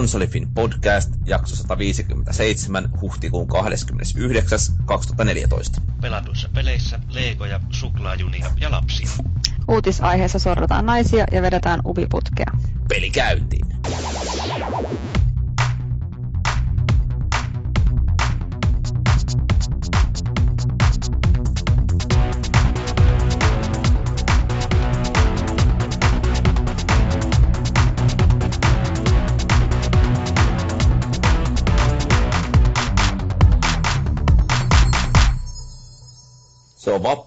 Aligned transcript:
Konsolifin 0.00 0.48
podcast, 0.54 1.10
jakso 1.26 1.56
157, 1.56 2.88
huhtikuun 3.00 3.48
29. 3.48 4.74
2014. 4.84 5.80
Pelatuissa 6.00 6.48
peleissä 6.54 7.00
leikoja, 7.08 7.60
suklaajunia 7.70 8.50
ja 8.60 8.70
lapsia. 8.70 9.08
Uutisaiheessa 9.68 10.38
sorrataan 10.38 10.86
naisia 10.86 11.24
ja 11.32 11.42
vedetään 11.42 11.80
ubiputkea. 11.84 12.52
Peli 12.88 13.10
käyntiin. 13.10 13.66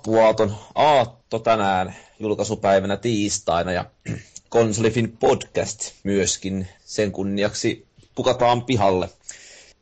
Vappuaaton 0.07 0.55
aatto 0.75 1.39
tänään 1.39 1.95
julkaisupäivänä 2.19 2.97
tiistaina 2.97 3.71
ja 3.71 3.85
Konsolifin 4.49 5.17
podcast 5.19 5.91
myöskin 6.03 6.67
sen 6.85 7.11
kunniaksi 7.11 7.85
pukataan 8.15 8.61
pihalle. 8.63 9.09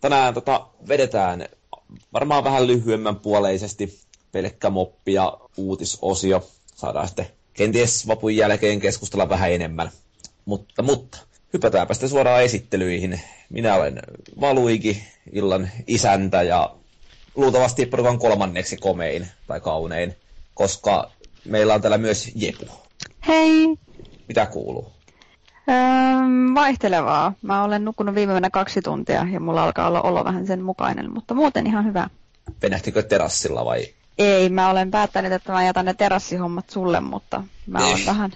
Tänään 0.02 0.34
tota, 0.34 0.68
vedetään 0.88 1.50
varmaan 2.14 2.44
vähän 2.44 2.68
lyhyemmän 2.68 3.16
puoleisesti 3.16 4.00
pelkkä 4.32 4.70
moppi 4.70 5.14
ja 5.14 5.38
uutisosio. 5.58 6.48
Saadaan 6.76 7.08
sitten 7.08 7.28
kenties 7.54 8.08
vapun 8.08 8.36
jälkeen 8.36 8.80
keskustella 8.80 9.30
vähän 9.30 9.52
enemmän. 9.52 9.92
Mutta, 10.46 10.84
mutta 10.84 11.18
hypätäänpä 11.54 11.94
sitten 11.94 12.10
suoraan 12.10 12.44
esittelyihin. 12.44 13.22
Minä 13.50 13.76
olen 13.76 14.00
Valuigi, 14.42 15.04
illan 15.34 15.70
isäntä 15.88 16.44
ja 16.44 16.76
luultavasti 17.36 17.86
porukan 17.86 18.20
kolmanneksi 18.20 18.78
komein 18.78 19.28
tai 19.48 19.60
kaunein, 19.60 20.16
koska 20.54 21.12
meillä 21.46 21.74
on 21.74 21.82
täällä 21.82 21.98
myös 21.98 22.32
Jepu. 22.36 22.66
Hei! 23.28 23.68
Mitä 24.28 24.46
kuuluu? 24.46 24.92
Öö, 25.70 25.76
vaihtelevaa. 26.56 27.34
Mä 27.42 27.64
olen 27.64 27.86
nukkunut 27.86 28.16
viime 28.16 28.34
yönä 28.34 28.50
kaksi 28.50 28.82
tuntia 28.82 29.28
ja 29.32 29.40
mulla 29.40 29.64
alkaa 29.64 29.88
olla 29.88 30.02
olo 30.02 30.24
vähän 30.26 30.48
sen 30.48 30.62
mukainen, 30.62 31.14
mutta 31.14 31.34
muuten 31.34 31.68
ihan 31.68 31.86
hyvä. 31.86 32.10
Venähtikö 32.62 33.04
terassilla 33.04 33.66
vai? 33.66 33.86
Ei, 34.18 34.50
mä 34.50 34.70
olen 34.70 34.92
päättänyt, 34.92 35.32
että 35.32 35.52
mä 35.52 35.64
jätän 35.64 35.86
ne 35.86 35.94
terassihommat 35.94 36.70
sulle, 36.70 37.00
mutta 37.00 37.44
mä 37.68 37.88
olen 37.88 38.06
vähän 38.06 38.32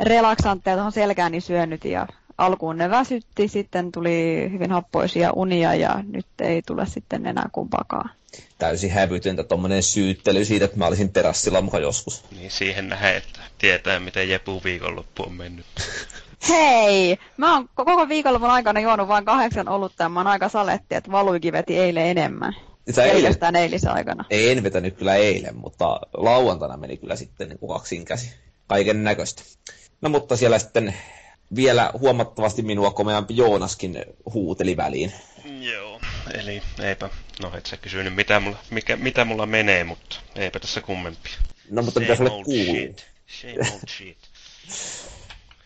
relaksantteja 0.00 0.76
tuohon 0.76 0.92
selkääni 0.92 1.40
syönyt 1.40 1.84
ja 1.84 2.06
alkuun 2.38 2.78
ne 2.78 2.90
väsytti, 2.90 3.48
sitten 3.48 3.92
tuli 3.92 4.48
hyvin 4.52 4.70
happoisia 4.70 5.32
unia 5.32 5.74
ja 5.74 6.04
nyt 6.12 6.26
ei 6.40 6.62
tule 6.66 6.86
sitten 6.86 7.26
enää 7.26 7.48
kumpaakaan. 7.52 8.10
Täysin 8.58 8.90
hävytöntä 8.90 9.44
tuommoinen 9.44 9.82
syyttely 9.82 10.44
siitä, 10.44 10.64
että 10.64 10.76
mä 10.76 10.86
olisin 10.86 11.12
terassilla 11.12 11.60
mukaan 11.60 11.82
joskus. 11.82 12.24
Niin 12.36 12.50
siihen 12.50 12.88
nähdään, 12.88 13.16
että 13.16 13.40
tietää, 13.58 14.00
miten 14.00 14.28
Jepu 14.28 14.60
viikonloppu 14.64 15.22
on 15.22 15.32
mennyt. 15.32 15.66
Hei! 16.48 17.18
Mä 17.36 17.54
oon 17.54 17.68
koko 17.74 18.08
viikonlopun 18.08 18.50
aikana 18.50 18.80
juonut 18.80 19.08
vain 19.08 19.24
kahdeksan 19.24 19.68
olutta 19.68 20.02
ja 20.02 20.08
mä 20.08 20.20
oon 20.20 20.26
aika 20.26 20.48
saletti, 20.48 20.94
että 20.94 21.12
Valuikin 21.12 21.52
veti 21.52 21.78
eilen 21.78 22.06
enemmän. 22.06 22.56
Sä 22.90 23.04
eilen, 23.04 23.56
eilisen 23.56 23.90
aikana. 23.90 24.24
Ei, 24.30 24.50
en 24.50 24.62
vetänyt 24.62 24.96
kyllä 24.96 25.14
eilen, 25.14 25.56
mutta 25.56 26.00
lauantaina 26.14 26.76
meni 26.76 26.96
kyllä 26.96 27.16
sitten 27.16 27.48
niin 27.48 27.68
kaksin 27.68 28.04
käsi. 28.04 28.34
Kaiken 28.66 29.04
näköistä. 29.04 29.42
No 30.00 30.08
mutta 30.08 30.36
siellä 30.36 30.58
sitten 30.58 30.94
vielä 31.56 31.90
huomattavasti 31.98 32.62
minua 32.62 32.90
komeampi 32.90 33.36
Joonaskin 33.36 34.04
huuteli 34.32 34.76
väliin. 34.76 35.12
Joo, 35.60 36.00
eli 36.34 36.62
eipä, 36.82 37.10
no 37.42 37.50
et 37.56 37.66
sä 37.66 37.76
kysynyt 37.76 38.14
mitä 38.14 38.40
mulla, 38.40 38.56
mikä, 38.70 38.96
mitä 38.96 39.24
mulla 39.24 39.46
menee, 39.46 39.84
mutta 39.84 40.16
eipä 40.36 40.58
tässä 40.60 40.80
kummempia. 40.80 41.32
No 41.70 41.82
mutta 41.82 42.00
mitä 42.00 42.16
sulle 42.16 42.30
kuuluu? 42.30 42.94
Shame 43.40 43.54
old 43.72 43.88
shit. 43.88 44.18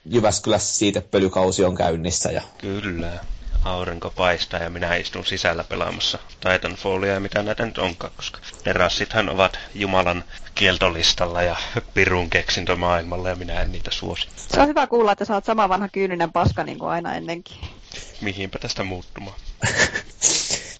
Jyväskylässä 0.15 0.75
siitä 0.79 1.01
pölykausi 1.01 1.65
on 1.65 1.75
käynnissä 1.75 2.31
ja... 2.33 2.43
Kyllä. 2.59 3.25
Aurinko 3.65 4.11
paistaa 4.17 4.61
ja 4.61 4.71
minä 4.71 4.95
istun 4.95 5.27
sisällä 5.27 5.65
pelaamassa 5.65 6.19
Titanfallia 6.41 7.13
ja 7.13 7.21
mitä 7.21 7.43
näitä 7.43 7.67
nyt 7.67 7.79
onkaan, 7.79 8.13
koska 8.17 8.39
terassithan 8.65 9.29
ovat 9.29 9.59
Jumalan 9.75 10.25
kieltolistalla 10.55 11.43
ja 11.43 11.57
pirun 11.95 12.31
keksintö 12.31 12.77
maailmalla 12.77 13.29
ja 13.29 13.37
minä 13.37 13.61
en 13.63 13.73
niitä 13.73 13.91
suosi. 13.91 14.29
Se 14.37 14.61
on 14.61 14.69
hyvä 14.69 14.87
kuulla, 14.87 15.13
että 15.13 15.25
sä 15.25 15.35
oot 15.35 15.45
sama 15.45 15.69
vanha 15.69 15.89
kyyninen 15.89 16.33
paska 16.33 16.65
niin 16.65 16.79
kuin 16.79 16.91
aina 16.91 17.15
ennenkin. 17.15 17.57
Mihinpä 18.21 18.59
tästä 18.59 18.85
muuttumaan? 18.85 19.37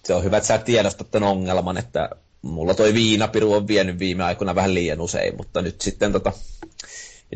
Se 0.03 0.13
on 0.13 0.23
hyvä, 0.23 0.37
että 0.37 0.47
sä 0.47 0.57
tiedostat 0.57 1.11
tämän 1.11 1.29
ongelman, 1.29 1.77
että 1.77 2.09
mulla 2.41 2.73
toi 2.73 2.93
viinapiru 2.93 3.53
on 3.53 3.67
vienyt 3.67 3.99
viime 3.99 4.23
aikoina 4.23 4.55
vähän 4.55 4.73
liian 4.73 5.01
usein, 5.01 5.37
mutta 5.37 5.61
nyt 5.61 5.81
sitten 5.81 6.11
tota, 6.11 6.31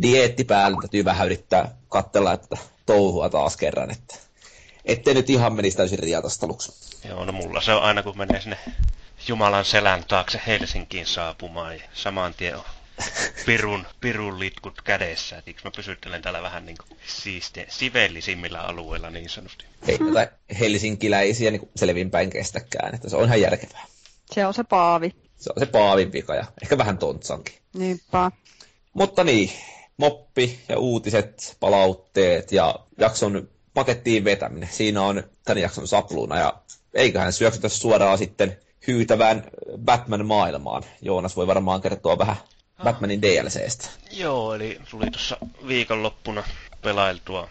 dieetti 0.02 0.44
päällä 0.44 0.78
täytyy 0.82 1.06
vähän 1.06 1.26
yrittää 1.26 1.76
katsella, 1.90 2.34
että 2.34 2.58
touhua 2.86 3.30
taas 3.30 3.58
kerran, 3.58 3.92
että 3.92 4.27
ettei 4.88 5.14
nyt 5.14 5.30
ihan 5.30 5.54
menisi 5.54 5.78
täysin 5.78 6.00
riatasteluksi. 6.00 6.72
Joo, 7.08 7.26
no 7.26 7.32
mulla 7.32 7.62
se 7.62 7.74
on 7.74 7.84
aina 7.84 8.04
kun 8.04 8.18
menee 8.18 8.42
sinne 8.42 8.58
Jumalan 9.28 9.66
selän 9.66 10.04
taakse 10.08 10.42
Helsinkiin 10.48 11.06
saapumaan 11.08 11.76
ja 11.76 11.84
saman 11.94 12.34
tien 12.34 12.56
on 12.56 12.64
pirun, 13.46 13.86
pirun 14.02 14.40
litkut 14.40 14.82
kädessä. 14.82 15.38
Et 15.38 15.64
mä 15.64 15.72
pysyttelen 15.76 16.22
täällä 16.22 16.42
vähän 16.42 16.66
niin 16.66 16.78
kuin 16.88 17.00
siiste, 17.08 17.66
sivellisimmillä 17.70 18.62
alueilla 18.62 19.10
niin 19.10 19.30
sanotusti. 19.30 19.66
Ei 19.88 19.98
näitä 19.98 20.32
helsinkiläisiä 20.60 21.52
niin 21.52 21.70
selvinpäin 21.76 22.30
kestäkään, 22.30 22.96
että 22.96 23.10
se 23.10 23.16
on 23.18 23.26
ihan 23.26 23.42
järkevää. 23.42 23.86
Se 24.32 24.46
on 24.46 24.54
se 24.54 24.64
paavi. 24.64 25.12
Se 25.38 25.50
on 25.56 25.60
se 25.60 25.66
paavin 25.66 26.12
vika 26.12 26.36
ja 26.36 26.46
ehkä 26.64 26.78
vähän 26.78 26.98
tontsankin. 26.98 27.56
Niinpä. 27.74 28.32
Mutta 28.94 29.24
niin, 29.24 29.52
moppi 29.98 30.60
ja 30.70 30.80
uutiset, 30.80 31.58
palautteet 31.60 32.52
ja 32.52 32.76
jakson 32.98 33.50
pakettiin 33.78 34.24
vetäminen. 34.24 34.70
Siinä 34.72 35.02
on 35.02 35.24
tämän 35.46 35.62
jakson 35.62 35.88
sapluuna 35.88 36.38
ja 36.40 36.54
eiköhän 36.94 37.34
syöksytä 37.34 37.70
suoraan 37.70 38.18
sitten 38.18 38.58
hyytävään 38.88 39.44
Batman-maailmaan. 39.86 40.84
Joonas 41.02 41.36
voi 41.36 41.48
varmaan 41.48 41.82
kertoa 41.82 42.18
vähän 42.18 42.36
Batmanin 42.84 43.22
DLCstä. 43.22 43.90
Joo, 44.12 44.54
eli 44.56 44.80
tuli 44.92 45.12
tuossa 45.12 45.38
viikonloppuna 45.68 46.44
pelailtua 46.82 47.50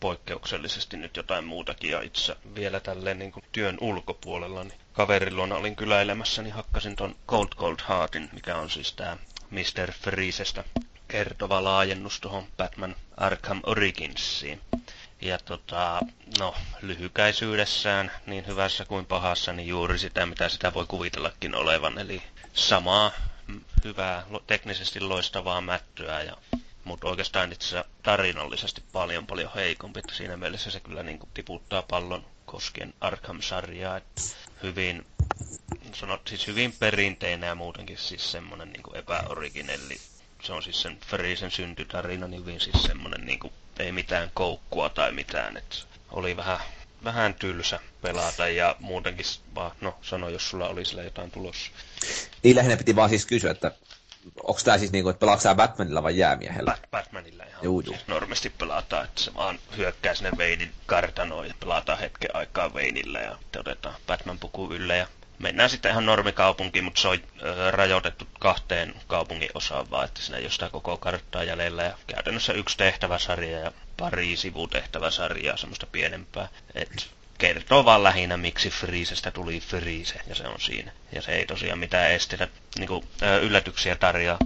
poikkeuksellisesti 0.00 0.96
nyt 0.96 1.16
jotain 1.16 1.44
muutakin 1.44 1.90
ja 1.90 2.02
itse 2.02 2.36
vielä 2.54 2.80
tälleen 2.80 3.18
niin 3.18 3.32
kuin 3.32 3.44
työn 3.52 3.78
ulkopuolella, 3.80 4.64
niin 4.64 4.78
kaverin 4.92 5.36
luona 5.36 5.56
olin 5.56 5.76
kyläilemässä, 5.76 6.42
niin 6.42 6.54
hakkasin 6.54 6.96
ton 6.96 7.16
Cold 7.28 7.48
Cold 7.56 7.76
Heartin, 7.88 8.28
mikä 8.32 8.56
on 8.56 8.70
siis 8.70 8.92
tää 8.92 9.16
Mr. 9.50 9.92
Freezestä 9.92 10.64
kertova 11.08 11.64
laajennus 11.64 12.20
tuohon 12.20 12.44
Batman 12.56 12.96
Arkham 13.16 13.60
Originsiin. 13.66 14.60
Ja 15.20 15.38
tota, 15.38 16.00
no, 16.38 16.54
lyhykäisyydessään, 16.82 18.10
niin 18.26 18.46
hyvässä 18.46 18.84
kuin 18.84 19.06
pahassa, 19.06 19.52
niin 19.52 19.68
juuri 19.68 19.98
sitä, 19.98 20.26
mitä 20.26 20.48
sitä 20.48 20.74
voi 20.74 20.86
kuvitellakin 20.86 21.54
olevan. 21.54 21.98
Eli 21.98 22.22
samaa 22.52 23.12
hyvää, 23.84 24.26
teknisesti 24.46 25.00
loistavaa 25.00 25.60
mättyä, 25.60 26.22
ja, 26.22 26.36
mutta 26.84 27.08
oikeastaan 27.08 27.52
itse 27.52 27.84
tarinallisesti 28.02 28.82
paljon 28.92 29.26
paljon 29.26 29.50
heikompi. 29.54 29.98
Että 30.00 30.14
siinä 30.14 30.36
mielessä 30.36 30.70
se 30.70 30.80
kyllä 30.80 31.02
niin 31.02 31.18
kuin, 31.18 31.30
tiputtaa 31.34 31.82
pallon 31.82 32.26
koskien 32.46 32.94
Arkham-sarjaa. 33.00 34.00
Hyvin, 34.62 35.06
sanot, 35.92 36.28
siis 36.28 36.46
hyvin 36.46 36.72
perinteinen 36.72 37.48
ja 37.48 37.54
muutenkin 37.54 37.98
siis 37.98 38.32
semmoinen 38.32 38.72
niin 38.72 38.96
epäoriginelli. 38.96 39.96
Se 40.42 40.52
on 40.52 40.62
siis 40.62 40.82
sen 40.82 40.98
Freezen 41.06 41.50
syntytarina, 41.50 42.28
niin 42.28 42.40
hyvin 42.40 42.60
siis 42.60 42.82
semmoinen 42.82 43.26
niin 43.26 43.38
kuin, 43.38 43.52
ei 43.78 43.92
mitään 43.92 44.30
koukkua 44.34 44.88
tai 44.88 45.12
mitään. 45.12 45.56
että 45.56 45.76
oli 46.10 46.36
vähän, 46.36 46.58
vähän 47.04 47.34
tylsä 47.34 47.80
pelata 48.02 48.48
ja 48.48 48.76
muutenkin, 48.80 49.26
vaan, 49.54 49.72
no 49.80 49.98
sano 50.02 50.28
jos 50.28 50.50
sulla 50.50 50.68
oli 50.68 50.84
sillä 50.84 51.02
jotain 51.02 51.30
tulossa. 51.30 51.70
Niin 52.42 52.56
lähinnä 52.56 52.76
piti 52.76 52.96
vaan 52.96 53.08
siis 53.08 53.26
kysyä, 53.26 53.50
että 53.50 53.72
onko 54.42 54.60
tämä 54.64 54.78
siis 54.78 54.92
niinku, 54.92 55.08
että 55.08 55.20
pelaatko 55.20 55.54
Batmanilla 55.54 56.02
vai 56.02 56.18
jäämiehellä? 56.18 56.76
Bat- 56.78 56.88
Batmanilla 56.90 57.44
ihan 57.44 57.64
Juu, 57.64 57.80
juu. 57.80 57.94
Siis 57.94 58.08
normaalisti 58.08 58.50
pelataan, 58.50 59.04
että 59.04 59.20
se 59.22 59.34
vaan 59.34 59.58
hyökkää 59.76 60.14
sinne 60.14 60.30
Veinin 60.38 60.72
kartanoon 60.86 61.48
ja 61.48 61.54
pelataan 61.60 61.98
hetken 61.98 62.36
aikaa 62.36 62.74
Veinillä 62.74 63.18
ja 63.20 63.38
otetaan 63.58 63.94
Batman-puku 64.06 64.72
ylle 64.72 64.96
ja 64.96 65.06
mennään 65.38 65.70
sitten 65.70 65.90
ihan 65.90 66.06
normikaupunkiin, 66.06 66.84
mutta 66.84 67.00
se 67.00 67.08
on 67.08 67.18
rajoitettu 67.70 68.28
kahteen 68.38 68.94
kaupungin 69.06 69.50
osaan 69.54 69.90
vaan, 69.90 70.04
että 70.04 70.20
siinä 70.22 70.38
ei 70.38 70.44
ole 70.44 70.50
sitä 70.50 70.68
koko 70.70 70.96
karttaa 70.96 71.44
jäljellä 71.44 71.82
ja 71.82 71.98
käytännössä 72.06 72.52
yksi 72.52 72.76
tehtäväsarja 72.76 73.58
ja 73.58 73.72
pari 73.96 74.36
sivutehtäväsarjaa, 74.36 75.56
semmoista 75.56 75.86
pienempää. 75.86 76.48
Et 76.74 77.10
kertoo 77.38 77.84
vaan 77.84 78.02
lähinnä, 78.04 78.36
miksi 78.36 78.70
Freezestä 78.70 79.30
tuli 79.30 79.60
Freeze, 79.60 80.20
ja 80.26 80.34
se 80.34 80.48
on 80.48 80.60
siinä. 80.60 80.92
Ja 81.12 81.22
se 81.22 81.32
ei 81.32 81.46
tosiaan 81.46 81.78
mitään 81.78 82.10
estetä, 82.10 82.48
niin 82.78 82.88
kuin, 82.88 83.08
yllätyksiä 83.42 83.96
tarjoa. 83.96 84.38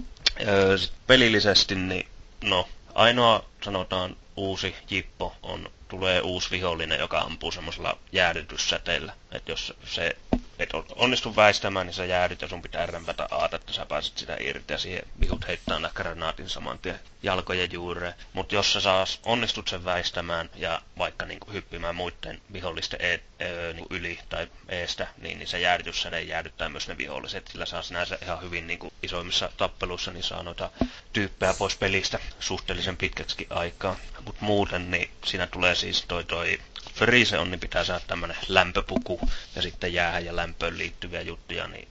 Ö, 0.47 0.77
sit 0.77 0.93
pelillisesti, 1.07 1.75
niin 1.75 2.07
no, 2.43 2.69
ainoa 2.93 3.45
sanotaan 3.63 4.15
uusi 4.35 4.75
jippo 4.89 5.35
on, 5.43 5.71
tulee 5.87 6.21
uusi 6.21 6.51
vihollinen, 6.51 6.99
joka 6.99 7.19
ampuu 7.19 7.51
semmoisella 7.51 7.97
jäädytyssäteellä. 8.11 9.13
Että 9.31 9.51
jos 9.51 9.73
se 9.85 10.15
et 10.61 10.69
onnistu 10.95 11.35
väistämään, 11.35 11.87
niin 11.87 11.93
sä 11.93 12.05
jäädyt 12.05 12.41
ja 12.41 12.47
sun 12.47 12.61
pitää 12.61 12.85
rämpätä 12.85 13.27
aata, 13.31 13.55
että 13.55 13.73
sä 13.73 13.85
pääset 13.85 14.17
sitä 14.17 14.37
irti 14.39 14.73
ja 14.73 14.77
siihen 14.77 15.03
vihut 15.19 15.47
heittää 15.47 15.75
aina 15.75 15.89
granaatin 15.95 16.49
saman 16.49 16.79
tien 16.79 16.99
jalkojen 17.23 17.71
juureen. 17.71 18.13
Mutta 18.33 18.55
jos 18.55 18.73
sä 18.73 18.81
saas, 18.81 19.19
onnistut 19.25 19.67
sen 19.67 19.85
väistämään 19.85 20.49
ja 20.55 20.81
vaikka 20.97 21.25
niinku 21.25 21.51
hyppimään 21.51 21.95
muiden 21.95 22.41
vihollisten 22.53 23.01
e, 23.01 23.13
e, 23.39 23.73
niinku 23.73 23.95
yli 23.95 24.19
tai 24.29 24.47
eestä, 24.69 25.07
niin, 25.17 25.39
niin 25.39 25.47
se 25.47 25.59
jäädytyssäde 25.59 26.21
jäädyttää 26.21 26.69
myös 26.69 26.87
ne 26.87 26.97
viholliset. 26.97 27.47
Sillä 27.47 27.65
saa 27.65 27.81
sinänsä 27.81 28.17
ihan 28.21 28.41
hyvin 28.41 28.67
niinku 28.67 28.93
isoimmissa 29.03 29.49
tappeluissa, 29.57 30.11
niin 30.11 30.23
saa 30.23 30.43
noita 30.43 30.69
tyyppejä 31.13 31.53
pois 31.53 31.75
pelistä 31.75 32.19
suhteellisen 32.39 32.97
pitkäksi 32.97 33.47
aikaa. 33.49 33.95
Mutta 34.25 34.45
muuten, 34.45 34.91
niin 34.91 35.11
siinä 35.25 35.47
tulee 35.47 35.75
siis 35.75 36.05
toi, 36.07 36.23
toi 36.23 36.59
Freeze 36.95 37.37
on, 37.37 37.51
niin 37.51 37.59
pitää 37.59 37.83
saada 37.83 38.05
tämmönen 38.07 38.37
lämpöpuku 38.47 39.19
ja 39.55 39.61
sitten 39.61 39.93
jäähän 39.93 40.25
ja 40.25 40.35
lämpöön 40.35 40.77
liittyviä 40.77 41.21
juttuja, 41.21 41.67
niin 41.67 41.87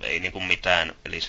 ei 0.00 0.20
niinku 0.20 0.40
mitään. 0.40 0.94
Eli 1.04 1.20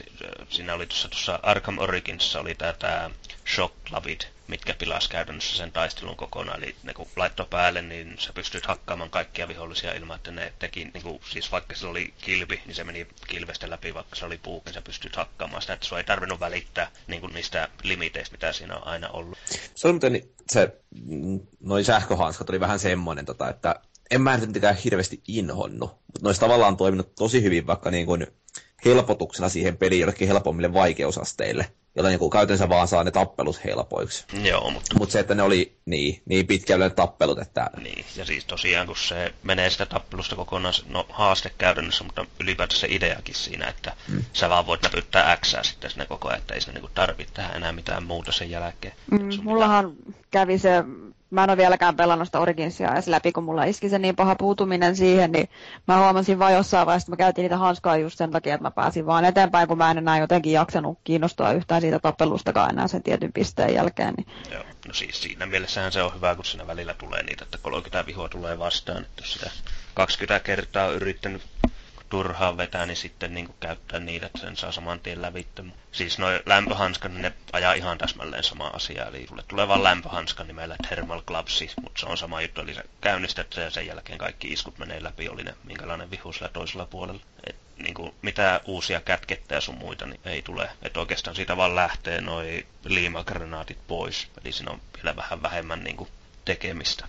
siinä 0.49 0.73
oli 0.73 0.85
tuossa, 0.85 1.09
tuossa 1.09 1.39
Arkham 1.43 1.77
Originsissa 1.77 2.39
oli 2.39 2.55
tää, 2.55 3.09
Shock 3.55 3.75
Lavit, 3.91 4.27
mitkä 4.47 4.73
pilas 4.73 5.07
käytännössä 5.07 5.57
sen 5.57 5.71
taistelun 5.71 6.15
kokonaan. 6.15 6.63
Eli 6.63 6.75
ne 6.83 6.93
kun 6.93 7.07
laittoi 7.15 7.45
päälle, 7.49 7.81
niin 7.81 8.15
sä 8.19 8.33
pystyt 8.33 8.65
hakkaamaan 8.65 9.09
kaikkia 9.09 9.47
vihollisia 9.47 9.93
ilman, 9.93 10.15
että 10.15 10.31
ne 10.31 10.53
teki, 10.59 10.85
niin 10.85 11.03
kuin, 11.03 11.19
siis 11.29 11.51
vaikka 11.51 11.75
se 11.75 11.87
oli 11.87 12.13
kilpi, 12.17 12.61
niin 12.65 12.75
se 12.75 12.83
meni 12.83 13.07
kilvestä 13.27 13.69
läpi, 13.69 13.93
vaikka 13.93 14.15
se 14.15 14.25
oli 14.25 14.37
puu, 14.37 14.61
niin 14.65 14.73
sä 14.73 14.81
pystyt 14.81 15.15
hakkaamaan 15.15 15.61
sitä, 15.61 15.73
että 15.73 15.85
sua 15.85 15.97
ei 15.97 16.03
tarvinnut 16.03 16.39
välittää 16.39 16.91
niin 17.07 17.21
kuin 17.21 17.33
niistä 17.33 17.69
limiteistä, 17.83 18.33
mitä 18.33 18.53
siinä 18.53 18.77
on 18.77 18.87
aina 18.87 19.09
ollut. 19.09 19.37
Se 19.75 19.87
on 19.87 19.93
muuten 19.93 20.21
se, 20.51 20.81
noin 21.59 21.85
sähköhanskat 21.85 22.49
oli 22.49 22.59
vähän 22.59 22.79
semmoinen, 22.79 23.25
tota, 23.25 23.49
että 23.49 23.75
en 24.11 24.21
mä 24.21 24.37
nyt 24.37 24.83
hirveästi 24.83 25.21
inhonnut, 25.27 25.91
mutta 25.91 26.19
noissa 26.23 26.39
tavallaan 26.39 26.77
toiminut 26.77 27.15
tosi 27.15 27.43
hyvin 27.43 27.67
vaikka 27.67 27.91
niin 27.91 28.05
kuin 28.05 28.27
helpotuksena 28.85 29.49
siihen 29.49 29.77
peliin 29.77 30.01
jollekin 30.01 30.27
helpommille 30.27 30.73
vaikeusasteille 30.73 31.65
jolla 31.97 32.09
niin 32.09 32.29
käytännössä 32.29 32.69
vaan 32.69 32.87
saa 32.87 33.03
ne 33.03 33.11
tappelut 33.11 33.63
helpoiksi. 33.63 34.25
Joo, 34.43 34.69
mutta... 34.69 34.95
Mutta 34.97 35.13
se, 35.13 35.19
että 35.19 35.35
ne 35.35 35.43
oli 35.43 35.77
niin, 35.85 36.21
niin 36.25 36.47
pitkälle 36.47 36.89
tappelut, 36.89 37.39
että... 37.39 37.69
Niin, 37.83 38.05
ja 38.15 38.25
siis 38.25 38.45
tosiaan, 38.45 38.87
kun 38.87 38.95
se 38.97 39.33
menee 39.43 39.69
sitä 39.69 39.85
tappelusta 39.85 40.35
kokonaan, 40.35 40.73
no 40.89 41.05
haaste 41.09 41.51
käytännössä, 41.57 42.03
mutta 42.03 42.25
ylipäätään 42.39 42.79
se 42.79 42.87
ideakin 42.89 43.35
siinä, 43.35 43.67
että 43.67 43.93
mm. 44.07 44.23
sä 44.33 44.49
vaan 44.49 44.67
voit 44.67 44.81
näpyttää 44.81 45.37
X 45.37 45.55
sitten 45.61 45.91
sinne 45.91 46.05
koko 46.05 46.27
ajan, 46.27 46.39
että 46.39 46.53
ei 46.53 46.61
sinne 46.61 46.73
niinku 46.73 46.91
tarvitse 46.93 47.33
tehdä 47.33 47.49
enää 47.49 47.71
mitään 47.71 48.03
muuta 48.03 48.31
sen 48.31 48.49
jälkeen. 48.49 48.93
Mm, 49.11 49.29
mullahan 49.43 49.91
pitää... 49.91 50.21
kävi 50.31 50.57
se 50.57 50.83
mä 51.29 51.43
en 51.43 51.49
ole 51.49 51.57
vieläkään 51.57 51.95
pelannut 51.95 52.27
sitä 52.27 52.39
Originsia 52.39 52.93
edes 52.93 53.07
läpi, 53.07 53.31
kun 53.31 53.43
mulla 53.43 53.63
iski 53.63 53.89
se 53.89 53.99
niin 53.99 54.15
paha 54.15 54.35
puutuminen 54.35 54.95
siihen, 54.95 55.31
niin 55.31 55.49
mä 55.87 55.97
huomasin 55.97 56.39
vaan 56.39 56.53
jossain 56.53 56.85
vaiheessa, 56.85 57.05
että 57.05 57.11
mä 57.11 57.25
käytin 57.25 57.41
niitä 57.41 57.57
hanskaa 57.57 57.97
just 57.97 58.17
sen 58.17 58.31
takia, 58.31 58.53
että 58.53 58.63
mä 58.63 58.71
pääsin 58.71 59.05
vaan 59.05 59.25
eteenpäin, 59.25 59.67
kun 59.67 59.77
mä 59.77 59.91
en 59.91 59.97
enää 59.97 60.19
jotenkin 60.19 60.53
jaksanut 60.53 60.99
kiinnostua 61.03 61.51
yhtään 61.51 61.81
siitä 61.81 61.99
tappelustakaan 61.99 62.69
enää 62.69 62.87
sen 62.87 63.03
tietyn 63.03 63.33
pisteen 63.33 63.73
jälkeen. 63.73 64.13
Niin. 64.17 64.27
Joo, 64.51 64.63
no 64.87 64.93
siis 64.93 65.21
siinä 65.21 65.45
mielessähän 65.45 65.91
se 65.91 66.03
on 66.03 66.15
hyvä, 66.15 66.35
kun 66.35 66.45
siinä 66.45 66.67
välillä 66.67 66.93
tulee 66.93 67.23
niitä, 67.23 67.43
että 67.43 67.57
30 67.61 68.05
vihoa 68.05 68.29
tulee 68.29 68.59
vastaan, 68.59 69.01
että 69.01 69.21
jos 69.21 69.33
sitä 69.33 69.51
20 69.93 70.39
kertaa 70.39 70.87
yrittänyt 70.87 71.41
turhaan 72.09 72.57
vetää, 72.57 72.85
niin 72.85 72.97
sitten 72.97 73.33
niin 73.33 73.45
kuin 73.45 73.55
käyttää 73.59 73.99
niitä, 73.99 74.25
että 74.25 74.39
sen 74.39 74.57
saa 74.57 74.71
saman 74.71 74.99
tien 74.99 75.21
lävittä. 75.21 75.63
Siis 75.91 76.19
noin 76.19 76.39
lämpöhanskat, 76.45 77.11
niin 77.11 77.21
ne 77.21 77.33
ajaa 77.53 77.73
ihan 77.73 77.97
täsmälleen 77.97 78.43
sama 78.43 78.67
asia. 78.67 79.05
Eli 79.05 79.27
sulle 79.27 79.43
tulee 79.47 79.67
vaan 79.67 79.83
lämpöhanska 79.83 80.43
nimellä 80.43 80.75
Thermal 80.87 81.21
Gloves, 81.21 81.75
mutta 81.81 81.99
se 81.99 82.05
on 82.05 82.17
sama 82.17 82.41
juttu. 82.41 82.61
Eli 82.61 82.73
sä 82.73 82.83
käynnistät 83.01 83.55
ja 83.55 83.69
sen 83.69 83.87
jälkeen 83.87 84.19
kaikki 84.19 84.47
iskut 84.47 84.77
menee 84.77 85.03
läpi, 85.03 85.29
oli 85.29 85.43
ne 85.43 85.53
minkälainen 85.63 86.11
vihu 86.11 86.33
sillä 86.33 86.49
toisella 86.49 86.85
puolella. 86.85 87.21
Et, 87.47 87.55
niin 87.77 87.93
kuin, 87.93 88.13
mitä 88.21 88.61
uusia 88.65 89.01
kätkettä 89.01 89.55
ja 89.55 89.61
sun 89.61 89.77
muita 89.77 90.05
niin 90.05 90.19
ei 90.25 90.41
tule. 90.41 90.69
Että 90.81 90.99
oikeastaan 90.99 91.35
siitä 91.35 91.57
vaan 91.57 91.75
lähtee 91.75 92.21
noi 92.21 92.65
liimagranaatit 92.85 93.77
pois. 93.87 94.27
Eli 94.43 94.51
siinä 94.51 94.71
on 94.71 94.81
vielä 94.95 95.15
vähän 95.15 95.41
vähemmän 95.41 95.83
niin 95.83 95.97
kuin, 95.97 96.09
tekemistä 96.45 97.07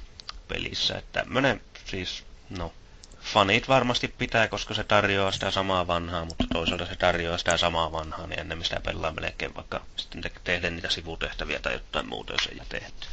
pelissä. 0.49 0.99
Että 0.99 1.21
tämmönen 1.21 1.61
siis, 1.85 2.25
no, 2.51 2.73
fanit 3.21 3.69
varmasti 3.69 4.09
pitää, 4.09 4.49
koska 4.49 4.75
se 4.75 4.85
tarjoaa 4.85 5.33
sitä 5.33 5.51
samaa 5.51 5.87
vanhaa, 5.87 6.25
mutta 6.25 6.45
toisaalta 6.53 6.87
se 6.87 6.97
tarjoaa 6.97 7.39
sitä 7.39 7.57
samaa 7.57 7.93
vanhaa, 7.93 8.27
niin 8.27 8.41
ennen 8.41 8.65
sitä 8.65 8.81
pelaa 8.81 9.13
melkein 9.13 9.55
vaikka 9.55 9.81
sitten 9.97 10.21
te- 10.21 10.31
tehdä 10.45 10.71
niitä 10.71 10.91
sivutehtäviä 10.91 11.59
tai 11.61 11.73
jotain 11.73 12.09
muuta, 12.09 12.33
jos 12.33 12.47
ei 12.47 12.61
tehty. 12.69 13.07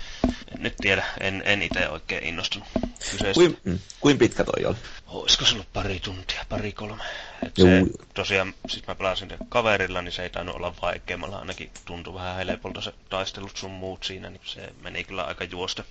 En 0.56 0.64
nyt 0.64 0.74
tiedä, 0.78 1.06
en, 1.20 1.44
en 1.46 1.62
itse 1.62 1.90
oikein 1.90 2.24
innostunut 2.24 2.68
kyseistä. 3.12 3.34
Kuin, 3.34 3.58
mm, 3.64 3.80
kuin 4.00 4.18
pitkä 4.18 4.44
toi 4.44 4.66
oli? 4.66 4.76
Olisiko 5.08 5.46
se 5.46 5.54
ollut 5.54 5.74
pari 5.74 6.00
tuntia, 6.00 6.46
pari 6.50 6.72
kolme. 6.72 7.04
Et 7.46 7.56
se, 7.56 7.84
tosiaan, 8.14 8.54
siis 8.68 8.88
mä 8.88 8.96
pelasin 8.96 9.30
kaverilla, 9.50 10.02
niin 10.02 10.12
se 10.12 10.24
ei 10.24 10.30
tainnut 10.30 10.56
olla 10.56 10.76
vaikeammalla, 10.82 11.38
ainakin 11.38 11.72
tuntui 11.86 12.14
vähän 12.14 12.36
helpolta 12.36 12.82
se 12.82 12.94
taistelut 13.10 13.58
sun 13.58 13.72
muut 13.72 14.04
siinä, 14.04 14.30
niin 14.30 14.42
se 14.46 14.74
meni 14.82 15.04
kyllä 15.04 15.24
aika 15.24 15.44
juosta. 15.44 15.84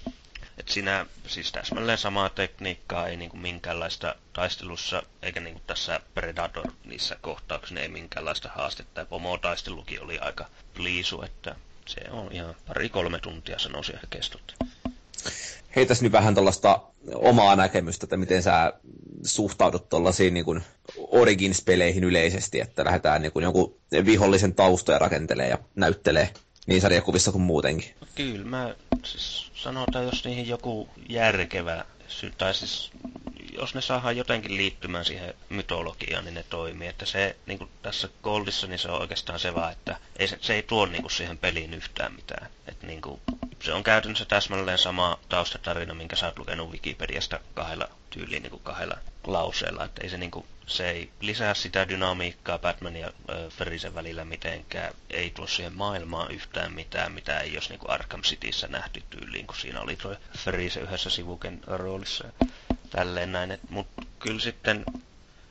Et 0.58 0.68
siinä 0.68 1.06
siis 1.26 1.52
täsmälleen 1.52 1.98
samaa 1.98 2.28
tekniikkaa, 2.28 3.08
ei 3.08 3.16
niinku 3.16 3.36
minkäänlaista 3.36 4.14
taistelussa, 4.32 5.02
eikä 5.22 5.40
niinku 5.40 5.60
tässä 5.66 6.00
Predator 6.14 6.64
niissä 6.84 7.16
kohtauksissa 7.20 7.80
ei 7.80 7.88
minkäänlaista 7.88 8.50
haastetta. 8.54 9.00
Ja 9.00 9.06
pomotaistelukin 9.06 10.02
oli 10.02 10.18
aika 10.18 10.46
pliisu, 10.74 11.22
että 11.22 11.56
se 11.86 12.00
on 12.10 12.32
ihan 12.32 12.54
pari-kolme 12.68 13.18
tuntia 13.18 13.58
se 13.58 13.68
nousi 13.68 13.92
ehkä 13.92 14.06
kestot. 14.10 14.54
Heitäs 15.76 16.02
nyt 16.02 16.12
vähän 16.12 16.34
tuollaista 16.34 16.80
omaa 17.14 17.56
näkemystä, 17.56 18.04
että 18.06 18.16
miten 18.16 18.42
sä 18.42 18.72
suhtaudut 19.24 19.88
tuollaisiin 19.88 20.34
niin 20.34 20.62
Origins-peleihin 20.96 22.04
yleisesti, 22.04 22.60
että 22.60 22.84
lähdetään 22.84 23.22
niin 23.22 23.32
kuin 23.32 23.42
jonkun 23.42 23.76
vihollisen 24.04 24.54
taustoja 24.54 24.98
rakentelee 24.98 25.48
ja 25.48 25.58
näyttelee 25.74 26.30
niin 26.66 26.80
sarjakuvissa 26.80 27.32
kuin 27.32 27.42
muutenkin. 27.42 27.94
Kyllä, 28.14 28.44
mä 28.46 28.74
siis 29.04 29.43
sanotaan, 29.64 30.04
jos 30.04 30.24
niihin 30.24 30.48
joku 30.48 30.88
järkevä 31.08 31.84
tai 32.38 32.54
siis 32.54 32.90
jos 33.52 33.74
ne 33.74 33.80
saadaan 33.80 34.16
jotenkin 34.16 34.56
liittymään 34.56 35.04
siihen 35.04 35.34
mytologiaan, 35.48 36.24
niin 36.24 36.34
ne 36.34 36.44
toimii. 36.50 36.88
Että 36.88 37.06
se 37.06 37.36
niin 37.46 37.58
kuin 37.58 37.70
tässä 37.82 38.08
Goldissa, 38.22 38.66
niin 38.66 38.78
se 38.78 38.90
on 38.90 39.00
oikeastaan 39.00 39.38
se 39.38 39.54
vaan, 39.54 39.72
että 39.72 39.96
ei, 40.16 40.28
se, 40.28 40.38
se 40.40 40.54
ei 40.54 40.62
tuo 40.62 40.86
niin 40.86 41.02
kuin 41.02 41.12
siihen 41.12 41.38
peliin 41.38 41.74
yhtään 41.74 42.14
mitään. 42.14 42.50
että 42.66 42.86
niin 42.86 43.02
kuin, 43.02 43.20
se 43.62 43.72
on 43.72 43.84
käytännössä 43.84 44.24
täsmälleen 44.24 44.78
sama 44.78 45.18
taustatarina, 45.28 45.94
minkä 45.94 46.16
sä 46.16 46.26
oot 46.26 46.38
lukenut 46.38 46.70
Wikipediasta 46.70 47.40
kahdella 47.54 47.88
tyyliin 48.14 48.42
niin 48.42 48.50
kuin 48.50 48.62
kahdella 48.62 48.98
lauseella. 49.26 49.84
Että 49.84 50.00
ei 50.04 50.08
se, 50.08 50.18
niin 50.18 50.30
kuin, 50.30 50.46
se 50.66 50.90
ei 50.90 51.10
lisää 51.20 51.54
sitä 51.54 51.88
dynamiikkaa 51.88 52.58
Batman 52.58 52.96
ja 52.96 53.06
äh, 53.30 53.94
välillä 53.94 54.24
mitenkään. 54.24 54.94
Ei 55.10 55.30
tuo 55.30 55.46
siihen 55.46 55.72
maailmaan 55.72 56.30
yhtään 56.30 56.72
mitään, 56.72 57.12
mitä 57.12 57.40
ei 57.40 57.52
jos 57.52 57.68
niin 57.68 57.78
kuin 57.78 57.90
Arkham 57.90 58.22
Cityssä 58.22 58.68
nähty 58.68 59.02
tyyliin, 59.10 59.46
kun 59.46 59.56
siinä 59.56 59.80
oli 59.80 59.96
tuo 59.96 60.16
Ferise 60.38 60.80
yhdessä 60.80 61.10
sivuken 61.10 61.60
roolissa. 61.66 62.24
Tälleen 62.90 63.32
näin. 63.32 63.58
Mutta 63.70 64.02
kyllä 64.18 64.40
sitten 64.40 64.84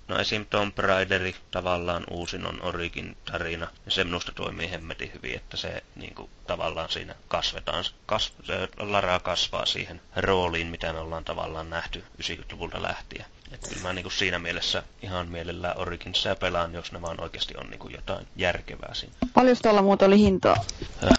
No 0.07 0.19
esim. 0.19 0.45
Tomb 0.45 0.77
Raideri 0.79 1.35
tavallaan 1.51 2.03
uusin 2.09 2.47
on 2.47 2.61
Origin 2.61 3.17
tarina, 3.31 3.67
ja 3.85 3.91
se 3.91 4.03
minusta 4.03 4.31
toimii 4.31 4.71
hemmetin 4.71 5.11
hyvin, 5.13 5.35
että 5.35 5.57
se 5.57 5.83
niin 5.95 6.15
kuin, 6.15 6.29
tavallaan 6.47 6.89
siinä 6.89 7.15
kasvetaan, 7.27 7.83
kas, 8.05 8.33
se 8.43 8.69
Lara 8.79 9.19
kasvaa 9.19 9.65
siihen 9.65 10.01
rooliin, 10.15 10.67
mitä 10.67 10.93
me 10.93 10.99
ollaan 10.99 11.23
tavallaan 11.25 11.69
nähty 11.69 12.03
90-luvulta 12.21 12.81
lähtien. 12.81 13.25
Että 13.51 13.69
kyllä 13.69 13.81
mä 13.81 13.93
niin 13.93 14.03
kuin 14.03 14.13
siinä 14.13 14.39
mielessä 14.39 14.83
ihan 15.01 15.27
mielellään 15.27 15.77
Originsia 15.77 16.35
pelaan, 16.35 16.73
jos 16.73 16.91
ne 16.91 17.01
vaan 17.01 17.21
oikeasti 17.21 17.53
on 17.57 17.69
niin 17.69 17.79
kuin 17.79 17.93
jotain 17.93 18.27
järkevää 18.35 18.93
siinä. 18.93 19.13
Paljon 19.33 19.57
tuolla 19.61 19.81
muuta 19.81 20.05
oli 20.05 20.19
hintaa? 20.19 20.55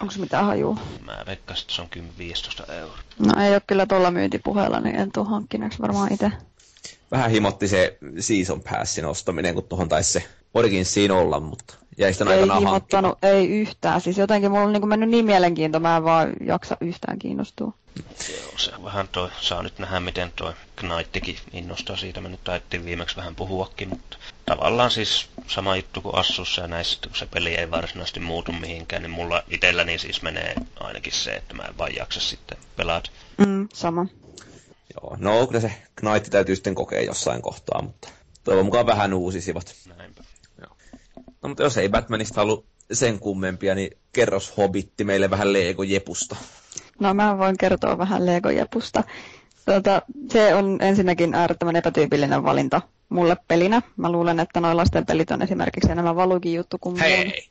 Onko 0.01 0.11
se 0.11 0.19
mitään 0.19 0.45
hajua? 0.45 0.77
Mä 1.05 1.23
veikkasin, 1.25 1.63
että 1.63 1.73
se 1.73 1.81
on 1.81 1.89
10-15 2.67 2.71
euroa. 2.71 2.97
No 3.19 3.43
ei 3.43 3.51
ole 3.51 3.61
kyllä 3.67 3.85
tuolla 3.85 4.11
myyntipuheella, 4.11 4.79
niin 4.79 4.95
en 4.95 5.11
tuu 5.11 5.23
hankkineeksi 5.23 5.79
varmaan 5.81 6.13
itse 6.13 6.31
vähän 7.11 7.31
himotti 7.31 7.67
se 7.67 7.97
Season 8.19 8.61
Passin 8.61 9.05
ostaminen, 9.05 9.53
kun 9.53 9.63
tuohon 9.63 9.89
taisi 9.89 10.11
se 10.11 10.23
Originsiin 10.53 11.11
olla, 11.11 11.39
mutta 11.39 11.73
jäi 11.97 12.13
sitä 12.13 12.33
Ei 12.33 12.59
himottanut, 12.59 13.17
ei 13.23 13.47
yhtään. 13.47 14.01
Siis 14.01 14.17
jotenkin 14.17 14.51
mulla 14.51 14.65
on 14.65 14.73
niin 14.73 14.87
mennyt 14.87 15.09
niin 15.09 15.25
mielenkiinto, 15.25 15.79
mä 15.79 15.97
en 15.97 16.03
vaan 16.03 16.33
jaksa 16.47 16.77
yhtään 16.81 17.19
kiinnostua. 17.19 17.73
Joo, 18.29 18.57
se 18.57 18.71
vähän 18.83 19.07
toi, 19.07 19.29
saa 19.41 19.63
nyt 19.63 19.79
nähdä 19.79 19.99
miten 19.99 20.31
toi 20.35 20.53
Knighttikin 20.75 21.37
innostaa 21.53 21.95
siitä. 21.95 22.21
Me 22.21 22.29
nyt 22.29 22.43
taittiin 22.43 22.85
viimeksi 22.85 23.15
vähän 23.15 23.35
puhuakin, 23.35 23.89
mutta 23.89 24.17
tavallaan 24.45 24.91
siis 24.91 25.29
sama 25.47 25.75
juttu 25.75 26.01
kuin 26.01 26.15
Assussa 26.15 26.61
ja 26.61 26.67
näissä, 26.67 26.99
kun 27.07 27.15
se 27.15 27.25
peli 27.25 27.55
ei 27.55 27.71
varsinaisesti 27.71 28.19
muutu 28.19 28.51
mihinkään, 28.51 29.01
niin 29.01 29.11
mulla 29.11 29.43
itselläni 29.49 29.97
siis 29.97 30.21
menee 30.21 30.55
ainakin 30.79 31.13
se, 31.13 31.35
että 31.35 31.53
mä 31.53 31.63
en 31.63 31.77
vaan 31.77 31.95
jaksa 31.95 32.19
sitten 32.19 32.57
pelata. 32.75 33.11
Mm, 33.37 33.67
sama. 33.73 34.05
Joo, 35.01 35.15
no 35.19 35.47
kyllä 35.47 35.61
se 35.61 35.71
Knight 35.95 36.29
täytyy 36.29 36.55
sitten 36.55 36.75
kokea 36.75 37.01
jossain 37.01 37.41
kohtaa, 37.41 37.81
mutta 37.81 38.09
toivon 38.43 38.65
mukaan 38.65 38.85
vähän 38.85 39.13
uusisivat. 39.13 39.75
Näinpä. 39.97 40.23
Joo. 40.61 40.77
No 41.41 41.49
mutta 41.49 41.63
jos 41.63 41.77
ei 41.77 41.89
Batmanista 41.89 42.41
halua 42.41 42.63
sen 42.91 43.19
kummempia, 43.19 43.75
niin 43.75 43.97
kerros 44.13 44.57
Hobbitti 44.57 45.03
meille 45.03 45.29
vähän 45.29 45.53
Lego 45.53 45.83
Jepusta. 45.83 46.35
No 46.99 47.13
mä 47.13 47.37
voin 47.37 47.57
kertoa 47.57 47.97
vähän 47.97 48.25
Lego 48.25 48.49
Jepusta. 48.49 49.03
Tuota, 49.65 50.01
se 50.31 50.55
on 50.55 50.77
ensinnäkin 50.81 51.33
äärettömän 51.33 51.75
epätyypillinen 51.75 52.43
valinta 52.43 52.81
mulle 53.09 53.37
pelinä. 53.47 53.81
Mä 53.97 54.11
luulen, 54.11 54.39
että 54.39 54.59
noin 54.59 54.77
lasten 54.77 55.05
pelit 55.05 55.31
on 55.31 55.41
esimerkiksi 55.41 55.91
enemmän 55.91 56.15
valukin 56.15 56.53
juttu 56.53 56.77
kuin 56.81 56.97
Hei! 56.97 57.49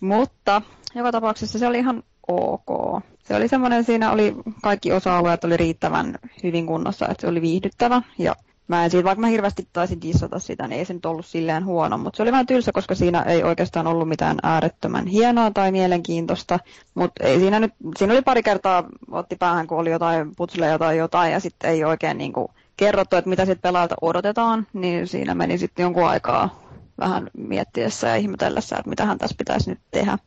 Mutta 0.00 0.62
joka 0.94 1.12
tapauksessa 1.12 1.58
se 1.58 1.66
oli 1.66 1.78
ihan 1.78 2.02
ok. 2.28 3.02
Se 3.22 3.36
oli 3.36 3.48
semmoinen, 3.48 3.84
siinä 3.84 4.10
oli 4.12 4.36
kaikki 4.62 4.92
osa-alueet 4.92 5.44
oli 5.44 5.56
riittävän 5.56 6.18
hyvin 6.42 6.66
kunnossa, 6.66 7.08
että 7.08 7.20
se 7.20 7.26
oli 7.26 7.42
viihdyttävä. 7.42 8.02
Ja 8.18 8.36
mä 8.68 8.84
en 8.84 8.90
siitä, 8.90 9.04
vaikka 9.04 9.20
mä 9.20 9.26
hirveästi 9.26 9.68
taisin 9.72 10.02
dissata 10.02 10.38
sitä, 10.38 10.68
niin 10.68 10.78
ei 10.78 10.84
se 10.84 10.94
nyt 10.94 11.06
ollut 11.06 11.26
silleen 11.26 11.64
huono, 11.64 11.98
mutta 11.98 12.16
se 12.16 12.22
oli 12.22 12.32
vähän 12.32 12.46
tylsä, 12.46 12.72
koska 12.72 12.94
siinä 12.94 13.22
ei 13.22 13.42
oikeastaan 13.42 13.86
ollut 13.86 14.08
mitään 14.08 14.36
äärettömän 14.42 15.06
hienoa 15.06 15.50
tai 15.50 15.72
mielenkiintoista, 15.72 16.58
mutta 16.94 17.24
ei 17.24 17.38
siinä 17.38 17.60
nyt, 17.60 17.72
siinä 17.96 18.12
oli 18.12 18.22
pari 18.22 18.42
kertaa 18.42 18.84
otti 19.10 19.36
päähän, 19.36 19.66
kun 19.66 19.78
oli 19.78 19.90
jotain 19.90 20.36
putsleja 20.36 20.78
tai 20.78 20.98
jotain, 20.98 21.32
ja 21.32 21.40
sitten 21.40 21.70
ei 21.70 21.84
oikein 21.84 22.18
niin 22.18 22.32
kuin 22.32 22.48
kerrottu, 22.76 23.16
että 23.16 23.30
mitä 23.30 23.44
sitten 23.44 23.62
pelaajalta 23.62 23.94
odotetaan, 24.00 24.66
niin 24.72 25.08
siinä 25.08 25.34
meni 25.34 25.58
sitten 25.58 25.82
jonkun 25.82 26.08
aikaa 26.08 26.62
vähän 26.98 27.30
miettiessä 27.36 28.08
ja 28.08 28.16
ihmetellessä, 28.16 28.76
että 28.76 28.90
mitä 28.90 29.06
hän 29.06 29.18
tässä 29.18 29.36
pitäisi 29.38 29.70
nyt 29.70 29.80
tehdä. 29.90 30.18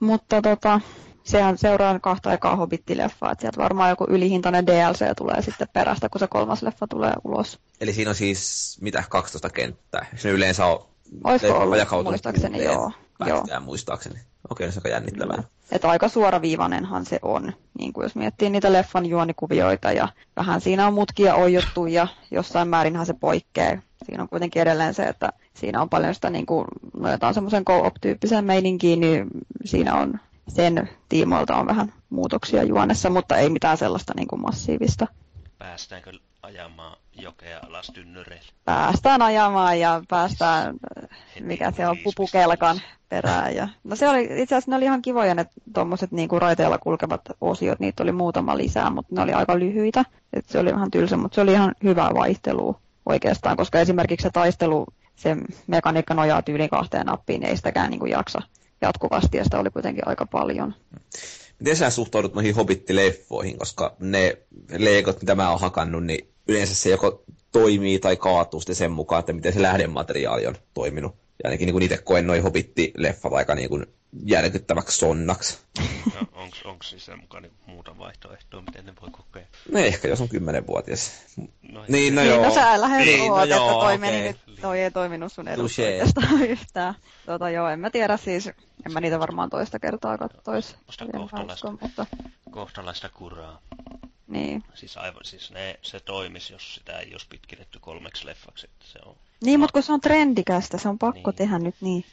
Mutta 0.00 0.42
tota, 0.42 0.80
sehän 1.24 1.58
seuraa 1.58 1.98
kahta 1.98 2.30
aikaa 2.30 2.56
Hobbit-leffaa, 2.56 3.32
että 3.32 3.40
sieltä 3.40 3.62
varmaan 3.62 3.90
joku 3.90 4.06
ylihintainen 4.08 4.66
DLC 4.66 5.16
tulee 5.16 5.42
sitten 5.42 5.68
perästä, 5.72 6.08
kun 6.08 6.18
se 6.18 6.26
kolmas 6.26 6.62
leffa 6.62 6.86
tulee 6.86 7.12
ulos. 7.24 7.58
Eli 7.80 7.92
siinä 7.92 8.10
on 8.10 8.14
siis 8.14 8.78
mitä 8.80 9.04
12 9.08 9.50
kenttää. 9.50 10.06
Se 10.16 10.30
yleensä 10.30 10.66
on 10.66 10.86
Olisiko 11.24 11.58
ollut, 11.58 12.04
muistaakseni 12.04 12.64
joo. 12.64 12.92
joo. 13.26 13.44
muistaakseni. 13.60 14.20
Okei, 14.50 14.72
se 14.72 14.80
on 14.84 14.90
jännittävää. 14.90 15.36
Mm. 15.36 15.44
Että 15.72 15.88
aika 15.88 16.08
suoraviivanenhan 16.08 17.06
se 17.06 17.18
on, 17.22 17.52
niin 17.78 17.92
kuin 17.92 18.02
jos 18.02 18.14
miettii 18.14 18.50
niitä 18.50 18.72
leffan 18.72 19.06
juonikuvioita 19.06 19.92
ja 19.92 20.08
vähän 20.36 20.60
siinä 20.60 20.86
on 20.86 20.94
mutkia 20.94 21.34
ojottu 21.34 21.86
ja 21.86 22.08
jossain 22.30 22.68
määrinhän 22.68 23.06
se 23.06 23.14
poikkeaa. 23.14 23.78
Siinä 24.06 24.22
on 24.22 24.28
kuitenkin 24.28 24.62
edelleen 24.62 24.94
se, 24.94 25.02
että 25.02 25.32
siinä 25.54 25.82
on 25.82 25.88
paljon 25.88 26.14
sitä 26.14 26.30
niin 26.30 26.46
kuin, 26.46 26.64
nojetaan 26.96 27.34
semmoisen 27.34 27.64
co-op-tyyppisen 27.64 28.44
meininkiin, 28.44 29.00
niin 29.00 29.26
siinä 29.64 29.94
on 29.94 30.20
sen 30.48 30.88
tiimoilta 31.08 31.56
on 31.56 31.66
vähän 31.66 31.92
muutoksia 32.10 32.62
juonessa, 32.62 33.10
mutta 33.10 33.36
ei 33.36 33.50
mitään 33.50 33.76
sellaista 33.76 34.12
niin 34.16 34.28
kuin 34.28 34.42
massiivista. 34.42 35.06
Päästäänkö 35.58 36.12
ajamaan 36.42 36.96
jokea 37.12 37.60
alas 37.68 37.86
tynnyreille? 37.94 38.48
Päästään 38.64 39.22
ajamaan 39.22 39.80
ja 39.80 40.02
päästään, 40.08 40.74
mikä 41.40 41.70
se 41.70 41.88
on, 41.88 41.96
pupukelkan 42.04 42.80
perään. 43.08 43.54
Ja, 43.54 43.68
no 43.84 43.96
se 43.96 44.08
oli, 44.08 44.22
itse 44.22 44.54
asiassa 44.54 44.70
ne 44.70 44.76
oli 44.76 44.84
ihan 44.84 45.02
kivoja 45.02 45.34
ne 45.34 45.46
tuommoiset 45.74 46.12
niin 46.12 46.28
kuin 46.28 46.42
raiteilla 46.42 46.78
kulkevat 46.78 47.20
osiot, 47.40 47.80
niitä 47.80 48.02
oli 48.02 48.12
muutama 48.12 48.56
lisää, 48.56 48.90
mutta 48.90 49.14
ne 49.14 49.22
oli 49.22 49.32
aika 49.32 49.58
lyhyitä. 49.58 50.04
Et 50.32 50.46
se 50.48 50.58
oli 50.58 50.72
vähän 50.72 50.90
tylsä, 50.90 51.16
mutta 51.16 51.34
se 51.34 51.40
oli 51.40 51.52
ihan 51.52 51.74
hyvää 51.82 52.10
vaihtelua 52.14 52.80
oikeastaan, 53.06 53.56
koska 53.56 53.80
esimerkiksi 53.80 54.22
se 54.22 54.30
taistelu, 54.30 54.86
se 55.16 55.36
mekaniikka 55.66 56.14
nojaa 56.14 56.42
tyyliin 56.42 56.70
kahteen 56.70 57.06
nappiin, 57.06 57.44
ei 57.44 57.56
sitäkään 57.56 57.90
niin 57.90 58.00
kuin 58.00 58.10
jaksa 58.10 58.42
jatkuvasti, 58.84 59.36
ja 59.36 59.44
sitä 59.44 59.58
oli 59.58 59.70
kuitenkin 59.70 60.08
aika 60.08 60.26
paljon. 60.26 60.74
Miten 61.58 61.76
sä 61.76 61.90
suhtaudut 61.90 62.34
noihin 62.34 62.54
Hobbit-leffoihin, 62.54 63.58
koska 63.58 63.96
ne 63.98 64.38
leikot, 64.78 65.20
mitä 65.20 65.34
mä 65.34 65.50
oon 65.50 65.60
hakannut, 65.60 66.04
niin 66.04 66.28
yleensä 66.48 66.74
se 66.74 66.90
joko 66.90 67.24
toimii 67.52 67.98
tai 67.98 68.16
kaatuu 68.16 68.60
sitten 68.60 68.76
sen 68.76 68.92
mukaan, 68.92 69.20
että 69.20 69.32
miten 69.32 69.52
se 69.52 69.62
lähdemateriaali 69.62 70.46
on 70.46 70.56
toiminut. 70.74 71.14
Ja 71.44 71.50
ainakin 71.50 71.66
niin 71.66 71.82
itse 71.82 71.98
koen 71.98 72.26
noin 72.26 72.42
Hobbit-leffat 72.42 73.32
aika 73.32 73.54
niin 73.54 73.68
kuin 73.68 73.86
järkyttäväksi 74.26 74.98
sonnaksi. 74.98 75.58
No, 76.14 76.42
onko 76.64 76.82
siis 76.82 77.04
sen 77.04 77.18
mukaan 77.20 77.42
niin 77.42 77.52
muuta 77.66 77.98
vaihtoehtoa, 77.98 78.62
miten 78.62 78.86
ne 78.86 78.92
voi 79.02 79.10
kokea? 79.10 79.46
No 79.72 79.78
ehkä 79.78 80.08
jos 80.08 80.20
on 80.20 80.28
kymmenenvuotias. 80.28 81.12
No, 81.36 81.84
niin, 81.88 82.14
no, 82.14 82.20
niin, 82.20 82.30
joo. 82.30 82.44
No 82.44 82.54
sä 82.54 82.80
lähes 82.80 83.06
niin, 83.06 83.32
oot, 83.32 83.38
no 83.38 83.42
että 83.42 83.56
toi, 83.56 83.74
okay. 83.74 83.98
meni 83.98 84.22
nyt, 84.22 84.36
toi 84.60 84.80
ei 84.80 84.90
toiminut 84.90 85.32
sun 85.32 85.48
edustajalta 85.48 86.20
yhtään. 86.48 86.94
Tota, 87.26 87.50
joo, 87.50 87.68
en 87.68 87.80
mä 87.80 87.90
tiedä 87.90 88.16
siis, 88.16 88.50
en 88.86 88.92
mä 88.92 89.00
niitä 89.00 89.18
varmaan 89.20 89.50
toista 89.50 89.78
kertaa 89.78 90.18
kattois. 90.18 90.76
Musta 90.86 91.06
kohtalaista, 91.06 91.70
mutta... 91.70 92.06
kohtalaista 92.50 93.08
kuraa. 93.08 93.60
Niin. 94.26 94.64
Siis, 94.74 94.96
aivan, 94.96 95.24
siis 95.24 95.50
ne, 95.50 95.78
se 95.82 96.00
toimisi, 96.00 96.52
jos 96.52 96.74
sitä 96.74 96.98
ei 96.98 97.12
olisi 97.12 97.26
pitkitetty 97.30 97.78
kolmeksi 97.80 98.26
leffaksi. 98.26 98.66
Että 98.72 98.84
se 98.92 98.98
on... 99.06 99.16
Niin, 99.40 99.60
mutta 99.60 99.72
kun 99.72 99.82
se 99.82 99.92
on 99.92 100.00
trendikästä, 100.00 100.78
se 100.78 100.88
on 100.88 100.98
pakko 100.98 101.30
niin. 101.30 101.36
tehdä 101.36 101.58
nyt 101.58 101.74
niin. 101.80 102.04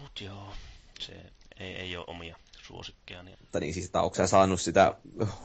Mut 0.00 0.20
joo, 0.20 0.52
se 1.00 1.12
ei, 1.60 1.74
ei 1.74 1.96
ole 1.96 2.04
omia 2.08 2.36
suosikkeja. 2.62 3.22
Niin... 3.22 3.36
Mutta 3.40 3.60
niin, 3.60 3.74
siis, 3.74 3.86
että 3.86 4.00
onko 4.02 4.14
sä 4.16 4.26
saanut 4.26 4.60
sitä 4.60 4.94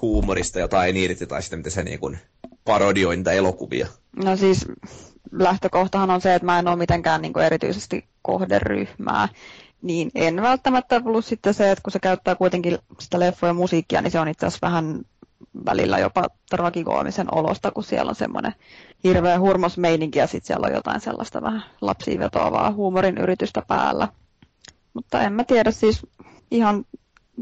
huumorista 0.01 0.59
jotain 0.59 0.97
irti, 0.97 1.27
tai 1.27 1.43
sitä, 1.43 1.57
miten 1.57 1.71
se 1.71 1.83
niin 1.83 1.99
kuin 1.99 2.19
parodioi 2.65 3.15
niitä 3.17 3.31
elokuvia? 3.31 3.87
No 4.15 4.35
siis 4.37 4.65
lähtökohtahan 5.31 6.09
on 6.09 6.21
se, 6.21 6.35
että 6.35 6.45
mä 6.45 6.59
en 6.59 6.67
ole 6.67 6.75
mitenkään 6.75 7.21
niin 7.21 7.33
kuin 7.33 7.45
erityisesti 7.45 8.05
kohderyhmää, 8.21 9.29
niin 9.83 10.11
en 10.15 10.41
välttämättä, 10.41 11.01
plus 11.01 11.27
sitten 11.29 11.53
se, 11.53 11.71
että 11.71 11.81
kun 11.83 11.91
se 11.91 11.99
käyttää 11.99 12.35
kuitenkin 12.35 12.77
sitä 12.99 13.19
leffoja 13.19 13.53
musiikkia, 13.53 14.01
niin 14.01 14.11
se 14.11 14.19
on 14.19 14.27
itse 14.27 14.45
asiassa 14.45 14.67
vähän 14.67 15.01
välillä 15.65 15.97
jopa 15.99 16.23
tragikoomisen 16.49 17.33
olosta, 17.35 17.71
kun 17.71 17.83
siellä 17.83 18.09
on 18.09 18.15
semmoinen 18.15 18.53
hirveä 19.03 19.39
hurmosmeininki 19.39 20.19
ja 20.19 20.27
sitten 20.27 20.47
siellä 20.47 20.67
on 20.67 20.73
jotain 20.73 21.01
sellaista 21.01 21.41
vähän 21.41 21.63
lapsiin 21.81 22.19
vetoavaa 22.19 22.71
huumorin 22.71 23.17
yritystä 23.17 23.63
päällä. 23.67 24.07
Mutta 24.93 25.21
en 25.21 25.33
mä 25.33 25.43
tiedä, 25.43 25.71
siis 25.71 26.07
ihan, 26.51 26.85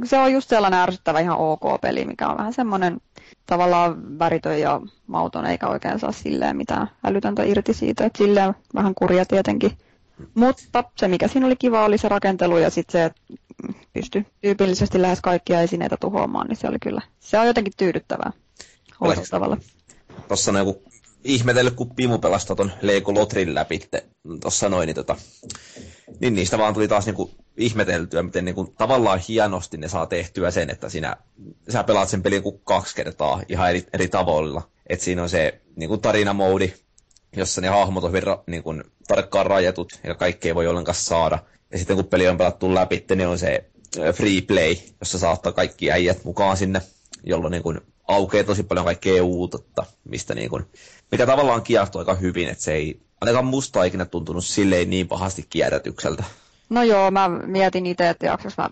se 0.03 0.19
on 0.19 0.33
just 0.33 0.49
sellainen 0.49 0.79
ärsyttävä 0.79 1.19
ihan 1.19 1.37
ok 1.37 1.81
peli, 1.81 2.05
mikä 2.05 2.27
on 2.27 2.37
vähän 2.37 2.53
semmoinen 2.53 3.01
tavallaan 3.45 4.19
väritön 4.19 4.59
ja 4.59 4.81
mauton, 5.07 5.45
eikä 5.45 5.67
oikein 5.67 5.99
saa 5.99 6.11
silleen 6.11 6.57
mitään 6.57 6.89
älytöntä 7.05 7.43
irti 7.43 7.73
siitä, 7.73 8.05
että 8.05 8.17
silleen 8.17 8.53
vähän 8.75 8.95
kurja 8.95 9.25
tietenkin. 9.25 9.71
Mutta 10.33 10.83
se, 10.99 11.07
mikä 11.07 11.27
siinä 11.27 11.45
oli 11.45 11.55
kiva, 11.55 11.85
oli 11.85 11.97
se 11.97 12.09
rakentelu 12.09 12.57
ja 12.57 12.69
sitten 12.69 12.91
se, 12.91 13.05
että 13.05 13.21
pystyi 13.93 14.25
tyypillisesti 14.41 15.01
lähes 15.01 15.21
kaikkia 15.21 15.61
esineitä 15.61 15.97
tuhoamaan, 15.99 16.47
niin 16.47 16.57
se 16.57 16.67
oli 16.67 16.79
kyllä, 16.81 17.01
se 17.19 17.39
on 17.39 17.47
jotenkin 17.47 17.73
tyydyttävää 17.77 18.31
tavalla. 19.31 19.57
Tuossa 20.27 20.51
on 20.51 20.57
joku 20.57 20.83
ihmetellyt, 21.23 21.73
kun 21.73 21.95
Pimu 21.95 22.17
pelastaa 22.17 22.55
ton 22.55 22.71
Lego 22.81 23.13
Lotrin 23.13 23.55
läpi 23.55 23.81
tuossa 24.41 24.69
noin, 24.69 24.87
niin, 24.87 24.95
tota, 24.95 25.15
niin 26.19 26.33
niistä 26.33 26.57
vaan 26.57 26.73
tuli 26.73 26.87
taas 26.87 27.05
niinku 27.05 27.31
ihmeteltyä, 27.57 28.23
miten 28.23 28.45
niinku 28.45 28.73
tavallaan 28.77 29.19
hienosti 29.27 29.77
ne 29.77 29.87
saa 29.87 30.05
tehtyä 30.05 30.51
sen, 30.51 30.69
että 30.69 30.89
sinä, 30.89 31.17
sä 31.69 31.83
pelaat 31.83 32.09
sen 32.09 32.23
pelin 32.23 32.43
kaksi 32.63 32.95
kertaa 32.95 33.41
ihan 33.49 33.69
eri, 33.69 33.83
eri 33.93 34.07
tavoilla. 34.07 34.61
Että 34.87 35.05
siinä 35.05 35.23
on 35.23 35.29
se 35.29 35.61
niinku 35.75 35.97
tarinamoodi, 35.97 36.73
jossa 37.35 37.61
ne 37.61 37.67
hahmot 37.67 38.03
on 38.03 38.11
hyvin 38.11 38.23
niin 38.47 38.63
kuin, 38.63 38.83
tarkkaan 39.07 39.45
rajatut 39.45 39.99
ja 40.03 40.15
kaikki 40.15 40.47
ei 40.47 40.55
voi 40.55 40.67
ollenkaan 40.67 40.95
saada. 40.95 41.39
Ja 41.71 41.77
sitten 41.77 41.95
kun 41.95 42.05
peli 42.05 42.27
on 42.27 42.37
pelattu 42.37 42.75
läpi, 42.75 43.05
niin 43.15 43.27
on 43.27 43.39
se 43.39 43.65
free 44.13 44.41
play, 44.41 44.75
jossa 44.99 45.19
saattaa 45.19 45.51
kaikki 45.51 45.91
äijät 45.91 46.23
mukaan 46.23 46.57
sinne, 46.57 46.81
jolloin 47.23 47.51
niin 47.51 47.63
kuin, 47.63 47.81
aukeaa 48.07 48.43
tosi 48.43 48.63
paljon 48.63 48.85
kaikkea 48.85 49.23
uutta, 49.23 49.85
mistä 50.03 50.35
niin 50.35 50.49
kuin, 50.49 50.65
mikä 51.11 51.25
tavallaan 51.25 51.61
kiehtoo 51.61 51.99
aika 51.99 52.13
hyvin, 52.13 52.49
että 52.49 52.63
se 52.63 52.73
ei 52.73 53.01
ainakaan 53.21 53.45
musta 53.45 53.83
ikinä 53.83 54.05
tuntunut 54.05 54.45
silleen 54.45 54.89
niin 54.89 55.07
pahasti 55.07 55.45
kierrätykseltä. 55.49 56.23
No 56.69 56.83
joo, 56.83 57.11
mä 57.11 57.29
mietin 57.29 57.85
itse, 57.85 58.09
että 58.09 58.25
jaksas 58.25 58.57
mä 58.57 58.69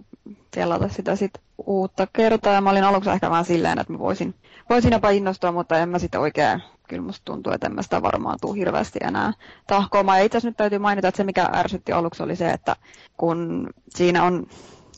selata 0.55 0.89
sitä 0.89 1.15
sit 1.15 1.31
uutta 1.67 2.07
kertaa, 2.13 2.53
ja 2.53 2.61
mä 2.61 2.69
olin 2.69 2.83
aluksi 2.83 3.09
ehkä 3.09 3.29
vähän 3.29 3.45
silleen, 3.45 3.79
että 3.79 3.93
mä 3.93 3.99
voisin, 3.99 4.35
voisin 4.69 4.91
jopa 4.91 5.09
innostua, 5.09 5.51
mutta 5.51 5.77
en 5.79 5.89
mä 5.89 5.99
sitten 5.99 6.21
oikein 6.21 6.61
kyllä 6.89 7.03
musta 7.03 7.25
tuntuu, 7.25 7.53
että 7.53 7.69
sitä 7.81 8.01
varmaan 8.01 8.38
tule 8.41 8.58
hirveästi 8.58 9.00
enää 9.03 9.34
tahkoamaan. 9.67 10.17
Ja 10.17 10.25
itse 10.25 10.38
asiassa 10.38 10.50
nyt 10.50 10.58
täytyy 10.58 10.79
mainita, 10.79 11.08
että 11.08 11.17
se 11.17 11.24
mikä 11.24 11.50
ärsytti 11.53 11.91
aluksi 11.91 12.24
oli 12.24 12.36
se, 12.36 12.50
että 12.50 12.75
kun 13.17 13.69
siinä 13.89 14.24
on 14.24 14.48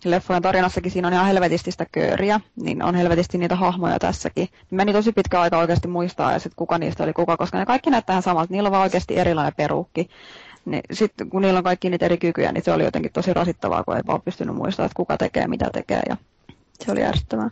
leffojen 0.05 0.41
tarinassakin 0.41 0.91
siinä 0.91 1.07
on 1.07 1.13
ihan 1.13 1.25
helvetisti 1.25 1.71
sitä 1.71 1.85
kööriä, 1.91 2.39
niin 2.55 2.83
on 2.83 2.95
helvetisti 2.95 3.37
niitä 3.37 3.55
hahmoja 3.55 3.99
tässäkin. 3.99 4.47
Meni 4.71 4.93
tosi 4.93 5.11
pitkä 5.11 5.41
aika 5.41 5.57
oikeasti 5.57 5.87
muistaa, 5.87 6.31
ja 6.31 6.39
sitten 6.39 6.55
kuka 6.55 6.77
niistä 6.77 7.03
oli 7.03 7.13
kuka, 7.13 7.37
koska 7.37 7.57
ne 7.57 7.65
kaikki 7.65 7.89
näyttää 7.89 8.21
samalta. 8.21 8.53
Niillä 8.53 8.67
on 8.67 8.71
vaan 8.71 8.83
oikeasti 8.83 9.17
erilainen 9.17 9.53
peruukki. 9.57 10.09
Niin 10.65 10.81
sitten 10.91 11.29
kun 11.29 11.41
niillä 11.41 11.57
on 11.57 11.63
kaikki 11.63 11.89
niitä 11.89 12.05
eri 12.05 12.17
kykyjä, 12.17 12.51
niin 12.51 12.63
se 12.63 12.71
oli 12.71 12.83
jotenkin 12.83 13.11
tosi 13.11 13.33
rasittavaa, 13.33 13.83
kun 13.83 13.95
ei 13.95 14.01
vaan 14.07 14.21
pystynyt 14.21 14.55
muistamaan, 14.55 14.85
että 14.85 14.95
kuka 14.95 15.17
tekee, 15.17 15.47
mitä 15.47 15.69
tekee, 15.73 16.01
ja 16.09 16.17
se 16.85 16.91
oli 16.91 17.03
ärsyttävää. 17.03 17.49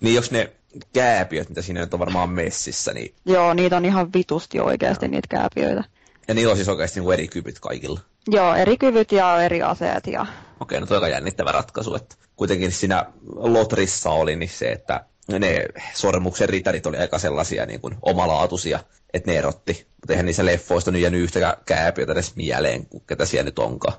Niin 0.00 0.14
jos 0.14 0.30
ne 0.30 0.52
kääpiöt, 0.92 1.48
mitä 1.48 1.62
siinä 1.62 1.80
nyt 1.80 1.94
on 1.94 2.00
varmaan 2.00 2.30
messissä. 2.30 2.92
Niin... 2.92 3.14
Joo, 3.24 3.54
niitä 3.54 3.76
on 3.76 3.84
ihan 3.84 4.12
vitusti 4.12 4.60
oikeasti 4.60 5.08
niitä 5.08 5.28
kääpiöitä. 5.28 5.84
Ja 6.28 6.34
niillä 6.34 6.50
on 6.50 6.56
siis 6.56 6.68
oikeasti 6.68 7.00
niin 7.00 7.12
eri 7.12 7.28
kyvyt 7.28 7.58
kaikilla. 7.60 8.00
Joo, 8.28 8.54
eri 8.54 8.76
kyvyt 8.76 9.12
ja 9.12 9.42
eri 9.42 9.62
aseet. 9.62 10.06
Ja... 10.06 10.26
Okei, 10.60 10.80
no 10.80 10.86
toi 10.86 10.98
on 10.98 11.10
jännittävä 11.10 11.52
ratkaisu. 11.52 11.94
Että 11.94 12.16
kuitenkin 12.36 12.72
siinä 12.72 13.06
Lotrissa 13.26 14.10
oli 14.10 14.36
niin 14.36 14.48
se, 14.48 14.72
että 14.72 15.04
ne 15.38 15.66
sormuksen 15.94 16.48
ritarit 16.48 16.86
oli 16.86 16.96
aika 16.96 17.18
sellaisia 17.18 17.66
niin 17.66 17.80
kuin 17.80 17.94
omalaatuisia, 18.02 18.80
että 19.14 19.30
ne 19.30 19.38
erotti. 19.38 19.86
Mutta 20.00 20.12
eihän 20.12 20.26
niissä 20.26 20.46
leffoista 20.46 20.90
nyt 20.90 21.02
jäänyt 21.02 21.20
yhtäkään 21.20 21.56
kääpiötä 21.66 22.12
edes 22.12 22.36
mieleen, 22.36 22.86
ketä 23.06 23.24
siellä 23.26 23.44
nyt 23.44 23.58
onkaan. 23.58 23.94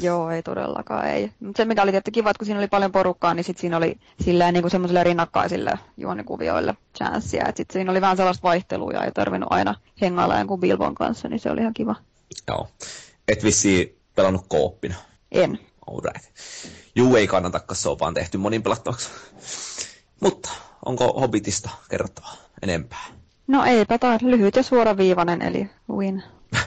Joo, 0.00 0.30
ei 0.30 0.42
todellakaan, 0.42 1.06
ei. 1.06 1.32
Mutta 1.40 1.56
se 1.56 1.64
mikä 1.64 1.82
oli 1.82 1.90
tietty 1.90 2.10
kiva, 2.10 2.30
että 2.30 2.38
kun 2.38 2.46
siinä 2.46 2.60
oli 2.60 2.68
paljon 2.68 2.92
porukkaa, 2.92 3.34
niin 3.34 3.44
sit 3.44 3.58
siinä 3.58 3.76
oli 3.76 3.96
silleen 4.24 4.54
niin 4.54 4.62
kuin 4.62 4.70
semmoisille 4.70 5.04
rinnakkaisille 5.04 5.78
juonikuvioille 5.96 6.74
chanssiä. 6.98 7.44
Että 7.48 7.56
sitten 7.56 7.72
siinä 7.72 7.90
oli 7.90 8.00
vähän 8.00 8.16
sellaista 8.16 8.42
vaihtelua, 8.42 9.04
ei 9.04 9.12
tarvinnut 9.12 9.52
aina 9.52 9.74
hengailla 10.00 10.38
jonkun 10.38 10.60
Bilbon 10.60 10.94
kanssa, 10.94 11.28
niin 11.28 11.40
se 11.40 11.50
oli 11.50 11.60
ihan 11.60 11.74
kiva. 11.74 11.94
Joo. 12.48 12.68
Et 13.28 13.44
vissiin 13.44 13.98
pelannut 14.14 14.44
kooppina. 14.48 14.94
En. 15.32 15.58
Alright. 15.90 16.24
Juu, 16.96 17.16
ei 17.16 17.26
kannata, 17.26 17.60
se 17.72 17.88
on 17.88 17.98
vaan 17.98 18.14
tehty 18.14 18.38
monin 18.38 18.62
pelattavaksi. 18.62 19.10
Mutta 20.20 20.50
onko 20.84 21.20
Hobbitista 21.20 21.70
kerrottavaa 21.90 22.36
enempää? 22.62 23.06
No 23.46 23.64
eipä 23.64 23.98
taas 23.98 24.22
lyhyt 24.22 24.56
ja 24.56 24.62
suoraviivainen, 24.62 25.42
eli 25.42 25.70
win. 25.90 26.22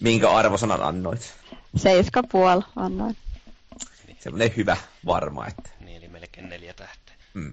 Minkä 0.00 0.30
arvosanan 0.30 0.82
annoit? 0.82 1.34
Seiska 1.76 2.22
puol 2.32 2.60
annoin. 2.76 3.16
Semmoinen 4.20 4.50
hyvä 4.56 4.76
varma, 5.06 5.46
että... 5.46 5.70
Niin, 5.84 5.96
eli 5.96 6.08
melkein 6.08 6.48
neljä 6.48 6.72
tähteä. 6.74 7.14
Mm. 7.34 7.52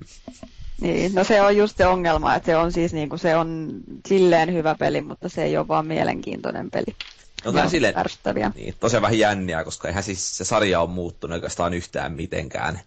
Niin, 0.82 1.16
no 1.16 1.24
se 1.24 1.42
on 1.42 1.58
just 1.58 1.78
se 1.78 1.86
ongelma, 1.86 2.36
että 2.36 2.46
se 2.46 2.58
on 2.58 2.72
siis 2.72 2.94
niinku, 2.94 3.18
se 3.18 3.36
on 3.36 3.70
silleen 4.08 4.54
hyvä 4.54 4.76
peli, 4.80 5.02
mutta 5.02 5.30
se 5.30 5.44
ei 5.44 5.58
ole 5.58 5.68
vaan 5.68 5.88
mielenkiintoinen 5.88 6.72
peli. 6.72 6.96
No, 7.46 7.52
Ja 7.52 7.70
silleen, 7.70 7.98
ärsyttäviä. 7.98 8.52
niin, 8.56 8.76
tosiaan 8.80 9.02
vähän 9.02 9.20
jänniä, 9.20 9.64
koska 9.64 9.88
eihän 9.88 10.04
siis 10.04 10.38
se 10.38 10.46
sarja 10.46 10.82
on 10.82 10.90
muuttunut 10.90 11.34
oikeastaan 11.36 11.74
yhtään 11.74 12.12
mitenkään. 12.14 12.80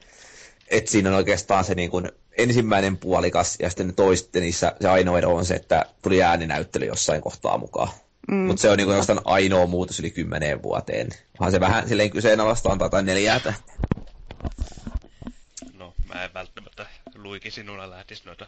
Et 0.68 0.88
siinä 0.88 1.08
on 1.10 1.16
oikeastaan 1.16 1.64
se 1.64 1.74
niin 1.74 1.90
kuin 1.90 2.08
ensimmäinen 2.38 2.96
puolikas 2.98 3.56
ja 3.60 3.68
sitten 3.70 3.86
ne 3.86 3.92
toiset, 3.92 4.28
niissä 4.34 4.72
se 4.80 4.88
ainoa 4.88 5.18
ero 5.18 5.34
on 5.36 5.44
se, 5.44 5.54
että 5.54 5.86
tuli 6.02 6.22
ääninäyttely 6.22 6.84
jossain 6.86 7.22
kohtaa 7.22 7.58
mukaan. 7.58 7.88
Mm. 8.28 8.34
Mutta 8.36 8.60
se 8.62 8.70
on 8.70 8.76
niin 8.76 8.86
kuin 8.86 8.92
oikeastaan 8.92 9.20
ainoa 9.24 9.66
muutos 9.66 10.00
yli 10.00 10.10
kymmeneen 10.10 10.62
vuoteen. 10.62 11.08
Vaan 11.40 11.52
se 11.52 11.60
vähän 11.60 11.88
silleen 11.88 12.10
kyseenalaista 12.10 12.68
antaa 12.72 12.88
tai 12.88 13.02
neljää 13.02 13.40
tähteä. 13.40 13.74
No, 15.72 15.94
mä 16.08 16.24
en 16.24 16.34
välttämättä 16.34 16.86
luiki 17.14 17.50
sinulla 17.50 17.90
lähtisi 17.90 18.22
noita 18.26 18.46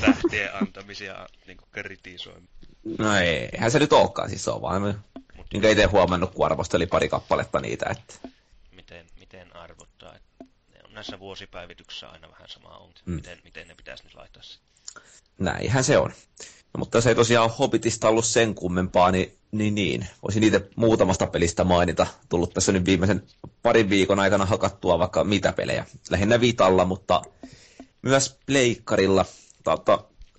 tähtien 0.00 0.54
antamisia 0.56 1.26
niin 1.46 1.58
kritisoimaan. 1.72 2.48
No 2.98 3.16
ei, 3.16 3.48
eihän 3.52 3.70
se 3.70 3.78
nyt 3.78 3.92
olekaan, 3.92 4.28
siis 4.28 4.44
se 4.44 4.50
on 4.50 4.62
vaan, 4.62 5.04
minkä 5.52 5.68
itse 5.68 5.84
huomannut, 5.84 6.34
kun 6.34 6.46
arvosteli 6.46 6.86
pari 6.86 7.08
kappaletta 7.08 7.60
niitä, 7.60 7.86
että 7.90 8.28
Miten, 8.72 9.06
miten 9.20 9.56
arvottaa, 9.56 10.14
että 10.14 10.44
ne 10.74 10.80
on 10.84 10.94
näissä 10.94 11.18
vuosipäivityksissä 11.18 12.08
aina 12.08 12.30
vähän 12.30 12.48
sama 12.48 12.68
on. 12.68 12.90
Mm. 13.06 13.14
Miten, 13.14 13.38
miten 13.44 13.68
ne 13.68 13.74
pitäisi 13.74 14.04
nyt 14.04 14.14
laittaa 14.14 14.42
sitten? 14.42 15.02
näinhän 15.38 15.84
se 15.84 15.98
on. 15.98 16.12
No, 16.74 16.78
mutta 16.78 16.98
jos 16.98 17.06
ei 17.06 17.14
tosiaan 17.14 17.50
Hobbitista 17.58 18.08
ollut 18.08 18.24
sen 18.26 18.54
kummempaa, 18.54 19.10
niin, 19.10 19.32
niin, 19.52 19.74
niin. 19.74 20.06
voisin 20.22 20.40
niitä 20.40 20.60
muutamasta 20.76 21.26
pelistä 21.26 21.64
mainita. 21.64 22.06
Tullut 22.28 22.54
tässä 22.54 22.72
nyt 22.72 22.84
viimeisen 22.84 23.22
parin 23.62 23.90
viikon 23.90 24.20
aikana 24.20 24.46
hakattua 24.46 24.98
vaikka 24.98 25.24
mitä 25.24 25.52
pelejä. 25.52 25.86
Lähinnä 26.10 26.40
Vitalla, 26.40 26.84
mutta 26.84 27.22
myös 28.02 28.38
Pleikkarilla. 28.46 29.24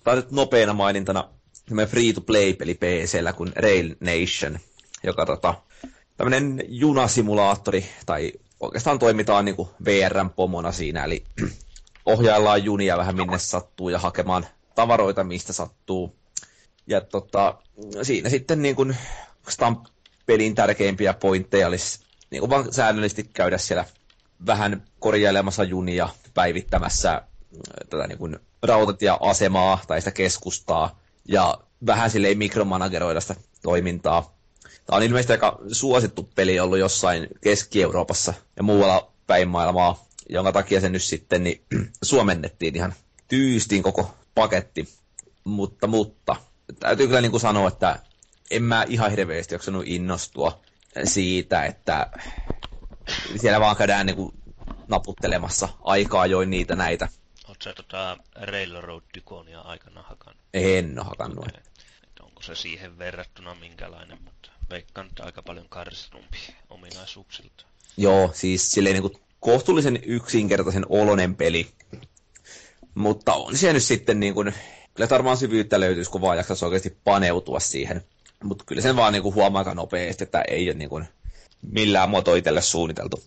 Tai, 0.04 0.16
nyt 0.16 0.30
nopeana 0.30 0.72
mainintana 0.72 1.28
semmoinen 1.52 1.90
free-to-play-peli 1.90 2.74
PCllä 2.74 3.32
kuin 3.32 3.52
Rail 3.56 3.94
Nation, 4.00 4.58
joka 5.02 5.26
tota, 5.26 5.54
tämmöinen 6.16 6.62
junasimulaattori, 6.68 7.86
tai 8.06 8.32
oikeastaan 8.60 8.98
toimitaan 8.98 9.44
niin 9.44 9.56
kuin 9.56 9.68
VRn 9.84 10.30
pomona 10.30 10.72
siinä, 10.72 11.04
eli 11.04 11.24
ohjaillaan 12.06 12.64
junia 12.64 12.98
vähän 12.98 13.16
minne 13.16 13.38
sattuu 13.38 13.88
ja 13.88 13.98
hakemaan 13.98 14.46
tavaroita 14.74 15.24
mistä 15.24 15.52
sattuu. 15.52 16.25
Ja 16.86 17.00
tota, 17.00 17.58
siinä 18.02 18.28
sitten 18.28 18.62
niin 18.62 18.76
kuin, 18.76 18.96
oikeastaan 19.38 19.86
pelin 20.26 20.54
tärkeimpiä 20.54 21.14
pointteja 21.14 21.66
olisi 21.66 21.98
niin 22.30 22.40
kuin 22.40 22.50
vaan 22.50 22.72
säännöllisesti 22.72 23.30
käydä 23.32 23.58
siellä 23.58 23.84
vähän 24.46 24.82
korjailemassa 24.98 25.64
junia, 25.64 26.08
päivittämässä 26.34 27.12
äh, 27.12 27.22
tätä 27.90 28.06
niin 28.06 28.18
kuin 28.18 28.38
rautatieasemaa 28.62 29.78
tai 29.86 30.00
sitä 30.00 30.10
keskustaa 30.10 31.00
ja 31.28 31.58
vähän 31.86 32.10
silleen 32.10 32.38
mikromanageroida 32.38 33.20
sitä 33.20 33.34
toimintaa. 33.62 34.36
Tämä 34.86 34.96
on 34.96 35.02
ilmeisesti 35.02 35.32
aika 35.32 35.58
suosittu 35.72 36.28
peli 36.34 36.60
ollut 36.60 36.78
jossain 36.78 37.28
Keski-Euroopassa 37.40 38.34
ja 38.56 38.62
muualla 38.62 39.12
päin 39.26 39.48
maailmaa, 39.48 40.04
jonka 40.28 40.52
takia 40.52 40.80
se 40.80 40.88
nyt 40.88 41.02
sitten 41.02 41.44
niin, 41.44 41.60
suomennettiin 42.02 42.76
ihan 42.76 42.94
tyystin 43.28 43.82
koko 43.82 44.14
paketti. 44.34 44.88
Mutta, 45.44 45.86
mutta 45.86 46.36
täytyy 46.80 47.06
kyllä 47.06 47.20
niin 47.20 47.30
kuin 47.30 47.40
sanoa, 47.40 47.68
että 47.68 47.98
en 48.50 48.62
mä 48.62 48.84
ihan 48.88 49.10
hirveästi 49.10 49.54
jaksanut 49.54 49.82
innostua 49.86 50.60
siitä, 51.04 51.64
että 51.64 52.10
siellä 53.36 53.60
vaan 53.60 53.76
käydään 53.76 54.06
niin 54.06 54.16
kuin 54.16 54.32
naputtelemassa 54.88 55.68
aikaa 55.80 56.26
join 56.26 56.50
niitä 56.50 56.76
näitä. 56.76 57.08
Oletko 57.48 57.64
sä 57.64 57.72
tota 57.72 58.16
Railroad 58.34 59.02
Tyconia 59.12 59.60
aikana 59.60 60.02
hakannut? 60.02 60.42
En 60.54 60.98
ole 60.98 61.06
hakannut. 61.06 61.46
Okei. 61.48 61.60
Että 62.04 62.22
onko 62.22 62.42
se 62.42 62.54
siihen 62.54 62.98
verrattuna 62.98 63.54
minkälainen, 63.54 64.18
mutta 64.24 64.50
veikkaan, 64.70 65.06
että 65.06 65.24
aika 65.24 65.42
paljon 65.42 65.68
karsitumpi 65.68 66.38
ominaisuuksilta. 66.70 67.64
Joo, 67.96 68.30
siis 68.34 68.70
silleen 68.70 68.94
niin 68.94 69.10
kuin 69.10 69.22
kohtuullisen 69.40 69.98
yksinkertaisen 70.06 70.86
olonen 70.88 71.36
peli. 71.36 71.66
Mutta 72.94 73.34
on 73.34 73.56
siellä 73.56 73.74
nyt 73.74 73.82
sitten 73.82 74.20
niin 74.20 74.34
kuin, 74.34 74.54
kyllä 74.96 75.10
varmaan 75.10 75.36
syvyyttä 75.36 75.80
löytyisi, 75.80 76.10
kun 76.10 76.20
vaan 76.20 76.36
jaksaisi 76.36 76.64
oikeasti 76.64 76.96
paneutua 77.04 77.60
siihen. 77.60 78.04
Mutta 78.44 78.64
kyllä 78.64 78.82
sen 78.82 78.96
vaan 78.96 79.12
niin 79.12 79.22
kuin 79.22 79.34
huomaa 79.34 79.60
aika 79.60 79.74
nopeasti, 79.74 80.24
että 80.24 80.42
ei 80.48 80.68
ole 80.68 80.74
niin 80.74 80.88
kuin 80.90 81.08
millään 81.62 82.10
muotoa 82.10 82.36
itselle 82.36 82.62
suunniteltu 82.62 83.24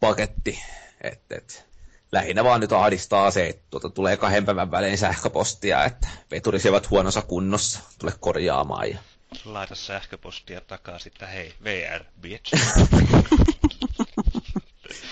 paketti. 0.00 0.58
Et, 1.00 1.20
et, 1.30 1.66
lähinnä 2.12 2.44
vaan 2.44 2.60
nyt 2.60 2.72
ahdistaa 2.72 3.30
se, 3.30 3.46
että 3.48 3.62
tuota 3.70 3.90
tulee 3.90 4.16
kahden 4.16 4.44
päivän 4.44 4.70
välein 4.70 4.98
sähköpostia, 4.98 5.84
että 5.84 6.08
veturit 6.30 6.66
ovat 6.66 6.90
huonossa 6.90 7.22
kunnossa, 7.22 7.80
tule 7.98 8.12
korjaamaan. 8.20 8.90
Ja... 8.90 8.98
Laita 9.44 9.74
sähköpostia 9.74 10.60
takaisin, 10.60 11.12
että 11.12 11.26
hei, 11.26 11.54
VR, 11.64 12.04
bitch. 12.20 12.54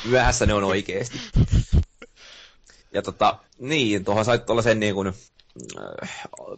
Myöhässä 0.05 0.47
ne 0.47 0.55
on 0.55 0.65
oikeesti. 0.65 1.21
Ja 2.93 3.03
tota, 3.03 3.39
niin, 3.59 4.05
tuohon 4.05 4.25
sait 4.25 4.47
tuollaisen 4.47 4.81
niin 4.81 4.95
kuin, 4.95 5.13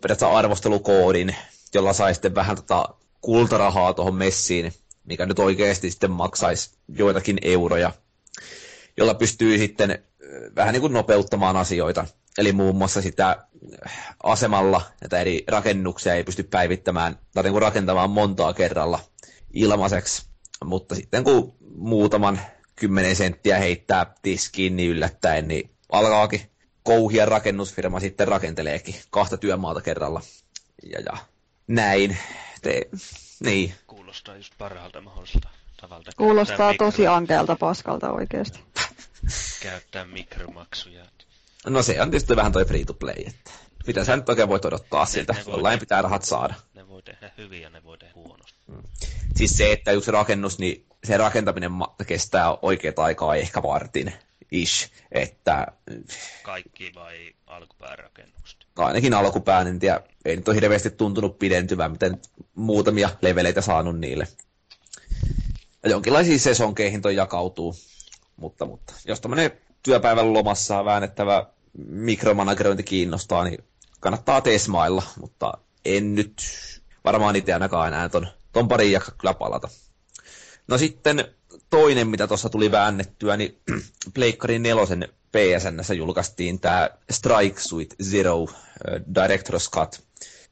periaatteessa 0.00 0.38
arvostelukoodin, 0.38 1.36
jolla 1.74 1.92
sai 1.92 2.14
sitten 2.14 2.34
vähän 2.34 2.56
tota 2.56 2.88
kultarahaa 3.20 3.94
tuohon 3.94 4.14
messiin, 4.14 4.72
mikä 5.04 5.26
nyt 5.26 5.38
oikeasti 5.38 5.90
sitten 5.90 6.10
maksaisi 6.10 6.70
joitakin 6.88 7.38
euroja, 7.42 7.92
jolla 8.96 9.14
pystyy 9.14 9.58
sitten 9.58 9.90
äh, 9.90 9.98
vähän 10.56 10.72
niin 10.72 10.80
kuin 10.80 10.92
nopeuttamaan 10.92 11.56
asioita. 11.56 12.06
Eli 12.38 12.52
muun 12.52 12.76
muassa 12.76 13.02
sitä 13.02 13.36
äh, 13.86 14.16
asemalla 14.22 14.82
näitä 15.00 15.20
eri 15.20 15.44
rakennuksia 15.48 16.14
ei 16.14 16.24
pysty 16.24 16.42
päivittämään 16.42 17.18
tai 17.34 17.42
niin 17.42 17.52
kuin 17.52 17.62
rakentamaan 17.62 18.10
montaa 18.10 18.52
kerralla 18.54 18.98
ilmaiseksi. 19.52 20.26
Mutta 20.64 20.94
sitten 20.94 21.24
kun 21.24 21.54
muutaman 21.76 22.40
kymmenen 22.76 23.16
senttiä 23.16 23.58
heittää 23.58 24.14
tiskiin, 24.22 24.76
niin 24.76 24.90
yllättäen, 24.90 25.48
niin 25.48 25.70
alkaakin 25.92 26.40
kouhia 26.88 27.26
rakennusfirma 27.26 28.00
sitten 28.00 28.28
rakenteleekin 28.28 28.94
kahta 29.10 29.36
työmaata 29.36 29.80
kerralla. 29.80 30.20
Ja, 30.82 31.00
ja 31.00 31.16
näin. 31.66 32.18
Te, 32.62 32.80
niin. 33.40 33.74
Kuulostaa 33.86 34.36
just 34.36 34.52
parhaalta 34.58 35.00
mahdolliselta 35.00 35.48
tavalta. 35.80 36.10
Kuulostaa 36.16 36.74
tosi 36.78 37.06
ankealta 37.06 37.56
paskalta 37.56 38.10
oikeasti. 38.12 38.60
Käyttää 39.62 40.04
mikromaksuja. 40.04 41.04
No 41.66 41.82
se 41.82 42.02
on 42.02 42.10
tietysti 42.10 42.36
vähän 42.36 42.52
toi 42.52 42.64
free 42.64 42.84
to 42.84 42.94
play, 42.94 43.24
että 43.26 43.50
mitä 43.86 44.04
sä 44.04 44.16
nyt 44.16 44.28
oikein 44.28 44.48
voit 44.48 44.64
odottaa 44.64 45.06
siltä, 45.06 45.32
ne 45.32 45.44
voi 45.44 45.54
jollain 45.54 45.80
pitää 45.80 46.02
rahat 46.02 46.24
saada. 46.24 46.54
Ne 46.74 46.88
voi 46.88 47.02
tehdä 47.02 47.30
hyvin 47.38 47.62
ja 47.62 47.70
ne 47.70 47.84
voi 47.84 47.98
tehdä 47.98 48.12
huonosti. 48.14 48.58
Siis 49.36 49.50
se, 49.50 49.72
että 49.72 49.92
just 49.92 50.04
se 50.04 50.10
rakennus, 50.12 50.58
niin 50.58 50.86
se 51.04 51.16
rakentaminen 51.16 51.72
kestää 52.06 52.56
oikeat 52.62 52.98
aikaa 52.98 53.36
ehkä 53.36 53.62
vartin 53.62 54.12
ish, 54.52 54.90
että 55.12 55.66
Kaikki 56.42 56.92
vai 56.94 57.34
alkupäärakennukset? 57.46 58.58
ainakin 58.76 59.14
alkupään, 59.14 59.66
en 59.66 59.78
tiedä, 59.78 60.00
ei 60.24 60.36
nyt 60.36 60.48
ole 60.48 60.56
hirveästi 60.56 60.90
tuntunut 60.90 61.38
pidentyvän, 61.38 61.92
miten 61.92 62.20
muutamia 62.54 63.10
leveleitä 63.22 63.60
saanut 63.60 63.98
niille. 63.98 64.28
Ja 65.82 65.90
jonkinlaisiin 65.90 66.40
sesonkeihin 66.40 67.02
toi 67.02 67.16
jakautuu, 67.16 67.74
mutta, 68.36 68.66
mutta 68.66 68.94
jos 69.04 69.20
tämmöinen 69.20 69.50
työpäivän 69.82 70.32
lomassa 70.32 70.84
väännettävä 70.84 71.46
mikromanagerointi 71.88 72.82
kiinnostaa, 72.82 73.44
niin 73.44 73.64
kannattaa 74.00 74.40
tesmailla, 74.40 75.02
mutta 75.20 75.52
en 75.84 76.14
nyt 76.14 76.42
varmaan 77.04 77.36
itse 77.36 77.52
ainakaan 77.52 77.88
enää 77.88 78.08
ton, 78.08 78.26
ton 78.52 78.68
parin 78.68 78.92
jaksa 78.92 79.12
kyllä 79.18 79.34
palata. 79.34 79.68
No 80.68 80.78
sitten 80.78 81.34
toinen, 81.70 82.08
mitä 82.08 82.26
tuossa 82.26 82.48
tuli 82.48 82.70
väännettyä, 82.70 83.36
niin 83.36 83.60
Pleikkarin 84.14 84.62
nelosen 84.62 85.08
PSNssä 85.32 85.94
julkaistiin 85.94 86.60
tämä 86.60 86.90
Strike 87.10 87.60
Suite 87.60 87.96
Zero 88.02 88.46
äh, 88.48 89.00
Director's 89.00 89.70
Cut. 89.70 90.00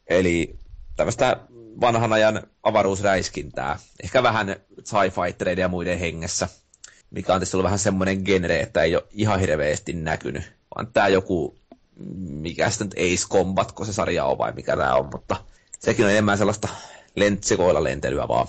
Eli 0.07 0.59
tämmöistä 0.97 1.37
vanhan 1.81 2.13
ajan 2.13 2.43
avaruusräiskintää. 2.63 3.79
Ehkä 4.03 4.23
vähän 4.23 4.57
sci-fi 4.85 5.61
ja 5.61 5.69
muiden 5.69 5.99
hengessä, 5.99 6.49
mikä 7.11 7.35
on 7.35 7.41
tässä 7.41 7.57
ollut 7.57 7.65
vähän 7.65 7.79
semmoinen 7.79 8.23
genre, 8.25 8.61
että 8.61 8.83
ei 8.83 8.97
ole 8.97 9.05
ihan 9.11 9.41
hirveästi 9.41 9.93
näkynyt. 9.93 10.53
Vaan 10.75 10.93
tämä 10.93 11.09
joku, 11.09 11.59
mikä 12.19 12.71
sitten 12.71 12.91
Ace 13.05 13.29
Combat, 13.29 13.73
kun 13.73 13.87
se 13.87 13.93
sarja 13.93 14.25
on 14.25 14.39
vai 14.39 14.53
mikä 14.53 14.77
tämä 14.77 14.95
on, 14.95 15.09
mutta 15.13 15.37
sekin 15.79 16.05
on 16.05 16.11
enemmän 16.11 16.39
sellaista 16.39 16.69
lentsekoilla 17.17 17.85
lentelyä 17.85 18.29
vaan. 18.29 18.47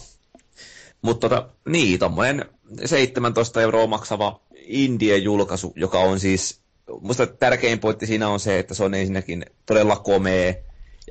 Mutta 1.01 1.29
tota, 1.29 1.49
niin, 1.69 1.99
tommonen 1.99 2.45
17 2.85 3.61
euroa 3.61 3.87
maksava 3.87 4.41
Indie-julkaisu, 4.55 5.73
joka 5.75 5.99
on 5.99 6.19
siis, 6.19 6.61
musta 7.01 7.27
tärkein 7.27 7.79
pointti 7.79 8.05
siinä 8.07 8.29
on 8.29 8.39
se, 8.39 8.59
että 8.59 8.73
se 8.73 8.83
on 8.83 8.93
ensinnäkin 8.93 9.45
todella 9.65 9.95
komea, 9.95 10.53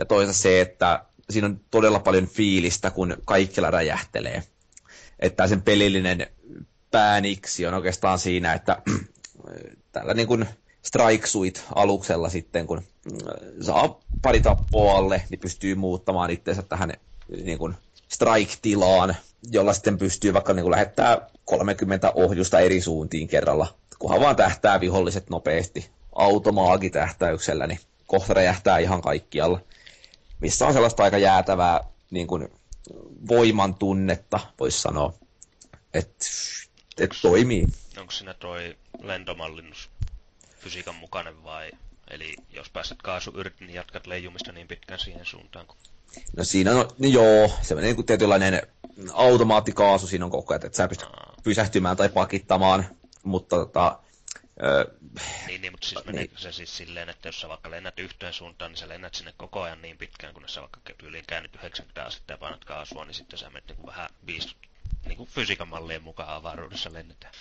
ja 0.01 0.07
toisaalta 0.07 0.38
se, 0.38 0.61
että 0.61 1.05
siinä 1.31 1.47
on 1.47 1.61
todella 1.71 1.99
paljon 1.99 2.27
fiilistä, 2.27 2.90
kun 2.90 3.16
kaikilla 3.25 3.71
räjähtelee. 3.71 4.42
Että 5.19 5.47
sen 5.47 5.62
pelillinen 5.62 6.27
pääniksi 6.90 7.66
on 7.66 7.75
oikeastaan 7.75 8.19
siinä, 8.19 8.53
että 8.53 8.83
tällä 9.92 10.14
niin 10.14 10.29
kuin 10.29 10.47
strike 10.83 11.27
suit 11.27 11.64
aluksella 11.75 12.29
sitten, 12.29 12.66
kun 12.66 12.83
saa 13.61 14.01
pari 14.23 14.40
tappoa 14.40 14.99
alle, 14.99 15.23
niin 15.31 15.40
pystyy 15.40 15.75
muuttamaan 15.75 16.31
itseensä 16.31 16.62
tähän 16.62 16.92
niin 17.45 17.59
kuin 17.59 17.75
strike-tilaan, 18.09 19.14
jolla 19.51 19.73
sitten 19.73 19.99
pystyy 19.99 20.33
vaikka 20.33 20.53
niin 20.53 20.62
kuin 20.62 20.71
lähettää 20.71 21.29
30 21.46 22.12
ohjusta 22.14 22.61
eri 22.61 22.80
suuntiin 22.80 23.28
kerralla, 23.28 23.74
kunhan 23.98 24.20
vaan 24.20 24.37
tähtää 24.37 24.80
viholliset 24.80 25.30
nopeasti 25.30 25.90
automaagitähtäyksellä, 26.12 27.66
niin 27.66 27.80
kohta 28.06 28.35
räjähtää 28.35 28.78
ihan 28.78 29.02
kaikkialla 29.02 29.61
missä 30.40 30.66
on 30.66 30.72
sellaista 30.72 31.02
aika 31.02 31.18
jäätävää 31.18 31.80
niin 32.11 32.26
kuin, 32.26 32.48
voiman 33.28 33.74
tunnetta, 33.74 34.40
voisi 34.61 34.80
sanoa, 34.80 35.12
että 35.94 36.26
et 36.98 37.11
toimii. 37.22 37.66
Onko 38.00 38.12
siinä 38.12 38.35
toi 38.35 38.76
lentomallinnus 39.02 39.90
fysiikan 40.61 40.94
mukainen 40.94 41.44
vai 41.44 41.70
Eli 42.11 42.35
jos 42.50 42.70
pääset 42.70 42.98
kaasu 43.02 43.32
irti, 43.40 43.64
niin 43.64 43.74
jatkat 43.74 44.06
leijumista 44.06 44.52
niin 44.52 44.68
pitkään 44.68 45.00
siihen 45.00 45.26
suuntaan. 45.26 45.66
Kun... 45.66 45.76
No 46.37 46.45
siinä 46.45 46.71
on, 46.71 46.88
niin 46.99 47.12
joo, 47.12 47.51
semmoinen 47.62 47.88
niin 47.88 47.97
kuin 47.97 48.07
tietynlainen 48.07 48.62
automaattikaasu 49.12 50.07
siinä 50.07 50.25
on 50.25 50.31
koko 50.31 50.55
ajan, 50.55 50.66
että 50.66 50.77
sä 50.77 50.88
pystyt 50.88 51.09
pysähtymään 51.45 51.97
tai 51.97 52.09
pakittamaan, 52.09 52.87
mutta 53.23 53.57
tota, 53.57 53.99
Öö, 54.62 54.85
niin, 55.47 55.61
niin, 55.61 55.73
mutta 55.73 55.87
siis 55.88 56.05
niin. 56.07 56.31
se 56.37 56.53
siis 56.53 56.77
silleen, 56.77 57.09
että 57.09 57.29
jos 57.29 57.40
sä 57.40 57.49
vaikka 57.49 57.71
lennät 57.71 57.99
yhteen 57.99 58.33
suuntaan, 58.33 58.71
niin 58.71 58.79
sä 58.79 58.88
lennät 58.88 59.14
sinne 59.14 59.35
koko 59.37 59.62
ajan 59.62 59.83
niin 59.83 59.99
pitkään, 59.99 60.35
kunnes 60.35 60.55
sä 60.55 60.61
vaikka 60.61 60.81
tyyliin 60.99 61.25
käännyt 61.27 61.55
90 61.55 62.05
astetta 62.05 62.33
ja 62.33 62.38
painat 62.38 62.64
kaasua, 62.64 63.05
niin 63.05 63.14
sitten 63.14 63.38
sä 63.38 63.51
menet 63.51 63.69
niin 63.69 63.87
vähän 63.87 64.09
viisi 64.27 64.57
niin 65.07 65.16
kuin 65.16 65.29
fysiikan 65.29 65.69
mallien 65.69 66.03
mukaan 66.03 66.29
avaruudessa 66.29 66.92
lennetään. 66.92 67.35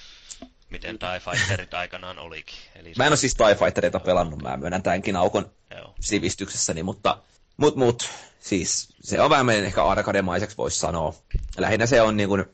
Miten 0.69 0.99
TIE 0.99 1.19
Fighterit 1.19 1.73
aikanaan 1.73 2.19
olikin. 2.19 2.57
Eli 2.75 2.93
mä 2.97 3.05
en 3.05 3.11
ole 3.11 3.17
siis 3.17 3.35
TIE 3.35 3.55
Fightereita 3.55 3.99
pelannut, 3.99 4.41
mä 4.41 4.57
myönnän 4.57 4.83
tämänkin 4.83 5.15
aukon 5.15 5.51
Joo. 5.71 5.95
sivistyksessäni, 6.01 6.83
mutta 6.83 7.17
mut, 7.57 7.75
mut, 7.75 8.09
siis 8.39 8.89
se 9.01 9.21
on 9.21 9.29
vähän 9.29 9.45
meidän 9.45 9.65
ehkä 9.65 9.85
arkademaiseksi 9.85 10.57
voisi 10.57 10.79
sanoa. 10.79 11.13
Lähinnä 11.57 11.85
se 11.85 12.01
on 12.01 12.17
niin 12.17 12.29
kuin, 12.29 12.45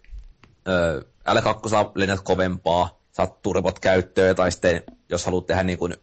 ö, 0.67 1.05
L2 1.29 1.91
lennät 1.95 2.21
kovempaa, 2.21 2.99
saat 3.11 3.41
turbot 3.41 3.79
käyttöön, 3.79 4.35
tai 4.35 4.51
sitten 4.51 4.83
jos 5.09 5.25
haluat 5.25 5.45
tehdä 5.45 5.63
niin 5.63 5.79
kuin 5.79 5.95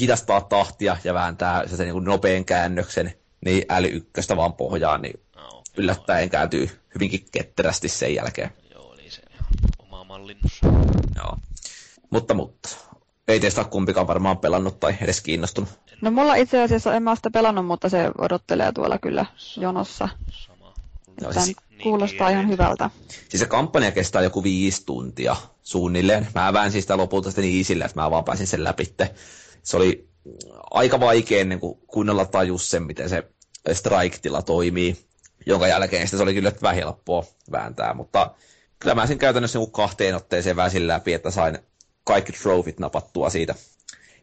hidastaa 0.00 0.40
tahtia 0.40 0.96
ja 1.04 1.14
vääntää 1.14 1.68
se 1.68 1.82
niin 1.82 1.92
kuin 1.92 2.04
nopean 2.04 2.44
käännöksen, 2.44 3.14
niin 3.44 3.62
L1 3.62 4.36
vaan 4.36 4.52
pohjaan, 4.52 5.02
niin 5.02 5.20
no, 5.36 5.62
yllättäen 5.76 6.30
kääntyy 6.30 6.70
hyvinkin 6.94 7.26
ketterästi 7.32 7.88
sen 7.88 8.14
jälkeen. 8.14 8.52
Joo, 8.74 8.94
niin 8.94 9.12
se 9.12 9.22
oma 9.78 10.04
mallinnus. 10.04 10.60
Joo. 11.16 11.38
Mutta, 12.10 12.34
mutta. 12.34 12.68
Ei 13.28 13.40
teistä 13.40 13.64
kumpikaan 13.64 14.06
varmaan 14.06 14.38
pelannut 14.38 14.80
tai 14.80 14.94
edes 15.00 15.20
kiinnostunut. 15.20 15.70
No 16.00 16.10
mulla 16.10 16.34
itse 16.34 16.62
asiassa 16.62 16.94
en 16.94 17.02
mä 17.02 17.16
sitä 17.16 17.30
pelannut, 17.30 17.66
mutta 17.66 17.88
se 17.88 18.10
odottelee 18.18 18.72
tuolla 18.72 18.98
kyllä 18.98 19.26
jonossa. 19.56 20.08
Sama. 20.32 20.74
Joo, 21.20 21.32
siis, 21.32 21.56
kuulostaa 21.82 22.28
niin, 22.28 22.38
ihan 22.38 22.48
hyvältä. 22.48 22.90
Siis 23.28 23.40
se 23.40 23.46
kampanja 23.46 23.92
kestää 23.92 24.22
joku 24.22 24.42
viisi 24.42 24.86
tuntia 24.86 25.36
suunnilleen. 25.62 26.28
Mä 26.34 26.52
väänsin 26.52 26.82
sitä 26.82 26.96
lopulta 26.96 27.30
sitten 27.30 27.44
niin 27.44 27.60
isille, 27.60 27.84
että 27.84 28.00
mä 28.00 28.10
vaan 28.10 28.24
pääsin 28.24 28.46
sen 28.46 28.64
läpi. 28.64 28.94
Se 29.62 29.76
oli 29.76 30.08
aika 30.70 31.00
vaikea 31.00 31.40
ennen 31.40 31.60
kuin 31.60 31.78
kunnolla 31.86 32.24
tajus 32.24 32.70
sen, 32.70 32.82
miten 32.82 33.08
se 33.08 33.24
strike-tila 33.72 34.42
toimii, 34.42 34.96
jonka 35.46 35.66
jälkeen 35.66 36.08
se 36.08 36.22
oli 36.22 36.34
kyllä 36.34 36.52
vähän 36.62 36.76
helppoa 36.76 37.24
vääntää, 37.52 37.94
mutta 37.94 38.30
kyllä 38.78 38.94
mä 38.94 39.06
sen 39.06 39.18
käytännössä 39.18 39.58
niin 39.58 39.70
kahteen 39.70 40.14
otteeseen 40.14 40.56
väsin 40.56 40.88
läpi, 40.88 41.12
että 41.12 41.30
sain 41.30 41.58
kaikki 42.06 42.32
trofit 42.32 42.80
napattua 42.80 43.30
siitä. 43.30 43.54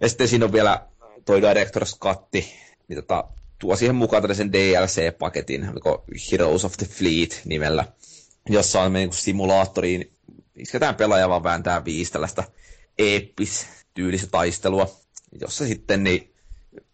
Ja 0.02 0.10
sitten 0.10 0.28
siinä 0.28 0.46
on 0.46 0.54
vielä 0.54 0.86
toi 1.26 1.41
Director's 1.41 1.98
Cut, 2.00 2.19
niin 2.32 2.96
tota, 2.96 3.24
tuo 3.60 3.76
siihen 3.76 3.96
mukaan 3.96 4.24
tällaisen 4.24 4.52
DLC-paketin, 4.54 5.67
Heroes 6.32 6.65
of 6.65 6.74
the 6.78 6.86
Fleet 6.86 7.41
nimellä, 7.46 7.86
jossa 8.50 8.82
on 8.82 8.93
niin 8.93 9.13
simulaattoriin, 9.13 10.12
isketään 10.56 10.96
pelaaja 10.96 11.30
vaan 11.30 11.43
vääntää 11.43 11.86
viisi 11.86 12.12
tällaista 12.12 12.43
eeppis-tyylistä 12.98 14.28
taistelua, 14.32 14.89
jossa 15.41 15.67
sitten 15.67 16.04
niin, 16.04 16.34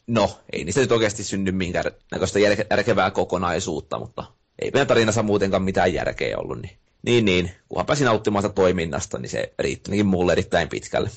no, 0.07 0.39
ei 0.53 0.63
niistä 0.63 0.81
nyt 0.81 0.91
oikeasti 0.91 1.23
synny 1.23 1.51
minkään 1.51 1.85
näköistä 2.11 2.39
järkevää 2.39 3.11
kokonaisuutta, 3.11 3.99
mutta 3.99 4.23
ei 4.61 4.71
meidän 4.73 4.87
tarinassa 4.87 5.23
muutenkaan 5.23 5.63
mitään 5.63 5.93
järkeä 5.93 6.37
ollut, 6.37 6.61
niin 6.61 6.77
niin, 7.01 7.25
niin. 7.25 7.51
Kunhan 7.69 7.85
pääsin 7.85 8.05
nauttimaan 8.05 8.43
sitä 8.43 8.53
toiminnasta, 8.55 9.19
niin 9.19 9.29
se 9.29 9.53
riitti 9.59 10.03
mulle 10.03 10.31
erittäin 10.31 10.69
pitkälle. 10.69 11.09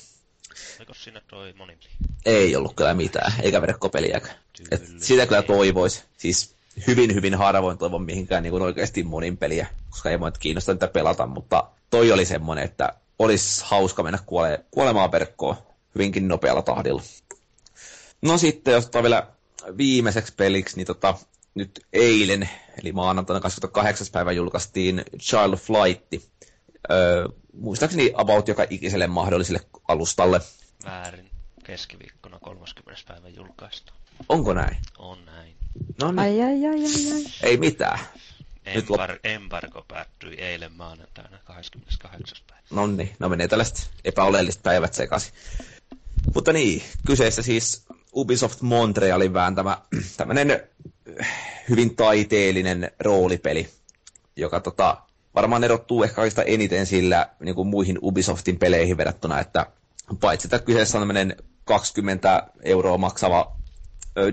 Oliko 0.79 0.93
siinä 0.93 1.21
toi 1.27 1.53
monipeli? 1.53 1.89
Ei 2.25 2.55
ollut 2.55 2.75
kyllä 2.75 2.93
mitään, 2.93 3.33
eikä 3.41 3.61
verkkopeliäkään. 3.61 4.35
Et 4.71 4.83
sitä 4.97 5.25
kyllä 5.25 5.41
toivois. 5.41 6.03
Siis 6.17 6.55
hyvin, 6.87 7.13
hyvin 7.15 7.35
harvoin 7.35 7.77
toivon 7.77 8.03
mihinkään 8.03 8.43
niin 8.43 8.53
oikeasti 8.53 9.03
monin 9.03 9.37
peliä, 9.37 9.67
koska 9.89 10.09
ei 10.09 10.17
mua 10.17 10.31
kiinnosta 10.31 10.73
niitä 10.73 10.87
pelata, 10.87 11.25
mutta 11.25 11.63
toi 11.89 12.11
oli 12.11 12.25
semmoinen, 12.25 12.65
että 12.65 12.93
olisi 13.19 13.63
hauska 13.65 14.03
mennä 14.03 14.19
kuole- 14.25 14.63
kuolemaan 14.71 15.11
verkkoon 15.11 15.55
hyvinkin 15.95 16.27
nopealla 16.27 16.61
tahdilla. 16.61 17.01
No 18.21 18.37
sitten, 18.37 18.73
jos 18.73 18.89
vielä 19.03 19.27
viimeiseksi 19.77 20.33
peliksi, 20.37 20.75
niin 20.77 20.87
tota, 20.87 21.17
nyt 21.55 21.79
eilen, 21.93 22.49
eli 22.81 22.91
maanantaina 22.91 23.39
28. 23.39 24.07
päivä 24.11 24.31
julkaistiin 24.31 25.03
Child 25.19 25.53
of 25.53 25.61
Flight. 25.61 26.25
Öö, 26.91 27.27
muistaakseni 27.53 28.11
about 28.15 28.47
joka 28.47 28.65
ikiselle 28.69 29.07
mahdolliselle 29.07 29.61
alustalle. 29.87 30.41
Väärin. 30.85 31.29
Keskiviikkona 31.63 32.39
30. 32.39 33.03
päivä 33.07 33.29
julkaista. 33.29 33.93
Onko 34.29 34.53
näin? 34.53 34.77
On 34.97 35.25
näin. 35.25 35.55
No 36.01 36.11
niin. 36.11 36.19
Ai, 36.19 36.41
ai, 36.41 36.65
ai, 36.65 36.85
ai, 36.85 37.13
ai. 37.13 37.23
Ei 37.43 37.57
mitään. 37.57 37.99
Empar- 38.65 39.11
lop... 39.11 39.19
embargo 39.23 39.85
päättyi 39.87 40.35
eilen 40.35 40.71
maanantaina 40.73 41.37
28. 41.43 42.37
päivä. 42.49 42.63
No 42.71 42.87
niin, 42.87 43.15
no 43.19 43.29
menee 43.29 43.47
tällaiset 43.47 43.89
epäoleelliset 44.05 44.63
päivät 44.63 44.93
sekaisin. 44.93 45.33
Mutta 46.35 46.53
niin, 46.53 46.83
kyseessä 47.05 47.41
siis 47.41 47.85
Ubisoft 48.15 48.61
Montrealin 48.61 49.33
vääntämä 49.33 49.77
tämmöinen 50.17 50.63
hyvin 51.69 51.95
taiteellinen 51.95 52.91
roolipeli, 52.99 53.69
joka 54.35 54.59
tota, 54.59 54.97
varmaan 55.35 55.63
erottuu 55.63 56.03
ehkä 56.03 56.15
kaikista 56.15 56.43
eniten 56.43 56.85
sillä 56.85 57.29
niin 57.39 57.55
kuin 57.55 57.67
muihin 57.67 57.99
Ubisoftin 58.01 58.59
peleihin 58.59 58.97
verrattuna, 58.97 59.39
että 59.39 59.65
paitsi 60.19 60.47
että 60.47 60.59
kyseessä 60.59 60.97
on 60.97 61.01
tämmöinen 61.01 61.35
20 61.65 62.47
euroa 62.63 62.97
maksava 62.97 63.55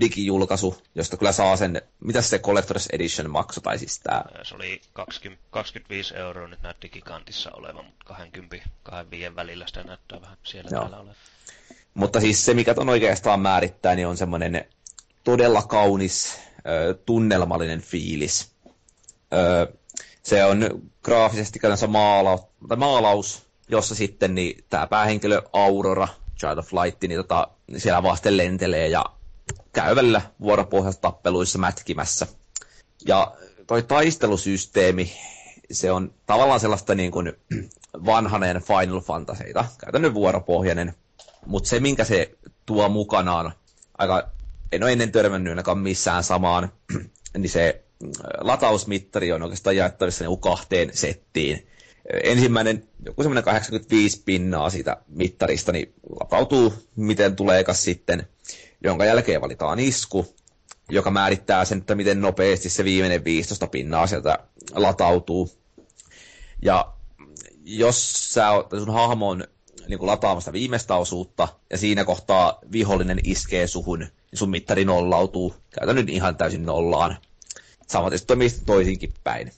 digijulkaisu, 0.01 0.81
josta 0.95 1.17
kyllä 1.17 1.31
saa 1.31 1.57
sen, 1.57 1.81
mitä 1.99 2.21
se 2.21 2.37
Collector's 2.37 2.85
Edition 2.91 3.29
maksoi, 3.29 3.63
tai 3.63 3.79
siis 3.79 3.99
tää? 3.99 4.25
Se 4.43 4.55
oli 4.55 4.81
20, 4.93 5.43
25 5.51 6.15
euroa 6.15 6.47
nyt 6.47 6.61
näytti 6.61 6.87
digikantissa 6.87 7.51
oleva, 7.53 7.83
mutta 7.83 8.05
20, 8.05 8.57
25 8.83 9.35
välillä 9.35 9.67
sitä 9.67 9.83
näyttää 9.83 10.21
vähän 10.21 10.37
siellä 10.43 10.69
Joo. 10.71 10.79
täällä 10.81 10.97
olevan. 10.97 11.15
Mutta 11.93 12.19
siis 12.19 12.45
se, 12.45 12.53
mikä 12.53 12.73
ton 12.73 12.89
oikeastaan 12.89 13.39
määrittää, 13.39 13.95
niin 13.95 14.07
on 14.07 14.17
semmoinen 14.17 14.65
todella 15.23 15.61
kaunis, 15.61 16.39
tunnelmallinen 17.05 17.81
fiilis. 17.81 18.51
Se 20.23 20.45
on 20.45 20.81
graafisesti 21.03 21.59
käytännössä 21.59 21.87
maalaus, 21.87 22.41
maalaus, 22.77 23.45
jossa 23.69 23.95
sitten 23.95 24.35
niin 24.35 24.63
tämä 24.69 24.87
päähenkilö 24.87 25.41
Aurora, 25.53 26.07
Child 26.39 26.57
of 26.57 26.73
Light, 26.73 27.01
niin 27.01 27.17
tota, 27.17 27.47
siellä 27.77 28.03
vasten 28.03 28.37
lentelee 28.37 28.87
ja 28.87 29.05
käy 29.73 29.95
välillä 29.95 30.21
vuoropohjassa 30.41 31.01
tappeluissa 31.01 31.59
mätkimässä. 31.59 32.27
Ja 33.05 33.33
toi 33.67 33.83
taistelusysteemi, 33.83 35.11
se 35.71 35.91
on 35.91 36.13
tavallaan 36.25 36.59
sellaista 36.59 36.95
niin 36.95 37.11
kuin 37.11 37.33
vanhanen 38.05 38.61
Final 38.61 39.01
Fantasyita, 39.01 39.65
käytännön 39.77 40.13
vuoropohjainen, 40.13 40.93
mutta 41.45 41.69
se, 41.69 41.79
minkä 41.79 42.03
se 42.03 42.31
tuo 42.65 42.89
mukanaan, 42.89 43.51
aika, 43.97 44.29
en 44.71 44.83
ole 44.83 44.91
ennen 44.91 45.11
törmännyt 45.11 45.51
ainakaan 45.51 45.79
missään 45.79 46.23
samaan 46.23 46.71
niin 47.37 47.49
se 47.49 47.83
latausmittari 48.41 49.31
on 49.31 49.43
oikeastaan 49.43 49.75
jaettavissa 49.75 50.25
niin 50.25 50.39
kahteen 50.39 50.89
settiin. 50.93 51.67
Ensimmäinen, 52.23 52.87
joku 53.05 53.23
semmoinen 53.23 53.43
85 53.43 54.21
pinnaa 54.25 54.69
siitä 54.69 54.97
mittarista, 55.07 55.71
niin 55.71 55.93
latautuu 56.19 56.73
miten 56.95 57.35
tuleekas 57.35 57.83
sitten, 57.83 58.27
jonka 58.83 59.05
jälkeen 59.05 59.41
valitaan 59.41 59.79
isku, 59.79 60.35
joka 60.89 61.11
määrittää 61.11 61.65
sen, 61.65 61.77
että 61.77 61.95
miten 61.95 62.21
nopeasti 62.21 62.69
se 62.69 62.83
viimeinen 62.83 63.23
15 63.23 63.67
pinnaa 63.67 64.07
sieltä 64.07 64.39
latautuu. 64.73 65.49
Ja 66.61 66.93
jos 67.65 68.13
sä, 68.33 68.45
sun 68.77 68.93
hahmo 68.93 69.29
on 69.29 69.43
niin 69.87 69.99
kuin 69.99 70.07
lataamasta 70.07 70.53
viimeistä 70.53 70.95
osuutta, 70.95 71.47
ja 71.69 71.77
siinä 71.77 72.05
kohtaa 72.05 72.59
vihollinen 72.71 73.19
iskee 73.23 73.67
suhun, 73.67 73.99
niin 73.99 74.11
sun 74.33 74.49
mittari 74.49 74.85
nollautuu. 74.85 75.55
Nyt 75.93 76.09
ihan 76.09 76.37
täysin 76.37 76.65
nollaan. 76.65 77.17
Samaten 77.87 78.19
toimii 78.27 78.49
toisinkin 78.65 79.13
päin. 79.23 79.51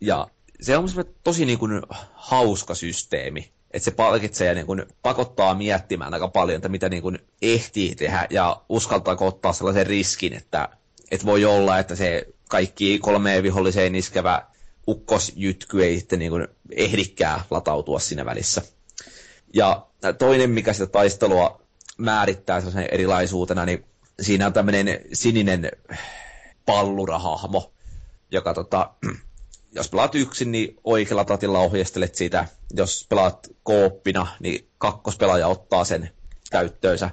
Ja 0.00 0.28
se 0.60 0.76
on 0.76 0.88
tosi 1.24 1.44
niin 1.44 1.58
kuin, 1.58 1.82
hauska 2.12 2.74
systeemi. 2.74 3.50
Että 3.70 3.84
se 3.84 3.90
palkitsee 3.90 4.48
ja 4.48 4.54
niin 4.54 4.66
kuin, 4.66 4.86
pakottaa 5.02 5.54
miettimään 5.54 6.14
aika 6.14 6.28
paljon, 6.28 6.56
että 6.56 6.68
mitä 6.68 6.88
niin 6.88 7.02
kuin, 7.02 7.18
ehtii 7.42 7.94
tehdä 7.94 8.26
ja 8.30 8.62
uskaltaa 8.68 9.16
ottaa 9.20 9.52
sellaisen 9.52 9.86
riskin, 9.86 10.32
että, 10.32 10.68
että 11.10 11.26
voi 11.26 11.44
olla, 11.44 11.78
että 11.78 11.94
se 11.96 12.26
kaikki 12.48 12.98
kolmeen 12.98 13.42
viholliseen 13.42 13.94
iskevä 13.94 14.42
ukkosjytky 14.88 15.84
ei 15.84 15.98
sitten 15.98 16.18
niin 16.18 16.30
kuin, 16.30 16.48
ehdikään 16.70 17.40
latautua 17.50 17.98
siinä 17.98 18.24
välissä. 18.24 18.62
Ja 19.54 19.86
toinen, 20.18 20.50
mikä 20.50 20.72
sitä 20.72 20.86
taistelua 20.86 21.60
määrittää 21.98 22.60
sellaisen 22.60 22.88
erilaisuutena, 22.94 23.64
niin 23.66 23.84
siinä 24.20 24.46
on 24.46 24.52
tämmöinen 24.52 25.00
sininen 25.12 25.70
pallurahahmo, 26.66 27.72
joka 28.30 28.54
tota, 28.54 28.90
jos 29.76 29.88
pelaat 29.90 30.14
yksin, 30.14 30.52
niin 30.52 30.76
oikealla 30.84 31.24
tatilla 31.24 31.58
ohjastelet 31.58 32.14
sitä. 32.14 32.48
Jos 32.74 33.06
pelaat 33.08 33.48
kooppina, 33.62 34.26
niin 34.40 34.68
kakkospelaaja 34.78 35.46
ottaa 35.46 35.84
sen 35.84 36.10
käyttöönsä. 36.50 37.10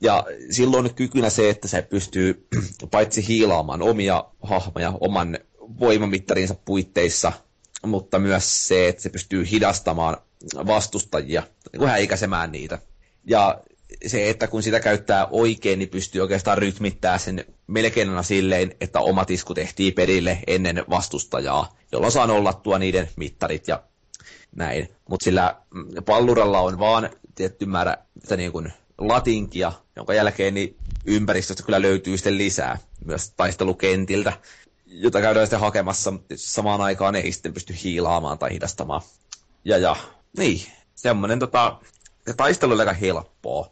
Ja 0.00 0.24
silloin 0.50 0.94
kykynä 0.94 1.30
se, 1.30 1.50
että 1.50 1.68
se 1.68 1.82
pystyy 1.82 2.48
paitsi 2.90 3.28
hiilaamaan 3.28 3.82
omia 3.82 4.24
hahmoja 4.42 4.92
oman 5.00 5.38
voimamittarinsa 5.80 6.54
puitteissa, 6.64 7.32
mutta 7.86 8.18
myös 8.18 8.68
se, 8.68 8.88
että 8.88 9.02
se 9.02 9.08
pystyy 9.08 9.50
hidastamaan 9.50 10.16
vastustajia, 10.66 11.42
niin 11.72 11.78
kuin 11.78 11.90
häikäisemään 11.90 12.52
niitä. 12.52 12.78
Ja 13.24 13.60
se, 14.06 14.30
että 14.30 14.46
kun 14.46 14.62
sitä 14.62 14.80
käyttää 14.80 15.26
oikein, 15.30 15.78
niin 15.78 15.88
pystyy 15.88 16.20
oikeastaan 16.22 16.58
rytmittää 16.58 17.18
sen 17.18 17.44
melkein 17.66 18.08
aina 18.08 18.22
silleen, 18.22 18.74
että 18.80 19.00
omat 19.00 19.30
isku 19.30 19.54
tehtiin 19.54 19.94
perille 19.94 20.38
ennen 20.46 20.84
vastustajaa, 20.90 21.76
jolloin 21.92 22.12
saa 22.12 22.26
nollattua 22.26 22.78
niiden 22.78 23.10
mittarit 23.16 23.68
ja 23.68 23.82
näin. 24.56 24.88
Mutta 25.08 25.24
sillä 25.24 25.56
palluralla 26.06 26.60
on 26.60 26.78
vaan 26.78 27.10
tietty 27.34 27.66
määrä 27.66 27.96
että 28.22 28.36
niin 28.36 28.52
kuin 28.52 28.72
latinkia, 28.98 29.72
jonka 29.96 30.14
jälkeen 30.14 30.54
niin 30.54 30.76
ympäristöstä 31.06 31.62
kyllä 31.62 31.82
löytyy 31.82 32.16
sitten 32.16 32.38
lisää, 32.38 32.78
myös 33.04 33.30
taistelukentiltä, 33.36 34.32
jota 34.86 35.20
käydään 35.20 35.46
sitten 35.46 35.60
hakemassa, 35.60 36.10
mutta 36.10 36.34
samaan 36.36 36.80
aikaan 36.80 37.14
ei 37.14 37.32
sitten 37.32 37.54
pysty 37.54 37.74
hiilaamaan 37.84 38.38
tai 38.38 38.52
hidastamaan. 38.52 39.02
Ja 39.64 39.78
ja, 39.78 39.96
niin, 40.36 40.60
semmoinen 40.94 41.38
tota, 41.38 41.78
se 42.26 42.34
taistelu 42.34 42.72
oli 42.72 42.80
aika 42.80 42.92
helppoa. 42.92 43.70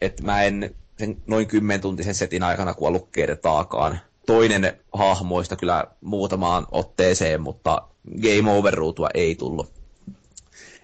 Että 0.00 0.22
mä 0.22 0.42
en 0.42 0.74
sen 0.98 1.22
noin 1.26 1.46
kymmentuntisen 1.46 2.14
setin 2.14 2.42
aikana 2.42 2.74
kuollut 2.74 3.08
kertaakaan. 3.12 4.00
Toinen 4.26 4.80
hahmoista 4.92 5.56
kyllä 5.56 5.84
muutamaan 6.00 6.66
otteeseen, 6.70 7.40
mutta 7.40 7.88
game 8.22 8.52
over 8.52 8.74
ruutua 8.74 9.08
ei 9.14 9.34
tullut. 9.34 9.72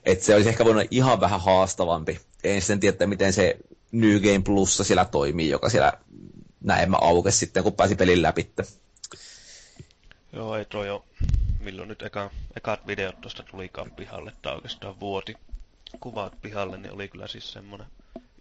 Et 0.05 0.23
se 0.23 0.35
olisi 0.35 0.49
ehkä 0.49 0.65
voinut 0.65 0.87
ihan 0.91 1.21
vähän 1.21 1.41
haastavampi. 1.41 2.21
En 2.45 2.61
sitten 2.61 2.81
tiedä, 2.81 3.07
miten 3.07 3.33
se 3.33 3.57
New 3.93 4.21
Game 4.21 4.41
Plussa 4.45 4.85
siellä 4.85 5.05
toimii, 5.05 5.51
joka 5.51 5.69
siellä 5.69 5.93
näemmä 6.61 6.97
aukesi 7.01 7.39
sitten, 7.39 7.63
kun 7.63 7.73
pääsi 7.73 7.95
pelin 7.95 8.23
läpi. 8.23 8.51
Joo, 10.33 10.57
ei 10.57 10.65
toi 10.65 10.87
jo, 10.87 11.05
milloin 11.61 11.89
nyt 11.89 12.03
eka, 12.03 12.31
ekat 12.57 12.87
videot 12.87 13.21
tuosta 13.21 13.43
tulikaan 13.43 13.91
pihalle, 13.91 14.33
tai 14.43 14.55
oikeastaan 14.55 15.01
vuoti. 15.01 15.35
Kuvat 16.01 16.41
pihalle, 16.43 16.77
niin 16.79 16.93
oli 16.93 17.09
kyllä 17.09 17.27
siis 17.29 17.53
semmonen 17.53 17.87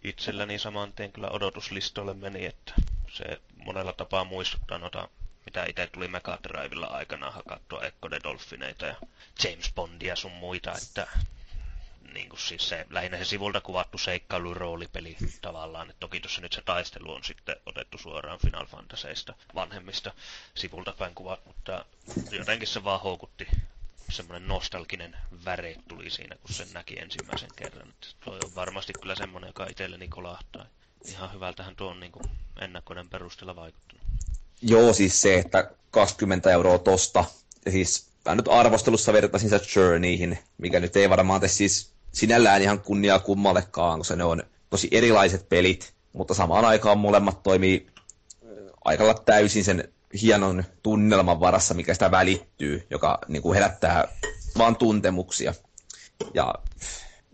itselläni 0.03 0.59
saman 0.59 0.93
tien 0.93 1.11
kyllä 1.11 1.29
odotuslistoille 1.29 2.13
meni, 2.13 2.45
että 2.45 2.73
se 3.11 3.41
monella 3.55 3.93
tapaa 3.93 4.23
muistuttaa 4.23 4.77
noita, 4.77 5.09
mitä 5.45 5.65
itse 5.65 5.87
tuli 5.87 6.07
Mega 6.07 6.37
Drivella 6.43 6.87
aikana 6.87 7.31
hakattua 7.31 7.83
Echo 7.83 8.09
the 8.09 8.19
Dolphineita 8.23 8.85
ja 8.85 8.95
James 9.43 9.71
Bondia 9.75 10.15
sun 10.15 10.31
muita, 10.31 10.71
että 10.71 11.07
niin 12.13 12.29
kuin 12.29 12.39
siis 12.39 12.69
se, 12.69 12.85
lähinnä 12.89 13.17
se 13.17 13.25
sivulta 13.25 13.61
kuvattu 13.61 13.97
seikkailuroolipeli 13.97 15.17
tavallaan, 15.41 15.89
että 15.89 15.99
toki 15.99 16.19
tuossa 16.19 16.41
nyt 16.41 16.53
se 16.53 16.61
taistelu 16.61 17.11
on 17.11 17.23
sitten 17.23 17.55
otettu 17.65 17.97
suoraan 17.97 18.39
Final 18.39 18.65
Fantasyista 18.65 19.33
vanhemmista 19.55 20.13
sivulta 20.55 20.93
päin 20.97 21.15
kuvat, 21.15 21.45
mutta 21.45 21.85
jotenkin 22.31 22.67
se 22.67 22.83
vaan 22.83 23.01
houkutti 23.01 23.47
semmoinen 24.11 24.47
nostalginen 24.47 25.15
väre 25.45 25.75
tuli 25.87 26.09
siinä, 26.09 26.35
kun 26.35 26.55
sen 26.55 26.67
näki 26.73 26.99
ensimmäisen 26.99 27.49
kerran. 27.55 27.89
Et 27.89 28.15
toi 28.25 28.39
on 28.43 28.55
varmasti 28.55 28.93
kyllä 28.93 29.15
semmoinen, 29.15 29.47
joka 29.47 29.67
itselleni 29.69 30.07
kolahtaa. 30.07 30.65
Ihan 31.05 31.33
hyvältähän 31.33 31.75
tuo 31.75 31.89
on 31.89 31.99
niin 31.99 32.11
kuin 32.11 32.25
ennakkoiden 32.61 33.09
perusteella 33.09 33.55
vaikuttanut. 33.55 34.03
Joo, 34.61 34.93
siis 34.93 35.21
se, 35.21 35.39
että 35.39 35.71
20 35.91 36.51
euroa 36.51 36.77
tosta, 36.77 37.25
siis 37.69 38.09
mä 38.25 38.35
nyt 38.35 38.47
arvostelussa 38.47 39.13
vertaisin 39.13 39.49
sitä 39.49 39.65
Journeyihin, 39.75 40.39
mikä 40.57 40.79
nyt 40.79 40.95
ei 40.95 41.09
varmaan 41.09 41.39
tee 41.41 41.49
siis 41.49 41.91
sinällään 42.11 42.61
ihan 42.61 42.79
kunniaa 42.79 43.19
kummallekaan, 43.19 43.99
koska 43.99 44.15
ne 44.15 44.23
on 44.23 44.43
tosi 44.69 44.87
erilaiset 44.91 45.49
pelit, 45.49 45.93
mutta 46.13 46.33
samaan 46.33 46.65
aikaan 46.65 46.97
molemmat 46.97 47.43
toimii 47.43 47.87
äh, 47.87 48.49
aika 48.85 49.13
täysin 49.13 49.63
sen 49.63 49.89
hienon 50.21 50.63
tunnelman 50.83 51.39
varassa, 51.39 51.73
mikä 51.73 51.93
sitä 51.93 52.11
välittyy, 52.11 52.87
joka 52.89 53.19
niin 53.27 53.41
kuin 53.41 53.53
herättää 53.53 54.07
vaan 54.57 54.75
tuntemuksia. 54.75 55.53
Ja 56.33 56.55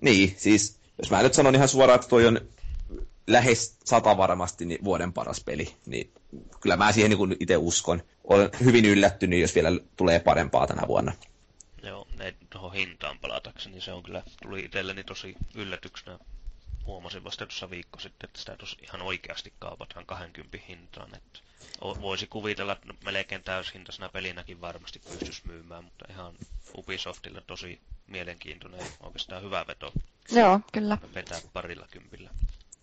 niin, 0.01 0.35
siis 0.37 0.79
jos 0.97 1.11
mä 1.11 1.21
nyt 1.23 1.33
sanon 1.33 1.55
ihan 1.55 1.67
suoraan, 1.67 1.95
että 1.95 2.07
toi 2.09 2.25
on 2.27 2.41
lähes 3.27 3.77
sata 3.85 4.17
varmasti 4.17 4.65
niin 4.65 4.83
vuoden 4.83 5.13
paras 5.13 5.41
peli, 5.45 5.75
niin 5.85 6.11
kyllä 6.61 6.77
mä 6.77 6.91
siihen 6.91 7.11
niin 7.11 7.35
itse 7.39 7.57
uskon. 7.57 8.01
Olen 8.23 8.49
hyvin 8.63 8.85
yllättynyt, 8.85 9.39
jos 9.41 9.55
vielä 9.55 9.71
tulee 9.95 10.19
parempaa 10.19 10.67
tänä 10.67 10.87
vuonna. 10.87 11.11
Ei 12.25 12.33
tuohon 12.49 12.73
hintaan 12.73 13.19
palatakseni, 13.19 13.81
se 13.81 13.91
on 13.91 14.03
kyllä, 14.03 14.23
tuli 14.43 14.65
itselleni 14.65 15.03
tosi 15.03 15.35
yllätyksenä. 15.55 16.19
Huomasin 16.85 17.23
vasta 17.23 17.45
tuossa 17.45 17.69
viikko 17.69 17.99
sitten, 17.99 18.27
että 18.27 18.39
sitä 18.39 18.57
tos 18.57 18.77
ihan 18.81 19.01
oikeasti 19.01 19.53
kaupataan 19.59 20.05
20 20.05 20.57
hintaan, 20.69 21.15
että 21.15 21.39
voisi 21.81 22.27
kuvitella, 22.27 22.73
että 22.73 22.93
melkein 23.05 23.43
täyshintaisena 23.43 24.09
pelinäkin 24.09 24.61
varmasti 24.61 24.99
pystyisi 24.99 25.41
myymään, 25.47 25.83
mutta 25.83 26.05
ihan 26.09 26.33
Ubisoftilla 26.77 27.41
tosi 27.41 27.81
mielenkiintoinen 28.07 28.79
ja 28.79 28.85
oikeastaan 29.03 29.43
hyvä 29.43 29.65
veto. 29.67 29.93
Joo, 30.31 30.59
kyllä. 30.73 30.97
Vetää 31.15 31.39
parilla 31.53 31.87
kympillä. 31.91 32.29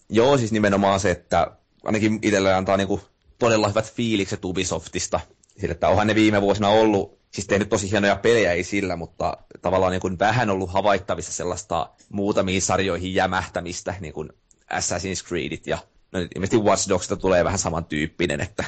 Joo, 0.09 0.39
siis 0.39 0.53
nimenomaan 0.53 1.01
se, 1.01 1.11
että 1.11 1.57
ainakin 1.85 2.19
itsellä 2.23 2.57
antaa 2.57 2.77
niinku 2.77 3.01
todella 3.39 3.69
hyvät 3.69 3.93
fiilikset 3.95 4.45
Ubisoftista. 4.45 5.21
Sillä, 5.59 5.73
että 5.73 5.89
onhan 5.89 6.07
ne 6.07 6.15
viime 6.15 6.43
vuosina 6.43 6.69
ollut, 6.69 7.22
siis 7.35 7.47
tehnyt 7.47 7.69
tosi 7.69 7.91
hienoja 7.91 8.17
pelejä, 8.17 8.53
ei 8.53 8.65
sillä, 8.65 8.97
mutta 8.97 9.37
tavallaan 9.63 9.93
niin 9.93 10.01
kuin 10.01 10.19
vähän 10.19 10.51
ollut 10.51 10.73
havaittavissa 10.73 11.33
sellaista 11.33 11.91
muutamiin 12.09 12.63
sarjoihin 12.63 13.15
jämähtämistä, 13.15 13.95
niin 14.01 14.15
kuin 14.15 14.33
Assassin's 14.73 15.29
Creedit 15.29 15.67
ja 15.67 15.79
no, 16.13 16.19
ilmeisesti 16.21 16.59
Watch 16.59 16.89
Dogsista 16.89 17.17
tulee 17.17 17.45
vähän 17.45 17.59
samantyyppinen, 17.59 18.41
että 18.41 18.65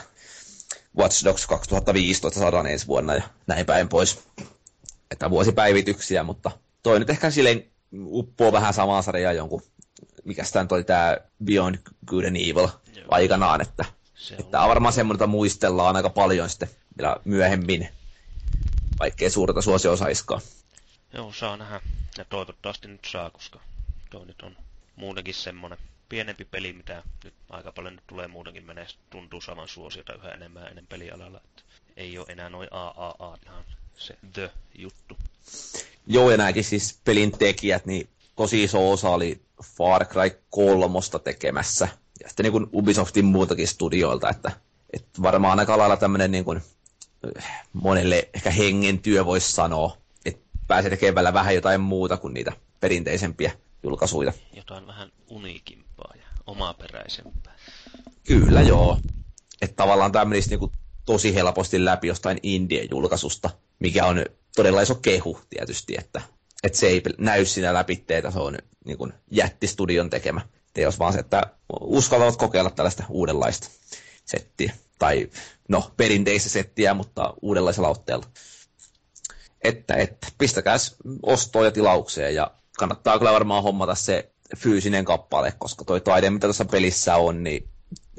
Watch 0.99 1.25
Dogs 1.25 1.47
2015 1.47 2.41
saadaan 2.41 2.67
ensi 2.67 2.87
vuonna 2.87 3.15
ja 3.15 3.23
näin 3.47 3.67
päin 3.67 3.89
pois. 3.89 4.19
Että 5.11 5.31
vuosipäivityksiä, 5.31 6.23
mutta 6.23 6.51
toi 6.83 6.99
nyt 6.99 7.11
ehkä 7.11 7.31
silleen 7.31 7.65
uppoo 8.07 8.53
vähän 8.53 8.75
samaa 8.75 9.03
sarjaa 9.03 9.33
jonkun, 9.33 9.63
mikä 10.25 10.45
sitä 10.45 10.67
oli 10.71 10.85
tämä 10.85 11.17
Beyond 11.45 11.79
Good 12.07 12.25
and 12.25 12.37
Evil 12.37 12.69
Joo. 12.97 13.07
aikanaan, 13.09 13.61
että 13.61 13.85
se 14.15 14.35
että 14.35 14.61
on 14.61 14.69
varmaan 14.69 14.93
semmoinen, 14.93 15.29
muistellaan 15.29 15.97
aika 15.97 16.11
paljon 16.11 16.51
sitten 16.51 16.69
vielä 16.99 17.17
myöhemmin, 17.25 17.89
vaikkei 18.99 19.31
suurta 19.31 19.63
suosio 19.63 19.97
saiskaan. 19.97 20.41
Joo, 21.13 21.33
saa 21.33 21.57
nähdä. 21.57 21.81
Ja 22.19 22.25
toivottavasti 22.25 22.89
nyt 22.89 23.05
saa, 23.13 23.31
koska 23.31 23.61
toi 24.11 24.27
nyt 24.27 24.43
on 24.43 24.57
muutenkin 24.97 25.35
semmoinen 25.35 25.79
pienempi 26.09 26.45
peli, 26.45 26.73
mitä 26.73 27.03
nyt 27.25 27.35
aika 27.51 27.73
paljon 27.73 27.95
nyt 27.95 28.07
tulee 28.07 28.29
muutenkin 28.29 28.67
menee, 28.67 28.87
tuntuu 29.11 29.41
saman 29.41 29.69
suosiota 29.69 30.15
yhä 30.15 30.29
enemmän 30.29 30.63
ja 30.63 30.69
enemmän 30.69 30.87
pelialalla. 30.89 31.41
Että 31.45 31.63
ei 31.97 32.19
ole 32.19 32.27
enää 32.29 32.49
noin 32.49 32.69
AAA 32.71 33.39
ihan 33.47 33.65
se 33.97 34.17
the 34.33 34.51
juttu. 34.75 35.17
Joo, 36.07 36.31
ja 36.31 36.37
nämäkin 36.37 36.65
siis 36.65 37.01
pelin 37.05 37.33
tekijät, 37.39 37.87
niin 37.87 38.09
tosi 38.37 38.65
iso 38.65 38.91
osa 38.93 39.09
oli 39.09 39.41
Far 39.63 40.05
Cry 40.05 40.39
3 40.51 40.99
tekemässä. 41.25 41.89
Ja 42.23 42.29
sitten 42.29 42.45
niin 42.45 42.53
kuin 42.53 42.67
Ubisoftin 42.73 43.25
muutakin 43.25 43.69
studioilta, 43.69 44.31
että, 44.31 44.53
että 44.93 45.23
varmaan 45.23 45.61
aika 45.61 45.79
lailla 45.79 45.97
tämmöinen 45.97 46.31
niin 46.31 46.45
kuin 46.45 46.63
monelle 47.73 48.29
ehkä 48.35 48.51
hengen 48.51 48.99
työ 48.99 49.25
voisi 49.25 49.53
sanoa, 49.53 49.97
että 50.25 50.43
pääsee 50.67 50.91
tekemään 50.91 51.35
vähän 51.35 51.55
jotain 51.55 51.81
muuta 51.81 52.17
kuin 52.17 52.35
niitä 52.35 52.53
perinteisempiä 52.81 53.53
julkaisuja. 53.83 54.33
Jotain 54.57 54.87
vähän 54.87 55.13
uniikimpaa 55.29 56.15
ja 56.17 56.27
omaperäisempää. 56.47 57.57
Kyllä 58.27 58.61
joo. 58.61 58.99
Että 59.63 59.77
tavallaan 59.77 60.13
tämä 60.13 60.25
menisi 60.25 60.51
niinku 60.51 60.73
tosi 61.07 61.35
helposti 61.35 61.85
läpi 61.85 62.09
jostain 62.09 62.39
indien 62.43 62.89
julkaisusta, 62.91 63.51
mikä 63.79 64.07
on 64.07 64.25
todella 64.57 64.81
iso 64.81 64.95
kehu 64.95 65.41
tietysti, 65.51 65.95
että, 65.99 66.21
että 66.63 66.79
se 66.79 66.87
ei 66.87 67.03
näy 67.19 67.45
siinä 67.45 67.75
läpi, 67.75 68.05
että 68.09 68.31
se 68.31 68.39
on 68.39 68.59
niin 68.85 68.99
kuin 68.99 69.13
jättistudion 69.31 70.11
tekemä 70.11 70.41
teos, 70.75 70.99
vaan 70.99 71.13
se, 71.13 71.19
että 71.19 71.43
uskaltavat 71.81 72.37
kokeilla 72.37 72.71
tällaista 72.71 73.05
uudenlaista 73.09 73.69
settiä. 74.25 74.73
Tai 74.99 75.31
no, 75.69 75.91
perinteistä 75.97 76.49
settiä, 76.49 76.95
mutta 76.95 77.35
uudenlaisella 77.43 77.89
otteella. 77.89 78.27
Että, 79.63 79.95
että 79.95 80.27
pistäkää 80.39 80.77
ostoon 81.23 81.65
ja 81.65 81.71
tilaukseen 81.71 82.35
ja 82.35 82.51
kannattaa 82.79 83.19
kyllä 83.19 83.33
varmaan 83.33 83.63
hommata 83.63 83.95
se 83.95 84.31
fyysinen 84.57 85.05
kappale, 85.05 85.53
koska 85.59 85.85
toi 85.85 86.01
taide, 86.01 86.31
mitä 86.31 86.47
tässä 86.47 86.65
pelissä 86.65 87.17
on, 87.17 87.43
niin 87.45 87.69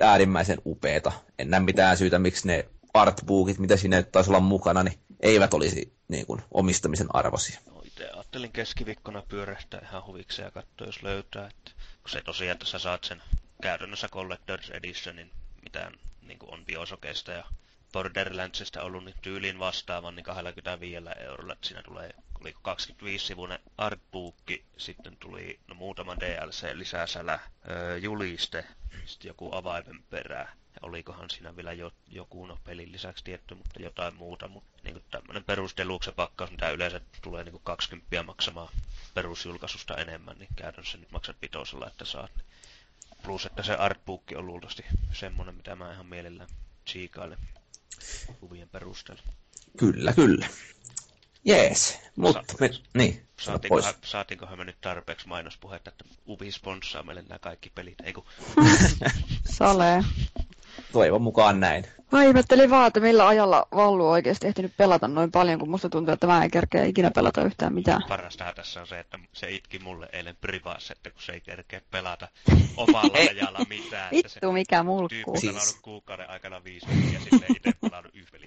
äärimmäisen 0.01 0.57
upeeta. 0.65 1.11
En 1.39 1.49
näe 1.49 1.59
mitään 1.59 1.97
syytä, 1.97 2.19
miksi 2.19 2.47
ne 2.47 2.65
artbookit, 2.93 3.59
mitä 3.59 3.77
siinä 3.77 4.03
taisi 4.03 4.29
olla 4.29 4.39
mukana, 4.39 4.83
niin 4.83 4.99
eivät 5.19 5.53
olisi 5.53 5.93
niin 6.07 6.25
kuin, 6.25 6.41
omistamisen 6.51 7.07
arvoisia. 7.15 7.59
No, 7.65 7.81
itse 7.85 8.09
ajattelin 8.09 8.51
keskiviikkona 8.51 9.21
pyörähtää 9.27 9.81
ihan 9.89 10.05
huvikseen 10.05 10.45
ja 10.45 10.51
katsoa, 10.51 10.87
jos 10.87 11.03
löytää. 11.03 11.47
Että, 11.47 11.71
kun 12.01 12.09
se 12.09 12.21
tosiaan, 12.21 12.51
että 12.53 12.65
sä 12.65 12.79
saat 12.79 13.03
sen 13.03 13.21
käytännössä 13.61 14.07
Collector's 14.11 14.73
Editionin, 14.73 15.31
mitä 15.63 15.91
niin 16.27 16.39
kuin 16.39 16.53
on 16.53 16.65
Biosokeista 16.65 17.31
ja 17.31 17.43
Borderlandsista 17.93 18.81
ollut 18.81 19.03
niin 19.05 19.15
tyylin 19.21 19.59
vastaavan 19.59 20.15
niin 20.15 20.23
25 20.23 20.97
eurolla, 21.19 21.53
että 21.53 21.67
siinä 21.67 21.83
tulee 21.83 22.13
oliko 22.41 22.75
25-sivuinen 22.75 23.59
artbookki, 23.77 24.65
sitten 24.77 25.17
tuli 25.17 25.59
no, 25.67 25.75
muutama 25.75 26.15
DLC 26.19 26.73
lisäsälä, 26.73 27.39
öö, 27.69 27.97
juliste, 27.97 28.65
sitten 29.05 29.29
joku 29.29 29.55
avaimen 29.55 30.03
perä, 30.09 30.39
ja 30.75 30.79
olikohan 30.81 31.29
siinä 31.29 31.55
vielä 31.55 31.73
jo, 31.73 31.91
joku, 32.07 32.45
no 32.45 32.59
pelin 32.63 32.91
lisäksi 32.91 33.23
tietty, 33.23 33.55
mutta 33.55 33.81
jotain 33.81 34.15
muuta, 34.15 34.47
mutta 34.47 34.79
niin 34.83 35.03
tämmöinen 35.11 35.43
perus 35.43 35.75
pakkaus, 36.15 36.51
mitä 36.51 36.69
yleensä 36.69 37.01
tulee 37.21 37.43
niin 37.43 37.61
20 37.63 38.23
maksamaan 38.23 38.69
perusjulkaisusta 39.13 39.97
enemmän, 39.97 40.37
niin 40.39 40.49
käytännössä 40.55 40.97
nyt 40.97 41.11
maksat 41.11 41.37
vitosella, 41.41 41.87
että 41.87 42.05
saat. 42.05 42.31
Niin. 42.35 42.45
Plus, 43.25 43.45
että 43.45 43.63
se 43.63 43.73
artbook 43.73 44.23
on 44.35 44.47
luultavasti 44.47 44.85
semmonen, 45.13 45.55
mitä 45.55 45.75
mä 45.75 45.93
ihan 45.93 46.05
mielellään 46.05 46.49
chiikailen 46.87 47.37
kuvien 48.39 48.69
perusteella. 48.69 49.21
Kyllä, 49.77 50.13
kyllä. 50.13 50.47
Jees, 51.45 51.99
mutta 52.15 52.43
Sa- 52.51 52.57
me, 52.59 52.69
niin, 52.93 53.27
saatiinkohan, 53.41 53.93
saatiinkohan 54.03 54.57
me 54.57 54.65
nyt 54.65 54.81
tarpeeksi 54.81 55.27
mainospuhetta, 55.27 55.89
että 55.89 56.05
Ubi 56.27 56.51
sponssaa 56.51 57.03
meille 57.03 57.21
nämä 57.21 57.39
kaikki 57.39 57.69
pelit, 57.69 57.97
ei 58.03 58.13
kun... 58.13 58.25
Sale. 59.57 60.03
Toivon 60.95 61.21
mukaan 61.21 61.59
näin. 61.59 61.85
Mä 62.11 62.23
ihmettelin 62.23 62.69
vaan, 62.69 62.87
että 62.87 62.99
millä 62.99 63.27
ajalla 63.27 63.67
Vallu 63.75 64.05
on 64.05 64.11
oikeasti 64.11 64.47
ehtinyt 64.47 64.77
pelata 64.77 65.07
noin 65.07 65.31
paljon, 65.31 65.59
kun 65.59 65.69
musta 65.69 65.89
tuntuu, 65.89 66.13
että 66.13 66.27
mä 66.27 66.43
en 66.43 66.51
kerkeä 66.51 66.83
ikinä 66.83 67.11
pelata 67.11 67.43
yhtään 67.43 67.73
mitään. 67.73 68.03
Parastahan 68.09 68.55
tässä 68.55 68.81
on 68.81 68.87
se, 68.87 68.99
että 68.99 69.19
se 69.33 69.51
itki 69.51 69.79
mulle 69.79 70.09
eilen 70.13 70.35
privaassa, 70.41 70.93
että 70.93 71.09
kun 71.09 71.21
se 71.21 71.31
ei 71.31 71.41
kerkeä 71.41 71.81
pelata 71.91 72.27
omalla 72.77 73.13
ajalla 73.31 73.59
mitään. 73.69 74.11
Vittu, 74.11 74.51
mikä 74.51 74.83
mulkkuu. 74.83 75.37
Tyyppi 75.41 75.59
siis... 75.59 75.79
kuukauden 75.81 76.29
aikana 76.29 76.63
viisi 76.63 76.87
ja 77.13 77.19
sitten 77.19 77.55
itse 77.55 77.71
pelannut 77.81 78.15
yhtä 78.15 78.37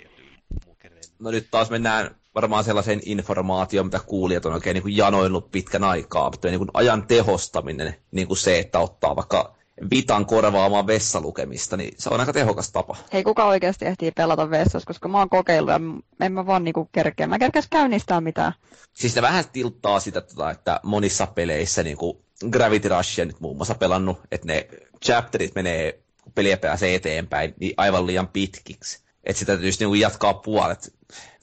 No 1.18 1.30
nyt 1.30 1.48
taas 1.50 1.70
mennään 1.70 2.16
varmaan 2.34 2.64
sellaiseen 2.64 3.00
informaatioon, 3.04 3.86
mitä 3.86 4.00
kuulijat 4.06 4.46
on 4.46 4.52
oikein 4.52 4.74
niin 4.74 4.82
kuin 4.82 4.96
janoillut 4.96 5.50
pitkän 5.50 5.84
aikaa, 5.84 6.30
mutta 6.30 6.48
niin 6.48 6.58
kuin 6.58 6.70
ajan 6.74 7.06
tehostaminen, 7.06 7.94
niin 8.10 8.26
kuin 8.26 8.38
se, 8.38 8.58
että 8.58 8.78
ottaa 8.78 9.16
vaikka 9.16 9.57
Vitan 9.90 10.26
korvaamaan 10.26 10.86
vessalukemista, 10.86 11.76
niin 11.76 11.94
se 11.98 12.08
on 12.08 12.20
aika 12.20 12.32
tehokas 12.32 12.72
tapa. 12.72 12.96
Hei, 13.12 13.24
kuka 13.24 13.44
oikeasti 13.44 13.86
ehtii 13.86 14.10
pelata 14.10 14.50
vessassa, 14.50 14.86
koska 14.86 15.08
mä 15.08 15.18
oon 15.18 15.28
kokeillut 15.28 15.72
ja 15.72 15.80
en 16.26 16.32
mä 16.32 16.46
vaan 16.46 16.64
niinku 16.64 16.88
kerkeä. 16.92 17.26
Mä 17.26 17.38
kerkeäs 17.38 17.66
käynnistää 17.70 18.20
mitään. 18.20 18.52
Siis 18.94 19.16
ne 19.16 19.22
vähän 19.22 19.44
tilttaa 19.52 20.00
sitä, 20.00 20.20
tota, 20.20 20.50
että 20.50 20.80
monissa 20.82 21.26
peleissä, 21.26 21.82
niin 21.82 21.96
kuin 21.96 22.18
Gravity 22.50 22.88
Rushia 22.88 23.24
nyt 23.24 23.40
muun 23.40 23.56
muassa 23.56 23.74
pelannut, 23.74 24.20
että 24.32 24.46
ne 24.46 24.68
chapterit 25.04 25.54
menee, 25.54 25.92
kun 26.22 26.32
peliä 26.32 26.56
pääsee 26.56 26.94
eteenpäin, 26.94 27.54
niin 27.60 27.74
aivan 27.76 28.06
liian 28.06 28.28
pitkiksi. 28.28 29.02
Että 29.24 29.38
sitä 29.38 29.52
täytyy 29.52 29.70
niin 29.80 30.00
jatkaa 30.00 30.34
puolet 30.34 30.94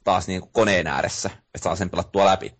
taas 0.04 0.28
niin 0.28 0.42
kuin 0.42 0.52
koneen 0.54 0.88
ääressä, 0.88 1.30
että 1.30 1.64
saa 1.64 1.76
sen 1.76 1.90
pelattua 1.90 2.26
läpi. 2.26 2.54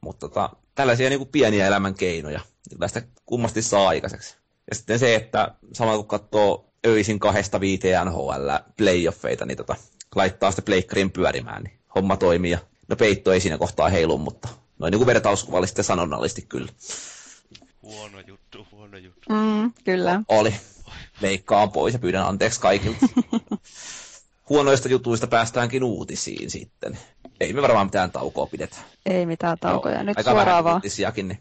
Mutta 0.00 0.28
tota, 0.28 0.50
tällaisia 0.74 1.08
niin 1.08 1.18
kuin 1.18 1.30
pieniä 1.30 1.66
elämän 1.66 1.94
keinoja, 1.94 2.40
tästä 2.78 3.02
kummasti 3.26 3.62
saa 3.62 3.88
aikaiseksi. 3.88 4.39
Ja 4.70 4.74
sitten 4.76 4.98
se, 4.98 5.14
että 5.14 5.54
samalla 5.72 5.98
kun 5.98 6.06
katsoo 6.06 6.66
öisin 6.86 7.18
kahdesta 7.18 7.60
viiteen 7.60 8.06
NHL 8.06 8.48
playoffeita, 8.76 9.46
niin 9.46 9.56
tota, 9.56 9.76
laittaa 10.14 10.50
sitä 10.50 10.62
pleikkarin 10.62 11.10
pyörimään, 11.10 11.62
niin 11.62 11.78
homma 11.94 12.16
toimii. 12.16 12.50
Ja 12.50 12.58
no 12.88 12.96
peitto 12.96 13.32
ei 13.32 13.40
siinä 13.40 13.58
kohtaa 13.58 13.88
heilu, 13.88 14.18
mutta 14.18 14.48
noin 14.78 14.90
niin 14.90 14.98
kuin 14.98 15.06
vertauskuvallisesti 15.06 15.78
ja 15.80 15.84
sanonnallisesti 15.84 16.42
kyllä. 16.48 16.72
Huono 17.82 18.20
juttu, 18.26 18.66
huono 18.72 18.96
juttu. 18.96 19.20
Mm, 19.30 19.72
kyllä. 19.84 20.22
Oli. 20.28 20.54
Leikkaan 21.20 21.72
pois 21.72 21.92
ja 21.94 21.98
pyydän 22.00 22.26
anteeksi 22.26 22.60
kaikilta. 22.60 23.06
huonoista 24.48 24.88
jutuista 24.88 25.26
päästäänkin 25.26 25.84
uutisiin 25.84 26.50
sitten. 26.50 26.98
Ei 27.40 27.52
me 27.52 27.62
varmaan 27.62 27.86
mitään 27.86 28.10
taukoa 28.10 28.46
pidetä. 28.46 28.76
Ei 29.06 29.26
mitään 29.26 29.58
taukoja. 29.60 29.96
No, 29.98 30.02
Nyt 30.02 30.18
aika 30.18 30.30
suoraan 30.30 30.64
vaan. 30.64 30.76
uutisiakin. 30.76 31.28
Niin. 31.28 31.38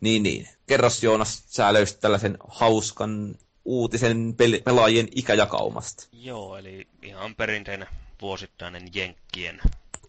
niin, 0.00 0.22
niin. 0.22 0.48
Kerros 0.66 1.02
Joonas, 1.02 1.44
sä 1.46 1.72
löysit 1.72 2.00
tällaisen 2.00 2.36
hauskan 2.48 3.34
uutisen 3.64 4.34
pel- 4.42 4.62
pelaajien 4.62 5.08
ikäjakaumasta. 5.14 6.06
Joo, 6.12 6.56
eli 6.56 6.86
ihan 7.02 7.34
perinteinen 7.34 7.88
vuosittainen 8.20 8.88
Jenkkien 8.94 9.60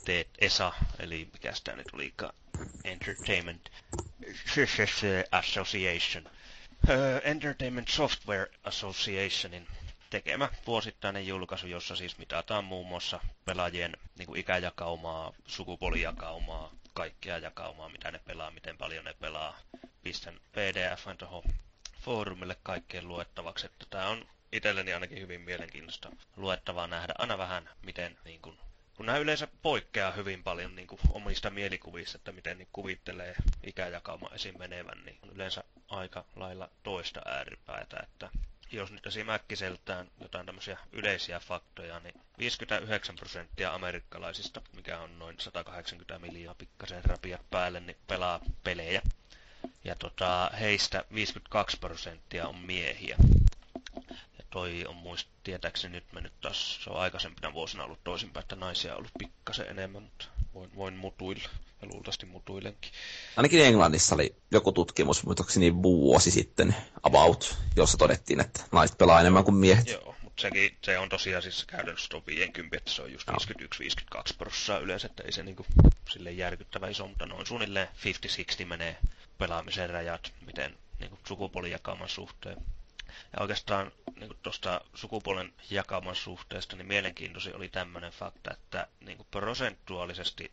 teet 0.06 0.28
ESA, 0.40 0.74
eli 1.00 1.30
mikä 1.34 1.54
tämä 1.64 1.78
nyt 1.78 1.88
olikaan, 1.94 2.34
Entertainment 2.84 3.70
Association. 5.32 6.24
Uh, 6.84 7.22
Entertainment 7.24 7.88
Software 7.88 8.48
Associationin 8.64 9.68
tekemä 10.10 10.50
vuosittainen 10.68 11.28
julkaisu, 11.28 11.68
jossa 11.68 11.96
siis 11.96 12.18
mitataan 12.18 12.64
muun 12.66 12.88
muassa 12.88 13.20
pelaajien 13.46 13.98
niin 14.18 14.26
kuin 14.26 14.40
ikäjakaumaa, 14.40 15.34
sukupuolijakaumaa, 15.48 16.72
kaikkea 16.94 17.38
jakaumaa, 17.38 17.90
mitä 17.90 18.12
ne 18.12 18.20
pelaa, 18.20 18.52
miten 18.52 18.78
paljon 18.78 19.06
ne 19.06 19.14
pelaa. 19.20 19.58
Pistän 20.08 20.40
pdf 20.52 21.08
tuohon 21.18 21.44
foorumille 22.00 22.58
kaikkeen 22.64 23.08
luettavaksi, 23.08 23.66
että 23.66 23.86
tämä 23.90 24.08
on 24.08 24.28
itselleni 24.52 24.94
ainakin 24.94 25.22
hyvin 25.22 25.42
mielenkiintoista 25.42 26.10
luettavaa 26.36 26.88
nähdä 26.88 27.14
aina 27.18 27.38
vähän, 27.38 27.70
miten 27.86 28.18
niin 28.26 28.42
kuin, 28.42 28.58
kun 28.96 29.06
nämä 29.06 29.18
yleensä 29.18 29.48
poikkeaa 29.62 30.12
hyvin 30.12 30.44
paljon 30.44 30.76
niin 30.76 30.88
kuin, 30.88 31.00
omista 31.10 31.50
mielikuvista, 31.50 32.18
että 32.18 32.32
miten 32.32 32.58
niin 32.58 32.68
kuvittelee 32.74 33.36
ikäjakauma 33.64 34.30
esim. 34.34 34.58
menevän, 34.60 35.06
niin 35.06 35.20
on 35.24 35.30
yleensä 35.30 35.64
aika 35.90 36.26
lailla 36.36 36.70
toista 36.84 37.22
ääripäätä, 37.26 37.98
että 38.04 38.30
jos 38.72 38.92
nyt 38.92 39.08
esimerkkiseltään 39.08 40.12
jotain 40.22 40.46
tämmöisiä 40.46 40.78
yleisiä 40.92 41.40
faktoja, 41.40 42.00
niin 42.00 42.22
59 42.38 43.16
prosenttia 43.16 43.74
amerikkalaisista, 43.74 44.62
mikä 44.76 45.00
on 45.00 45.20
noin 45.20 45.36
180 45.40 46.20
miljoonaa 46.20 46.56
pikkasen 46.56 47.06
rapia 47.06 47.40
päälle, 47.52 47.80
niin 47.80 47.98
pelaa 48.08 48.40
pelejä. 48.64 49.02
Ja 49.84 49.96
tota, 49.96 50.52
heistä 50.60 51.06
52 51.14 51.78
prosenttia 51.80 52.48
on 52.48 52.56
miehiä. 52.56 53.18
Ja 54.16 54.44
toi 54.50 54.86
on 54.88 54.96
muist 54.96 55.28
tietääkseni 55.44 55.92
nyt 55.92 56.14
mennyt 56.14 56.34
taas, 56.42 56.84
se 56.84 56.90
on 56.90 57.00
aikaisempina 57.00 57.54
vuosina 57.54 57.84
ollut 57.84 58.04
toisinpäin, 58.04 58.42
että 58.44 58.56
naisia 58.56 58.92
on 58.92 58.98
ollut 58.98 59.12
pikkasen 59.20 59.68
enemmän, 59.70 60.04
mutta 60.04 60.26
voin, 60.54 60.76
voin 60.76 60.96
mutuilla 60.96 61.50
ja 61.82 61.88
luultavasti 61.94 62.26
mutuilenkin. 62.26 62.92
Ainakin 63.38 63.66
Englannissa 63.66 64.16
oli 64.16 64.36
joku 64.52 64.72
tutkimus, 64.72 65.24
muistaakseni 65.24 65.84
vuosi 65.84 66.32
sitten, 66.32 66.76
about, 67.04 67.58
jossa 67.76 67.98
todettiin, 67.98 68.40
että 68.40 68.64
naiset 68.72 68.98
pelaa 68.98 69.22
enemmän 69.22 69.44
kuin 69.44 69.56
miehet. 69.56 69.88
Joo, 69.88 70.16
mutta 70.24 70.42
sekin, 70.42 70.78
se 70.84 71.00
on 71.00 71.10
tosiaan 71.10 71.44
siis 71.44 71.66
käytännössä 71.66 72.10
tuo 72.10 72.24
50, 72.28 72.78
että 72.78 72.92
se 72.92 73.02
on 73.02 73.12
just 73.14 73.30
51-52 73.30 73.34
prosenttia 74.38 74.80
yleensä, 74.80 75.06
että 75.08 75.24
ei 75.24 75.32
se 75.32 75.44
niinku 75.44 75.66
sille 76.10 76.32
järkyttävä 76.32 76.88
iso, 76.88 77.08
mutta 77.08 77.26
noin 77.26 77.46
suunnilleen 77.46 77.88
50-60 78.64 78.66
menee 78.66 78.98
pelaamisen 79.38 79.90
rajat, 79.90 80.34
miten 80.46 80.78
niinku 81.00 81.20
sukupuolijakauman 81.28 82.10
suhteen. 82.10 82.58
Ja 83.34 83.40
oikeastaan 83.42 83.92
niin 84.20 84.38
tuosta 84.44 84.82
sukupuolen 84.94 85.54
jakauman 85.70 86.16
suhteesta, 86.16 86.76
niin 86.76 86.88
mielenkiintoisin 86.88 87.56
oli 87.56 87.70
tämmöinen 87.70 88.12
fakta, 88.12 88.54
että 88.54 88.88
niin 89.00 89.18
prosentuaalisesti 89.32 90.52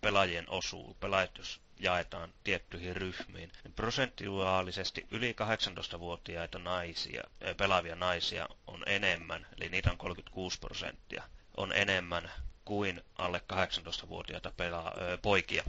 pelaajien 0.00 0.50
osuu, 0.50 0.96
pelaajat 1.00 1.38
jos 1.38 1.60
jaetaan 1.78 2.32
tiettyihin 2.44 2.96
ryhmiin, 2.96 3.52
niin 3.64 3.72
prosentuaalisesti 3.76 5.06
yli 5.10 5.32
18-vuotiaita 5.32 6.58
naisia, 6.58 7.22
pelaavia 7.56 7.96
naisia 7.96 8.48
on 8.66 8.82
enemmän, 8.86 9.46
eli 9.60 9.68
niitä 9.68 9.90
on 9.90 9.98
36 9.98 10.58
prosenttia, 10.58 11.22
on 11.56 11.72
enemmän 11.72 12.30
kuin 12.64 13.02
alle 13.18 13.42
18-vuotiaita 13.52 14.52
pelaa, 14.56 14.92
poikia, 15.22 15.64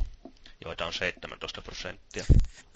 joita 0.65 0.85
on 0.85 0.93
17 0.93 1.61
prosenttia. 1.61 2.25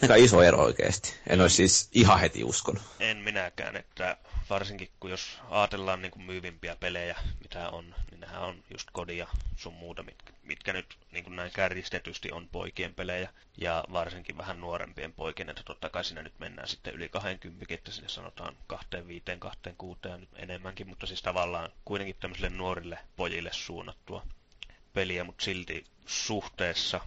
Aika 0.01 0.15
iso 0.15 0.41
ero 0.43 0.57
oikeasti. 0.63 1.15
En 1.29 1.41
olisi 1.41 1.55
siis 1.55 1.89
ihan 1.91 2.19
heti 2.19 2.43
uskonut. 2.43 2.81
En 2.99 3.17
minäkään, 3.17 3.75
että 3.75 4.17
varsinkin 4.49 4.89
kun 4.99 5.09
jos 5.09 5.39
ajatellaan 5.49 6.01
niin 6.01 6.11
kuin 6.11 6.23
myyvimpiä 6.23 6.75
pelejä, 6.75 7.15
mitä 7.41 7.69
on, 7.69 7.95
niin 8.11 8.19
nehän 8.19 8.41
on 8.41 8.63
just 8.71 8.87
kodia 8.91 9.27
sun 9.57 9.73
muuta, 9.73 10.03
mitkä, 10.03 10.33
mitkä 10.43 10.73
nyt 10.73 10.97
niin 11.11 11.23
kuin 11.23 11.35
näin 11.35 11.51
kärjistetysti 11.51 12.31
on 12.31 12.47
poikien 12.51 12.93
pelejä, 12.95 13.29
ja 13.57 13.83
varsinkin 13.93 14.37
vähän 14.37 14.59
nuorempien 14.61 15.13
poikien, 15.13 15.49
että 15.49 15.63
totta 15.63 15.89
kai 15.89 16.03
siinä 16.03 16.21
nyt 16.23 16.39
mennään 16.39 16.67
sitten 16.67 16.93
yli 16.93 17.09
20, 17.09 17.73
että 17.73 17.91
sinne 17.91 18.09
sanotaan 18.09 18.57
25, 18.67 19.23
26 19.39 19.99
ja 20.05 20.17
nyt 20.17 20.29
enemmänkin, 20.35 20.87
mutta 20.87 21.07
siis 21.07 21.21
tavallaan 21.21 21.69
kuitenkin 21.85 22.15
tämmöisille 22.19 22.49
nuorille 22.49 22.99
pojille 23.15 23.49
suunnattua 23.53 24.23
peliä, 24.93 25.23
mutta 25.23 25.43
silti 25.45 25.85
suhteessa 26.05 26.99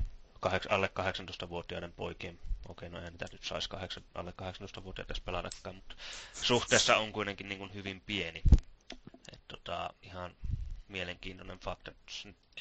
alle 0.70 0.90
18-vuotiaiden 1.00 1.92
poikien 1.92 2.38
okei, 2.68 2.88
no 2.88 2.98
en 2.98 3.14
nyt 3.32 3.44
saisi 3.44 3.68
alle 4.14 4.34
18-vuotiaat 4.42 5.08
tässä 5.08 5.22
pelatakaan, 5.26 5.74
mutta 5.74 5.94
suhteessa 6.42 6.96
on 6.96 7.12
kuitenkin 7.12 7.48
niin 7.48 7.58
kuin 7.58 7.74
hyvin 7.74 8.00
pieni. 8.00 8.42
Et 9.32 9.40
tota, 9.48 9.94
ihan 10.02 10.36
mielenkiintoinen 10.88 11.58
fakta. 11.58 11.92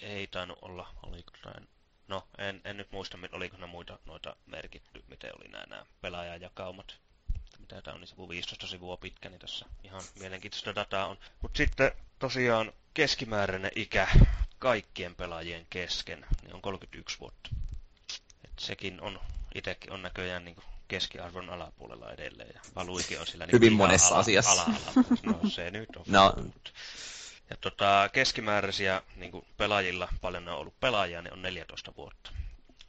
Ei 0.01 0.27
tainnut 0.27 0.59
olla, 0.61 0.95
oliko 1.03 1.31
näin, 1.45 1.67
no 2.07 2.27
en, 2.37 2.61
en 2.65 2.77
nyt 2.77 2.91
muista, 2.91 3.17
oliko 3.31 3.57
ne 3.57 3.65
muita 3.65 3.99
noita 4.05 4.35
merkitty, 4.45 5.03
miten 5.07 5.31
oli 5.39 5.51
nämä, 5.51 5.63
nämä 5.69 5.85
pelaajajakaumat. 6.01 6.97
Mitä 7.59 7.81
tämä 7.81 7.95
on, 7.95 8.01
niin 8.01 8.29
15 8.29 8.67
sivua 8.67 8.97
pitkä, 8.97 9.29
niin 9.29 9.39
tässä 9.39 9.65
ihan 9.83 10.01
mielenkiintoista 10.19 10.75
dataa 10.75 11.07
on. 11.07 11.17
Mutta 11.41 11.57
sitten 11.57 11.91
tosiaan 12.19 12.73
keskimääräinen 12.93 13.71
ikä 13.75 14.07
kaikkien 14.59 15.15
pelaajien 15.15 15.67
kesken 15.69 16.25
niin 16.41 16.55
on 16.55 16.61
31 16.61 17.19
vuotta. 17.19 17.49
Sekin 18.61 19.01
on 19.01 19.19
itsekin 19.55 19.91
on 19.91 20.01
näköjään 20.01 20.45
niin 20.45 20.55
keskiarvon 20.87 21.49
alapuolella 21.49 22.11
edelleen. 22.11 22.49
Ja 22.53 22.61
Valuikin 22.75 23.19
on 23.19 23.27
sillä 23.27 23.45
niin 23.45 23.53
Hyvin 23.53 23.73
monessa 23.73 24.07
ala, 24.07 24.19
asiassa. 24.19 24.51
Ala, 24.51 24.63
ala, 24.63 25.05
no 25.23 25.49
se 25.49 25.71
nyt 25.71 25.89
on. 25.95 26.03
No. 26.17 26.33
Ja 27.49 27.57
tota, 27.61 28.09
keskimääräisiä 28.13 29.01
niin 29.15 29.31
kuin 29.31 29.45
pelaajilla, 29.57 30.07
paljon 30.21 30.47
on 30.47 30.57
ollut 30.57 30.79
pelaajia, 30.79 31.21
niin 31.21 31.33
on 31.33 31.41
14 31.41 31.93
vuotta. 31.97 32.31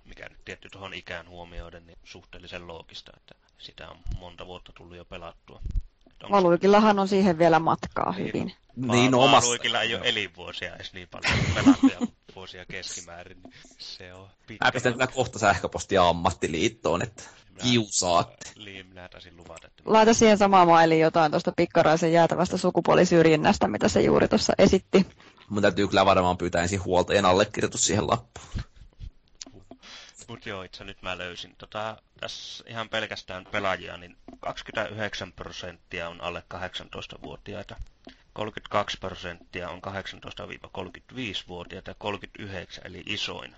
Mikä 0.04 0.28
nyt 0.28 0.44
tietty 0.44 0.68
tuohon 0.70 0.94
ikään 0.94 1.28
huomioiden, 1.28 1.86
niin 1.86 1.98
suhteellisen 2.04 2.66
loogista, 2.66 3.12
että 3.16 3.34
sitä 3.58 3.88
on 3.88 3.96
monta 4.18 4.46
vuotta 4.46 4.72
tullut 4.72 4.96
jo 4.96 5.04
pelattua. 5.04 5.60
Valuikillahan 6.30 6.98
on 6.98 7.08
siihen 7.08 7.38
vielä 7.38 7.58
matkaa 7.58 8.12
niin, 8.12 8.26
hyvin. 8.26 8.54
Niin, 8.76 9.14
omassa... 9.14 9.46
Valuikilla 9.46 9.82
ei 9.82 9.94
ole 9.94 10.08
elinvuosia 10.08 10.74
edes 10.74 10.92
niin 10.92 11.08
paljon 11.08 11.32
pelattuja 11.54 11.98
vuosia 12.34 12.64
keskimäärin. 12.64 13.38
Niin 13.42 13.52
se 13.78 14.14
on 14.14 14.28
pitkä. 14.46 14.64
Mä 14.64 14.72
pistän 14.72 14.94
kohta 15.14 15.38
sähköpostia 15.38 16.08
ammattiliittoon, 16.08 17.02
että 17.02 17.22
kiusaatte. 17.62 18.50
Niin, 18.64 18.86
minä 18.86 19.08
taisin 19.08 19.36
luvata. 19.36 19.66
Että... 19.66 19.82
Laita 19.86 20.14
siihen 20.14 20.38
samaan 20.38 20.68
mailiin 20.68 21.00
jotain 21.00 21.30
tuosta 21.32 21.52
pikkaraisen 21.56 22.12
jäätävästä 22.12 22.56
sukupuolisyrjinnästä, 22.56 23.68
mitä 23.68 23.88
se 23.88 24.00
juuri 24.02 24.28
tuossa 24.28 24.52
esitti. 24.58 25.06
Mun 25.48 25.62
täytyy 25.62 25.88
kyllä 25.88 26.06
varmaan 26.06 26.38
pyytää 26.38 26.62
ensin 26.62 26.84
huoltajan 26.84 27.24
allekirjoitus 27.24 27.86
siihen 27.86 28.06
lappuun. 28.06 28.46
Mut 30.28 30.46
joo, 30.46 30.62
itse 30.62 30.84
nyt 30.84 31.02
mä 31.02 31.18
löysin. 31.18 31.54
Tota, 31.58 32.02
tässä 32.20 32.64
ihan 32.66 32.88
pelkästään 32.88 33.46
pelaajia, 33.50 33.96
niin 33.96 34.16
29 34.40 35.32
prosenttia 35.32 36.08
on 36.08 36.20
alle 36.20 36.42
18-vuotiaita. 36.54 37.76
32 38.32 38.98
prosenttia 39.00 39.70
on 39.70 39.80
18-35-vuotiaita 39.86 41.90
ja 41.90 41.94
39 41.98 42.86
eli 42.86 43.02
isoin 43.06 43.54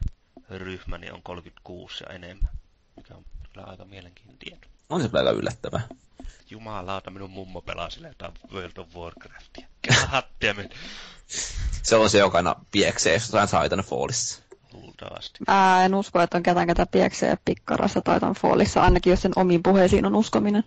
ryhmä 0.51 0.99
niin 0.99 1.13
on 1.13 1.23
36 1.23 2.05
ja 2.09 2.15
enemmän, 2.15 2.51
mikä 2.97 3.15
on 3.15 3.25
kyllä 3.53 3.67
aika 3.67 3.85
mielenkiintoinen 3.85 4.39
tieto. 4.39 4.69
On 4.91 5.03
se 5.03 5.11
aika 5.13 5.31
yllättävää. 5.31 5.81
Jumalauta, 6.51 7.11
minun 7.11 7.31
mummo 7.31 7.61
pelaa 7.61 7.91
sille 7.91 8.09
jotain 8.09 8.33
World 8.53 8.77
of 8.77 8.97
Warcraftia. 8.97 9.67
Hattia 10.07 10.55
Se 11.83 11.97
on 11.97 12.11
se, 12.11 12.19
joka 12.19 12.39
aina 12.39 12.55
pieksee 12.71 13.13
jossain 13.13 13.49
Titanfallissa. 13.63 14.43
Luultavasti. 14.73 15.39
Mä 15.49 15.85
en 15.85 15.95
usko, 15.95 16.21
että 16.21 16.37
on 16.37 16.43
ketään 16.43 16.67
ketä 16.67 16.87
pieksee 16.87 17.39
pikkarassa 17.45 18.01
Titanfallissa, 18.01 18.83
ainakin 18.83 19.11
jos 19.11 19.23
sen 19.23 19.33
omiin 19.37 19.63
puheisiin 19.63 20.07
on 20.07 20.15
uskominen. 20.15 20.65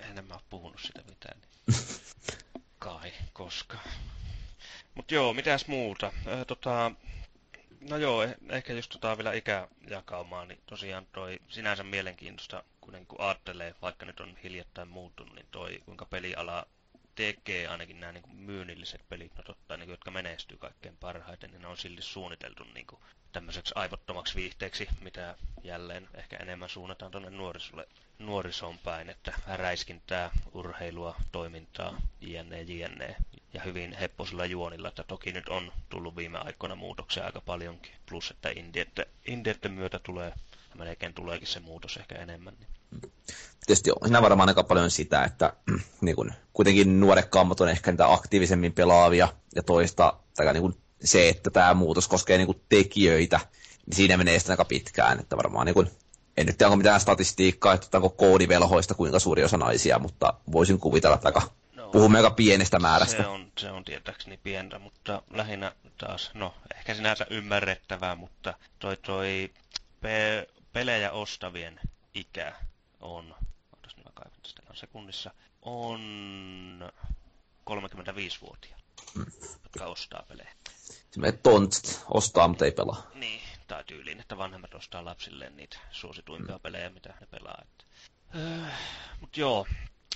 En 0.00 0.24
mä 0.24 0.34
ole 0.34 0.42
puhunut 0.50 0.80
sitä 0.82 1.00
mitään. 1.08 1.40
Niin. 1.40 1.78
koska. 3.48 3.78
Mut 4.94 5.10
joo, 5.10 5.34
mitäs 5.34 5.66
muuta? 5.66 6.06
Äh, 6.06 6.46
tota, 6.46 6.92
no 7.90 7.96
joo, 7.96 8.22
eh, 8.22 8.34
ehkä 8.50 8.72
just 8.72 8.90
tota 8.90 9.16
vielä 9.16 9.32
ikäjakaumaa, 9.32 10.44
niin 10.46 10.60
tosiaan 10.66 11.06
toi 11.12 11.38
sinänsä 11.48 11.84
mielenkiintoista, 11.84 12.64
kun 12.80 12.92
niin 12.92 13.06
kun 13.06 13.20
ajattelee, 13.20 13.74
vaikka 13.82 14.06
nyt 14.06 14.20
on 14.20 14.36
hiljattain 14.42 14.88
muuttunut, 14.88 15.34
niin 15.34 15.46
toi 15.50 15.82
kuinka 15.84 16.04
peliala 16.04 16.66
tekee 17.18 17.68
ainakin 17.68 18.00
nämä 18.00 18.12
niin 18.12 18.24
myynnilliset 18.32 19.08
pelit, 19.08 19.32
no 19.36 19.42
totta, 19.42 19.76
niin 19.76 19.86
kuin, 19.86 19.92
jotka 19.92 20.10
menestyy 20.10 20.56
kaikkein 20.58 20.96
parhaiten, 20.96 21.50
niin 21.50 21.62
ne 21.62 21.68
on 21.68 21.76
silti 21.76 22.02
suunniteltu 22.02 22.64
niin 22.64 22.86
kuin, 22.86 23.00
tämmöiseksi 23.32 23.72
aivottomaksi 23.76 24.34
viihteeksi, 24.34 24.88
mitä 25.00 25.34
jälleen 25.62 26.08
ehkä 26.14 26.36
enemmän 26.36 26.68
suunnataan 26.68 27.10
tuonne 27.12 27.30
nuorisolle, 27.30 27.88
nuorisoon 28.18 28.78
päin, 28.78 29.10
että 29.10 29.32
räiskintää, 29.46 30.30
urheilua, 30.52 31.14
toimintaa, 31.32 32.00
jne, 32.20 32.62
jne. 32.62 33.16
Ja 33.54 33.62
hyvin 33.62 33.92
hepposilla 33.92 34.46
juonilla, 34.46 34.88
että 34.88 35.02
toki 35.02 35.32
nyt 35.32 35.48
on 35.48 35.72
tullut 35.88 36.16
viime 36.16 36.38
aikoina 36.38 36.74
muutoksia 36.74 37.24
aika 37.24 37.40
paljonkin, 37.40 37.92
plus 38.08 38.30
että 38.30 38.48
indietten 39.26 39.72
myötä 39.72 39.98
tulee, 39.98 40.32
melkein 40.74 41.14
tuleekin 41.14 41.48
se 41.48 41.60
muutos 41.60 41.96
ehkä 41.96 42.14
enemmän. 42.14 42.54
Niin 42.60 42.68
tietysti 43.66 43.90
on 43.90 43.96
siinä 44.08 44.22
varmaan 44.22 44.48
aika 44.48 44.64
paljon 44.64 44.90
sitä, 44.90 45.24
että 45.24 45.52
niin 46.00 46.16
kun, 46.16 46.32
kuitenkin 46.52 47.00
nuoret 47.00 47.26
kammat 47.26 47.60
on 47.60 47.68
ehkä 47.68 47.90
niitä 47.90 48.12
aktiivisemmin 48.12 48.72
pelaavia, 48.72 49.28
ja 49.54 49.62
toista 49.62 50.12
tai 50.36 50.52
niin 50.52 50.62
kun, 50.62 50.76
se, 51.04 51.28
että 51.28 51.50
tämä 51.50 51.74
muutos 51.74 52.08
koskee 52.08 52.38
niin 52.38 52.46
kun, 52.46 52.60
tekijöitä, 52.68 53.40
niin 53.86 53.96
siinä 53.96 54.16
menee 54.16 54.38
sitten 54.38 54.52
aika 54.52 54.64
pitkään, 54.64 55.20
että 55.20 55.36
varmaan 55.36 55.66
niin 55.66 55.74
kun, 55.74 55.90
en 56.36 56.46
nyt 56.46 56.58
tiedä, 56.58 56.68
onko 56.68 56.76
mitään 56.76 57.00
statistiikkaa, 57.00 57.74
että 57.74 57.98
onko 57.98 58.10
koodivelhoista 58.10 58.94
kuinka 58.94 59.18
suuri 59.18 59.44
osa 59.44 59.56
naisia, 59.56 59.98
mutta 59.98 60.34
voisin 60.52 60.80
kuvitella, 60.80 61.14
että 61.14 61.28
aika, 61.28 61.42
no, 61.74 61.88
puhumme 61.88 62.18
aika 62.18 62.30
pienestä 62.30 62.78
määrästä. 62.78 63.22
Se 63.22 63.28
on, 63.28 63.52
se 63.58 63.70
on 63.70 63.84
tietääkseni 63.84 64.36
pientä, 64.42 64.78
mutta 64.78 65.22
lähinnä 65.30 65.72
taas, 65.98 66.30
no 66.34 66.54
ehkä 66.76 66.94
sinänsä 66.94 67.26
ymmärrettävää, 67.30 68.14
mutta 68.14 68.54
toi 68.78 68.96
toi 68.96 69.50
pe- 70.00 70.46
pelejä 70.72 71.12
ostavien 71.12 71.80
ikä 72.14 72.54
on, 73.00 73.34
otas 73.72 73.96
nyt 73.96 74.04
mä 74.04 74.10
kaivan 74.14 74.40
tästä 74.42 74.62
sekunnissa, 74.74 75.30
on 75.62 76.00
35-vuotia, 77.70 78.76
hmm. 79.14 79.26
jotka 79.62 79.84
ostaa 79.84 80.24
pelejä. 80.28 80.52
Se 81.10 81.32
tontsit 81.42 82.04
ostaa, 82.10 82.48
mutta 82.48 82.64
ei 82.64 82.72
pelaa. 82.72 83.10
Niin, 83.14 83.40
tai 83.66 83.84
tyyliin, 83.84 84.20
että 84.20 84.38
vanhemmat 84.38 84.74
ostaa 84.74 85.04
lapsilleen 85.04 85.56
niitä 85.56 85.78
suosituimpia 85.90 86.54
hmm. 86.54 86.62
pelejä, 86.62 86.90
mitä 86.90 87.14
ne 87.20 87.26
pelaa. 87.26 87.58
Että. 87.62 87.84
Öö, 88.36 88.70
mut 89.20 89.36
joo, 89.36 89.66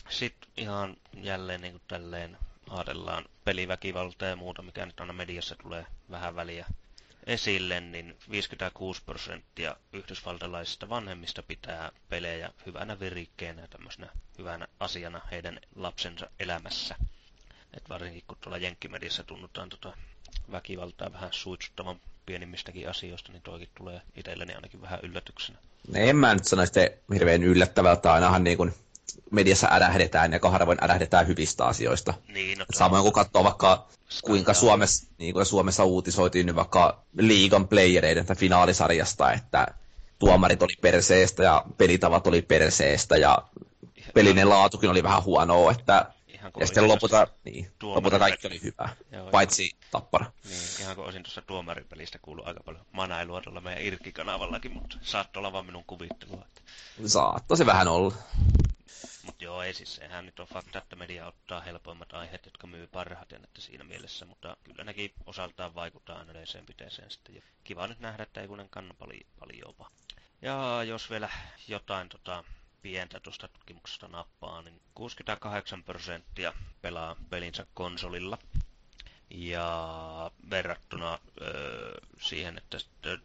sit 0.08 0.34
ihan 0.56 0.96
jälleen 1.14 1.60
niin 1.60 1.72
kuin 1.72 1.82
tälleen 1.88 2.38
ajatellaan 2.70 3.24
peliväkivaltaa 3.44 4.28
ja 4.28 4.36
muuta, 4.36 4.62
mikä 4.62 4.86
nyt 4.86 5.00
aina 5.00 5.12
mediassa 5.12 5.56
tulee 5.62 5.86
vähän 6.10 6.36
väliä 6.36 6.66
esille, 7.26 7.80
niin 7.80 8.18
56 8.30 9.02
prosenttia 9.06 9.76
yhdysvaltalaisista 9.92 10.88
vanhemmista 10.88 11.42
pitää 11.42 11.92
pelejä 12.08 12.50
hyvänä 12.66 13.00
virikkeenä 13.00 13.66
tämmöisenä 13.66 14.08
hyvänä 14.38 14.66
asiana 14.80 15.20
heidän 15.30 15.60
lapsensa 15.76 16.26
elämässä. 16.40 16.94
Et 17.76 17.88
varsinkin 17.88 18.22
kun 18.26 18.36
tuolla 18.40 18.58
Jenkkimediassa 18.58 19.24
tunnutaan 19.24 19.68
tota 19.68 19.92
väkivaltaa 20.52 21.12
vähän 21.12 21.32
suitsuttavan 21.32 22.00
pienimmistäkin 22.26 22.88
asioista, 22.90 23.32
niin 23.32 23.42
toikin 23.42 23.68
tulee 23.74 24.02
itselleni 24.16 24.54
ainakin 24.54 24.80
vähän 24.82 25.00
yllätyksenä. 25.02 25.58
En 25.94 26.16
mä 26.16 26.34
nyt 26.34 26.44
sano 26.44 26.66
sitä 26.66 26.90
hirveän 27.14 27.42
yllättävältä, 27.42 28.12
ainahan 28.12 28.44
niin 28.44 28.56
kuin 28.56 28.74
mediassa 29.30 29.68
ärähdetään 29.70 30.32
ja 30.32 30.50
harvoin 30.50 30.84
ärähdetään 30.84 31.26
hyvistä 31.26 31.64
asioista. 31.64 32.14
Niin, 32.28 32.58
no, 32.58 32.64
Samoin 32.74 33.02
kun 33.02 33.12
katsoo 33.12 33.44
vaikka 33.44 33.86
kuinka 34.22 34.54
Suomessa, 34.54 35.06
niin 35.18 35.34
kuin 35.34 35.46
Suomessa 35.46 35.84
uutisoitiin 35.84 36.46
nyt 36.46 36.56
vaikka 36.56 37.02
liigan 37.18 37.68
playereiden 37.68 38.26
tai 38.26 38.36
finaalisarjasta, 38.36 39.32
että 39.32 39.66
tuomarit 40.18 40.62
oli 40.62 40.76
perseestä 40.80 41.42
ja 41.42 41.64
pelitavat 41.78 42.26
oli 42.26 42.42
perseestä 42.42 43.16
ja 43.16 43.38
pelinen 44.14 44.48
laatukin 44.48 44.90
oli 44.90 45.02
vähän 45.02 45.24
huonoa, 45.24 45.70
että 45.70 46.12
ja 46.60 46.66
sitten 46.66 46.88
lopulta, 46.88 47.26
niin, 47.44 47.72
lopulta 47.82 48.18
kaikki 48.18 48.46
oli 48.46 48.62
hyvä, 48.62 48.88
Joo, 49.12 49.30
paitsi 49.30 49.64
ihan, 49.64 49.90
tappara. 49.90 50.26
Niin, 50.44 50.80
ihan 50.80 50.96
kuin 50.96 51.04
olisin 51.04 51.22
tuossa 51.22 51.42
tuomaripelistä 51.42 52.18
kuullut 52.22 52.46
aika 52.46 52.60
paljon 52.62 52.84
manailua 52.92 53.40
tuolla 53.40 53.60
meidän 53.60 53.82
Irkki-kanavallakin, 53.82 54.72
mutta 54.72 54.96
saattoi 55.02 55.40
olla 55.40 55.52
vaan 55.52 55.66
minun 55.66 55.84
kuvittelua. 55.86 56.44
Että... 56.46 56.60
Saattoi 57.06 57.56
se 57.56 57.66
vähän 57.66 57.88
olla. 57.88 58.14
Mutta 59.22 59.44
joo, 59.44 59.62
ei 59.62 59.74
siis 59.74 59.94
sehän 59.94 60.26
nyt 60.26 60.40
on 60.40 60.46
fakta, 60.46 60.78
että 60.78 60.96
media 60.96 61.26
ottaa 61.26 61.60
helpoimmat 61.60 62.12
aiheet, 62.12 62.44
jotka 62.44 62.66
myy 62.66 62.86
parhaiten, 62.86 63.44
että 63.44 63.60
siinä 63.60 63.84
mielessä, 63.84 64.24
mutta 64.24 64.56
kyllä 64.64 64.84
nekin 64.84 65.12
osaltaan 65.26 65.74
vaikuttaa 65.74 66.18
aina 66.18 66.30
yleiseen 66.30 66.66
piteeseen 66.66 67.10
sitten. 67.10 67.34
Ja 67.34 67.42
kiva 67.64 67.86
nyt 67.86 68.00
nähdä, 68.00 68.22
että 68.22 68.40
ei 68.40 68.48
kunen 68.48 68.68
kanna 68.68 68.94
paljon, 68.94 69.74
vaan. 69.78 69.92
Ja 70.42 70.84
jos 70.84 71.10
vielä 71.10 71.28
jotain 71.68 72.08
tota, 72.08 72.44
pientä 72.82 73.20
tuosta 73.20 73.48
tutkimuksesta 73.48 74.08
nappaa, 74.08 74.62
niin 74.62 74.80
68 74.94 75.82
prosenttia 75.84 76.52
pelaa 76.82 77.16
pelinsä 77.30 77.66
konsolilla. 77.74 78.38
Ja 79.30 80.30
verrattuna 80.50 81.18
öö, 81.40 81.94
siihen, 82.20 82.58
että 82.58 82.78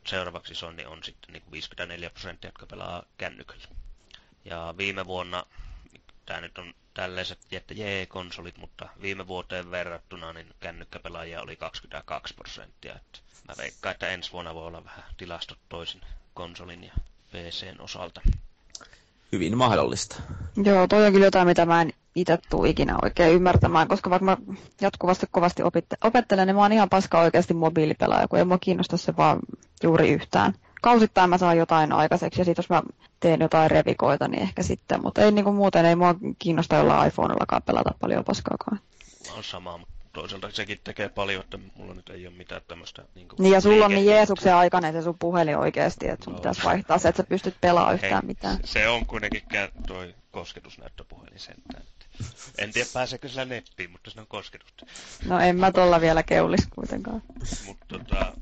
seuraavaksi 0.07 0.55
Sony 0.55 0.85
on 0.85 1.03
sitten 1.03 1.33
niin 1.33 1.43
kuin 1.43 1.51
54 1.51 2.09
prosenttia, 2.09 2.47
jotka 2.47 2.65
pelaa 2.65 3.03
kännykällä. 3.17 3.76
Ja 4.49 4.73
viime 4.77 5.05
vuonna, 5.05 5.43
tämä 6.25 6.41
nyt 6.41 6.57
on 6.57 6.73
tällaiset, 6.93 7.39
että 7.51 7.73
jee 7.73 8.05
konsolit, 8.05 8.57
mutta 8.57 8.89
viime 9.01 9.27
vuoteen 9.27 9.71
verrattuna 9.71 10.33
niin 10.33 10.47
kännykkäpelaajia 10.59 11.41
oli 11.41 11.55
22 11.55 12.33
prosenttia. 12.33 12.95
Että 12.95 13.19
mä 13.47 13.53
veikkaan, 13.57 13.93
että 13.93 14.07
ensi 14.09 14.31
vuonna 14.31 14.55
voi 14.55 14.67
olla 14.67 14.83
vähän 14.85 15.03
tilastot 15.17 15.57
toisin 15.69 16.01
konsolin 16.33 16.83
ja 16.83 16.93
PCn 17.31 17.81
osalta. 17.81 18.21
Hyvin 19.31 19.57
mahdollista. 19.57 20.21
Joo, 20.63 20.87
toi 20.87 21.05
on 21.05 21.13
kyllä 21.13 21.25
jotain, 21.25 21.47
mitä 21.47 21.65
mä 21.65 21.81
en 21.81 21.93
itse 22.15 22.37
tule 22.49 22.69
ikinä 22.69 22.95
oikein 23.01 23.33
ymmärtämään, 23.33 23.87
koska 23.87 24.09
vaikka 24.09 24.25
mä 24.25 24.37
jatkuvasti 24.81 25.25
kovasti 25.31 25.63
opitte- 25.63 25.97
opettelen, 26.07 26.47
niin 26.47 26.55
mä 26.55 26.61
oon 26.61 26.71
ihan 26.73 26.89
paska 26.89 27.19
oikeasti 27.19 27.53
mobiilipelaaja, 27.53 28.27
kun 28.27 28.39
ei 28.39 28.45
mua 28.45 28.57
kiinnosta 28.57 28.97
se 28.97 29.17
vaan 29.17 29.39
juuri 29.83 30.09
yhtään. 30.09 30.53
Kausittain 30.87 31.29
mä 31.29 31.37
saan 31.37 31.57
jotain 31.57 31.91
aikaiseksi 31.91 32.41
ja 32.41 32.45
sitten 32.45 32.63
jos 32.63 32.69
mä 32.69 32.83
teen 33.19 33.39
jotain 33.39 33.71
revikoita, 33.71 34.27
niin 34.27 34.43
ehkä 34.43 34.63
sitten, 34.63 35.01
mutta 35.01 35.21
ei 35.21 35.31
niinku 35.31 35.51
muuten, 35.51 35.85
ei 35.85 35.95
mua 35.95 36.15
kiinnosta 36.39 36.75
jollain 36.75 37.07
iPhonellakaan 37.07 37.63
pelata 37.63 37.91
paljon 37.99 38.23
paskaakaan. 38.25 38.79
Mä 39.27 39.33
oon 39.33 39.43
sama, 39.43 39.77
mutta 39.77 39.93
toisaalta 40.13 40.51
sekin 40.51 40.79
tekee 40.83 41.09
paljon, 41.09 41.43
että 41.43 41.59
mulla 41.75 41.93
nyt 41.93 42.09
ei 42.09 42.27
ole 42.27 42.35
mitään 42.35 42.61
tämmöistä... 42.67 43.03
Niin, 43.15 43.27
niin 43.39 43.53
ja 43.53 43.61
sulla 43.61 43.85
on 43.85 43.91
niin 43.91 44.05
Jeesuksen 44.05 44.55
aikainen 44.55 44.93
se 44.93 45.01
sun 45.01 45.17
puhelin 45.19 45.57
oikeasti, 45.57 46.07
että 46.07 46.23
sun 46.23 46.33
no. 46.33 46.39
pitäisi 46.39 46.63
vaihtaa 46.63 46.97
se, 46.97 47.09
että 47.09 47.23
sä 47.23 47.29
pystyt 47.29 47.55
pelaamaan 47.61 47.95
yhtään 47.95 48.13
Hei, 48.13 48.27
mitään. 48.27 48.57
Se 48.63 48.87
on 48.87 49.05
kuitenkin 49.05 49.43
toi 49.87 50.15
kosketusnäyttöpuhelin 50.31 51.39
sentään. 51.39 51.83
En 52.57 52.73
tiedä 52.73 52.89
pääseekö 52.93 53.29
sillä 53.29 53.45
nettiin, 53.45 53.91
mutta 53.91 54.11
se 54.11 54.19
on 54.19 54.27
kosketusta. 54.27 54.85
No 55.25 55.39
en 55.39 55.59
mä 55.59 55.71
tuolla 55.71 56.01
vielä 56.01 56.23
keulis 56.23 56.67
kuitenkaan. 56.75 57.23
Mutta 57.65 57.85
tota, 57.87 58.33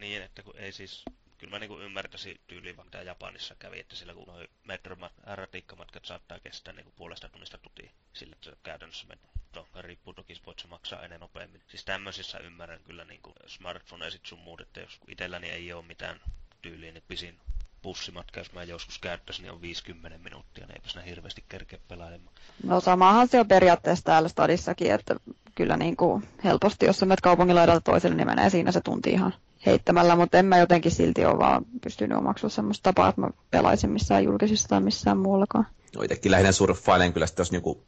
niin, 0.00 0.22
että 0.22 0.42
kun 0.42 0.56
ei 0.56 0.72
siis 0.72 1.04
kyllä 1.38 1.50
mä 1.50 1.58
niin 1.58 1.80
ymmärtäisin 1.80 2.40
tyyliin, 2.46 2.76
mitä 2.84 3.02
Japanissa 3.02 3.54
kävi, 3.58 3.80
että 3.80 3.96
sillä 3.96 4.14
kun 4.14 4.26
noi 4.26 4.48
metromat, 4.64 5.12
ratikkamatkat 5.24 6.04
saattaa 6.04 6.40
kestää 6.40 6.74
niin 6.74 6.92
puolesta 6.96 7.28
tunnista 7.28 7.58
tutiin, 7.58 7.90
sillä 8.12 8.32
että 8.32 8.56
käytännössä 8.62 9.06
menee. 9.06 9.24
No, 9.56 9.66
riippuu 9.80 10.14
toki, 10.14 10.40
voit 10.46 10.58
se 10.58 10.68
maksaa 10.68 10.98
enemmän 10.98 11.20
nopeammin. 11.20 11.62
Siis 11.68 11.84
tämmöisissä 11.84 12.38
ymmärrän 12.38 12.80
kyllä 12.84 13.04
niin 13.04 13.20
smartphone-esit 13.46 14.26
sun 14.26 14.38
muut, 14.38 14.60
että 14.60 14.80
jos 14.80 14.98
itselläni 15.08 15.48
ei 15.48 15.72
ole 15.72 15.84
mitään 15.84 16.20
tyyliä, 16.62 16.92
niin 16.92 17.04
pisin 17.08 17.38
bussimatka, 17.82 18.40
jos 18.40 18.52
mä 18.52 18.62
joskus 18.62 18.98
käyttäisin, 18.98 19.42
niin 19.42 19.52
on 19.52 19.62
50 19.62 20.18
minuuttia, 20.18 20.66
niin 20.66 20.74
eipä 20.74 20.88
sinä 20.88 21.02
hirveästi 21.02 21.44
kerkeä 21.48 21.78
pelailemaan. 21.88 22.34
No 22.62 22.80
samahan 22.80 23.28
se 23.28 23.40
on 23.40 23.48
periaatteessa 23.48 24.04
täällä 24.04 24.28
stadissakin, 24.28 24.92
että 24.92 25.16
kyllä 25.54 25.76
niin 25.76 25.96
kuin 25.96 26.28
helposti, 26.44 26.86
jos 26.86 26.98
sä 26.98 27.06
menet 27.06 27.20
kaupungin 27.20 27.56
laidalta 27.56 27.80
toiselle, 27.80 28.16
niin 28.16 28.26
menee 28.26 28.50
siinä 28.50 28.72
se 28.72 28.80
tunti 28.80 29.10
ihan 29.10 29.34
heittämällä, 29.66 30.16
mutta 30.16 30.38
en 30.38 30.46
mä 30.46 30.58
jotenkin 30.58 30.92
silti 30.92 31.24
ole 31.24 31.38
vaan 31.38 31.64
pystynyt 31.82 32.18
omaksua 32.18 32.50
semmoista 32.50 32.82
tapaa, 32.82 33.08
että 33.08 33.20
mä 33.20 33.30
pelaisin 33.50 33.90
missään 33.90 34.24
julkisissa 34.24 34.68
tai 34.68 34.80
missään 34.80 35.18
muuallakaan. 35.18 35.66
No 35.96 36.02
itsekin 36.02 36.32
lähinnä 36.32 36.52
surffailen 36.52 37.12
kyllä, 37.12 37.26
jos 37.38 37.52
niinku 37.52 37.82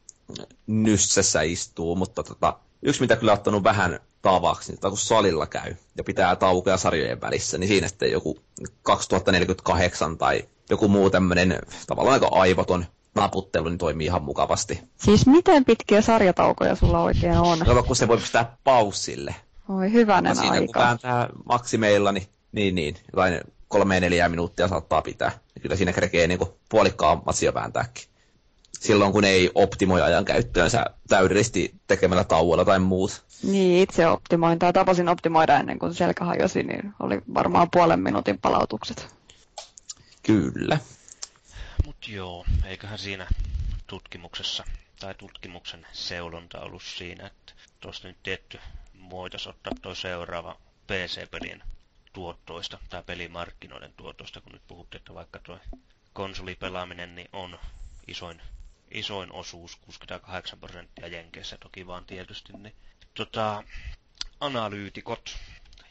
nyssessä 0.67 1.41
istuu, 1.41 1.95
mutta 1.95 2.23
tota, 2.23 2.57
yksi 2.81 3.01
mitä 3.01 3.15
kyllä 3.15 3.33
ottanut 3.33 3.63
vähän 3.63 3.99
tavaksi, 4.21 4.71
niin 4.71 4.79
kun 4.81 4.97
salilla 4.97 5.47
käy 5.47 5.75
ja 5.97 6.03
pitää 6.03 6.35
taukoja 6.35 6.77
sarjojen 6.77 7.21
välissä, 7.21 7.57
niin 7.57 7.67
siinä 7.67 7.87
sitten 7.87 8.11
joku 8.11 8.39
2048 8.83 10.17
tai 10.17 10.43
joku 10.69 10.87
muu 10.87 11.09
tämmöinen 11.09 11.59
tavallaan 11.87 12.13
aika 12.13 12.27
aivoton 12.31 12.85
naputtelu 13.15 13.69
niin 13.69 13.77
toimii 13.77 14.05
ihan 14.07 14.23
mukavasti. 14.23 14.79
Siis 14.97 15.25
miten 15.25 15.65
pitkiä 15.65 16.01
sarjataukoja 16.01 16.75
sulla 16.75 17.03
oikein 17.03 17.37
on? 17.37 17.59
No 17.59 17.83
kun 17.83 17.95
se 17.95 18.07
voi 18.07 18.17
pistää 18.17 18.57
paussille. 18.63 19.35
Oi 19.77 19.91
hyvänen 19.91 20.35
siinä, 20.35 20.51
aika. 20.51 20.65
kun 20.65 20.81
vääntää 20.81 21.29
maksimeilla, 21.45 22.11
niin, 22.11 22.27
niin, 22.51 22.75
niin 22.75 22.95
jotain 23.11 23.41
kolme 23.67 23.99
neljää 23.99 24.29
minuuttia 24.29 24.67
saattaa 24.67 25.01
pitää. 25.01 25.31
Ja 25.55 25.61
kyllä 25.61 25.75
siinä 25.75 25.93
kerkee 25.93 26.27
niin 26.27 26.39
puolikkaan 26.69 27.21
matsia 27.25 27.53
vääntääkin. 27.53 28.03
Silloin 28.79 29.11
kun 29.11 29.23
ei 29.23 29.51
optimoi 29.55 30.01
ajan 30.01 30.25
käyttöönsä 30.25 30.85
täydellisesti 31.07 31.75
tekemällä 31.87 32.23
tauolla 32.23 32.65
tai 32.65 32.79
muut. 32.79 33.23
Niin, 33.43 33.83
itse 33.83 34.07
optimoin 34.07 34.59
tai 34.59 34.73
tapasin 34.73 35.09
optimoida 35.09 35.59
ennen 35.59 35.79
kuin 35.79 35.93
selkä 35.93 36.25
hajosi, 36.25 36.63
niin 36.63 36.93
oli 36.99 37.21
varmaan 37.33 37.67
puolen 37.71 37.99
minuutin 37.99 38.37
palautukset. 38.41 39.15
Kyllä. 40.23 40.77
Mut 41.85 42.07
joo, 42.07 42.45
eiköhän 42.65 42.99
siinä 42.99 43.27
tutkimuksessa 43.87 44.63
tai 44.99 45.15
tutkimuksen 45.15 45.87
seulonta 45.91 46.59
ollut 46.59 46.83
siinä, 46.83 47.27
että 47.27 47.53
tuosta 47.79 48.07
nyt 48.07 48.17
tietty 48.23 48.59
voitaisiin 49.11 49.55
ottaa 49.55 49.73
tuo 49.81 49.95
seuraava 49.95 50.59
PC-pelien 50.87 51.63
tuottoista 52.13 52.77
tai 52.89 53.03
pelimarkkinoiden 53.03 53.93
tuotoista, 53.97 54.41
kun 54.41 54.51
nyt 54.51 54.67
puhuttiin, 54.67 54.99
että 54.99 55.13
vaikka 55.13 55.39
tuo 55.39 55.59
konsolipelaaminen 56.13 57.15
niin 57.15 57.29
on 57.33 57.59
isoin, 58.07 58.41
isoin 58.91 59.31
osuus, 59.31 59.75
68 59.75 60.59
prosenttia 60.59 61.07
Jenkeissä 61.07 61.57
toki 61.57 61.87
vaan 61.87 62.05
tietysti, 62.05 62.53
niin 62.53 62.75
tota, 63.13 63.63
analyytikot 64.39 65.37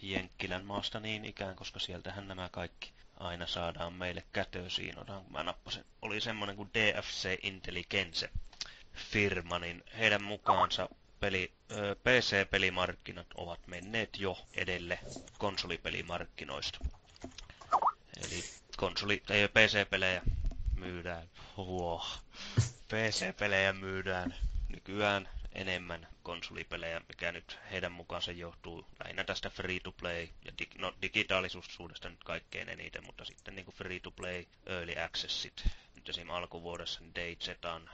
Jenkkilän 0.03 0.65
maasta 0.65 1.01
niin 1.01 1.25
ikään, 1.25 1.57
koska 1.57 1.79
sieltähän 1.79 2.29
nämä 2.29 2.49
kaikki 2.49 2.93
aina 3.17 3.47
saadaan 3.47 3.93
meille 3.93 4.25
kätösiin. 4.33 4.99
Otan, 4.99 5.23
kun 5.23 5.33
mä 5.33 5.43
nappasin, 5.43 5.85
oli 6.03 6.21
semmonen 6.21 6.57
kuin 6.57 6.71
DFC 6.75 7.39
Intelligence 7.43 8.31
firma, 8.95 9.59
niin 9.59 9.85
heidän 9.99 10.23
mukaansa 10.23 10.89
peli, 11.21 11.53
PC-pelimarkkinat 12.05 13.27
ovat 13.35 13.67
menneet 13.67 14.19
jo 14.19 14.47
edelle 14.55 14.99
konsolipelimarkkinoista. 15.39 16.79
Eli 18.25 18.45
konsoli, 18.77 19.23
tai 19.27 19.49
PC-pelejä 19.49 20.23
myydään, 20.75 21.29
wow. 21.59 22.01
PC-pelejä 22.89 23.73
myydään 23.73 24.35
nykyään 24.69 25.29
enemmän 25.53 26.09
konsolipelejä, 26.23 27.01
mikä 27.09 27.33
nyt 27.33 27.59
heidän 27.71 27.93
mukaansa 27.93 28.33
johtuu 28.33 28.87
lähinnä 29.05 29.25
tästä 29.25 29.51
free-to-play 29.51 30.29
ja 30.45 30.53
dig- 30.63 30.79
no, 30.81 30.95
digitaalisuudesta 31.03 32.09
nyt 32.09 32.25
kaikkein 32.25 32.69
eniten, 32.69 33.07
mutta 33.07 33.25
sitten 33.25 33.57
niin 33.57 33.67
free-to-play 33.75 34.45
early 34.67 35.03
accessit, 35.05 35.65
nyt 35.95 36.09
esim. 36.09 36.31
alkuvuodessa 36.31 37.01
niin 37.01 37.15
DayZan 37.15 37.91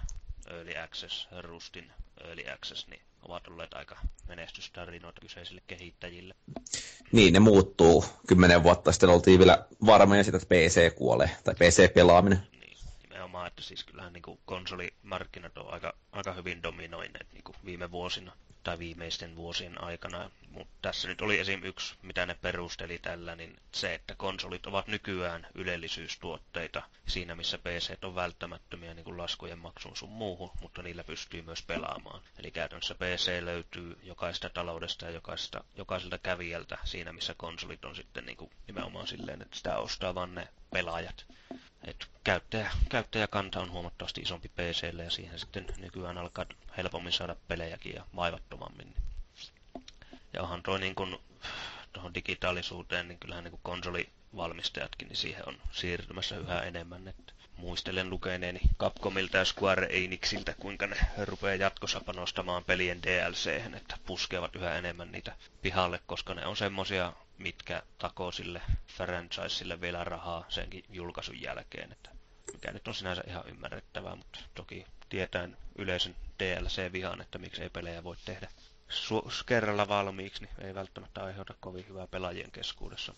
early 0.50 0.76
access, 0.76 1.28
Rustin 1.40 1.92
early 2.24 2.50
access, 2.52 2.86
niin 2.86 3.02
ovat 3.28 3.46
olleet 3.48 3.74
aika 3.74 3.96
menestystarinoita 4.28 5.20
kyseisille 5.20 5.62
kehittäjille. 5.66 6.34
Niin, 7.12 7.32
ne 7.32 7.40
muuttuu. 7.40 8.04
Kymmenen 8.26 8.62
vuotta 8.62 8.92
sitten 8.92 9.08
oltiin 9.08 9.38
vielä 9.38 9.66
varmoja 9.86 10.24
sitä, 10.24 10.36
että 10.36 10.54
PC 10.54 10.94
kuolee, 10.94 11.30
tai 11.44 11.54
PC-pelaaminen. 11.54 12.38
Niin, 12.60 12.76
nimenomaan, 13.02 13.46
että 13.46 13.62
siis 13.62 13.84
kyllähän 13.84 14.12
niin 14.12 14.22
kuin 14.22 14.38
konsolimarkkinat 14.44 15.58
on 15.58 15.72
aika, 15.72 15.94
aika 16.12 16.32
hyvin 16.32 16.62
dominoineet 16.62 17.26
niin 17.32 17.44
kuin 17.44 17.56
viime 17.64 17.90
vuosina 17.90 18.32
tai 18.66 18.78
viimeisten 18.78 19.36
vuosien 19.36 19.84
aikana. 19.84 20.30
Mutta 20.50 20.74
tässä 20.82 21.08
nyt 21.08 21.20
oli 21.20 21.38
esim. 21.38 21.62
yksi, 21.64 21.94
mitä 22.02 22.26
ne 22.26 22.34
perusteli 22.42 22.98
tällä, 22.98 23.36
niin 23.36 23.56
se, 23.72 23.94
että 23.94 24.14
konsolit 24.14 24.66
ovat 24.66 24.86
nykyään 24.86 25.46
ylellisyystuotteita 25.54 26.82
siinä, 27.08 27.34
missä 27.34 27.58
PC 27.58 28.04
on 28.04 28.14
välttämättömiä 28.14 28.94
niin 28.94 29.04
kuin 29.04 29.18
laskujen 29.18 29.58
maksun 29.58 29.96
sun 29.96 30.08
muuhun, 30.10 30.50
mutta 30.60 30.82
niillä 30.82 31.04
pystyy 31.04 31.42
myös 31.42 31.62
pelaamaan. 31.62 32.20
Eli 32.38 32.50
käytännössä 32.50 32.94
PC 32.94 33.42
löytyy 33.44 33.98
jokaista 34.02 34.50
taloudesta 34.50 35.04
ja 35.04 35.10
jokaista, 35.10 35.64
jokaiselta 35.76 36.18
kävijältä 36.18 36.78
siinä, 36.84 37.12
missä 37.12 37.34
konsolit 37.36 37.84
on 37.84 37.96
sitten 37.96 38.26
niin 38.26 38.36
kuin 38.36 38.50
nimenomaan 38.66 39.06
silleen, 39.06 39.42
että 39.42 39.56
sitä 39.56 39.78
ostaa 39.78 40.14
vaan 40.14 40.34
ne 40.34 40.48
pelaajat. 40.70 41.26
Et 41.86 42.06
käyttäjä, 42.24 42.70
käyttäjäkanta 42.88 43.60
on 43.60 43.70
huomattavasti 43.70 44.20
isompi 44.20 44.48
PClle 44.48 45.04
ja 45.04 45.10
siihen 45.10 45.38
sitten 45.38 45.66
nykyään 45.78 46.18
alkaa 46.18 46.46
helpommin 46.76 47.12
saada 47.12 47.36
pelejäkin 47.48 47.94
ja 47.94 48.04
vaivattomammin. 48.16 48.94
Ja 50.32 50.42
onhan 50.42 50.62
tuo 50.62 50.78
niin 50.78 50.94
kuin, 50.94 51.16
tuohon 51.92 52.14
digitaalisuuteen, 52.14 53.08
niin 53.08 53.18
kyllähän 53.18 53.44
niin 53.44 53.60
konsolivalmistajatkin 53.62 55.08
niin 55.08 55.16
siihen 55.16 55.48
on 55.48 55.56
siirtymässä 55.70 56.36
yhä 56.36 56.60
enemmän. 56.60 57.08
Että 57.08 57.32
muistelen 57.56 58.10
lukeneeni 58.10 58.60
Capcomilta 58.78 59.36
ja 59.36 59.44
Square 59.44 59.88
Enixiltä, 59.90 60.54
kuinka 60.60 60.86
ne 60.86 60.96
rupeaa 61.24 61.54
jatkossa 61.54 62.00
panostamaan 62.00 62.64
pelien 62.64 63.02
DLC, 63.02 63.46
että 63.76 63.98
puskevat 64.06 64.56
yhä 64.56 64.74
enemmän 64.74 65.12
niitä 65.12 65.36
pihalle, 65.62 66.00
koska 66.06 66.34
ne 66.34 66.46
on 66.46 66.56
semmosia 66.56 67.12
mitkä 67.38 67.82
takoo 67.98 68.32
sille 68.32 68.62
franchiselle 68.86 69.80
vielä 69.80 70.04
rahaa 70.04 70.44
senkin 70.48 70.84
julkaisun 70.88 71.42
jälkeen. 71.42 71.92
Että 71.92 72.10
mikä 72.52 72.72
nyt 72.72 72.88
on 72.88 72.94
sinänsä 72.94 73.22
ihan 73.26 73.48
ymmärrettävää, 73.48 74.16
mutta 74.16 74.40
toki 74.54 74.86
tietään 75.08 75.56
yleisön 75.78 76.16
DLC-vihaan, 76.38 77.20
että 77.20 77.38
miksi 77.38 77.62
ei 77.62 77.70
pelejä 77.70 78.04
voi 78.04 78.16
tehdä 78.24 78.48
su- 78.90 79.44
kerralla 79.46 79.88
valmiiksi, 79.88 80.42
niin 80.42 80.66
ei 80.66 80.74
välttämättä 80.74 81.24
aiheuta 81.24 81.54
kovin 81.60 81.88
hyvää 81.88 82.06
pelaajien 82.06 82.50
keskuudessa. 82.50 83.14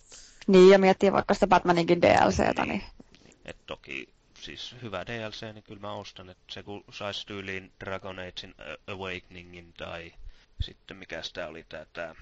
Niin, 0.46 0.70
ja 0.70 0.78
miettii 0.78 1.12
vaikka 1.12 1.34
sitä 1.34 1.46
Batmaninkin 1.46 2.02
DLCtä, 2.02 2.64
niin... 2.64 2.84
niin. 3.24 3.36
Et 3.44 3.66
toki 3.66 4.08
siis 4.40 4.74
hyvä 4.82 5.06
DLC, 5.06 5.42
niin 5.52 5.62
kyllä 5.62 5.80
mä 5.80 5.92
ostan, 5.92 6.30
että 6.30 6.52
se 6.52 6.62
kun 6.62 6.84
saisi 6.92 7.26
tyyliin 7.26 7.72
Dragon 7.84 8.18
Agein 8.18 8.54
Awakeningin 8.86 9.72
tai 9.72 10.12
sitten 10.60 10.96
mikä 10.96 11.22
sitä 11.22 11.48
oli 11.48 11.66
tää, 11.92 12.14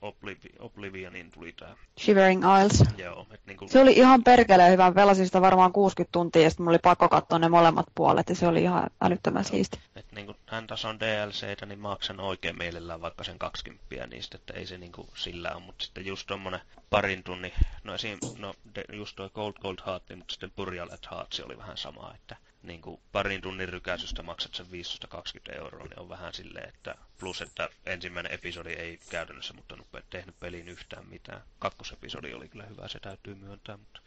tää 0.00 0.10
Obliv- 0.10 0.56
Oblivionin 0.58 1.30
tuli 1.30 1.52
tää. 1.52 1.76
Shivering 2.00 2.42
Isles. 2.64 2.98
Joo. 2.98 3.26
Et 3.30 3.40
niinku... 3.46 3.68
Se 3.68 3.80
oli 3.80 3.92
ihan 3.92 4.24
perkeleen 4.24 4.72
hyvä. 4.72 4.92
Pelasin 4.92 5.26
sitä 5.26 5.40
varmaan 5.40 5.72
60 5.72 6.12
tuntia 6.12 6.42
ja 6.42 6.50
sitten 6.50 6.64
mulla 6.64 6.74
oli 6.74 6.78
pakko 6.82 7.08
katsoa 7.08 7.38
ne 7.38 7.48
molemmat 7.48 7.86
puolet 7.94 8.28
ja 8.28 8.34
se 8.34 8.48
oli 8.48 8.62
ihan 8.62 8.90
älyttömän 9.00 9.42
Joo. 9.42 9.50
siisti. 9.50 9.80
Et 9.96 10.12
niinku 10.12 10.34
tämän 10.46 10.66
tason 10.66 11.00
DLCtä, 11.00 11.66
niin 11.66 11.78
maksan 11.78 12.20
oikein 12.20 12.58
mielellään 12.58 13.00
vaikka 13.00 13.24
sen 13.24 13.38
20 13.38 14.06
niistä, 14.06 14.36
että 14.36 14.52
ei 14.54 14.66
se 14.66 14.78
niinku 14.78 15.08
sillä 15.14 15.50
ole, 15.54 15.62
mutta 15.62 15.84
sitten 15.84 16.06
just 16.06 16.26
tommonen 16.26 16.60
parin 16.90 17.22
tunnin, 17.22 17.52
no 17.84 17.94
esim, 17.94 18.18
no 18.38 18.54
de, 18.74 18.84
just 18.92 19.16
toi 19.16 19.30
Cold 19.30 19.52
Cold 19.52 19.78
Heart, 19.86 20.02
mutta 20.16 20.32
sitten 20.32 20.52
Burial 20.56 20.88
at 20.92 21.08
Heart, 21.10 21.40
oli 21.44 21.58
vähän 21.58 21.76
sama, 21.76 22.12
että 22.14 22.36
niin 22.66 22.82
kuin 22.82 23.00
parin 23.12 23.40
tunnin 23.40 23.68
rykäisystä 23.68 24.22
maksat 24.22 24.54
sen 24.54 24.70
520 24.70 25.52
euroa, 25.52 25.84
niin 25.84 25.98
on 25.98 26.08
vähän 26.08 26.34
silleen, 26.34 26.68
että 26.68 26.94
plus, 27.20 27.42
että 27.42 27.68
ensimmäinen 27.86 28.32
episodi 28.32 28.72
ei 28.72 29.00
käytännössä 29.10 29.54
mutta 29.54 29.76
tehnyt 30.10 30.40
peliin 30.40 30.68
yhtään 30.68 31.06
mitään. 31.06 31.42
Kakkosepisodi 31.58 32.34
oli 32.34 32.48
kyllä 32.48 32.64
hyvä, 32.66 32.88
se 32.88 33.00
täytyy 33.00 33.34
myöntää, 33.34 33.76
mutta 33.76 34.00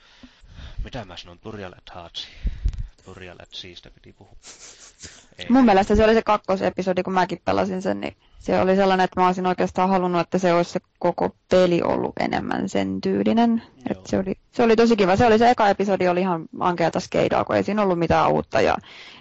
mitä 0.84 1.06
mä 1.06 1.16
at 1.78 1.96
Hearts. 1.96 2.28
Burial 3.06 3.38
at 3.42 3.50
Seasta 3.52 3.92
piti 3.92 4.14
puhua. 4.14 4.36
Ei. 5.38 5.46
Mun 5.50 5.66
mielestä 5.66 5.96
se 5.96 6.04
oli 6.04 6.14
se 6.14 6.22
kakkosepisodi, 6.22 7.04
kun 7.04 7.14
mäkin 7.14 7.42
pelasin 7.46 7.82
sen, 7.82 8.02
niin 8.02 8.18
se 8.40 8.60
oli 8.62 8.76
sellainen, 8.76 9.04
että 9.04 9.20
mä 9.20 9.28
olisin 9.28 9.46
oikeastaan 9.48 9.90
halunnut, 9.90 10.22
että 10.22 10.38
se 10.38 10.54
olisi 10.54 10.72
se 10.72 10.80
koko 11.00 11.36
peli 11.50 11.82
ollut 11.82 12.14
enemmän 12.20 12.70
sen 12.70 13.02
tyylinen. 13.02 13.64
Että 13.90 14.10
se, 14.10 14.18
oli, 14.18 14.36
se 14.60 14.64
oli 14.64 14.76
tosi 14.76 14.96
kiva. 14.96 15.16
Se 15.16 15.26
oli 15.26 15.38
se 15.38 15.50
eka 15.50 15.70
episodi, 15.70 16.08
oli 16.08 16.20
ihan 16.20 16.46
ankeata 16.60 17.00
skeidaa, 17.00 17.46
kun 17.46 17.56
ei 17.56 17.64
siinä 17.64 17.82
ollut 17.82 18.00
mitään 18.00 18.32
uutta 18.32 18.62
ja 18.62 18.78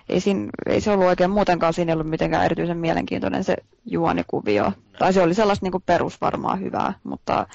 ei, 0.08 0.20
siinä, 0.20 0.50
ei 0.66 0.80
se 0.80 0.90
ollut 0.90 1.06
oikein 1.06 1.30
muutenkaan 1.30 1.74
siinä 1.74 1.92
ollut 1.92 2.10
mitenkään 2.10 2.44
erityisen 2.44 2.76
mielenkiintoinen 2.76 3.44
se 3.44 3.56
juonikuvio. 3.86 4.64
No. 4.64 4.72
Tai 4.98 5.12
se 5.12 5.22
oli 5.22 5.34
sellaista 5.34 5.66
niin 5.66 5.72
kuin 5.72 5.82
perus 5.86 6.20
varmaan 6.20 6.60
hyvää, 6.60 6.92
mutta, 7.04 7.46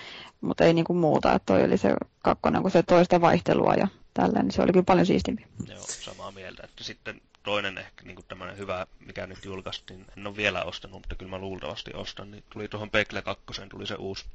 mutta 0.41 0.63
ei 0.63 0.73
niin 0.73 0.85
kuin 0.85 0.97
muuta. 0.97 1.33
Että 1.33 1.45
toi 1.45 1.63
oli 1.63 1.77
se 1.77 1.95
kakkonen, 2.19 2.61
kun 2.61 2.71
se 2.71 2.83
toista 2.83 3.21
vaihtelua 3.21 3.73
ja 3.73 3.87
tällä, 4.13 4.43
niin 4.43 4.51
se 4.51 4.61
oli 4.61 4.71
kyllä 4.71 4.85
paljon 4.85 5.05
siistimpi. 5.05 5.45
Joo, 5.67 5.79
samaa 5.79 6.31
mieltä. 6.31 6.63
Että 6.63 6.83
sitten 6.83 7.21
toinen 7.43 7.77
ehkä 7.77 8.03
niin 8.05 8.25
tämmöinen 8.27 8.57
hyvä, 8.57 8.87
mikä 9.05 9.27
nyt 9.27 9.45
julkaistiin, 9.45 10.05
en 10.17 10.27
ole 10.27 10.35
vielä 10.35 10.63
ostanut, 10.63 11.01
mutta 11.01 11.15
kyllä 11.15 11.29
mä 11.29 11.37
luultavasti 11.37 11.91
ostan, 11.93 12.31
niin 12.31 12.43
tuli 12.49 12.67
tuohon 12.67 12.89
Pekle 12.89 13.21
2, 13.21 13.43
tuli 13.69 13.87
se 13.87 13.95
uusi 13.95 14.25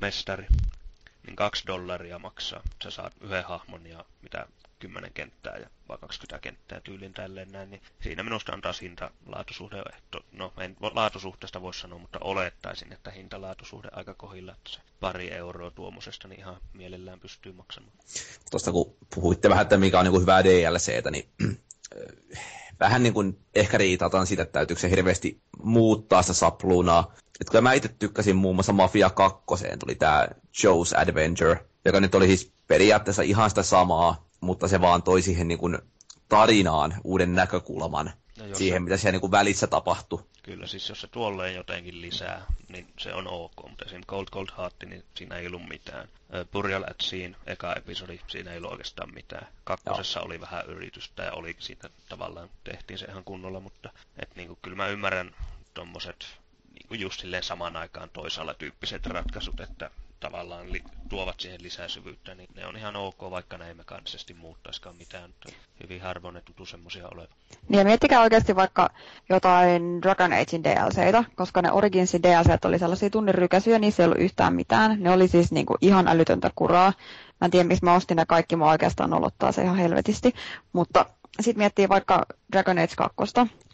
mestari, 0.00 0.46
niin 1.26 1.36
kaksi 1.36 1.66
dollaria 1.66 2.18
maksaa. 2.18 2.62
Sä 2.84 2.90
saat 2.90 3.12
yhden 3.20 3.44
hahmon 3.44 3.86
ja 3.86 4.04
mitä 4.22 4.46
10 4.78 5.12
kenttää 5.12 5.56
ja 5.56 5.70
vai 5.88 5.98
20 5.98 6.38
kenttää 6.42 6.80
tyylin 6.80 7.12
tälleen 7.14 7.52
näin, 7.52 7.70
niin 7.70 7.82
siinä 8.02 8.22
minusta 8.22 8.52
on 8.52 8.60
taas 8.60 8.80
hinta 8.82 9.10
laatusuhde, 9.26 9.82
no 10.32 10.52
en 10.58 10.76
laatusuhteesta 10.80 11.62
voi 11.62 11.74
sanoa, 11.74 11.98
mutta 11.98 12.18
olettaisin, 12.22 12.92
että 12.92 13.10
hinta 13.10 13.40
laatusuhde 13.40 13.88
aika 13.92 14.14
kohilla, 14.14 14.52
että 14.52 14.70
se 14.72 14.80
pari 15.00 15.32
euroa 15.32 15.70
tuommoisesta 15.70 16.28
niin 16.28 16.40
ihan 16.40 16.56
mielellään 16.72 17.20
pystyy 17.20 17.52
maksamaan. 17.52 17.92
Tuosta 18.50 18.72
kun 18.72 18.96
puhuitte 19.14 19.48
vähän, 19.50 19.62
että 19.62 19.76
mikä 19.76 19.98
on 19.98 20.04
niin 20.04 20.12
kuin 20.12 20.22
hyvää 20.22 20.44
DLCtä, 20.44 21.10
niin 21.10 21.28
vähän 22.80 23.02
niin 23.02 23.14
kuin 23.14 23.38
ehkä 23.54 23.78
riitataan 23.78 24.26
siitä, 24.26 24.42
että 24.42 24.52
täytyykö 24.52 24.80
se 24.80 24.90
hirveästi 24.90 25.40
muuttaa 25.62 26.22
sitä 26.22 26.32
sapluunaa. 26.32 27.14
Että 27.40 27.50
kun 27.52 27.62
mä 27.62 27.72
itse 27.72 27.88
tykkäsin 27.88 28.36
muun 28.36 28.56
muassa 28.56 28.72
Mafia 28.72 29.10
2, 29.10 29.36
tuli 29.78 29.94
tämä 29.94 30.28
Joe's 30.62 31.00
Adventure, 31.00 31.64
joka 31.84 32.00
nyt 32.00 32.14
oli 32.14 32.26
siis 32.26 32.52
periaatteessa 32.66 33.22
ihan 33.22 33.50
sitä 33.50 33.62
samaa, 33.62 34.24
mutta 34.40 34.68
se 34.68 34.80
vaan 34.80 35.02
toi 35.02 35.22
siihen 35.22 35.48
niin 35.48 35.58
kuin 35.58 35.78
tarinaan 36.28 36.94
uuden 37.04 37.34
näkökulman 37.34 38.10
no 38.38 38.54
siihen, 38.54 38.76
se... 38.76 38.84
mitä 38.84 38.96
siellä 38.96 39.12
niin 39.12 39.20
kuin 39.20 39.30
välissä 39.30 39.66
tapahtui. 39.66 40.24
Kyllä, 40.42 40.66
siis 40.66 40.88
jos 40.88 41.00
se 41.00 41.06
tuolleen 41.06 41.54
jotenkin 41.54 42.00
lisää, 42.00 42.46
niin 42.68 42.86
se 42.98 43.14
on 43.14 43.26
ok, 43.28 43.52
mutta 43.68 43.84
esim. 43.84 44.00
Cold 44.06 44.26
Cold 44.32 44.48
Heart, 44.58 44.74
niin 44.86 45.04
siinä 45.14 45.36
ei 45.36 45.46
ollut 45.46 45.68
mitään. 45.68 46.08
Burial 46.52 46.84
at 46.90 47.00
Scene, 47.02 47.36
eka 47.46 47.74
episodi, 47.74 48.20
siinä 48.28 48.50
ei 48.50 48.58
ollut 48.58 48.70
oikeastaan 48.70 49.14
mitään. 49.14 49.48
Kakkosessa 49.64 50.20
Joo. 50.20 50.26
oli 50.26 50.40
vähän 50.40 50.66
yritystä 50.66 51.22
ja 51.22 51.32
oli 51.32 51.56
siitä 51.58 51.90
tavallaan, 52.08 52.50
tehtiin 52.64 52.98
se 52.98 53.06
ihan 53.06 53.24
kunnolla, 53.24 53.60
mutta 53.60 53.90
et 54.18 54.28
niinku, 54.36 54.58
kyllä 54.62 54.76
mä 54.76 54.88
ymmärrän 54.88 55.34
tommoset 55.74 56.26
niinku 56.78 56.94
just 56.94 57.20
silleen 57.20 57.42
samaan 57.42 57.76
aikaan 57.76 58.10
toisaalla 58.12 58.54
tyyppiset 58.54 59.06
ratkaisut, 59.06 59.60
että 59.60 59.90
tavallaan 60.20 60.72
li- 60.72 60.82
tuovat 61.08 61.40
siihen 61.40 61.62
lisää 61.62 61.88
syvyyttä, 61.88 62.34
niin 62.34 62.48
ne 62.56 62.66
on 62.66 62.76
ihan 62.76 62.96
ok, 62.96 63.22
vaikka 63.30 63.58
ne 63.58 63.68
ei 63.68 63.74
mekaanisesti 63.74 64.34
muuttaisikaan 64.34 64.96
mitään. 64.96 65.34
Hyvin 65.82 66.00
harvoin 66.02 66.34
ne 66.34 66.40
tutu 66.42 66.66
semmoisia 66.66 67.08
oleva. 67.14 67.28
Niin 67.68 67.78
ja 67.78 67.84
miettikää 67.84 68.20
oikeasti 68.20 68.56
vaikka 68.56 68.90
jotain 69.28 70.02
Dragon 70.02 70.32
Agein 70.32 70.64
DLCitä, 70.64 71.24
koska 71.34 71.62
ne 71.62 71.72
Originsin 71.72 72.22
DLCt 72.22 72.64
oli 72.64 72.78
sellaisia 72.78 73.10
tunnin 73.10 73.34
rykäsyjä, 73.34 73.78
niissä 73.78 74.02
ei 74.02 74.04
ollut 74.04 74.20
yhtään 74.20 74.54
mitään. 74.54 74.96
Ne 75.02 75.10
oli 75.10 75.28
siis 75.28 75.52
niinku 75.52 75.76
ihan 75.80 76.08
älytöntä 76.08 76.50
kuraa. 76.54 76.92
Mä 77.40 77.44
en 77.44 77.50
tiedä, 77.50 77.68
mistä 77.68 77.86
mä 77.86 77.94
ostin 77.94 78.16
ne 78.16 78.26
kaikki, 78.26 78.56
mä 78.56 78.70
oikeastaan 78.70 79.14
olottaa 79.14 79.52
se 79.52 79.62
ihan 79.62 79.76
helvetisti. 79.76 80.34
Mutta 80.72 81.06
sitten 81.40 81.60
miettii 81.60 81.88
vaikka 81.88 82.26
Dragon 82.52 82.78
Age 82.78 82.94
2, 82.96 83.16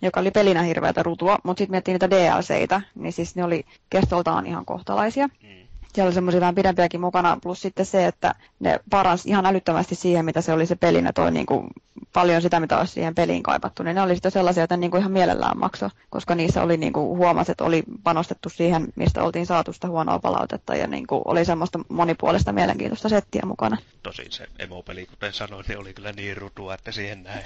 joka 0.03 0.21
oli 0.21 0.31
pelinä 0.31 0.63
hirveätä 0.63 1.03
rutua, 1.03 1.39
mutta 1.45 1.59
sitten 1.61 1.71
miettii 1.73 1.95
niitä 1.95 2.11
DLCitä, 2.11 2.81
niin 2.95 3.13
siis 3.13 3.37
ne 3.37 3.45
oli 3.45 3.65
kestoltaan 3.91 4.47
ihan 4.47 4.65
kohtalaisia. 4.65 5.27
Mm 5.27 5.64
siellä 5.95 6.09
oli 6.09 6.15
semmoisia 6.15 6.41
vähän 6.41 6.55
pidempiäkin 6.55 7.01
mukana, 7.01 7.39
plus 7.43 7.63
sitten 7.63 7.87
se, 7.87 8.07
että 8.07 8.35
ne 8.61 8.81
paras 8.91 9.27
ihan 9.27 9.47
älyttömästi 9.47 9.95
siihen, 9.95 10.25
mitä 10.25 10.41
se 10.41 10.53
oli 10.53 10.67
se 10.67 10.77
peli, 10.77 11.03
ne 11.03 11.13
toi 11.13 11.31
niin 11.31 11.47
kuin 11.47 11.67
paljon 12.13 12.43
sitä, 12.43 12.61
mitä 12.61 12.79
olisi 12.79 12.93
siihen 12.93 13.15
peliin 13.15 13.43
kaipattu, 13.43 13.83
niin 13.83 13.95
ne 13.95 14.03
oli 14.03 14.15
sitten 14.15 14.33
sellaisia, 14.33 14.65
että 14.65 14.77
niin 14.77 14.91
kuin 14.91 14.99
ihan 15.01 15.13
mielellään 15.13 15.59
makso, 15.59 15.91
koska 16.11 16.35
niissä 16.35 16.63
oli 16.63 16.77
niin 16.77 16.93
kuin 16.93 17.19
huomasi, 17.19 17.53
että 17.53 17.65
oli 17.65 17.83
panostettu 18.03 18.49
siihen, 18.49 18.87
mistä 18.97 19.23
oltiin 19.23 19.47
saatu 19.47 19.73
sitä 19.73 19.89
huonoa 19.89 20.19
palautetta 20.19 20.77
ja 20.77 20.87
niin 20.87 21.07
kuin 21.07 21.23
oli 21.25 21.45
semmoista 21.45 21.81
monipuolista 21.89 22.53
mielenkiintoista 22.53 23.09
settiä 23.09 23.43
mukana. 23.47 23.77
Tosin 24.03 24.33
se 24.33 24.47
emopeli, 24.59 25.07
kuten 25.07 25.33
sanoin, 25.33 25.65
niin 25.69 25.79
oli 25.79 25.95
kyllä 25.95 26.13
niin 26.13 26.37
rutua, 26.37 26.75
että 26.75 26.93
siihen 26.93 27.23
näin 27.23 27.45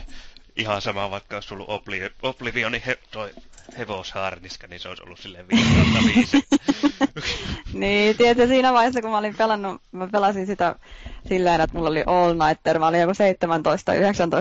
ihan 0.59 0.83
sama, 0.83 1.11
vaikka 1.11 1.37
olisi 1.37 1.55
ollut 1.55 1.69
Obliv- 1.69 2.15
Oblivionin 2.23 2.83
he, 2.87 2.99
toi 3.11 3.31
hevosharniska, 3.79 4.67
niin 4.67 4.81
se 4.81 4.89
olisi 4.89 5.03
ollut 5.03 5.19
silleen 5.19 5.47
5 5.49 6.47
niin, 7.73 8.17
tietysti 8.17 8.49
siinä 8.49 8.73
vaiheessa, 8.73 9.01
kun 9.01 9.11
mä 9.11 9.19
olin 9.19 9.37
pelannut, 9.37 9.83
mä 9.93 10.09
pelasin 10.13 10.47
sitä 10.47 10.75
silleen, 11.29 11.61
että 11.61 11.77
mulla 11.77 11.91
oli 11.91 12.03
all 12.07 12.35
nighter, 12.35 12.79
mä 12.79 12.87
olin 12.87 13.01
joku 13.01 13.13
17-19 13.13 13.15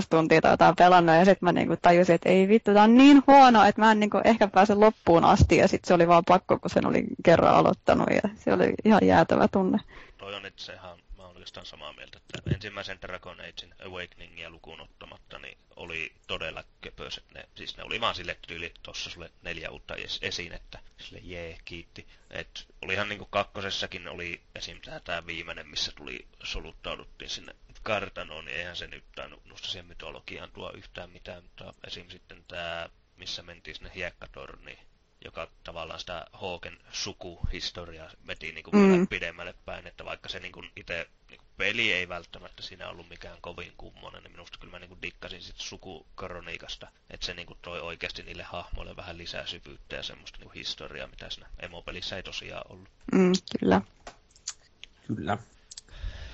tuntia 0.09 0.41
tai 0.41 0.53
jotain 0.53 0.75
pelannut, 0.75 1.15
ja 1.15 1.25
sitten 1.25 1.45
mä 1.47 1.51
niinku 1.51 1.75
tajusin, 1.81 2.15
että 2.15 2.29
ei 2.29 2.47
vittu, 2.47 2.73
tää 2.73 2.83
on 2.83 2.97
niin 2.97 3.23
huono, 3.27 3.63
että 3.63 3.81
mä 3.81 3.91
en 3.91 3.99
niinku 3.99 4.21
ehkä 4.23 4.47
pääse 4.47 4.75
loppuun 4.75 5.25
asti, 5.25 5.57
ja 5.57 5.67
sitten 5.67 5.87
se 5.87 5.93
oli 5.93 6.07
vaan 6.07 6.23
pakko, 6.27 6.59
kun 6.59 6.69
sen 6.69 6.85
oli 6.87 7.03
kerran 7.23 7.55
aloittanut, 7.55 8.07
ja 8.23 8.29
se 8.35 8.53
oli 8.53 8.73
ihan 8.85 9.07
jäätävä 9.07 9.47
tunne. 9.47 9.77
Toi 10.17 10.35
on 10.35 10.45
itse 10.45 10.73
ihan 10.73 10.97
oikeastaan 11.47 11.65
samaa 11.79 11.93
mieltä, 11.93 12.17
että 12.17 12.55
ensimmäisen 12.55 13.01
Dragon 13.01 13.39
Agein 13.39 13.75
Awakeningia 13.85 14.49
lukuun 14.49 14.81
ottamatta, 14.81 15.39
niin 15.39 15.57
oli 15.75 16.13
todella 16.27 16.63
köpöiset. 16.81 17.23
Ne, 17.33 17.49
siis 17.55 17.77
ne 17.77 17.83
oli 17.83 18.01
vaan 18.01 18.15
sille 18.15 18.37
tyyli, 18.47 18.73
tossa 18.83 19.09
sulle 19.09 19.31
neljä 19.41 19.69
uutta 19.69 19.95
esinettä. 20.21 20.79
Sille 20.97 21.19
jee, 21.23 21.57
kiitti. 21.65 22.07
Et 22.29 22.67
olihan 22.81 23.09
niinku 23.09 23.25
kakkosessakin 23.25 24.07
oli 24.07 24.41
esim. 24.55 24.81
tämä 25.03 25.25
viimeinen, 25.25 25.67
missä 25.67 25.91
tuli 25.91 26.27
soluttauduttiin 26.43 27.29
sinne 27.29 27.55
kartanoon, 27.83 28.45
niin 28.45 28.57
eihän 28.57 28.75
se 28.75 28.87
nyt 28.87 29.03
tainnut 29.15 29.43
minusta 29.43 29.67
siihen 29.67 29.85
mytologiaan 29.85 30.51
tuo 30.51 30.71
yhtään 30.71 31.09
mitään, 31.09 31.43
mutta 31.43 31.73
esim. 31.87 32.09
sitten 32.09 32.43
tämä, 32.47 32.89
missä 33.17 33.43
mentiin 33.43 33.75
sinne 33.75 33.91
hiekkatorniin, 33.95 34.79
joka 35.25 35.51
tavallaan 35.63 35.99
sitä 35.99 36.25
Hawken 36.33 36.77
sukuhistoriaa 36.91 38.11
veti 38.27 38.51
niin 38.51 38.63
kuin 38.63 38.75
mm. 38.77 39.07
pidemmälle 39.07 39.55
päin, 39.65 39.87
että 39.87 40.05
vaikka 40.05 40.29
se 40.29 40.39
niin 40.39 40.51
kuin 40.51 40.71
itse 40.75 41.07
peli 41.57 41.93
ei 41.93 42.09
välttämättä 42.09 42.61
siinä 42.61 42.89
ollut 42.89 43.09
mikään 43.09 43.37
kovin 43.41 43.73
kummonen, 43.77 44.23
niin 44.23 44.31
minusta 44.31 44.57
kyllä 44.57 44.71
mä 44.71 44.79
niin 44.79 44.89
kuin 44.89 45.01
dikkasin 45.01 45.41
sit 45.41 45.57
sukukoroniikasta, 45.57 46.87
että 47.09 47.25
se 47.25 47.33
niin 47.33 47.47
kuin 47.47 47.59
toi 47.61 47.81
oikeasti 47.81 48.23
niille 48.23 48.43
hahmoille 48.43 48.95
vähän 48.95 49.17
lisää 49.17 49.45
syvyyttä 49.45 49.95
ja 49.95 50.03
semmoista 50.03 50.37
niin 50.37 50.47
kuin 50.47 50.55
historiaa, 50.55 51.07
mitä 51.07 51.29
siinä 51.29 51.49
emopelissä 51.59 52.15
ei 52.15 52.23
tosiaan 52.23 52.71
ollut. 52.71 52.89
Mm, 53.11 53.31
kyllä. 53.59 53.81
Kyllä. 55.07 55.37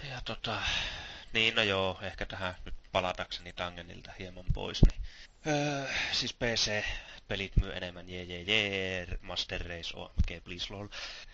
Ja 0.10 0.22
tota, 0.26 0.62
niin 1.34 1.56
no 1.56 1.64
joo, 1.64 2.00
ehkä 2.02 2.26
tähän 2.26 2.56
nyt 2.66 2.76
palatakseni 2.92 3.54
Tangenilta 3.54 4.12
hieman 4.20 4.46
pois, 4.54 4.82
niin 4.92 5.02
öö, 5.48 5.88
siis 6.12 6.34
PC 6.34 6.84
pelit 7.28 7.56
myy 7.56 7.74
enemmän, 7.74 8.10
jee 8.10 8.24
jee 8.24 8.42
jee, 8.42 9.08
Master 9.22 9.62
Race, 9.62 9.92
OMG, 9.94 10.44
please 10.44 10.74
lol. 10.74 10.88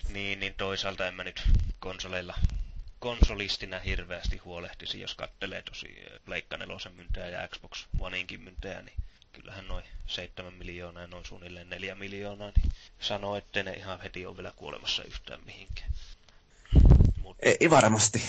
Niin, 0.10 0.40
niin 0.40 0.54
toisaalta 0.54 1.08
en 1.08 1.14
mä 1.14 1.24
nyt 1.24 1.44
konsoleilla 1.80 2.34
konsolistina 3.00 3.80
hirveästi 3.80 4.38
huolehtisi, 4.38 5.02
jos 5.02 5.16
kattelee 5.16 5.62
tosi 5.62 5.96
Pleikka 6.26 6.58
4 6.58 6.76
myntejä 6.98 7.28
ja 7.28 7.48
Xbox 7.48 7.86
Oneinkin 8.00 8.42
myntejä, 8.42 8.82
niin 8.82 8.96
kyllähän 9.34 9.68
noin 9.68 9.84
7 10.08 10.54
miljoonaa 10.54 11.02
ja 11.04 11.08
noin 11.08 11.26
suunnilleen 11.26 11.70
4 11.70 11.96
miljoonaa, 11.96 12.52
niin 12.56 12.72
sanoo, 13.00 13.36
ettei 13.36 13.64
ne 13.64 13.74
ihan 13.74 14.02
heti 14.02 14.26
ole 14.26 14.38
vielä 14.38 14.54
kuolemassa 14.56 15.04
yhtään 15.04 15.40
mihinkään. 15.46 15.92
Mut... 17.22 17.38
Ei 17.62 17.70
varmasti. 17.70 18.22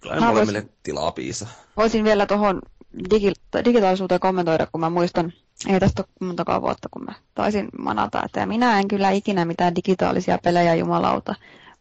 Kyllä 0.00 0.20
molemmille 0.20 0.58
voisin, 0.62 0.76
tilaa 0.82 1.12
piisa. 1.12 1.46
Voisin 1.76 2.04
vielä 2.04 2.26
tuohon 2.26 2.62
digi- 3.14 3.64
digitaalisuuteen 3.64 4.20
kommentoida, 4.20 4.66
kun 4.66 4.80
mä 4.80 4.90
muistan, 4.90 5.32
ei 5.68 5.80
tästä 5.80 6.02
ole 6.02 6.26
montakaan 6.28 6.62
vuotta, 6.62 6.88
kun 6.90 7.04
mä 7.04 7.12
taisin 7.34 7.68
manata, 7.78 8.22
että 8.24 8.46
minä 8.46 8.78
en 8.78 8.88
kyllä 8.88 9.10
ikinä 9.10 9.44
mitään 9.44 9.74
digitaalisia 9.74 10.38
pelejä 10.38 10.74
jumalauta, 10.74 11.34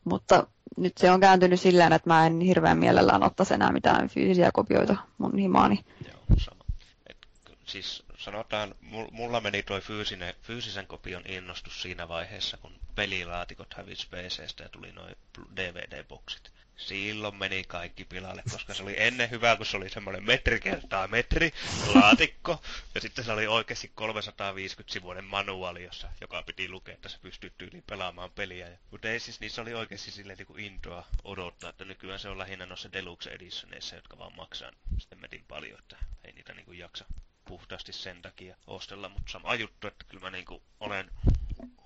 mutta 0.04 0.48
nyt 0.78 0.98
se 0.98 1.12
on 1.12 1.20
kääntynyt 1.20 1.60
sillä 1.60 1.86
että 1.86 2.10
mä 2.10 2.26
en 2.26 2.40
hirveän 2.42 2.78
mielellään 2.78 3.24
ottaisi 3.24 3.54
enää 3.54 3.72
mitään 3.72 4.10
fyysisiä 4.10 4.50
kopioita 4.54 4.96
mun 5.18 5.38
himaani. 5.38 5.86
Joo, 6.08 6.20
sama. 6.46 6.62
Et, 7.10 7.18
siis 7.66 8.04
sanotaan, 8.18 8.76
mulla 9.12 9.42
meni 9.42 9.64
toi 9.64 9.82
fyysinen, 9.82 10.34
fyysisen 10.42 10.88
kopion 10.88 11.24
innostus 11.26 11.82
siinä 11.82 12.08
vaiheessa, 12.08 12.58
kun 12.58 12.72
pelilaatikot 12.96 13.74
hävisi 13.74 14.08
PCstä 14.08 14.64
ja 14.64 14.70
tuli 14.70 14.92
noin 14.92 15.16
DVD-boksit 15.56 16.52
silloin 16.82 17.36
meni 17.36 17.64
kaikki 17.64 18.06
pilalle, 18.06 18.44
koska 18.52 18.74
se 18.74 18.84
oli 18.84 18.96
ennen 18.98 19.30
hyvä, 19.30 19.56
kun 19.56 19.66
se 19.66 19.78
oli 19.78 19.90
semmoinen 19.90 20.24
metri 20.24 20.60
kertaa 20.60 21.08
metri 21.08 21.54
laatikko, 21.96 22.62
ja 22.96 23.02
sitten 23.02 23.26
se 23.26 23.32
oli 23.32 23.48
oikeasti 23.48 23.92
350 23.96 24.94
sivuinen 24.94 25.24
manuaali, 25.24 25.84
jossa, 25.84 26.10
joka 26.22 26.44
piti 26.44 26.70
lukea, 26.70 26.94
että 26.94 27.10
se 27.10 27.18
pystyy 27.22 27.54
tyyliin 27.58 27.84
pelaamaan 27.88 28.32
peliä. 28.32 28.78
Mutta 28.92 29.10
ei 29.10 29.20
siis, 29.20 29.40
niissä 29.40 29.62
oli 29.62 29.74
oikeasti 29.74 30.12
silleen 30.12 30.38
niin 30.38 30.60
intoa 30.60 31.06
odottaa, 31.24 31.70
että 31.70 31.86
nykyään 31.86 32.20
se 32.20 32.30
on 32.30 32.38
lähinnä 32.38 32.66
noissa 32.66 32.94
Deluxe 32.94 33.30
Editioneissa, 33.30 33.96
jotka 33.96 34.18
vaan 34.18 34.36
maksaa 34.36 34.72
sitten 34.98 35.22
metin 35.22 35.46
paljon, 35.48 35.80
että 35.80 35.98
ei 36.24 36.32
niitä 36.32 36.54
niin 36.54 36.66
kuin 36.66 36.78
jaksa 36.78 37.06
puhtaasti 37.46 37.94
sen 37.94 38.22
takia 38.22 38.56
ostella, 38.68 39.10
mutta 39.10 39.32
sama 39.32 39.56
juttu, 39.56 39.88
että 39.88 40.06
kyllä 40.08 40.22
mä 40.22 40.32
niin 40.32 40.46
kuin 40.46 40.62
olen 40.80 41.12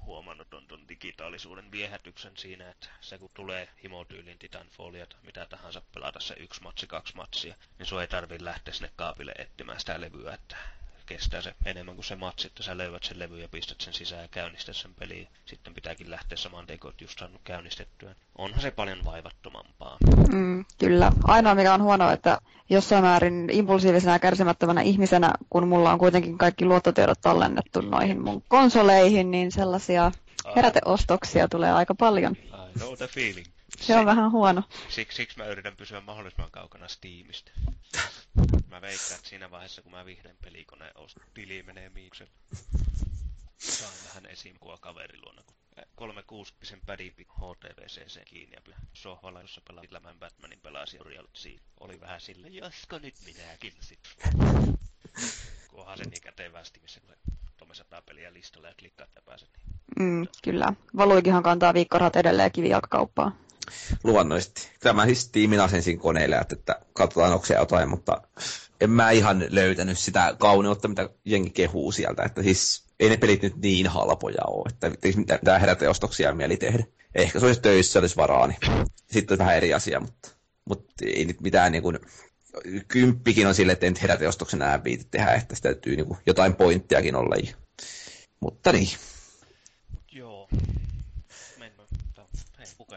huomannut 0.06 0.54
on 0.54 0.68
ton 0.68 0.88
digitaalisuuden 0.88 1.72
viehätyksen 1.72 2.38
siinä, 2.38 2.70
että 2.70 2.88
se 3.02 3.18
kun 3.18 3.30
tulee 3.34 3.70
himotyylin 3.84 4.40
Titanfallia 4.40 5.06
tai 5.06 5.20
mitä 5.24 5.46
tahansa 5.46 5.82
pelata 5.94 6.20
se 6.20 6.36
yksi 6.40 6.64
matsi, 6.64 6.88
kaksi 6.88 7.16
matsia, 7.16 7.56
niin 7.80 7.86
sun 7.86 8.02
ei 8.02 8.08
tarvi 8.08 8.38
lähteä 8.40 8.74
sinne 8.74 8.92
kaapille 8.96 9.32
etsimään 9.38 9.80
sitä 9.80 10.02
levyä, 10.02 10.34
että 10.34 10.58
kestää 11.06 11.42
se 11.42 11.54
enemmän 11.66 11.96
kuin 11.96 12.06
se 12.06 12.16
matsi, 12.16 12.48
että 12.48 12.64
sä 12.64 12.78
löydät 12.78 13.04
sen 13.04 13.20
levy 13.20 13.42
ja 13.42 13.50
pistät 13.50 13.82
sen 13.82 13.94
sisään 13.94 14.22
ja 14.22 14.28
käynnistät 14.28 14.76
sen 14.76 14.94
peliin. 14.94 15.28
Sitten 15.46 15.74
pitääkin 15.74 16.12
lähteä 16.12 16.38
saman 16.38 16.68
teko, 16.68 16.90
että 16.90 17.04
just 17.04 17.20
saanut 17.20 17.42
käynnistettyä. 17.44 18.16
Onhan 18.38 18.62
se 18.62 18.72
paljon 18.72 19.06
vaivattomampaa. 19.06 19.98
Mm, 20.32 20.66
kyllä. 20.78 21.12
Ainoa 21.24 21.56
mikä 21.56 21.74
on 21.74 21.84
huono, 21.84 22.12
että 22.12 22.38
jossain 22.70 23.04
määrin 23.04 23.50
impulsiivisena 23.52 24.14
ja 24.14 24.20
kärsimättömänä 24.20 24.82
ihmisenä, 24.82 25.34
kun 25.50 25.68
mulla 25.68 25.92
on 25.92 26.00
kuitenkin 26.00 26.38
kaikki 26.38 26.66
luottotiedot 26.66 27.22
tallennettu 27.22 27.82
noihin 27.82 28.22
mun 28.22 28.44
konsoleihin, 28.48 29.32
niin 29.32 29.52
sellaisia 29.52 30.12
heräteostoksia 30.56 31.48
tulee 31.48 31.72
aika 31.72 31.96
paljon. 31.96 32.36
I 32.36 32.80
know 32.80 32.96
the 32.98 33.08
feeling. 33.08 33.55
Se 33.82 33.96
on 33.96 34.06
vähän 34.06 34.32
huono. 34.32 34.64
Siksi, 34.90 35.16
siksi 35.16 35.38
mä 35.38 35.46
yritän 35.46 35.76
pysyä 35.78 36.02
mahdollisimman 36.02 36.52
kaukana 36.52 36.88
Steamista. 36.88 37.52
Mä 38.70 38.82
veikkaan, 38.82 39.16
että 39.16 39.30
siinä 39.30 39.52
vaiheessa, 39.52 39.82
kun 39.82 39.92
mä 39.92 40.06
vihreän 40.06 40.38
pelikone 40.44 40.92
ostan, 40.96 41.24
tili 41.34 41.64
menee 41.64 41.90
miinukselle. 41.90 42.32
Saan 43.58 43.94
vähän 44.08 44.26
esimkua 44.26 44.78
kaveriluona, 44.78 45.44
kun 45.44 45.56
360 45.96 46.86
pädin 46.86 47.14
HTVCC 47.30 48.26
kiinni 48.26 48.56
ja 48.56 48.76
sohvalla, 48.94 49.42
jossa 49.42 49.62
pelaa 49.68 49.84
Lämän 49.90 50.20
Batmanin 50.20 50.60
pelasi. 50.60 50.98
Oli 51.80 52.00
vähän 52.02 52.22
sille, 52.22 52.48
josko 52.48 52.98
nyt 52.98 53.16
minäkin 53.26 53.74
sit. 53.80 54.00
Kunhan 55.76 55.98
se 55.98 56.04
niin 56.04 56.22
kätevästi, 56.22 56.80
missä 56.80 57.00
kun 57.00 57.10
se 57.10 57.16
300 57.60 58.02
peliä 58.02 58.34
listalle 58.34 58.68
ja 58.68 58.74
klikkaat 58.80 59.10
ja 59.16 59.22
pääset. 59.26 59.50
Niin. 59.58 60.10
Mm, 60.10 60.28
kyllä. 60.44 60.74
Valuikinhan 60.98 61.44
kantaa 61.44 61.74
viikkorahat 61.74 62.16
edelleen 62.16 62.52
kivijalkakauppaa. 62.52 63.38
Luonnollisesti. 64.04 64.70
Kyllä 64.80 64.94
mä 64.94 65.06
siis 65.06 65.30
tiimin 65.30 65.60
asensin 65.60 66.00
koneille, 66.00 66.36
että, 66.36 66.56
että 66.56 66.80
katsotaan 66.94 67.34
onko 67.34 67.46
se 67.46 67.54
jotain, 67.54 67.90
mutta 67.90 68.22
en 68.82 68.90
mä 68.90 69.12
ihan 69.12 69.46
löytänyt 69.50 70.00
sitä 70.00 70.36
kauneutta, 70.40 70.88
mitä 70.88 71.10
jengi 71.26 71.50
kehuu 71.50 71.92
sieltä. 71.92 72.24
Että 72.24 72.44
siis 72.44 72.86
ei 73.00 73.10
ne 73.10 73.18
pelit 73.18 73.42
nyt 73.42 73.56
niin 73.56 73.88
halpoja 73.88 74.44
ole, 74.48 74.70
että 74.70 74.92
mitä, 75.18 75.40
mitä 75.42 75.60
heräteostoksia 75.60 76.34
mieli 76.34 76.58
tehdä. 76.58 76.84
Ehkä 77.16 77.40
se 77.40 77.46
olisi 77.46 77.62
töissä, 77.62 78.00
olisi 78.00 78.16
varaa, 78.16 78.48
niin 78.48 78.60
sitten 79.12 79.36
on 79.36 79.40
vähän 79.40 79.58
eri 79.58 79.74
asia, 79.74 80.00
mutta, 80.00 80.30
mutta 80.70 80.94
ei 81.06 81.26
nyt 81.26 81.42
mitään 81.42 81.72
niin 81.72 81.84
kuin, 81.84 82.00
kymppikin 82.88 83.48
on 83.48 83.56
sille, 83.56 83.72
että 83.72 83.86
en 83.86 83.94
nyt 83.94 84.02
heräteostoksen 84.02 84.62
enää 84.62 84.84
viiti 84.84 85.08
tehdä, 85.12 85.32
että 85.34 85.56
sitä 85.56 85.70
täytyy 85.70 85.96
niin 85.96 86.08
kuin, 86.08 86.20
jotain 86.26 86.56
pointtiakin 86.56 87.16
olla. 87.16 87.36
Mutta 88.40 88.72
niin. 88.72 88.90
Joo. 90.12 90.50
Kuka 92.78 92.96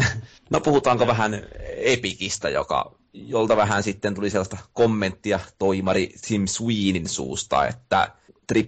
No 0.50 0.60
puhutaanko 0.60 1.06
vähän 1.06 1.46
Epikistä, 1.76 2.48
joka, 2.48 2.94
jolta 3.12 3.56
vähän 3.56 3.82
sitten 3.82 4.14
tuli 4.14 4.30
sellaista 4.30 4.56
kommenttia 4.72 5.40
toimari 5.58 6.14
Tim 6.28 6.46
Sweenin 6.46 7.08
suusta, 7.08 7.66
että 7.66 8.14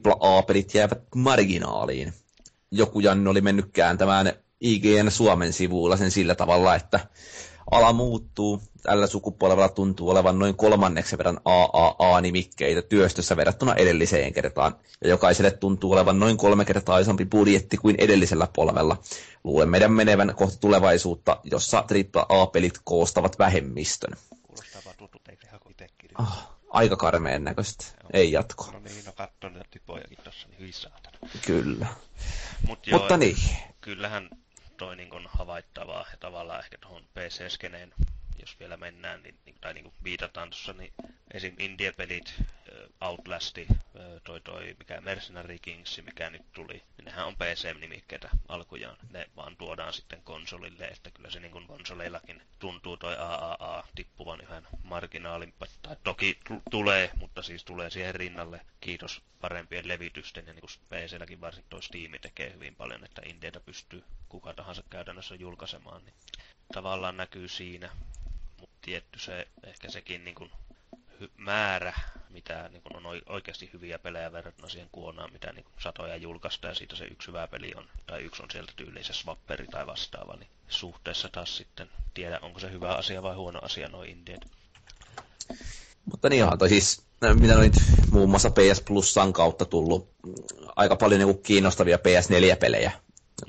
AAA-pelit 0.04 0.74
jäävät 0.74 1.02
marginaaliin. 1.14 2.12
Joku 2.70 3.00
Janne 3.00 3.30
oli 3.30 3.40
mennyt 3.40 3.70
kääntämään 3.72 4.32
IGN 4.60 5.10
Suomen 5.10 5.52
sivuilla 5.52 5.96
sen 5.96 6.10
sillä 6.10 6.34
tavalla, 6.34 6.74
että 6.74 7.00
ala 7.72 7.92
muuttuu. 7.92 8.62
Tällä 8.82 9.06
sukupolvella 9.06 9.68
tuntuu 9.68 10.10
olevan 10.10 10.38
noin 10.38 10.56
kolmanneksen 10.56 11.18
verran 11.18 11.40
AAA-nimikkeitä 11.44 12.82
työstössä 12.82 13.36
verrattuna 13.36 13.74
edelliseen 13.74 14.32
kertaan, 14.32 14.76
ja 15.04 15.08
jokaiselle 15.10 15.50
tuntuu 15.50 15.92
olevan 15.92 16.18
noin 16.20 16.36
kolme 16.36 16.64
kertaa 16.64 16.98
isompi 16.98 17.24
budjetti 17.24 17.76
kuin 17.76 17.96
edellisellä 17.98 18.48
polvella. 18.54 18.96
Luulen 19.44 19.68
meidän 19.68 19.92
menevän 19.92 20.34
kohti 20.36 20.56
tulevaisuutta, 20.60 21.40
jossa 21.44 21.84
AAA-pelit 22.28 22.80
koostavat 22.84 23.38
vähemmistön. 23.38 24.12
Kuulostaa 24.46 24.82
eikö 25.28 25.46
ihan. 25.50 25.60
Oh, 26.18 26.52
aika 26.70 26.96
karmeen 26.96 27.44
näköistä. 27.44 27.84
Ei 28.12 28.32
jatko. 28.32 28.70
No 28.72 28.78
niin, 28.78 29.04
no 29.04 29.12
katso 29.12 29.48
typojakin 29.70 30.18
tossa, 30.24 30.48
niin 30.58 30.72
saatana. 30.72 31.18
Kyllä. 31.46 31.86
Mut 32.68 32.86
joo, 32.86 32.98
Mutta 32.98 33.16
niin. 33.16 33.36
Kyllähän 33.80 34.28
toi 34.82 34.96
niin 34.96 35.14
on 35.14 35.28
havaittavaa 35.38 36.06
ja 36.10 36.16
tavallaan 36.20 36.58
ehkä 36.60 36.78
tuohon 36.78 37.04
PC-skeneen, 37.14 37.94
jos 38.40 38.60
vielä 38.60 38.76
mennään, 38.76 39.22
niin, 39.22 39.38
niin 39.46 39.56
tai 39.60 39.74
niin 39.74 39.84
kuin 39.84 39.94
viitataan 40.04 40.50
tuossa, 40.50 40.72
niin 40.72 40.92
esim. 41.34 41.54
Indie-pelit, 41.58 42.34
Outlasti, 43.00 43.66
toi 44.24 44.40
toi 44.40 44.76
mikä 44.78 45.00
Mercenary 45.00 45.58
Kings, 45.58 46.00
mikä 46.04 46.30
nyt 46.30 46.52
tuli, 46.52 46.82
niin 46.96 47.04
nehän 47.04 47.26
on 47.26 47.36
PC-nimikkeitä 47.36 48.28
alkujaan. 48.48 48.96
Ne 49.10 49.30
vaan 49.36 49.56
tuodaan 49.56 49.92
sitten 49.92 50.22
konsolille, 50.22 50.84
että 50.84 51.10
kyllä 51.10 51.30
se 51.30 51.40
niin 51.40 51.52
kuin 51.52 51.66
konsoleillakin 51.66 52.42
tuntuu 52.58 52.96
toi 52.96 53.16
AAA 53.16 53.88
tippuvan 53.94 54.40
yhden 54.40 54.66
marginaalin, 54.82 55.54
tai 55.82 55.96
toki 56.04 56.38
tulee, 56.70 57.10
mutta 57.16 57.42
siis 57.42 57.64
tulee 57.64 57.90
siihen 57.90 58.14
rinnalle, 58.14 58.60
kiitos 58.80 59.22
parempien 59.40 59.88
levitysten, 59.88 60.46
ja 60.46 60.52
niin 60.52 60.60
kuin 60.60 60.70
PC-lläkin 60.88 61.40
varsinkin 61.40 61.70
toi 61.70 61.82
Steam 61.82 62.12
tekee 62.20 62.52
hyvin 62.52 62.74
paljon, 62.76 63.04
että 63.04 63.22
Indietä 63.24 63.60
pystyy 63.60 64.04
kuka 64.28 64.54
tahansa 64.54 64.82
käytännössä 64.90 65.34
julkaisemaan, 65.34 66.04
niin 66.04 66.14
tavallaan 66.72 67.16
näkyy 67.16 67.48
siinä. 67.48 67.90
Mutta 68.60 68.76
tietty 68.82 69.18
se, 69.18 69.48
ehkä 69.64 69.90
sekin 69.90 70.24
niin 70.24 70.34
kuin 70.34 70.50
määrä, 71.36 71.92
mitä 72.30 72.68
niin 72.68 72.82
kun 72.82 73.06
on 73.06 73.20
oikeasti 73.26 73.70
hyviä 73.72 73.98
pelejä 73.98 74.32
verrattuna 74.32 74.68
siihen 74.68 74.88
kuonaan, 74.92 75.32
mitä 75.32 75.52
niin 75.52 75.64
satoja 75.78 76.16
julkaista 76.16 76.66
ja 76.66 76.74
siitä 76.74 76.96
se 76.96 77.04
yksi 77.04 77.28
hyvä 77.28 77.46
peli 77.46 77.72
on, 77.76 77.84
tai 78.06 78.22
yksi 78.22 78.42
on 78.42 78.50
sieltä 78.50 78.72
tyyliin 78.76 79.04
se 79.04 79.12
swapperi 79.12 79.66
tai 79.66 79.86
vastaava, 79.86 80.36
niin 80.36 80.48
suhteessa 80.68 81.28
taas 81.28 81.56
sitten 81.56 81.90
tiedä, 82.14 82.38
onko 82.42 82.60
se 82.60 82.70
hyvä 82.72 82.94
asia 82.94 83.22
vai 83.22 83.34
huono 83.34 83.58
asia 83.62 83.88
noin 83.88 84.10
indiet. 84.10 84.46
Mutta 86.10 86.28
niin 86.28 86.44
onhan 86.44 86.68
siis, 86.68 87.02
mitä 87.40 87.54
nyt 87.58 87.74
muun 88.10 88.30
muassa 88.30 88.50
PS 88.50 88.80
Plusan 88.80 89.32
kautta 89.32 89.64
tullut 89.64 90.08
aika 90.76 90.96
paljon 90.96 91.20
niin 91.20 91.42
kiinnostavia 91.42 91.96
PS4-pelejä. 91.96 92.92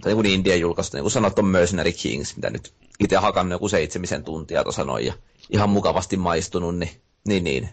Tai 0.01 0.13
niin 0.13 0.25
Indian 0.25 0.59
julkaistu, 0.59 0.97
niin 0.97 1.03
kuin 1.03 1.11
sanoit, 1.11 1.39
on 1.39 1.45
Mercenary 1.45 1.91
Kings, 1.91 2.35
mitä 2.35 2.49
nyt 2.49 2.73
itse 2.99 3.15
hakannut 3.15 3.51
joku 3.51 3.69
seitsemisen 3.69 4.23
tuntia 4.23 4.63
tuossa 4.63 4.83
noin, 4.83 5.05
ja 5.05 5.13
ihan 5.49 5.69
mukavasti 5.69 6.17
maistunut, 6.17 6.77
niin, 6.77 6.91
niin, 7.27 7.43
niin 7.43 7.69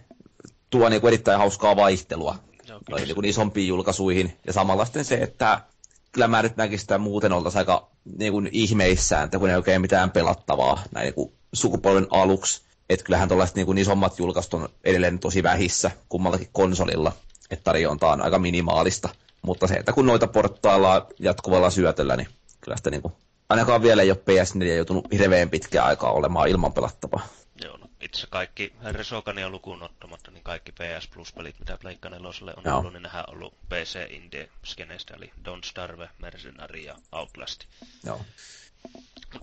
tuo 0.70 0.88
niin 0.88 1.00
kuin 1.00 1.08
erittäin 1.08 1.38
hauskaa 1.38 1.76
vaihtelua 1.76 2.36
no, 2.88 2.96
niin 2.96 3.14
kuin 3.14 3.24
isompiin 3.24 3.68
julkaisuihin. 3.68 4.36
Ja 4.46 4.52
samalla 4.52 4.84
sitten 4.84 5.04
se, 5.04 5.14
että 5.14 5.60
kyllä 6.12 6.28
mä 6.28 6.42
nyt 6.42 6.56
näkisin 6.56 6.80
sitä 6.80 6.98
muuten 6.98 7.32
oltaisiin 7.32 7.58
aika 7.58 7.90
niin 8.18 8.32
kuin 8.32 8.48
ihmeissään, 8.52 9.24
että 9.24 9.38
kun 9.38 9.50
ei 9.50 9.56
oikein 9.56 9.80
mitään 9.80 10.10
pelattavaa 10.10 10.82
näin 10.94 11.04
niin 11.04 11.14
kuin 11.14 11.32
sukupolven 11.52 12.06
aluksi. 12.10 12.62
Että 12.90 13.04
kyllähän 13.04 13.28
tuollaiset 13.28 13.56
niin 13.56 13.66
kuin 13.66 13.78
isommat 13.78 14.18
julkaistut 14.18 14.62
on 14.62 14.68
edelleen 14.84 15.18
tosi 15.18 15.42
vähissä 15.42 15.90
kummallakin 16.08 16.48
konsolilla, 16.52 17.12
että 17.50 17.64
tarjonta 17.64 18.12
on 18.12 18.22
aika 18.22 18.38
minimaalista. 18.38 19.08
Mutta 19.42 19.66
se, 19.66 19.74
että 19.74 19.92
kun 19.92 20.06
noita 20.06 20.26
porttaillaan 20.26 21.02
jatkuvalla 21.18 21.70
syötöllä, 21.70 22.16
niin 22.16 22.28
kyllä 22.60 22.76
sitä 22.76 22.90
niin 22.90 23.02
kuin 23.02 23.14
ainakaan 23.48 23.82
vielä 23.82 24.02
ei 24.02 24.10
ole 24.10 24.18
PS4 24.18 24.64
joutunut 24.64 25.06
hirveän 25.12 25.50
pitkään 25.50 25.86
aikaa 25.86 26.12
olemaan 26.12 26.48
ilman 26.48 26.72
pelattavaa. 26.72 27.26
Joo, 27.64 27.76
no 27.76 27.86
itse 28.00 28.26
kaikki 28.30 28.72
Resokania 28.84 29.50
lukuun 29.50 29.82
ottamatta, 29.82 30.30
niin 30.30 30.42
kaikki 30.42 30.72
PS 30.72 31.08
Plus-pelit, 31.14 31.58
mitä 31.58 31.78
Pleikka 31.80 32.10
4 32.10 32.28
on 32.56 32.62
Joo. 32.64 32.78
ollut, 32.78 32.92
niin 32.92 33.02
nehän 33.02 33.24
on 33.28 33.34
ollut 33.34 33.54
PC 33.68 34.10
Indie 34.10 34.48
skeneistä, 34.64 35.14
eli 35.14 35.32
Don't 35.48 35.64
Starve, 35.64 36.08
Mercenary 36.18 36.78
ja 36.80 36.96
Outlast. 37.12 37.64
Joo. 38.04 38.20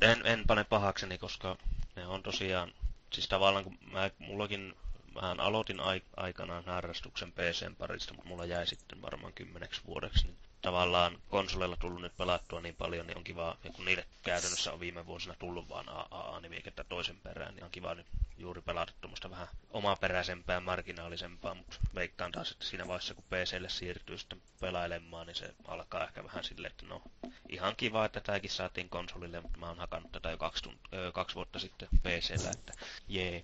En, 0.01 0.21
en 0.25 0.43
pane 0.47 0.63
pahakseni, 0.63 1.17
koska 1.17 1.57
ne 1.95 2.07
on 2.07 2.23
tosiaan, 2.23 2.71
siis 3.13 3.27
tavallaan 3.27 3.63
kun 3.63 3.77
mä, 3.91 4.09
mullakin 4.19 4.73
vähän 5.21 5.39
aloitin 5.39 5.79
aikanaan 6.17 6.65
harrastuksen 6.65 7.31
PCn 7.31 7.75
parista, 7.75 8.13
mutta 8.13 8.29
mulla 8.29 8.45
jäi 8.45 8.67
sitten 8.67 9.01
varmaan 9.01 9.33
kymmeneksi 9.33 9.81
vuodeksi, 9.87 10.27
niin 10.27 10.37
tavallaan 10.61 11.17
konsoleilla 11.29 11.77
tullut 11.77 12.01
nyt 12.01 12.17
pelattua 12.17 12.61
niin 12.61 12.75
paljon, 12.75 13.07
niin 13.07 13.17
on 13.17 13.23
kiva, 13.23 13.57
ja 13.63 13.71
kun 13.71 13.85
niille 13.85 14.05
käytännössä 14.23 14.73
on 14.73 14.79
viime 14.79 15.05
vuosina 15.05 15.35
tullut 15.39 15.69
vaan 15.69 15.89
AAA-nimikettä 15.89 16.83
toisen 16.83 17.19
perään, 17.19 17.55
niin 17.55 17.63
on 17.63 17.71
kiva 17.71 17.95
nyt 17.95 18.05
juuri 18.37 18.61
pelata 18.61 18.93
tuommoista 19.01 19.29
vähän 19.29 19.47
omaperäisempää, 19.69 20.59
marginaalisempaa, 20.59 21.55
mutta 21.55 21.77
veikkaan 21.95 22.31
taas, 22.31 22.51
että 22.51 22.65
siinä 22.65 22.87
vaiheessa 22.87 23.13
kun 23.13 23.23
PClle 23.29 23.69
siirtyy 23.69 24.17
sitten 24.17 24.41
pelailemaan, 24.59 25.27
niin 25.27 25.35
se 25.35 25.53
alkaa 25.67 26.03
ehkä 26.03 26.23
vähän 26.23 26.43
silleen, 26.43 26.71
että 26.71 26.85
no 26.85 27.01
ihan 27.49 27.75
kiva, 27.75 28.05
että 28.05 28.21
tämäkin 28.21 28.49
saatiin 28.49 28.89
konsolille, 28.89 29.41
mutta 29.41 29.57
mä 29.57 29.67
oon 29.67 29.77
hakannut 29.77 30.11
tätä 30.11 30.31
jo 30.31 30.37
kaksi, 30.37 30.69
tunt- 30.69 30.97
ö, 30.97 31.11
kaksi 31.11 31.35
vuotta 31.35 31.59
sitten 31.59 31.89
PCllä, 32.03 32.49
että 32.49 32.73
jee. 33.07 33.43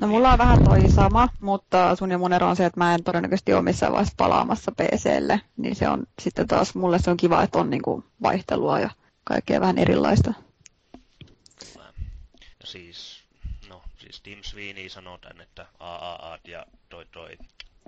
No 0.00 0.06
mulla 0.06 0.32
on 0.32 0.38
vähän 0.38 0.64
toi 0.64 0.90
sama, 0.90 1.28
mutta 1.40 1.96
sun 1.96 2.10
ja 2.10 2.18
mun 2.18 2.32
ero 2.32 2.48
on 2.48 2.56
se, 2.56 2.66
että 2.66 2.80
mä 2.80 2.94
en 2.94 3.04
todennäköisesti 3.04 3.52
ole 3.54 3.62
missään 3.62 3.92
vaiheessa 3.92 4.14
palaamassa 4.16 4.72
PClle, 4.72 5.40
niin 5.56 5.76
se 5.76 5.88
on 5.88 6.06
sitten 6.18 6.48
taas 6.48 6.74
mulle 6.74 6.98
se 6.98 7.10
on 7.10 7.16
kiva, 7.16 7.42
että 7.42 7.58
on 7.58 7.70
niinku 7.70 8.04
vaihtelua 8.22 8.80
ja 8.80 8.90
kaikkea 9.24 9.60
vähän 9.60 9.78
erilaista. 9.78 10.34
Ja 12.60 12.66
siis, 12.66 13.22
no 13.68 13.82
siis 13.98 14.20
Tim 14.20 14.38
Sweeney 14.42 14.88
sanoo 14.88 15.18
tän, 15.18 15.40
että 15.40 15.66
AAA 15.78 16.38
ja 16.48 16.66
toi 16.88 17.06
toi 17.12 17.38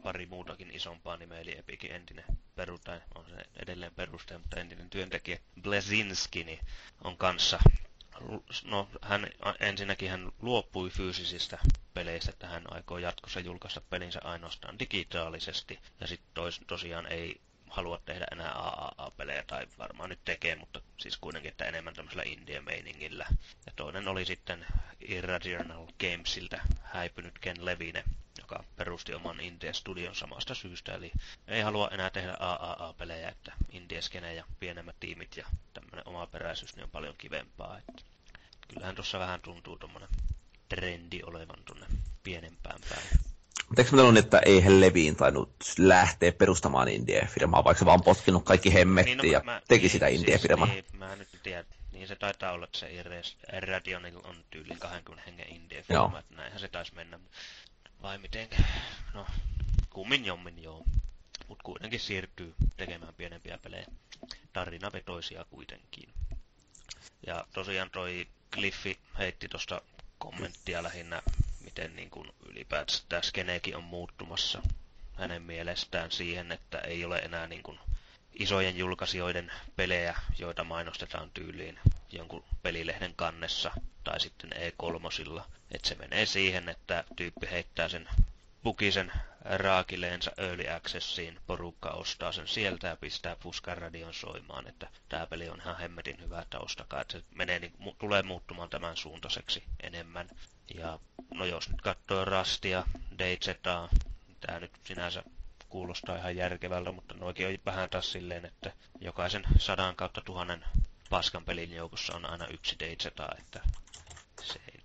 pari 0.02 0.26
muutakin 0.26 0.70
isompaa 0.70 1.16
nimeä, 1.16 1.40
eli 1.40 1.58
Epicin 1.58 1.92
entinen 1.92 2.24
peru, 2.56 2.78
on 3.14 3.24
se 3.30 3.44
edelleen 3.62 3.94
perustaja, 3.96 4.38
mutta 4.38 4.60
entinen 4.60 4.90
työntekijä 4.90 5.38
Blezinski, 5.62 6.44
niin 6.44 6.58
on 7.04 7.16
kanssa 7.16 7.58
no 8.64 8.88
hän 9.02 9.26
ensinnäkin 9.60 10.10
hän 10.10 10.32
luopui 10.42 10.90
fyysisistä 10.90 11.58
peleistä, 11.94 12.30
että 12.30 12.46
hän 12.46 12.62
aikoo 12.70 12.98
jatkossa 12.98 13.40
julkaista 13.40 13.80
pelinsä 13.80 14.20
ainoastaan 14.24 14.78
digitaalisesti, 14.78 15.78
ja 16.00 16.06
sitten 16.06 16.44
tosiaan 16.66 17.06
ei 17.06 17.40
halua 17.74 18.00
tehdä 18.04 18.26
enää 18.32 18.52
AAA-pelejä, 18.52 19.44
tai 19.46 19.66
varmaan 19.78 20.10
nyt 20.10 20.24
tekee, 20.24 20.56
mutta 20.56 20.80
siis 21.00 21.16
kuitenkin, 21.16 21.50
että 21.50 21.64
enemmän 21.64 21.94
tämmöisellä 21.94 22.22
indie-meiningillä. 22.26 23.26
Ja 23.66 23.72
toinen 23.76 24.08
oli 24.08 24.24
sitten 24.24 24.66
Irrational 25.00 25.86
Gamesiltä 26.00 26.60
häipynyt 26.82 27.38
Ken 27.38 27.64
Levine, 27.64 28.04
joka 28.54 28.64
perusti 28.76 29.14
oman 29.14 29.40
Indie-studion 29.40 30.14
samasta 30.14 30.54
syystä, 30.54 30.94
eli 30.94 31.12
ei 31.48 31.62
halua 31.62 31.88
enää 31.88 32.10
tehdä 32.10 32.36
AAA-pelejä, 32.38 33.28
että 33.28 33.52
Indie-skene 33.72 34.34
ja 34.34 34.44
pienemmät 34.60 34.96
tiimit 35.00 35.36
ja 35.36 35.46
tämmöinen 35.74 36.08
oma 36.08 36.26
peräisyys 36.26 36.76
niin 36.76 36.84
on 36.84 36.90
paljon 36.90 37.14
kivempaa. 37.18 37.78
Että 37.78 38.02
kyllähän 38.68 38.94
tuossa 38.94 39.18
vähän 39.18 39.40
tuntuu 39.40 39.76
tuommoinen 39.78 40.08
trendi 40.68 41.20
olevan 41.22 41.64
tuonne 41.64 41.86
pienempään 42.22 42.80
päin. 42.88 43.06
Mutta 43.68 43.82
eikö 43.82 44.02
on, 44.02 44.16
että 44.16 44.38
eihän 44.38 44.80
Leviin 44.80 45.16
tainnut 45.16 45.54
lähteä 45.78 46.32
perustamaan 46.32 46.88
Indie-firmaa, 46.88 47.64
vaikka 47.64 47.78
se 47.78 47.84
vaan 47.84 48.02
potkinut 48.02 48.44
kaikki 48.44 48.74
hemmetti 48.74 49.10
niin, 49.10 49.18
no, 49.18 49.24
ja 49.24 49.40
mä, 49.44 49.62
teki 49.68 49.82
niin, 49.82 49.90
sitä 49.90 50.06
Indie-firmaa? 50.06 50.66
Siis, 50.66 50.92
niin, 50.92 50.98
mä 50.98 51.16
nyt 51.16 51.28
tiedän, 51.42 51.64
niin 51.92 52.08
se 52.08 52.16
taitaa 52.16 52.52
olla, 52.52 52.64
että 52.64 52.78
se 52.78 52.88
Radionil 53.60 54.20
on 54.24 54.36
tyyliin 54.50 54.78
20 54.78 55.30
hengen 55.30 55.48
Indie-firma, 55.48 56.18
että 56.18 56.34
näinhän 56.34 56.60
se 56.60 56.68
taisi 56.68 56.94
mennä. 56.94 57.18
Vai 58.04 58.18
miten? 58.18 58.48
No, 59.14 59.26
kummin 59.90 60.24
jommin 60.24 60.62
joo. 60.62 60.84
Mut 61.48 61.62
kuitenkin 61.62 62.00
siirtyy 62.00 62.54
tekemään 62.76 63.14
pienempiä 63.14 63.58
pelejä. 63.58 63.86
Tarinavetoisia 64.52 65.44
kuitenkin. 65.50 66.08
Ja 67.26 67.46
tosiaan 67.52 67.90
toi 67.90 68.26
Cliffi 68.52 68.98
heitti 69.18 69.48
tuosta 69.48 69.82
kommenttia 70.18 70.82
lähinnä, 70.82 71.22
miten 71.60 71.96
niin 71.96 72.10
kuin 72.10 72.32
ylipäätään 72.46 73.22
skeneekin 73.22 73.76
on 73.76 73.84
muuttumassa 73.84 74.62
hänen 75.14 75.42
mielestään 75.42 76.10
siihen, 76.10 76.52
että 76.52 76.78
ei 76.78 77.04
ole 77.04 77.18
enää 77.18 77.46
niin 77.46 77.62
kuin 77.62 77.78
isojen 78.38 78.78
julkaisijoiden 78.78 79.52
pelejä, 79.76 80.16
joita 80.38 80.64
mainostetaan 80.64 81.30
tyyliin 81.30 81.78
jonkun 82.12 82.44
pelilehden 82.62 83.14
kannessa 83.16 83.70
tai 84.04 84.20
sitten 84.20 84.50
E3. 84.52 85.42
Että 85.70 85.88
se 85.88 85.94
menee 85.94 86.26
siihen, 86.26 86.68
että 86.68 87.04
tyyppi 87.16 87.50
heittää 87.50 87.88
sen 87.88 88.08
pukisen 88.62 89.12
raakileensa 89.44 90.32
Early 90.36 90.68
Accessiin, 90.68 91.40
porukka 91.46 91.90
ostaa 91.90 92.32
sen 92.32 92.48
sieltä 92.48 92.88
ja 92.88 92.96
pistää 92.96 93.36
Puskan 93.36 93.78
radion 93.78 94.14
soimaan, 94.14 94.68
että 94.68 94.88
tämä 95.08 95.26
peli 95.26 95.48
on 95.48 95.60
ihan 95.60 95.78
hemmetin 95.78 96.20
hyvä, 96.20 96.40
että 96.40 96.58
ostakaa, 96.58 97.00
että 97.00 97.12
se 97.18 97.24
menee, 97.34 97.58
niin, 97.58 97.72
mu, 97.78 97.92
tulee 97.98 98.22
muuttumaan 98.22 98.70
tämän 98.70 98.96
suuntaiseksi 98.96 99.62
enemmän. 99.82 100.28
Ja 100.74 100.98
no 101.34 101.44
jos 101.44 101.68
nyt 101.68 101.80
katsoo 101.80 102.24
Rastia, 102.24 102.84
Dayzetaa, 103.18 103.88
tämä 104.40 104.60
nyt 104.60 104.72
sinänsä 104.84 105.22
kuulostaa 105.74 106.16
ihan 106.16 106.36
järkevältä, 106.36 106.92
mutta 106.92 107.14
noikin 107.14 107.46
on 107.46 107.54
vähän 107.66 107.90
taas 107.90 108.12
silleen, 108.12 108.44
että 108.44 108.72
jokaisen 109.00 109.42
sadan 109.58 109.96
kautta 109.96 110.20
tuhannen 110.24 110.64
paskan 111.10 111.44
pelin 111.44 111.72
joukossa 111.72 112.16
on 112.16 112.30
aina 112.30 112.46
yksi 112.46 112.76
Dayzeta, 112.80 113.28
että 113.38 113.60
se 114.42 114.60
ei 114.74 114.80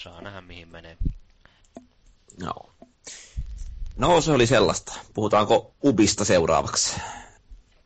saa 0.00 0.20
nähdä 0.20 0.40
mihin 0.40 0.68
menee. 0.68 0.96
No. 2.40 2.52
No 3.96 4.20
se 4.20 4.32
oli 4.32 4.46
sellaista. 4.46 4.92
Puhutaanko 5.14 5.74
Ubista 5.84 6.24
seuraavaksi? 6.24 7.00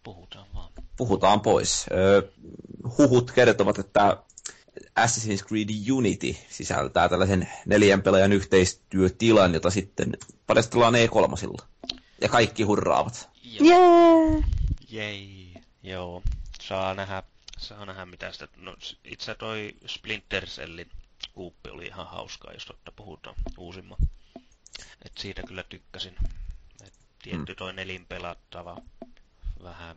Puhutaan 0.03 0.47
vaan. 0.55 0.73
Puhutaan 0.97 1.41
pois. 1.41 1.87
Öö, 1.93 2.23
huhut 2.99 3.31
kertovat, 3.31 3.79
että 3.79 4.17
Assassin's 5.01 5.47
Creed 5.49 5.69
Unity 5.93 6.37
sisältää 6.51 7.09
tällaisen 7.09 7.49
neljän 7.67 8.03
pelaajan 8.03 8.33
yhteistyötilan, 8.33 9.55
jota 9.55 9.71
sitten 9.71 10.13
paljastellaan 10.47 10.95
E3. 10.95 11.59
Ja 12.21 12.29
kaikki 12.29 12.63
hurraavat. 12.63 13.29
Jee! 13.43 14.45
Jei. 14.89 15.55
Joo. 15.83 16.23
Saa 16.61 16.95
nähdä, 16.95 17.23
saa 17.59 17.87
nähdä 17.87 18.07
mitä 18.07 18.33
sitä... 18.33 18.49
No, 18.57 18.77
itse 19.05 19.35
toi 19.35 19.77
Splinter 19.87 20.47
Cellin 20.47 20.91
kuuppi 21.35 21.71
oli 21.71 21.87
ihan 21.87 22.07
hauskaa, 22.07 22.53
jos 22.53 22.67
totta 22.67 22.93
puhutaan 22.93 23.37
uusimman. 23.59 23.99
Et 25.05 25.19
siitä 25.19 25.43
kyllä 25.43 25.63
tykkäsin. 25.63 26.17
Et 26.87 26.95
tietty 27.23 27.55
toi 27.55 27.73
nelinpelattava 27.73 28.77
vähän 29.63 29.97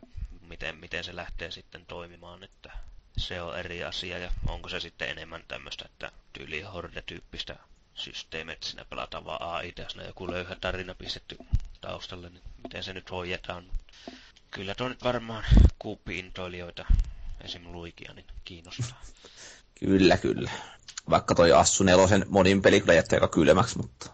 miten, 0.52 0.76
miten 0.76 1.04
se 1.04 1.16
lähtee 1.16 1.50
sitten 1.50 1.86
toimimaan, 1.86 2.44
että 2.44 2.72
se 3.18 3.42
on 3.42 3.58
eri 3.58 3.84
asia 3.84 4.18
ja 4.18 4.30
onko 4.48 4.68
se 4.68 4.80
sitten 4.80 5.08
enemmän 5.08 5.44
tämmöistä, 5.48 5.84
että 5.84 6.12
tyyli 6.32 6.62
Horde-tyyppistä 6.62 7.56
systeemiä, 7.94 8.52
että 8.52 8.66
siinä 8.66 8.84
pelataan 8.84 9.24
vaan 9.24 9.42
AI, 9.42 9.72
tässä 9.72 10.02
joku 10.02 10.30
löyhä 10.30 10.56
tarina 10.60 10.94
pistetty 10.94 11.36
taustalle, 11.82 12.28
niin 12.30 12.42
miten 12.62 12.82
se 12.82 12.92
nyt 12.92 13.10
hoidetaan. 13.10 13.64
Kyllä 14.50 14.74
tuo 14.74 14.88
nyt 14.88 15.04
varmaan 15.04 15.44
kuuppi-intoilijoita, 15.78 16.84
esim. 17.40 17.72
Luikia, 17.72 18.12
niin 18.14 18.26
kiinnostaa. 18.44 19.00
Kyllä, 19.80 20.16
kyllä. 20.16 20.50
Vaikka 21.10 21.34
toi 21.34 21.52
Assu 21.52 21.84
nelosen 21.84 22.26
monin 22.28 22.62
peli 22.62 22.80
kyllä 22.80 22.94
jättää 22.94 23.16
aika 23.16 23.28
kylmäksi, 23.28 23.76
mutta 23.78 24.10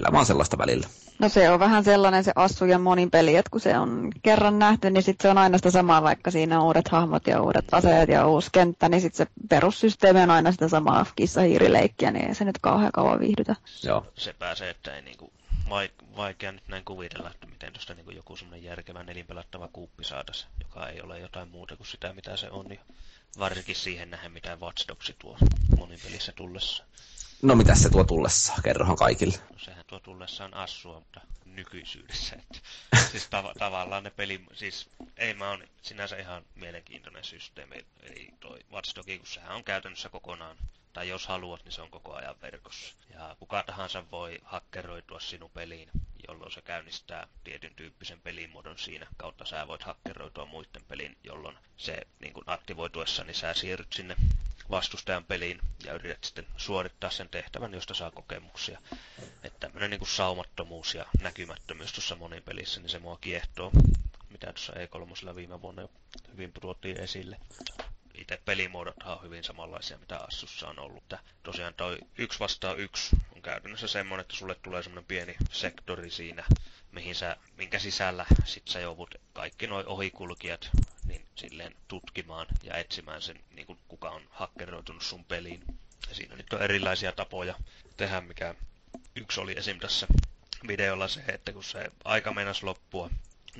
elämä 0.00 0.18
on 0.18 0.26
sellaista 0.26 0.58
välillä. 0.58 0.86
No 1.18 1.28
se 1.28 1.50
on 1.50 1.60
vähän 1.60 1.84
sellainen 1.84 2.24
se 2.24 2.32
Assu 2.34 2.64
ja 2.64 2.78
monin 2.78 3.10
peli, 3.10 3.36
että 3.36 3.50
kun 3.50 3.60
se 3.60 3.78
on 3.78 4.10
kerran 4.22 4.58
nähty, 4.58 4.90
niin 4.90 5.02
sitten 5.02 5.22
se 5.24 5.30
on 5.30 5.38
aina 5.38 5.58
sitä 5.58 5.70
samaa, 5.70 6.02
vaikka 6.02 6.30
siinä 6.30 6.60
on 6.60 6.66
uudet 6.66 6.88
hahmot 6.88 7.26
ja 7.26 7.42
uudet 7.42 7.64
aseet 7.72 8.08
ja 8.08 8.26
uusi 8.26 8.48
kenttä, 8.52 8.88
niin 8.88 9.00
sitten 9.00 9.26
se 9.26 9.32
perussysteemi 9.48 10.20
on 10.20 10.30
aina 10.30 10.52
sitä 10.52 10.68
samaa 10.68 11.06
kissa-hiirileikkiä, 11.16 12.10
niin 12.10 12.28
ei 12.28 12.34
se 12.34 12.44
nyt 12.44 12.58
kauhean 12.60 12.92
kauan 12.92 13.20
viihdytä. 13.20 13.56
Joo. 13.82 14.06
Se 14.14 14.32
pääsee, 14.38 14.70
että 14.70 14.94
ei 14.94 15.02
niinku 15.02 15.32
vaikea 16.18 16.52
nyt 16.52 16.68
näin 16.68 16.84
kuvitella, 16.84 17.30
että 17.30 17.46
miten 17.46 17.72
tuosta 17.72 17.94
niin 17.94 18.16
joku 18.16 18.36
semmoinen 18.36 18.64
järkevä 18.64 19.02
nelinpelattava 19.02 19.68
kuuppi 19.68 20.04
saataisiin, 20.04 20.50
joka 20.64 20.88
ei 20.88 21.00
ole 21.00 21.18
jotain 21.18 21.48
muuta 21.48 21.76
kuin 21.76 21.86
sitä, 21.86 22.12
mitä 22.12 22.36
se 22.36 22.50
on. 22.50 22.66
Ja 22.70 22.80
varsinkin 23.38 23.76
siihen 23.76 24.10
nähden, 24.10 24.32
mitä 24.32 24.56
Watch 24.56 24.88
Dogs 24.88 25.12
tuo 25.18 25.38
monin 25.78 26.00
pelissä 26.04 26.32
tullessa. 26.32 26.84
No 27.42 27.54
mitä 27.54 27.74
se 27.74 27.90
tuo 27.90 28.04
tullessa? 28.04 28.52
Kerrohan 28.64 28.96
kaikille. 28.96 29.38
No 29.52 29.58
sehän 29.58 29.84
tuo 29.86 30.00
tullessaan 30.00 30.54
assua, 30.54 30.94
mutta 30.94 31.20
nykyisyydessä. 31.44 32.36
Että, 32.36 32.58
siis 33.10 33.26
tav- 33.26 33.58
tavallaan 33.58 34.04
ne 34.04 34.10
peli, 34.10 34.44
siis 34.54 34.90
ei 35.16 35.34
mä 35.34 35.50
on 35.50 35.64
sinänsä 35.82 36.16
ihan 36.16 36.44
mielenkiintoinen 36.54 37.24
systeemi. 37.24 37.86
Ei 38.02 38.30
toi 38.40 38.58
Watch 38.72 38.96
Dogs, 38.96 39.18
kun 39.18 39.26
sehän 39.26 39.56
on 39.56 39.64
käytännössä 39.64 40.08
kokonaan 40.08 40.56
tai 40.98 41.08
jos 41.08 41.26
haluat, 41.26 41.64
niin 41.64 41.72
se 41.72 41.82
on 41.82 41.90
koko 41.90 42.14
ajan 42.14 42.40
verkossa. 42.42 42.94
Ja 43.10 43.36
kuka 43.38 43.62
tahansa 43.62 44.04
voi 44.10 44.38
hakkeroitua 44.44 45.20
sinun 45.20 45.50
peliin, 45.50 45.88
jolloin 46.28 46.52
se 46.52 46.62
käynnistää 46.62 47.26
tietyn 47.44 47.74
tyyppisen 47.74 48.20
pelimuodon 48.20 48.78
siinä 48.78 49.06
kautta 49.16 49.44
sä 49.44 49.66
voit 49.68 49.82
hakkeroitua 49.82 50.46
muiden 50.46 50.84
peliin, 50.88 51.16
jolloin 51.24 51.58
se 51.76 52.06
niin 52.20 52.32
kun 52.32 52.42
aktivoituessa, 52.46 53.24
niin 53.24 53.34
sä 53.34 53.54
siirryt 53.54 53.92
sinne 53.92 54.16
vastustajan 54.70 55.24
peliin 55.24 55.60
ja 55.84 55.92
yrität 55.92 56.24
sitten 56.24 56.46
suorittaa 56.56 57.10
sen 57.10 57.28
tehtävän, 57.28 57.74
josta 57.74 57.94
saa 57.94 58.10
kokemuksia. 58.10 58.78
Että 59.42 59.60
tämmöinen 59.60 59.90
niin 59.90 60.06
saumattomuus 60.06 60.94
ja 60.94 61.06
näkymättömyys 61.20 61.92
tuossa 61.92 62.16
monin 62.16 62.42
pelissä, 62.42 62.80
niin 62.80 62.90
se 62.90 62.98
mua 62.98 63.18
kiehtoo, 63.20 63.70
mitä 64.30 64.46
tuossa 64.46 64.72
E3 64.72 65.36
viime 65.36 65.62
vuonna 65.62 65.82
jo 65.82 65.90
hyvin 66.32 66.52
tuotiin 66.60 67.00
esille 67.00 67.40
itse 68.34 68.42
pelimuodot 68.44 68.96
on 69.04 69.22
hyvin 69.22 69.44
samanlaisia, 69.44 69.98
mitä 69.98 70.16
Assussa 70.16 70.68
on 70.68 70.78
ollut. 70.78 71.02
Että 71.02 71.18
tosiaan 71.42 71.74
toi 71.74 71.98
yksi 72.18 72.38
vastaan 72.40 72.78
yksi 72.78 73.16
on 73.36 73.42
käytännössä 73.42 73.88
semmoinen, 73.88 74.20
että 74.20 74.36
sulle 74.36 74.54
tulee 74.54 74.82
semmoinen 74.82 75.04
pieni 75.08 75.36
sektori 75.50 76.10
siinä, 76.10 76.44
mihin 76.92 77.14
sä, 77.14 77.36
minkä 77.56 77.78
sisällä 77.78 78.26
sit 78.44 78.68
sä 78.68 78.80
joudut 78.80 79.14
kaikki 79.32 79.66
nuo 79.66 79.84
ohikulkijat 79.86 80.70
niin 81.06 81.26
silleen 81.34 81.74
tutkimaan 81.88 82.46
ja 82.62 82.76
etsimään 82.76 83.22
sen, 83.22 83.40
niin 83.50 83.66
kuin 83.66 83.78
kuka 83.88 84.10
on 84.10 84.22
hakkeroitunut 84.30 85.02
sun 85.02 85.24
peliin. 85.24 85.64
Ja 86.08 86.14
siinä 86.14 86.36
nyt 86.36 86.52
on 86.52 86.62
erilaisia 86.62 87.12
tapoja 87.12 87.54
tehdä, 87.96 88.20
mikä 88.20 88.54
yksi 89.16 89.40
oli 89.40 89.58
esim. 89.58 89.78
tässä 89.78 90.06
videolla 90.68 91.08
se, 91.08 91.20
että 91.28 91.52
kun 91.52 91.64
se 91.64 91.90
aika 92.04 92.32
meinasi 92.32 92.64
loppua, 92.64 93.10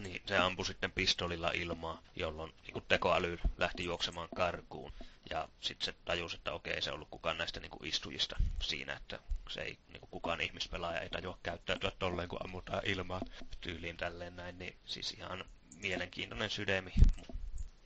niin 0.03 0.23
se 0.27 0.39
ampui 0.39 0.67
sitten 0.67 0.93
pistolilla 0.93 1.51
ilmaa, 1.55 2.03
jolloin 2.17 2.53
niin 2.67 2.85
tekoäly 2.89 3.39
lähti 3.57 3.85
juoksemaan 3.85 4.29
karkuun. 4.35 4.93
Ja 5.31 5.49
sitten 5.61 5.85
se 5.87 5.95
tajusi, 6.05 6.37
että 6.37 6.53
okei, 6.53 6.83
se 6.83 6.91
ei 6.91 6.95
ollut 6.95 7.09
kukaan 7.11 7.39
näistä 7.39 7.61
niin 7.61 7.71
kuin 7.71 7.87
istujista 7.89 8.37
siinä, 8.63 8.93
että 8.93 9.19
se 9.49 9.61
ei, 9.61 9.79
niin 9.89 10.01
kuin 10.01 10.11
kukaan 10.11 10.41
ihmispelaaja 10.41 11.01
ei 11.01 11.11
tajua 11.11 11.39
käyttäytyä 11.43 11.93
tolleen, 11.99 12.29
kun 12.29 12.45
ammutaan 12.45 12.83
ilmaa 12.87 13.21
tyyliin 13.61 13.97
tälleen 13.97 14.37
näin. 14.37 14.59
Niin 14.59 14.77
siis 14.87 15.11
ihan 15.13 15.45
mielenkiintoinen 15.77 16.51
sydämi, 16.51 16.93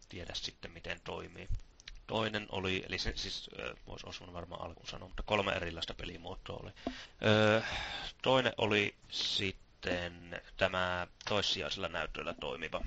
tiedä 0.08 0.34
sitten 0.34 0.70
miten 0.70 1.00
toimii. 1.04 1.48
Toinen 2.06 2.46
oli, 2.48 2.84
eli 2.88 2.98
se 2.98 3.12
siis, 3.16 3.50
voisi 3.86 4.06
Osman 4.06 4.32
varmaan 4.32 4.62
alkuun 4.62 4.86
sanoa, 4.86 5.08
mutta 5.08 5.22
kolme 5.22 5.52
erilaista 5.52 5.94
pelimuotoa 5.94 6.60
oli. 6.62 6.70
Öö, 7.24 7.62
toinen 8.22 8.52
oli 8.58 8.94
sitten 9.08 9.61
sitten 9.82 10.40
tämä 10.56 11.06
toissijaisella 11.28 11.88
näytöllä 11.88 12.34
toimiva, 12.34 12.80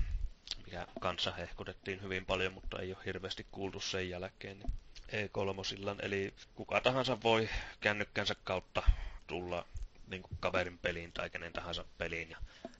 mikä 0.64 0.86
kanssa 1.00 1.32
hehkutettiin 1.32 2.02
hyvin 2.02 2.26
paljon, 2.26 2.52
mutta 2.52 2.78
ei 2.80 2.92
ole 2.94 3.02
hirveästi 3.06 3.46
kuultu 3.52 3.80
sen 3.80 4.10
jälkeen. 4.10 4.58
Niin 4.58 4.72
E3, 5.28 5.96
eli 6.02 6.34
kuka 6.54 6.80
tahansa 6.80 7.22
voi 7.22 7.48
kännykkänsä 7.80 8.34
kautta 8.44 8.82
tulla 9.26 9.66
niin 10.06 10.22
kuin 10.22 10.36
kaverin 10.40 10.78
peliin 10.78 11.12
tai 11.12 11.30
kenen 11.30 11.52
tahansa 11.52 11.84
peliin 11.98 12.30
ja 12.30 12.36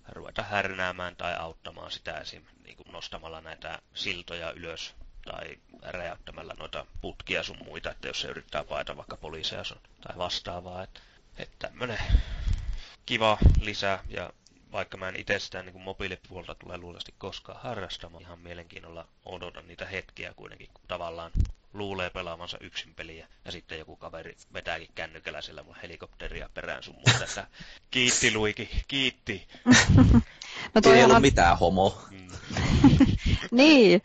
ruveta 0.08 0.42
härnäämään 0.42 1.16
tai 1.16 1.36
auttamaan 1.36 1.90
sitä 1.90 2.18
esim. 2.18 2.42
Niin 2.64 2.76
kuin 2.76 2.92
nostamalla 2.92 3.40
näitä 3.40 3.78
siltoja 3.94 4.50
ylös 4.50 4.94
tai 5.24 5.58
räjäyttämällä 5.82 6.54
noita 6.58 6.86
putkia 7.00 7.42
sun 7.42 7.58
muita, 7.64 7.90
että 7.90 8.08
jos 8.08 8.20
se 8.20 8.28
yrittää 8.28 8.64
paeta 8.64 8.96
vaikka 8.96 9.16
poliiseja 9.16 9.62
tai 10.00 10.16
vastaavaa. 10.18 10.82
Että, 10.82 11.00
että 11.38 11.68
tämmönen 11.68 11.98
kiva 13.06 13.38
lisä 13.60 13.98
ja 14.08 14.30
vaikka 14.72 14.96
mä 14.96 15.08
en 15.08 15.16
itse 15.16 15.38
sitä 15.38 15.62
niin 15.62 15.80
mobiilipuolta 15.80 16.54
tule 16.54 16.78
luultavasti 16.78 17.14
koskaan 17.18 17.60
harrastamaan, 17.62 18.22
ihan 18.22 18.38
mielenkiinnolla 18.38 19.08
odotan 19.24 19.68
niitä 19.68 19.86
hetkiä 19.86 20.34
kuitenkin, 20.36 20.68
kun 20.74 20.84
tavallaan 20.88 21.30
luulee 21.72 22.10
pelaavansa 22.10 22.58
yksin 22.60 22.94
peliä 22.94 23.28
ja 23.44 23.52
sitten 23.52 23.78
joku 23.78 23.96
kaveri 23.96 24.36
vetääkin 24.52 24.88
kännykällä 24.94 25.40
sillä 25.42 25.62
mun 25.62 25.76
helikopteria 25.82 26.50
perään 26.54 26.82
sun 26.82 26.94
muuta, 26.94 27.24
että 27.24 27.46
kiitti 27.90 28.34
Luiki, 28.34 28.68
kiitti. 28.88 29.48
no 30.74 30.80
toi 30.82 30.96
ei 30.96 31.04
ollut 31.04 31.16
on... 31.16 31.22
mitään 31.22 31.58
homo. 31.58 31.98
Mm. 32.10 32.28
niin, 33.50 34.02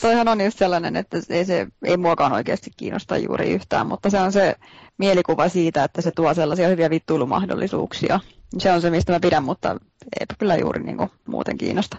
toihan 0.00 0.28
on 0.28 0.40
just 0.40 0.58
sellainen, 0.58 0.96
että 0.96 1.16
ei, 1.28 1.44
se, 1.44 1.66
ei 1.84 1.96
muakaan 1.96 2.32
oikeasti 2.32 2.70
kiinnosta 2.76 3.16
juuri 3.16 3.50
yhtään, 3.50 3.86
mutta 3.86 4.10
se 4.10 4.20
on 4.20 4.32
se 4.32 4.56
mielikuva 4.98 5.48
siitä, 5.48 5.84
että 5.84 6.02
se 6.02 6.10
tuo 6.10 6.34
sellaisia 6.34 6.68
hyviä 6.68 6.90
vittuilumahdollisuuksia. 6.90 8.20
Se 8.58 8.72
on 8.72 8.80
se, 8.82 8.90
mistä 8.90 9.12
mä 9.12 9.20
pidän, 9.20 9.44
mutta 9.44 9.76
eipä 10.20 10.34
kyllä 10.38 10.56
juuri 10.56 10.82
niin 10.82 10.96
kuin, 10.96 11.10
muuten 11.26 11.58
kiinnosta. 11.58 11.96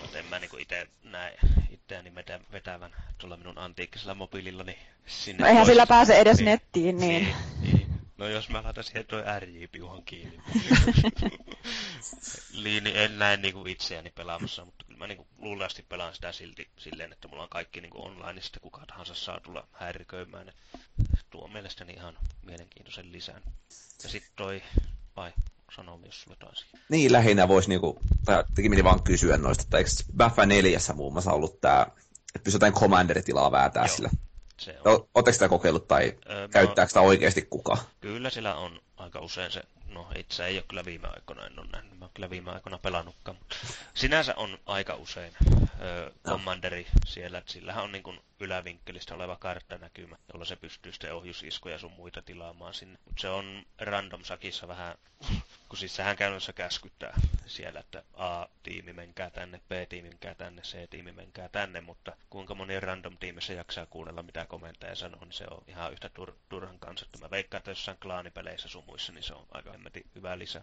Mutta 0.00 0.18
en 0.18 0.24
mä 0.26 0.38
niin 0.38 0.50
itse 0.58 0.88
näe 1.02 1.38
itseäni 1.70 2.12
vetävän 2.52 2.94
tuolla 3.18 3.36
minun 3.36 3.58
antiikkisella 3.58 4.14
mobiilillani 4.14 4.78
sinne. 5.06 5.42
No 5.42 5.48
eihän 5.48 5.66
sillä 5.66 5.86
pääse 5.86 6.14
edes 6.16 6.36
niin, 6.36 6.44
nettiin, 6.44 6.98
niin. 6.98 7.24
niin, 7.24 7.36
niin. 7.62 7.94
No 8.18 8.28
jos 8.28 8.48
mä 8.48 8.62
laitan 8.62 8.84
siihen 8.84 9.06
toi 9.06 9.22
RJ-piuhan 9.40 10.02
kiinni. 10.04 10.38
niin 12.64 12.86
en 12.86 13.18
näe 13.18 13.36
niinku 13.36 13.66
itseäni 13.66 14.10
pelaamassa, 14.10 14.64
mutta 14.64 14.84
kyllä 14.84 14.98
mä 14.98 15.06
niinku 15.06 15.26
luultavasti 15.38 15.82
pelaan 15.82 16.14
sitä 16.14 16.32
silti 16.32 16.68
silleen, 16.78 17.12
että 17.12 17.28
mulla 17.28 17.42
on 17.42 17.48
kaikki 17.48 17.80
niinku 17.80 18.02
online, 18.02 18.40
sitten 18.40 18.62
kuka 18.62 18.86
tahansa 18.86 19.14
saa 19.14 19.40
tulla 19.40 19.66
häiriköimään. 19.72 20.48
Et 20.48 21.26
tuo 21.30 21.48
mielestäni 21.48 21.92
ihan 21.92 22.18
mielenkiintoisen 22.42 23.12
lisän. 23.12 23.42
Ja 24.02 24.08
sitten 24.08 24.32
toi, 24.36 24.62
vai 25.16 25.32
sanoo 25.76 26.00
jos 26.04 26.22
sulle 26.22 26.36
taas. 26.36 26.66
Niin, 26.88 27.12
lähinnä 27.12 27.48
voisi 27.48 27.68
niinku, 27.68 27.98
tai 28.24 28.44
teki 28.54 28.84
vaan 28.84 29.02
kysyä 29.02 29.36
noista, 29.36 29.62
että 29.62 29.78
eikö 29.78 29.90
Baffa 30.16 30.46
4 30.46 30.78
muun 30.94 31.12
muassa 31.12 31.32
ollut 31.32 31.60
tää, 31.60 31.82
että 32.34 32.44
pystytään 32.44 32.72
commander-tilaa 32.72 33.52
vääntää 33.52 33.84
Joo. 33.84 33.96
sillä 33.96 34.10
se 34.56 34.78
on. 34.84 35.08
Oletteko 35.14 35.32
sitä 35.32 35.48
kokeillut 35.48 35.88
tai 35.88 36.18
öö, 36.30 36.48
käyttääkö 36.48 36.88
sitä 36.88 37.00
oikeasti 37.00 37.42
kuka? 37.42 37.78
Kyllä 38.00 38.30
sillä 38.30 38.54
on 38.54 38.80
aika 38.96 39.20
usein 39.20 39.52
se, 39.52 39.62
no 39.86 40.08
itse 40.18 40.46
ei 40.46 40.56
ole 40.56 40.64
kyllä 40.68 40.84
viime 40.84 41.08
aikoina, 41.08 41.46
en 41.46 41.58
ole 41.58 41.68
nähnyt, 41.72 41.98
mä 41.98 42.08
kyllä 42.14 42.30
viime 42.30 42.50
aikoina 42.50 42.78
pelannutkaan, 42.78 43.38
sinänsä 43.94 44.34
on 44.36 44.58
aika 44.66 44.94
usein 44.94 45.32
öö, 45.80 46.10
commanderi 46.24 46.86
siellä, 47.06 47.38
että 47.38 47.52
sillähän 47.52 47.84
on 47.84 47.92
niin 47.92 48.02
kuin 48.02 48.20
ylävinkkelistä 48.40 49.14
oleva 49.14 49.36
karttanäkymä, 49.36 50.16
jolla 50.32 50.44
se 50.44 50.56
pystyy 50.56 50.92
sitten 50.92 51.14
ohjusiskuja 51.14 51.78
sun 51.78 51.92
muita 51.92 52.22
tilaamaan 52.22 52.74
sinne. 52.74 52.98
Mutta 53.04 53.20
se 53.20 53.28
on 53.28 53.62
random 53.80 54.24
sakissa 54.24 54.68
vähän, 54.68 54.94
kun 55.74 55.78
siis 55.78 55.96
sehän 55.96 56.16
käytännössä 56.16 56.52
käskyttää 56.52 57.20
siellä, 57.46 57.80
että 57.80 58.02
A-tiimi 58.14 58.92
menkää 58.92 59.30
tänne, 59.30 59.60
B-tiimi 59.68 60.08
menkää 60.08 60.34
tänne, 60.34 60.62
C-tiimi 60.62 61.12
menkää 61.12 61.48
tänne, 61.48 61.80
mutta 61.80 62.16
kuinka 62.30 62.54
moni 62.54 62.80
random 62.80 63.16
tiimissä 63.18 63.52
jaksaa 63.52 63.86
kuunnella 63.86 64.22
mitä 64.22 64.46
komentaja 64.46 64.94
sanoo, 64.94 65.24
niin 65.24 65.32
se 65.32 65.44
on 65.50 65.62
ihan 65.68 65.92
yhtä 65.92 66.10
tur- 66.18 66.34
turhan 66.48 66.78
kanssa. 66.78 67.06
Mä 67.20 67.30
veikkaan, 67.30 67.58
että 67.58 67.70
jossain 67.70 67.98
klaanipeleissä 68.02 68.68
sun 68.68 68.84
muissa, 68.86 69.12
niin 69.12 69.22
se 69.22 69.34
on 69.34 69.46
aika 69.50 69.72
hemmetin 69.72 70.06
hyvä 70.14 70.38
lisä. 70.38 70.62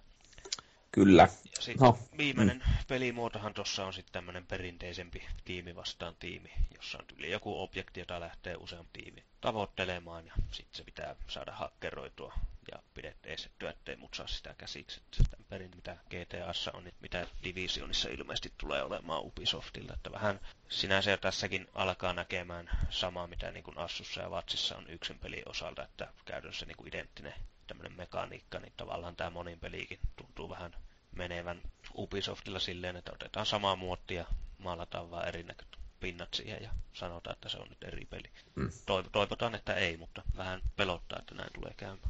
Kyllä. 0.91 1.27
Ja 1.55 1.61
sitten 1.61 1.85
no. 1.85 1.97
viimeinen 2.17 2.63
mm. 2.67 2.73
pelimuotohan 2.87 3.53
tuossa 3.53 3.85
on 3.85 3.93
sitten 3.93 4.13
tämmöinen 4.13 4.45
perinteisempi 4.47 5.27
tiimi 5.45 5.75
vastaan 5.75 6.15
tiimi, 6.15 6.51
jossa 6.75 6.97
on 6.97 7.05
tyyli 7.05 7.31
joku 7.31 7.61
objekti, 7.61 7.99
jota 7.99 8.19
lähtee 8.19 8.55
useampi 8.55 9.01
tiimi 9.01 9.23
tavoittelemaan 9.41 10.25
ja 10.27 10.33
sitten 10.51 10.77
se 10.77 10.83
pitää 10.83 11.15
saada 11.27 11.51
hakkeroitua 11.51 12.33
ja 12.71 12.81
pidet 12.93 13.17
estettyä, 13.23 13.69
ettei 13.69 13.95
mut 13.95 14.13
saa 14.13 14.27
sitä 14.27 14.55
käsiksi. 14.57 15.01
Tämän 15.17 15.45
perin, 15.49 15.71
mitä 15.75 15.97
GTAssa 16.09 16.71
on, 16.71 16.83
niin 16.83 16.93
mitä 17.01 17.27
Divisionissa 17.43 18.09
ilmeisesti 18.09 18.53
tulee 18.57 18.83
olemaan 18.83 19.23
Ubisoftilta. 19.23 19.93
Että 19.93 20.11
vähän 20.11 20.39
sinänsä 20.69 21.11
jo 21.11 21.17
tässäkin 21.17 21.67
alkaa 21.73 22.13
näkemään 22.13 22.69
samaa, 22.89 23.27
mitä 23.27 23.51
niin 23.51 23.63
kuin 23.63 23.77
Assussa 23.77 24.21
ja 24.21 24.31
Vatsissa 24.31 24.77
on 24.77 24.89
yksin 24.89 25.19
pelin 25.19 25.49
osalta, 25.49 25.83
että 25.83 26.13
käytännössä 26.25 26.65
niin 26.65 26.77
kuin 26.77 26.87
identtinen 26.87 27.33
tämmöinen 27.71 27.97
mekaniikka, 27.97 28.59
niin 28.59 28.73
tavallaan 28.77 29.15
tämä 29.15 29.29
monin 29.29 29.59
pelikin 29.59 29.99
tuntuu 30.15 30.49
vähän 30.49 30.75
menevän 31.15 31.61
Ubisoftilla 31.97 32.59
silleen, 32.59 32.95
että 32.95 33.11
otetaan 33.13 33.45
samaa 33.45 33.75
muottia, 33.75 34.25
maalataan 34.57 35.11
vaan 35.11 35.27
erinäköiset 35.27 35.77
pinnat 35.99 36.29
siihen 36.33 36.63
ja 36.63 36.69
sanotaan, 36.93 37.33
että 37.33 37.49
se 37.49 37.57
on 37.57 37.67
nyt 37.69 37.83
eri 37.83 38.05
peli. 38.05 38.29
Mm. 38.55 38.69
Toivotaan, 39.11 39.55
että 39.55 39.73
ei, 39.73 39.97
mutta 39.97 40.21
vähän 40.37 40.61
pelottaa, 40.75 41.19
että 41.19 41.35
näin 41.35 41.49
tulee 41.53 41.73
käymään. 41.77 42.09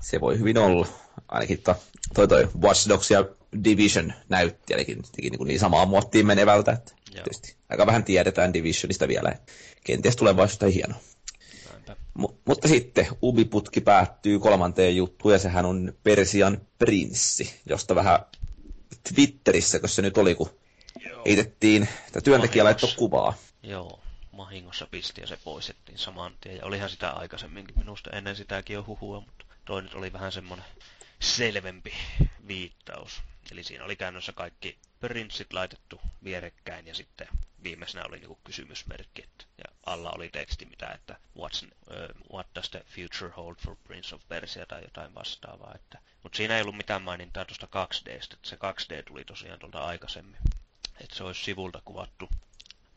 Se 0.00 0.20
voi 0.20 0.38
hyvin 0.38 0.58
olla. 0.58 0.86
Ainakin 1.28 1.62
to, 1.62 1.76
toi, 2.14 2.28
toi 2.28 2.48
Watch 2.60 2.88
Dogs 2.88 3.10
ja 3.10 3.24
Division 3.64 4.12
näytti 4.28 4.74
ainakin 4.74 5.02
niin, 5.22 5.32
niin 5.44 5.60
samaa 5.60 5.86
muottiin 5.86 6.26
menevältä. 6.26 6.72
Että 6.72 6.92
tietysti 7.12 7.56
aika 7.68 7.86
vähän 7.86 8.04
tiedetään 8.04 8.54
Divisionista 8.54 9.08
vielä. 9.08 9.32
Kenties 9.84 10.16
tulevaisuutta 10.16 10.66
hienoa. 10.66 11.00
M- 12.18 12.24
mutta 12.44 12.68
sitten 12.68 13.06
Ubiputki 13.22 13.80
päättyy 13.80 14.38
kolmanteen 14.38 14.96
juttuun 14.96 15.32
ja 15.34 15.38
sehän 15.38 15.66
on 15.66 15.92
Persian 16.02 16.60
prinssi, 16.78 17.60
josta 17.66 17.94
vähän 17.94 18.18
Twitterissä, 19.14 19.78
kun 19.80 19.88
se 19.88 20.02
nyt 20.02 20.18
oli, 20.18 20.34
kun 20.34 20.50
Joo. 21.10 21.22
heitettiin, 21.26 21.88
että 22.06 22.20
työntekijä 22.20 22.64
laittoi 22.64 22.90
kuvaa. 22.96 23.34
Joo, 23.62 24.00
mahingossa 24.32 24.86
pisti 24.90 25.20
ja 25.20 25.26
se 25.26 25.38
poistettiin 25.44 25.98
saman 25.98 26.32
tien. 26.40 26.56
Ja 26.56 26.64
olihan 26.64 26.90
sitä 26.90 27.10
aikaisemminkin 27.10 27.78
minusta 27.78 28.10
ennen 28.10 28.36
sitäkin 28.36 28.74
jo 28.74 28.84
huhua, 28.86 29.20
mutta 29.20 29.44
toi 29.64 29.82
nyt 29.82 29.94
oli 29.94 30.12
vähän 30.12 30.32
semmoinen 30.32 30.66
selvempi 31.20 31.92
viittaus. 32.48 33.22
Eli 33.50 33.64
siinä 33.64 33.84
oli 33.84 33.96
käynnössä 33.96 34.32
kaikki 34.32 34.78
prinssit 35.00 35.52
laitettu 35.52 36.00
vierekkäin 36.24 36.86
ja 36.86 36.94
sitten 36.94 37.28
viimeisenä 37.62 38.04
oli 38.08 38.22
joku 38.22 38.38
kysymysmerkki. 38.44 39.22
Että, 39.22 39.44
ja 39.58 39.64
alla 39.86 40.10
oli 40.10 40.28
teksti 40.28 40.64
mitä, 40.64 40.90
että 40.90 41.18
What's, 41.38 41.64
uh, 41.66 42.32
what 42.32 42.46
does 42.54 42.70
the 42.70 42.84
future 42.88 43.32
hold 43.36 43.56
for 43.64 43.76
Prince 43.84 44.14
of 44.14 44.22
Persia 44.28 44.66
tai 44.66 44.82
jotain 44.82 45.14
vastaavaa. 45.14 45.72
Että, 45.74 45.98
mutta 46.22 46.36
siinä 46.36 46.56
ei 46.56 46.62
ollut 46.62 46.76
mitään 46.76 47.02
mainintaa 47.02 47.44
tuosta 47.44 47.66
2Dstä, 47.66 48.34
että 48.34 48.48
se 48.48 48.56
2D 48.56 49.02
tuli 49.06 49.24
tosiaan 49.24 49.58
tuolta 49.58 49.84
aikaisemmin. 49.84 50.40
Että 51.00 51.16
se 51.16 51.24
olisi 51.24 51.44
sivulta 51.44 51.82
kuvattu 51.84 52.28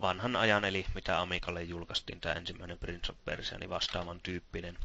vanhan 0.01 0.35
ajan, 0.35 0.65
eli 0.65 0.85
mitä 0.95 1.21
Amikalle 1.21 1.63
julkaistiin 1.63 2.21
tämä 2.21 2.35
ensimmäinen 2.35 2.77
Prince 2.77 3.11
of 3.11 3.17
Persia, 3.25 3.57
niin 3.57 3.69
vastaavan 3.69 4.19
tyyppinen. 4.23 4.77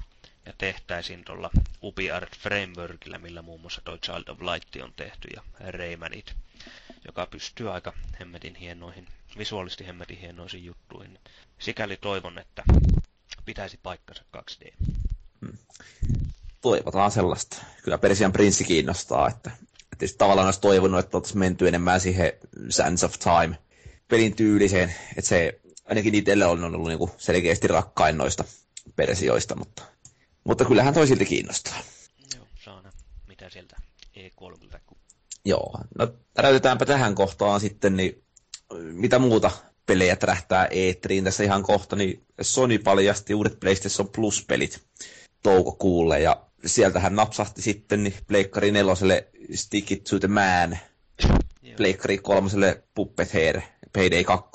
Ja 0.47 0.53
tehtäisiin 0.59 1.25
tuolla 1.25 1.51
UbiArt 1.83 2.37
Frameworkilla, 2.39 3.19
millä 3.19 3.43
muun 3.43 3.61
muassa 3.61 3.81
toi 3.85 3.99
Child 3.99 4.29
of 4.29 4.41
Light 4.41 4.77
on 4.85 4.93
tehty 4.97 5.29
ja 5.37 5.43
Raymanit, 5.71 6.35
joka 7.07 7.27
pystyy 7.27 7.73
aika 7.75 7.93
hemmetin 8.21 8.55
hienoihin, 8.55 9.07
visuaalisesti 9.39 9.87
hemmetin 9.87 10.19
hienoisiin 10.19 10.65
juttuihin. 10.65 11.19
Sikäli 11.59 11.97
toivon, 11.97 12.39
että 12.39 12.63
pitäisi 13.45 13.79
paikkansa 13.83 14.25
2D. 14.37 14.73
Hmm. 15.41 15.59
Toivotaan 16.61 17.11
sellaista. 17.11 17.57
Kyllä 17.83 17.99
Persian 17.99 18.33
prinssi 18.33 18.65
kiinnostaa, 18.65 19.29
että, 19.29 19.51
että 19.93 20.07
tavallaan 20.19 20.47
olisi 20.47 20.61
toivonut, 20.61 21.01
että 21.01 21.17
oltaisiin 21.17 21.39
menty 21.39 21.69
enemmän 21.69 22.01
siihen 22.01 22.33
Sands 22.69 23.05
of 23.05 23.15
Time 23.19 23.59
pelin 24.09 24.37
tyyliseen, 24.37 24.95
että 25.17 25.29
se 25.29 25.61
ainakin 25.85 26.15
itselle 26.15 26.47
on 26.47 26.65
ollut 26.65 26.89
niin 26.89 26.99
kuin 26.99 27.11
selkeästi 27.19 27.69
rakkain 27.69 28.19
noista 28.19 28.45
persioista, 28.97 29.57
mutta, 29.57 29.83
mutta 30.45 30.65
kyllähän 30.65 30.95
toi 30.95 31.07
silti 31.07 31.25
kiinnostaa. 31.27 31.81
Joo, 32.37 32.47
saa 32.65 32.83
Mitä 33.29 33.51
sieltä 33.51 33.77
E3? 34.17 34.97
Joo, 35.45 35.79
no 35.99 36.09
räytetäänpä 36.37 36.87
tähän 36.87 37.15
kohtaan 37.15 37.61
sitten, 37.61 37.97
niin 37.97 38.23
mitä 38.93 39.19
muuta 39.19 39.51
pelejä 39.87 40.17
trähtää 40.17 40.67
E3 40.67 41.25
tässä 41.25 41.45
ihan 41.45 41.63
kohta, 41.63 41.97
niin 41.97 42.25
Sony 42.41 42.79
paljasti 42.79 43.35
uudet 43.35 43.61
PlayStation 43.61 44.09
Plus-pelit 44.09 44.81
toukokuulle, 45.43 46.21
ja 46.21 46.47
sieltähän 46.67 47.17
napsahti 47.17 47.63
sitten 47.63 48.03
niin 48.05 48.15
Pleikkari 48.27 48.71
neloselle 48.71 49.29
Stick 49.55 49.93
It 49.93 50.05
to 50.05 50.19
the 50.19 50.29
Man, 50.29 50.79
Pleikkari 51.77 52.19
kolmoselle 52.19 52.83
Puppet 52.95 53.33
Hair, 53.33 53.61
Payday 53.93 54.25
2, 54.25 54.51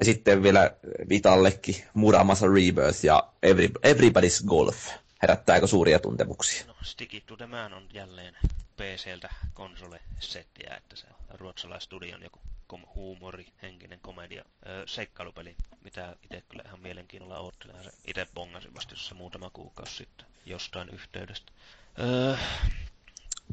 ja 0.00 0.04
sitten 0.04 0.42
vielä 0.42 0.70
Vitallekin 1.08 1.84
Muramasa 1.94 2.46
Rebirth 2.46 3.04
ja 3.04 3.28
Every, 3.42 3.68
Everybody's 3.68 4.46
Golf. 4.46 4.88
Herättääkö 5.22 5.66
suuria 5.66 5.98
tuntemuksia? 5.98 6.66
No, 6.66 6.74
Stick 6.82 7.14
It 7.14 7.26
to 7.26 7.36
the 7.36 7.46
Man 7.46 7.72
on 7.74 7.86
jälleen 7.92 8.36
PCltä 8.76 9.28
konsole-settiä, 9.54 10.74
että 10.76 10.96
se 10.96 11.06
ruotsalaistudion 11.34 12.22
joku 12.22 12.38
kom- 12.66 12.86
huumori, 12.94 13.46
henkinen 13.62 14.00
komedia, 14.00 14.44
öö, 14.66 14.82
seikkailupeli, 14.86 15.56
mitä 15.84 16.16
itse 16.22 16.42
kyllä 16.48 16.62
ihan 16.66 16.80
mielenkiinnolla 16.80 17.38
oottelen. 17.38 17.84
Se 17.84 17.90
itse 18.06 18.26
bongasin 18.34 18.74
vasta 18.74 18.92
jossa 18.94 19.14
muutama 19.14 19.50
kuukausi 19.50 19.96
sitten 19.96 20.26
jostain 20.46 20.88
yhteydestä. 20.88 21.52
Öö, 22.00 22.36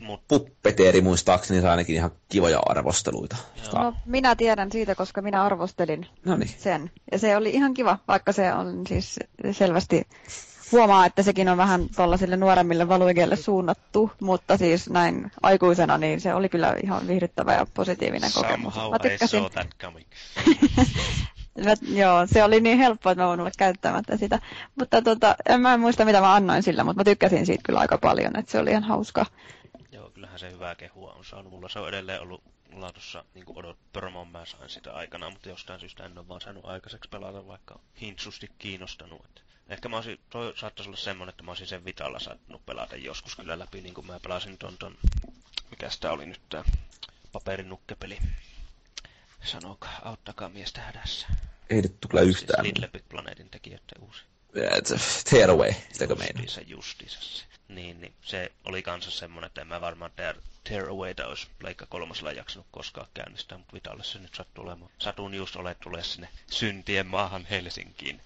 Mut... 0.02 0.28
Puppeteeri 0.28 1.02
muistaakseni 1.02 1.62
saa 1.62 1.72
ainakin 1.72 1.96
ihan 1.96 2.12
kivoja 2.30 2.60
arvosteluita. 2.66 3.36
No, 3.74 3.94
minä 4.06 4.36
tiedän 4.36 4.72
siitä, 4.72 4.96
koska 4.96 5.22
minä 5.22 5.44
arvostelin 5.44 6.08
Noniin. 6.26 6.50
sen. 6.58 6.92
Ja 7.12 7.20
se 7.20 7.38
oli 7.38 7.50
ihan 7.50 7.74
kiva, 7.74 7.98
vaikka 8.08 8.32
se 8.32 8.54
on 8.54 8.88
siis 8.88 9.20
selvästi 9.52 10.08
huomaa, 10.72 11.06
että 11.06 11.24
sekin 11.24 11.50
on 11.50 11.58
vähän 11.58 11.86
tuollaisille 11.96 12.38
nuoremmille 12.38 12.88
valuikeille 12.88 13.36
suunnattu, 13.36 14.12
mutta 14.22 14.58
siis 14.58 14.90
näin 14.90 15.32
aikuisena 15.44 15.98
niin 15.98 16.22
se 16.22 16.34
oli 16.34 16.50
kyllä 16.50 16.76
ihan 16.84 17.08
viihdyttävä 17.08 17.54
ja 17.54 17.66
positiivinen 17.74 18.32
kokemus. 18.34 18.74
Somehow 18.74 18.92
mä 18.92 19.00
tykkäsin. 19.00 19.40
I 19.40 19.42
saw 19.42 19.52
that 19.52 19.68
coming. 19.82 20.08
mä, 21.66 21.74
joo, 22.00 22.26
se 22.26 22.44
oli 22.44 22.62
niin 22.62 22.78
helppoa, 22.78 23.12
että 23.12 23.24
mä 23.24 23.28
voin 23.28 23.40
olla 23.40 23.52
käyttämättä 23.58 24.18
sitä. 24.18 24.40
Mutta 24.80 25.02
tota, 25.02 25.36
en 25.50 25.62
mä 25.62 25.78
muista 25.78 26.06
mitä 26.06 26.22
mä 26.22 26.36
annoin 26.36 26.64
sillä, 26.64 26.84
mutta 26.84 27.00
mä 27.00 27.04
tykkäsin 27.04 27.46
siitä 27.46 27.64
kyllä 27.66 27.80
aika 27.80 27.98
paljon, 27.98 28.38
että 28.40 28.52
se 28.52 28.60
oli 28.60 28.70
ihan 28.70 28.84
hauska. 28.84 29.26
Kyllähän 30.32 30.52
se 30.52 30.56
hyvää 30.56 30.76
kehua 30.76 31.14
on 31.14 31.26
saanut. 31.26 31.54
Mulla 31.54 31.70
se 31.70 31.80
on 31.80 31.90
edelleen 31.90 32.22
ollut 32.22 32.44
mulla 32.70 32.92
tuossa 32.94 33.26
niin 33.34 33.46
odot 33.56 33.78
promon 33.94 34.28
mä 34.28 34.46
sain 34.46 34.70
sitä 34.70 34.94
aikana, 34.94 35.30
mutta 35.30 35.50
jostain 35.50 35.80
syystä 35.80 36.06
en 36.06 36.18
ole 36.18 36.28
vaan 36.28 36.42
saanut 36.42 36.66
aikaiseksi 36.66 37.10
pelata, 37.10 37.48
vaikka 37.48 37.80
hintsusti 38.02 38.52
kiinnostanut. 38.58 39.26
Että 39.26 39.42
Ehkä 39.70 39.90
mä 39.90 39.96
olisin, 39.96 40.20
toi 40.30 40.54
saattaisi 40.58 40.90
olla 40.90 40.98
semmonen, 40.98 41.30
että 41.30 41.44
mä 41.44 41.52
olisin 41.52 41.68
sen 41.68 41.86
Vitalla 41.86 42.20
saattanut 42.20 42.66
pelata 42.66 42.96
joskus 42.96 43.36
kyllä 43.36 43.60
läpi, 43.60 43.82
niin 43.82 43.94
kuin 43.94 44.08
mä 44.08 44.20
pelasin 44.20 44.58
ton 44.58 44.78
ton, 44.78 44.98
mikä 45.70 45.90
sitä 45.90 46.12
oli 46.12 46.26
nyt 46.26 46.42
tää 46.50 46.64
paperinukkepeli. 47.32 48.18
Sanokaa, 49.44 50.00
auttakaa 50.04 50.50
miestä 50.50 50.82
hädässä. 50.82 51.28
Ei 51.70 51.82
nyt 51.82 52.00
tule 52.00 52.24
siis 52.24 52.42
yhtään. 52.42 52.66
Siis 52.66 52.74
Little 52.74 52.88
Big 52.88 53.10
Planetin 53.10 53.50
tekijöiden 53.50 54.02
uusi. 54.02 54.24
Tear 55.30 55.50
Away, 55.50 55.74
sitäkö 55.92 56.16
meinaa? 56.16 56.42
Justiinsa, 56.44 56.62
justiinsa 56.72 57.20
se. 57.22 57.46
Niin, 57.68 58.02
niin 58.02 58.14
se 58.22 58.52
oli 58.66 58.82
kanssa 58.82 59.12
semmonen, 59.12 59.48
että 59.48 59.62
en 59.62 59.68
mä 59.68 59.82
varmaan 59.82 60.12
Tear, 60.16 60.36
Tear 60.64 60.90
Awayta 60.90 61.28
olisi 61.28 61.48
Pleikka 61.60 61.86
kolmosella 61.86 62.32
jaksanut 62.32 62.68
koskaan 62.72 63.08
käynnistää, 63.14 63.58
mutta 63.58 63.74
Vitalle 63.74 64.04
se 64.04 64.20
nyt 64.20 64.36
sattuu 64.36 64.64
olemaan. 64.64 64.92
Satun 65.00 65.34
just 65.34 65.56
ole 65.56 65.76
tulee 65.76 66.04
sinne 66.04 66.28
syntien 66.52 67.08
maahan 67.08 67.46
Helsinkiin. 67.50 68.22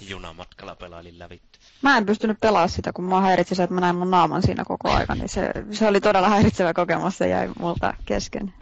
Junamatkalla 0.00 0.76
pelailin 0.76 1.18
lävitty. 1.18 1.58
Mä 1.82 1.98
en 1.98 2.06
pystynyt 2.06 2.40
pelaamaan 2.40 2.68
sitä, 2.68 2.92
kun 2.92 3.04
mä 3.04 3.20
häiritsi 3.20 3.54
se, 3.54 3.62
että 3.62 3.74
mä 3.74 3.80
näin 3.80 3.96
mun 3.96 4.10
naaman 4.10 4.42
siinä 4.42 4.64
koko 4.64 4.90
ajan, 4.90 5.18
niin 5.18 5.28
se, 5.28 5.50
se 5.72 5.88
oli 5.88 6.00
todella 6.00 6.28
häiritsevä 6.28 6.74
kokemus, 6.74 7.18
se 7.18 7.28
jäi 7.28 7.50
multa 7.58 7.94
kesken 8.04 8.54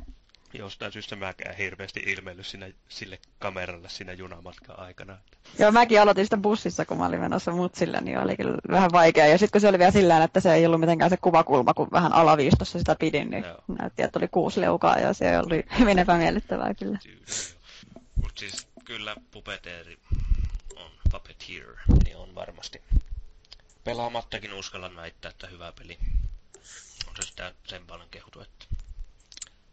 jostain 0.55 0.92
syystä 0.92 1.16
mäkään 1.16 1.57
hirveästi 1.57 2.00
ilmeillyt 2.07 2.46
sinä, 2.46 2.70
sille 2.88 3.18
kameralle 3.38 3.88
siinä 3.88 4.12
junamatkan 4.12 4.78
aikana. 4.78 5.18
Joo, 5.59 5.72
mäkin 5.72 6.00
aloitin 6.00 6.26
sitä 6.26 6.36
bussissa, 6.36 6.84
kun 6.84 6.98
mä 6.98 7.07
olin 7.07 7.20
menossa 7.20 7.53
mutsille, 7.53 8.00
niin 8.00 8.18
oli 8.18 8.36
kyllä 8.36 8.59
vähän 8.70 8.92
vaikea. 8.92 9.26
Ja 9.26 9.38
sitten 9.38 9.53
kun 9.53 9.61
se 9.61 9.68
oli 9.68 9.78
vielä 9.78 9.90
sillä 9.90 10.24
että 10.24 10.40
se 10.40 10.55
ei 10.55 10.66
ollut 10.66 10.80
mitenkään 10.80 11.11
se 11.11 11.16
kuvakulma, 11.16 11.74
kun 11.74 11.88
vähän 11.92 12.12
alaviistossa 12.12 12.78
sitä 12.78 12.96
pidin, 12.98 13.30
niin 13.30 13.44
Joo. 13.44 13.59
näytti, 13.78 14.03
että 14.03 14.18
oli 14.18 14.28
kuusi 14.28 14.61
leukaa 14.61 14.98
ja 14.98 15.12
se 15.12 15.38
oli 15.38 15.64
hyvin 15.78 15.98
epämiellyttävää 15.98 16.74
kyllä. 16.74 16.98
Mutta 18.14 18.40
siis 18.40 18.68
kyllä 18.84 19.16
Puppeteeri 19.30 19.98
on 20.76 20.90
Puppeteer, 21.11 21.76
niin 22.05 22.16
on 22.16 22.34
varmasti 22.34 22.82
pelaamattakin 23.84 24.53
uskalla 24.53 24.96
väittää, 24.96 25.30
että 25.30 25.46
hyvä 25.46 25.72
peli. 25.78 25.98
On 27.09 27.16
se 27.16 27.22
sitä 27.22 27.55
sen 27.64 27.86
paljon 27.86 28.09
kehutu, 28.11 28.40
että 28.40 28.66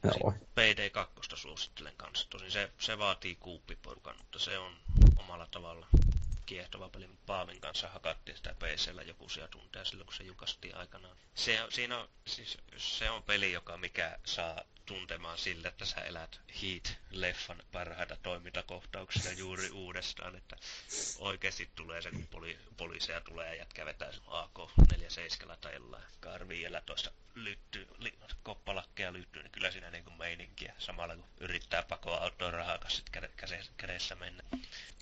Joo. 0.04 0.34
PD2 0.34 1.36
suosittelen 1.36 1.94
kanssa. 1.98 2.28
Tosin 2.30 2.52
se, 2.52 2.72
se 2.80 2.98
vaatii 2.98 3.36
kuuppiporukan, 3.36 4.18
mutta 4.18 4.40
se 4.40 4.58
on 4.58 4.78
omalla 5.18 5.48
tavalla 5.52 5.88
kiehtova 6.46 6.90
peli. 6.90 7.10
Paavin 7.26 7.62
kanssa 7.62 7.88
hakattiin 7.88 8.38
sitä 8.38 8.56
PCllä 8.60 9.02
joku 9.02 9.28
tunteja 9.52 9.86
silloin, 9.86 10.06
kun 10.06 10.16
se 10.16 10.24
julkaistiin 10.24 10.76
aikanaan. 10.76 11.18
Se, 11.36 11.60
siinä 11.70 11.98
on, 11.98 12.10
siis, 12.28 12.58
se 12.78 13.10
on 13.10 13.24
peli, 13.24 13.52
joka 13.52 13.78
mikä 13.78 14.20
saa 14.26 14.62
tuntemaan 14.90 15.38
sillä, 15.38 15.68
että 15.68 15.86
sä 15.86 16.02
elät 16.02 16.40
Heat-leffan 16.62 17.64
parhaita 17.72 18.18
toimintakohtauksia 18.24 19.32
juuri 19.34 19.70
uudestaan, 19.72 20.36
että 20.36 20.56
oikeasti 21.20 21.70
tulee 21.76 22.02
se, 22.02 22.12
kun 22.12 22.28
poli, 22.28 22.60
poliiseja 22.78 23.22
tulee 23.22 23.48
ja 23.48 23.56
jätkä 23.56 23.86
vetää 23.86 24.12
sen 24.12 24.22
AK-47 24.28 25.58
tai 25.62 25.74
jollain 25.74 26.04
Kar-15 26.26 27.12
lytty, 27.36 27.88
li, 27.98 28.14
koppalakkeja 28.44 29.14
lyttyy, 29.14 29.44
niin 29.44 29.52
kyllä 29.52 29.72
siinä 29.72 29.92
niin 29.92 30.04
kuin 30.04 30.18
meininkiä 30.18 30.74
samalla 30.80 31.16
kun 31.16 31.26
yrittää 31.40 31.84
pakoa 31.84 32.18
autoon 32.18 32.54
rahakas 32.54 32.96
sit 32.98 33.10
kädessä 33.78 34.16
mennä. 34.16 34.44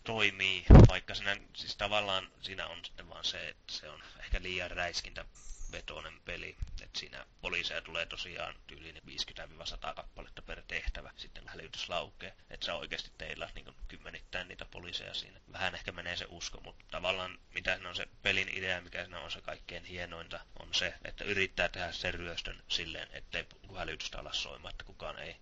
Toimii, 0.04 0.66
vaikka 0.88 1.16
siinä, 1.16 1.38
siis 1.56 1.76
tavallaan 1.76 2.32
siinä 2.42 2.68
on 2.68 2.86
sitten 2.86 3.10
vaan 3.10 3.26
se, 3.26 3.48
että 3.50 3.74
se 3.74 3.90
on 3.90 4.04
ehkä 4.20 4.42
liian 4.42 4.72
räiskintä 4.72 5.26
vetoinen 5.72 6.22
peli. 6.26 6.56
että 6.82 7.00
siinä 7.00 7.26
poliiseja 7.42 7.82
tulee 7.82 8.06
tosiaan 8.06 8.56
tyyliin 8.68 9.02
50-100 9.08 9.94
kappaletta 9.96 10.42
per 10.42 10.62
tehtävä, 10.68 11.12
sitten 11.16 11.48
hälytys 11.48 11.90
laukee. 11.90 12.34
Että 12.50 12.66
se 12.66 12.72
oikeasti 12.72 13.12
teillä 13.18 13.50
niin 13.56 13.76
kymmenittäin 13.88 14.48
niitä 14.48 14.66
poliiseja 14.66 15.14
siinä. 15.14 15.40
Vähän 15.52 15.76
ehkä 15.76 15.92
menee 15.92 16.18
se 16.18 16.26
usko, 16.30 16.62
mutta 16.62 16.86
tavallaan 16.92 17.40
mitä 17.54 17.80
on 17.90 17.96
se 17.96 18.08
pelin 18.22 18.50
idea, 18.50 18.82
mikä 18.82 19.04
siinä 19.04 19.20
on 19.20 19.32
se 19.32 19.42
kaikkein 19.42 19.86
hienointa, 19.86 20.40
on 20.60 20.74
se, 20.74 20.94
että 21.06 21.24
yrittää 21.24 21.70
tehdä 21.70 21.92
sen 21.92 22.14
ryöstön 22.14 22.64
silleen, 22.68 23.08
ettei 23.12 23.46
hälytystä 23.78 24.20
ala 24.20 24.34
soimaan, 24.34 24.72
että 24.72 24.84
kukaan 24.84 25.20
ei 25.20 25.36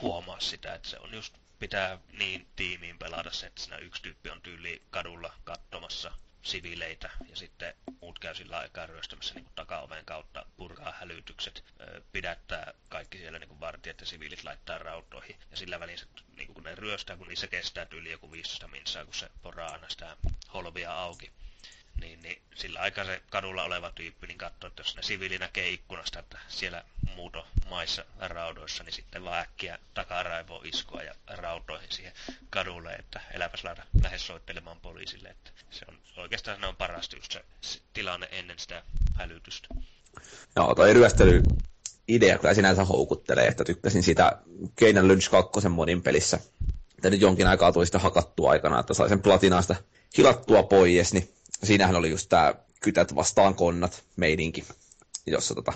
huomaa 0.00 0.40
sitä, 0.40 0.74
että 0.74 0.88
se 0.88 0.98
on 0.98 1.14
just 1.14 1.34
pitää 1.58 1.98
niin 2.12 2.48
tiimiin 2.56 2.98
pelata 2.98 3.30
se, 3.30 3.46
että 3.46 3.60
siinä 3.60 3.76
yksi 3.76 4.02
tyyppi 4.02 4.30
on 4.30 4.42
tyyli 4.42 4.82
kadulla 4.90 5.34
katsomassa 5.44 6.12
siviileitä 6.42 7.10
ja 7.28 7.36
sitten 7.36 7.74
muut 8.00 8.18
käy 8.18 8.34
sillä 8.34 8.58
aikaa 8.58 8.86
ryöstämässä 8.86 9.34
niin 9.34 9.46
takaoven 9.54 10.04
kautta 10.04 10.46
purkaa 10.56 10.92
hälytykset, 11.00 11.64
pidättää 12.12 12.74
kaikki 12.88 13.18
siellä 13.18 13.38
niin 13.38 13.60
vartijat 13.60 14.00
ja 14.00 14.06
siviilit 14.06 14.44
laittaa 14.44 14.78
rautoihin 14.78 15.36
ja 15.50 15.56
sillä 15.56 15.80
välin 15.80 15.98
se, 15.98 16.06
niin 16.36 16.54
kun 16.54 16.64
ne 16.64 16.74
ryöstää, 16.74 17.16
kun 17.16 17.28
niissä 17.28 17.46
kestää 17.46 17.86
yli 17.90 18.10
joku 18.10 18.32
15 18.32 18.68
minsaa, 18.68 19.04
kun 19.04 19.14
se 19.14 19.30
poraa 19.42 19.72
aina 19.72 19.88
sitä 19.88 20.16
holvia 20.54 20.92
auki, 20.92 21.32
niin, 22.00 22.22
niin 22.22 22.42
sillä 22.54 22.80
aikaa 22.80 23.04
se 23.04 23.22
kadulla 23.30 23.64
oleva 23.64 23.90
tyyppi 23.90 24.26
niin 24.26 24.38
katsoo, 24.38 24.68
että 24.68 24.80
jos 24.80 24.96
ne 24.96 25.02
siviili 25.02 25.38
näkee 25.38 25.68
ikkunasta, 25.68 26.18
että 26.18 26.38
siellä 26.48 26.84
muuto 27.14 27.46
maissa 27.70 28.04
raudoissa, 28.18 28.84
niin 28.84 28.92
sitten 28.92 29.24
vaan 29.24 29.40
äkkiä 29.40 29.78
takaraivo 29.94 30.62
iskua 30.64 31.02
ja 31.02 31.14
rautoihin 31.28 31.92
siihen 31.92 32.12
kadulle, 32.50 32.92
että 32.92 33.20
eläpäs 33.34 33.64
laita 33.64 33.82
lähes 34.02 34.26
soittelemaan 34.26 34.80
poliisille. 34.80 35.28
Että 35.28 35.50
se 35.70 35.84
on 35.88 35.98
oikeastaan 36.16 36.60
se 36.60 36.66
on 36.66 36.76
parasta 36.76 37.16
just 37.16 37.32
se, 37.32 37.80
tilanne 37.92 38.28
ennen 38.32 38.58
sitä 38.58 38.82
hälytystä. 39.14 39.68
Joo, 40.56 40.74
toi 40.74 40.94
ryöstely 40.94 41.42
idea 42.08 42.38
kyllä 42.38 42.54
sinänsä 42.54 42.84
houkuttelee, 42.84 43.46
että 43.46 43.64
tykkäsin 43.64 44.02
sitä 44.02 44.38
Keinan 44.76 45.08
Lynch 45.08 45.30
2 45.30 45.68
modin 45.68 46.02
pelissä. 46.02 46.38
Että 46.96 47.10
nyt 47.10 47.20
jonkin 47.20 47.46
aikaa 47.46 47.72
tuli 47.72 47.86
sitä 47.86 47.98
hakattua 47.98 48.50
aikana, 48.50 48.80
että 48.80 48.94
sai 48.94 49.08
sen 49.08 49.22
platinasta 49.22 49.76
hilattua 50.18 50.62
pois, 50.62 51.12
niin 51.12 51.34
siinähän 51.64 51.96
oli 51.96 52.10
just 52.10 52.28
tämä 52.28 52.54
kytät 52.80 53.14
vastaan 53.14 53.54
konnat 53.54 54.02
meininki, 54.16 54.64
jossa, 55.26 55.54
tota, 55.54 55.72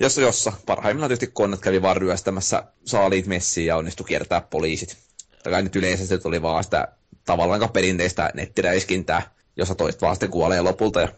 jossa, 0.00 0.20
jossa 0.20 0.52
parhaimmillaan 0.66 1.08
tietysti 1.08 1.32
konnat 1.34 1.60
kävi 1.60 1.82
vaan 1.82 1.96
ryöstämässä 1.96 2.62
saaliit 2.84 3.26
messiin 3.26 3.66
ja 3.66 3.76
onnistui 3.76 4.06
kiertää 4.06 4.40
poliisit. 4.40 4.98
Tai 5.42 5.62
nyt 5.62 5.76
yleensä 5.76 6.06
se 6.06 6.18
tuli 6.18 6.42
vaan 6.42 6.64
sitä 6.64 6.88
tavallaan 7.24 7.70
perinteistä 7.70 8.30
nettiräiskintää, 8.34 9.34
jossa 9.56 9.74
toiset 9.74 10.02
vaan 10.02 10.14
sitten 10.16 10.30
kuolee 10.30 10.60
lopulta 10.60 11.00
ja 11.00 11.08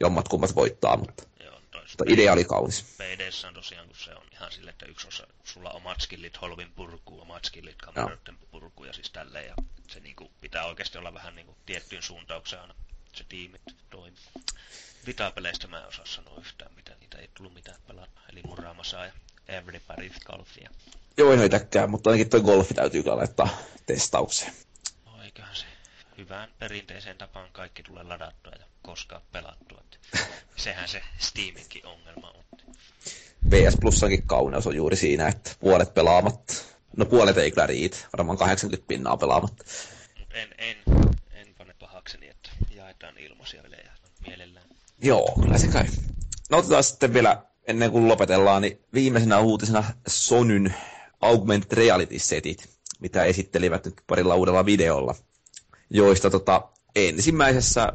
jommat 0.00 0.28
kummat 0.28 0.54
voittaa, 0.54 0.96
mutta, 0.96 1.24
Joo, 1.44 1.60
mutta 1.70 2.04
idea 2.06 2.32
oli 2.32 2.44
kaunis. 2.44 2.84
PDssä 2.98 3.48
on 3.48 3.54
tosiaan, 3.54 3.86
kun 3.86 3.96
se 3.96 4.14
on 4.14 4.22
ihan 4.32 4.52
sille, 4.52 4.70
että 4.70 4.86
yksi 4.86 5.08
osa, 5.08 5.26
sulla 5.44 5.70
on 5.70 5.76
omat 5.76 6.00
skillit 6.00 6.40
holvin 6.40 6.72
purkuun, 6.76 7.22
omat 7.22 7.44
skillit 7.44 7.76
kameroiden 7.76 8.38
purkuun 8.50 8.86
ja 8.86 8.92
siis 8.92 9.10
tälleen, 9.10 9.46
ja 9.46 9.54
se 9.88 10.00
niinku 10.00 10.30
pitää 10.40 10.64
oikeasti 10.66 10.98
olla 10.98 11.14
vähän 11.14 11.34
niinku 11.34 11.56
tiettyyn 11.66 12.02
suuntaukseen 12.02 12.62
aina 12.62 12.74
se 13.12 13.24
tiimi 13.28 13.60
toimii. 13.90 14.18
Vitapeleistä 15.06 15.68
mä 15.68 15.78
en 15.80 15.86
osaa 15.88 16.06
sanoa 16.06 16.38
yhtään 16.40 16.72
mitä, 16.76 16.96
niitä 17.00 17.18
ei 17.18 17.28
tullut 17.34 17.54
mitään 17.54 17.78
pelata. 17.86 18.20
Eli 18.32 18.42
Murramasa 18.46 19.04
ja 19.06 19.12
Everybody's 19.48 20.24
Golfia. 20.26 20.70
Joo, 21.16 21.32
en 21.32 21.44
itäkään, 21.44 21.90
mutta 21.90 22.10
ainakin 22.10 22.30
toi 22.30 22.40
golfi 22.40 22.74
täytyy 22.74 23.02
kyllä 23.02 23.16
laittaa 23.16 23.48
testaukseen. 23.86 24.52
No 25.06 25.22
eiköhän 25.22 25.56
se 25.56 25.64
hyvään 26.18 26.48
perinteiseen 26.58 27.18
tapaan 27.18 27.48
kaikki 27.52 27.82
tulee 27.82 28.02
ladattua 28.04 28.52
ja 28.58 28.64
koskaan 28.82 29.22
pelattua. 29.32 29.82
Sehän 30.56 30.88
se 30.88 31.02
Steaminkin 31.18 31.86
ongelma 31.86 32.30
on. 32.30 32.44
PS 33.50 33.76
Plusankin 33.80 34.26
kauneus 34.26 34.66
on 34.66 34.76
juuri 34.76 34.96
siinä, 34.96 35.28
että 35.28 35.50
puolet 35.60 35.94
pelaamatta. 35.94 36.54
No 36.96 37.04
puolet 37.06 37.38
ei 37.38 37.50
kyllä 37.50 37.66
riitä, 37.66 37.96
varmaan 38.16 38.38
80 38.38 38.88
pinnaa 38.88 39.16
pelaamatta. 39.16 39.64
Mut 40.18 40.28
en, 40.34 40.48
en, 40.58 40.76
en 41.32 41.54
pane 41.58 41.74
pahakseni, 41.78 42.28
että 42.28 42.50
jaetaan 43.02 43.24
ilmaisia 43.24 43.62
pelejä 43.62 43.92
mielellään. 44.26 44.66
Joo, 45.02 45.34
kyllä 45.42 45.58
se 45.58 45.68
käy. 45.68 45.86
No 46.50 46.58
otetaan 46.58 46.84
sitten 46.84 47.14
vielä, 47.14 47.42
ennen 47.66 47.90
kuin 47.90 48.08
lopetellaan, 48.08 48.62
niin 48.62 48.80
viimeisenä 48.94 49.38
uutisena 49.38 49.84
Sonyn 50.08 50.74
Augmented 51.20 51.76
Reality-setit, 51.76 52.68
mitä 53.00 53.24
esittelivät 53.24 53.84
nyt 53.84 54.02
parilla 54.06 54.34
uudella 54.34 54.66
videolla, 54.66 55.14
joista 55.90 56.30
tota, 56.30 56.68
ensimmäisessä 56.96 57.92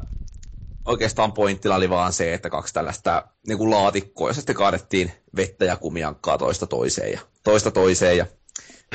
oikeastaan 0.84 1.32
pointtilla 1.32 1.76
oli 1.76 1.90
vaan 1.90 2.12
se, 2.12 2.34
että 2.34 2.50
kaksi 2.50 2.74
tällaista 2.74 3.28
niin 3.46 3.58
kuin 3.58 3.70
laatikkoa, 3.70 4.28
jossa 4.28 4.40
sitten 4.40 4.56
kaadettiin 4.56 5.12
vettä 5.36 5.64
ja 5.64 5.76
kumiankkaa 5.76 6.38
toista 6.38 6.66
toiseen 6.66 7.12
ja 7.12 7.20
toista 7.42 7.70
toiseen 7.70 8.16
ja 8.16 8.26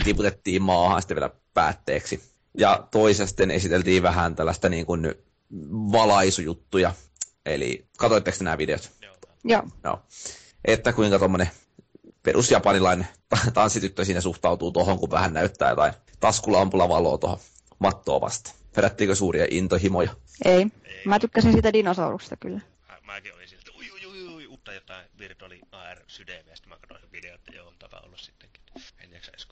tiputettiin 0.04 0.62
maahan 0.62 1.02
sitten 1.02 1.16
vielä 1.16 1.30
päätteeksi. 1.54 2.22
Ja 2.58 2.88
toisesta 2.92 3.44
esiteltiin 3.54 4.04
vähän 4.04 4.36
tällaista 4.36 4.70
niin 4.70 4.86
kuin 4.86 5.16
valaisujuttuja. 5.92 6.94
Eli 7.46 7.88
katoitteko 7.98 8.38
nämä 8.42 8.58
videot? 8.58 8.92
Joo. 9.44 9.64
Joo. 9.84 10.02
Että 10.66 10.94
kuinka 10.94 11.20
tuommoinen 11.20 11.50
perusjapanilainen 12.24 13.08
tanssityttö 13.54 14.06
siinä 14.06 14.22
suhtautuu 14.22 14.72
tuohon, 14.72 15.00
kun 15.00 15.12
vähän 15.12 15.34
näyttää 15.34 15.70
jotain 15.70 15.94
taskulampulla 16.20 16.90
valoa 16.90 17.18
tuohon 17.18 17.40
mattoa 17.80 18.22
vasta. 18.22 18.52
Herättiinkö 18.76 19.16
suuria 19.16 19.46
intohimoja? 19.50 20.16
Ei. 20.46 20.68
Mä 21.06 21.20
tykkäsin 21.20 21.52
siitä 21.54 21.74
dinosauruksesta 21.74 22.38
kyllä. 22.38 22.62
Mä, 22.90 22.98
mäkin 23.02 23.34
olin 23.36 23.48
siltä, 23.50 23.72
ui, 23.78 23.92
ui, 23.92 24.06
ui, 24.06 24.34
ui, 24.36 24.48
uutta 24.48 24.74
jotain 24.74 25.06
virtuaali 25.20 25.60
AR 25.72 25.98
sydämiä, 26.08 26.44
ja 26.50 26.56
sitten 26.56 26.70
mä 26.70 26.78
katsoin 26.78 27.02
sen 27.02 27.12
video, 27.12 27.36
että 27.36 27.52
joo, 27.56 27.68
on 27.68 27.76
tapa 27.80 27.98
olla 28.06 28.18
sittenkin. 28.18 28.62
En 29.00 29.12
jaksa 29.12 29.32
edes 29.32 29.48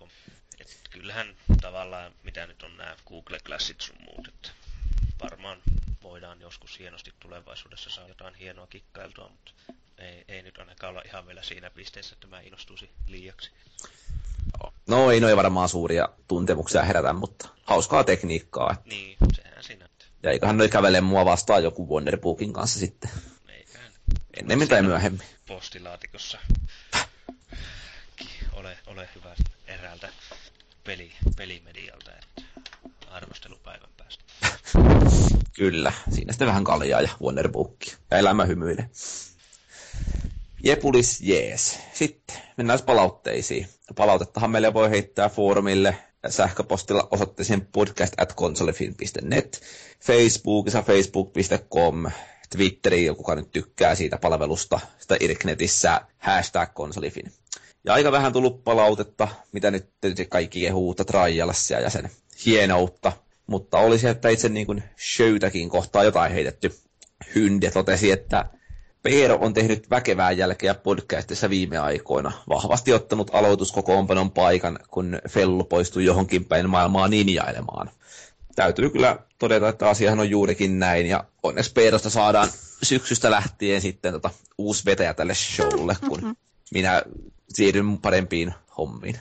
kyllähän 0.89 1.35
tavallaan, 1.61 2.11
mitä 2.23 2.47
nyt 2.47 2.63
on 2.63 2.77
nämä 2.77 2.95
Google 3.07 3.39
Glassit 3.45 3.81
sun 3.81 3.95
muut, 4.05 4.27
että 4.27 4.49
varmaan 5.21 5.61
voidaan 6.03 6.41
joskus 6.41 6.79
hienosti 6.79 7.13
tulevaisuudessa 7.19 7.89
saada 7.89 8.09
jotain 8.09 8.35
hienoa 8.35 8.67
kikkailtua, 8.67 9.29
mutta 9.29 9.51
ei, 9.97 10.25
ei 10.27 10.41
nyt 10.43 10.57
ainakaan 10.57 10.89
olla 10.89 11.01
ihan 11.05 11.27
vielä 11.27 11.43
siinä 11.43 11.69
pisteessä, 11.69 12.13
että 12.13 12.27
mä 12.27 12.39
innostuisin 12.41 12.89
liiaksi. 13.07 13.51
No 14.87 15.11
ei 15.11 15.19
noin 15.19 15.37
varmaan 15.37 15.69
suuria 15.69 16.09
tuntemuksia 16.27 16.83
herätä, 16.83 17.13
mutta 17.13 17.49
hauskaa 17.63 18.03
tekniikkaa. 18.03 18.75
Niin, 18.85 19.17
sehän 19.35 19.63
siinä, 19.63 19.85
että 19.85 20.05
Ja 20.23 20.31
eiköhän 20.31 20.57
noi 20.57 20.69
kävele 20.69 21.01
mua 21.01 21.25
vastaan 21.25 21.63
joku 21.63 21.89
Wonderbookin 21.89 22.53
kanssa 22.53 22.79
sitten. 22.79 23.11
eiköhän 23.49 23.91
Ennemmin 24.39 24.67
tai 24.69 24.81
myöhemmin. 24.81 25.27
postilaatikossa 25.47 26.37
ole, 28.53 28.77
ole 28.87 29.09
hyvä 29.15 29.35
eräältä 29.67 30.09
peli, 30.83 31.11
pelimedialta, 31.37 32.11
että 32.11 32.41
arvostelupäivän 33.11 33.89
päästä. 33.97 34.23
Kyllä, 35.55 35.93
siinä 36.09 36.33
sitten 36.33 36.47
vähän 36.47 36.63
kaljaa 36.63 37.01
ja 37.01 37.09
Wonderbookia. 37.21 37.97
Ja 38.11 38.17
elämä 38.17 38.45
hymyilee. 38.45 38.89
Jepulis 40.63 41.21
jees. 41.21 41.79
Sitten 41.93 42.37
mennään 42.57 42.79
palautteisiin. 42.85 43.67
Palautettahan 43.95 44.51
meille 44.51 44.73
voi 44.73 44.89
heittää 44.89 45.29
foorumille 45.29 45.97
sähköpostilla 46.29 47.07
osoitteeseen 47.11 47.67
podcast 47.71 48.13
at 48.17 48.35
consolefilm.net, 48.35 49.61
Facebookissa 49.99 50.81
facebook.com, 50.81 52.05
Twitteriin, 52.49 53.15
kuka 53.15 53.35
nyt 53.35 53.51
tykkää 53.51 53.95
siitä 53.95 54.17
palvelusta, 54.17 54.79
sitä 54.99 55.17
Irknetissä 55.19 56.01
hashtag 56.17 56.73
konsolifin. 56.73 57.31
Ja 57.85 57.93
aika 57.93 58.11
vähän 58.11 58.33
tullut 58.33 58.63
palautetta, 58.63 59.27
mitä 59.51 59.71
nyt 59.71 59.89
tietysti 60.01 60.25
kaikki 60.25 60.61
kehuu 60.61 60.85
uutta 60.85 61.05
Trialsia 61.05 61.79
ja 61.79 61.89
sen 61.89 62.09
hienoutta, 62.45 63.11
mutta 63.47 63.77
olisi, 63.77 64.07
että 64.07 64.29
itse 64.29 64.49
niin 64.49 64.65
kuin 64.65 64.83
showtakin 65.15 65.69
kohtaa 65.69 66.03
jotain 66.03 66.31
heitetty. 66.31 66.75
Hynde 67.35 67.71
totesi, 67.71 68.11
että 68.11 68.45
Peero 69.03 69.37
on 69.41 69.53
tehnyt 69.53 69.89
väkevää 69.89 70.31
jälkeä 70.31 70.73
podcastissa 70.73 71.49
viime 71.49 71.77
aikoina, 71.77 72.31
vahvasti 72.49 72.93
ottanut 72.93 73.29
aloituskokoonpanon 73.33 74.31
paikan, 74.31 74.79
kun 74.87 75.19
Fellu 75.29 75.63
poistui 75.63 76.05
johonkin 76.05 76.45
päin 76.45 76.69
maailmaa 76.69 77.07
ninjailemaan. 77.07 77.89
Täytyy 78.55 78.89
kyllä 78.89 79.19
todeta, 79.39 79.69
että 79.69 79.89
asiahan 79.89 80.19
on 80.19 80.29
juurikin 80.29 80.79
näin, 80.79 81.05
ja 81.05 81.23
onneksi 81.43 81.73
Peerosta 81.73 82.09
saadaan 82.09 82.49
syksystä 82.83 83.31
lähtien 83.31 83.81
sitten 83.81 84.13
tota, 84.13 84.29
uusi 84.57 84.85
vetäjä 84.85 85.13
tälle 85.13 85.33
showlle, 85.35 85.95
kun 86.09 86.35
minä 86.71 87.01
siirryn 87.49 87.97
parempiin 87.97 88.53
hommiin. 88.77 89.15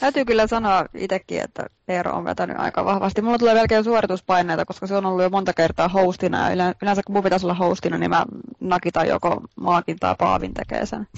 Täytyy 0.00 0.24
kyllä 0.24 0.46
sanoa 0.46 0.86
itsekin, 0.94 1.40
että 1.40 1.66
Eero 1.88 2.16
on 2.16 2.24
vetänyt 2.24 2.56
aika 2.58 2.84
vahvasti. 2.84 3.22
Mulla 3.22 3.38
tulee 3.38 3.54
melkein 3.54 3.84
suorituspaineita, 3.84 4.64
koska 4.64 4.86
se 4.86 4.94
on 4.94 5.06
ollut 5.06 5.22
jo 5.22 5.30
monta 5.30 5.52
kertaa 5.52 5.88
hostina. 5.88 6.50
Ja 6.50 6.74
yleensä 6.82 7.02
kun 7.06 7.12
mun 7.12 7.22
pitäisi 7.22 7.46
olla 7.46 7.54
hostina, 7.54 7.98
niin 7.98 8.10
mä 8.10 8.26
nakitan 8.60 9.08
joko 9.08 9.42
maakin 9.56 9.96
tai 9.98 10.14
paavin 10.18 10.54
tekee 10.54 10.86
sen. 10.86 11.08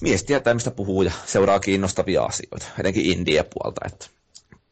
Mies 0.00 0.24
tietää, 0.24 0.54
mistä 0.54 0.70
puhuu 0.70 1.02
ja 1.02 1.12
seuraa 1.26 1.60
kiinnostavia 1.60 2.22
asioita, 2.22 2.66
etenkin 2.78 3.06
indie-puolta. 3.06 3.80
Että 3.86 4.06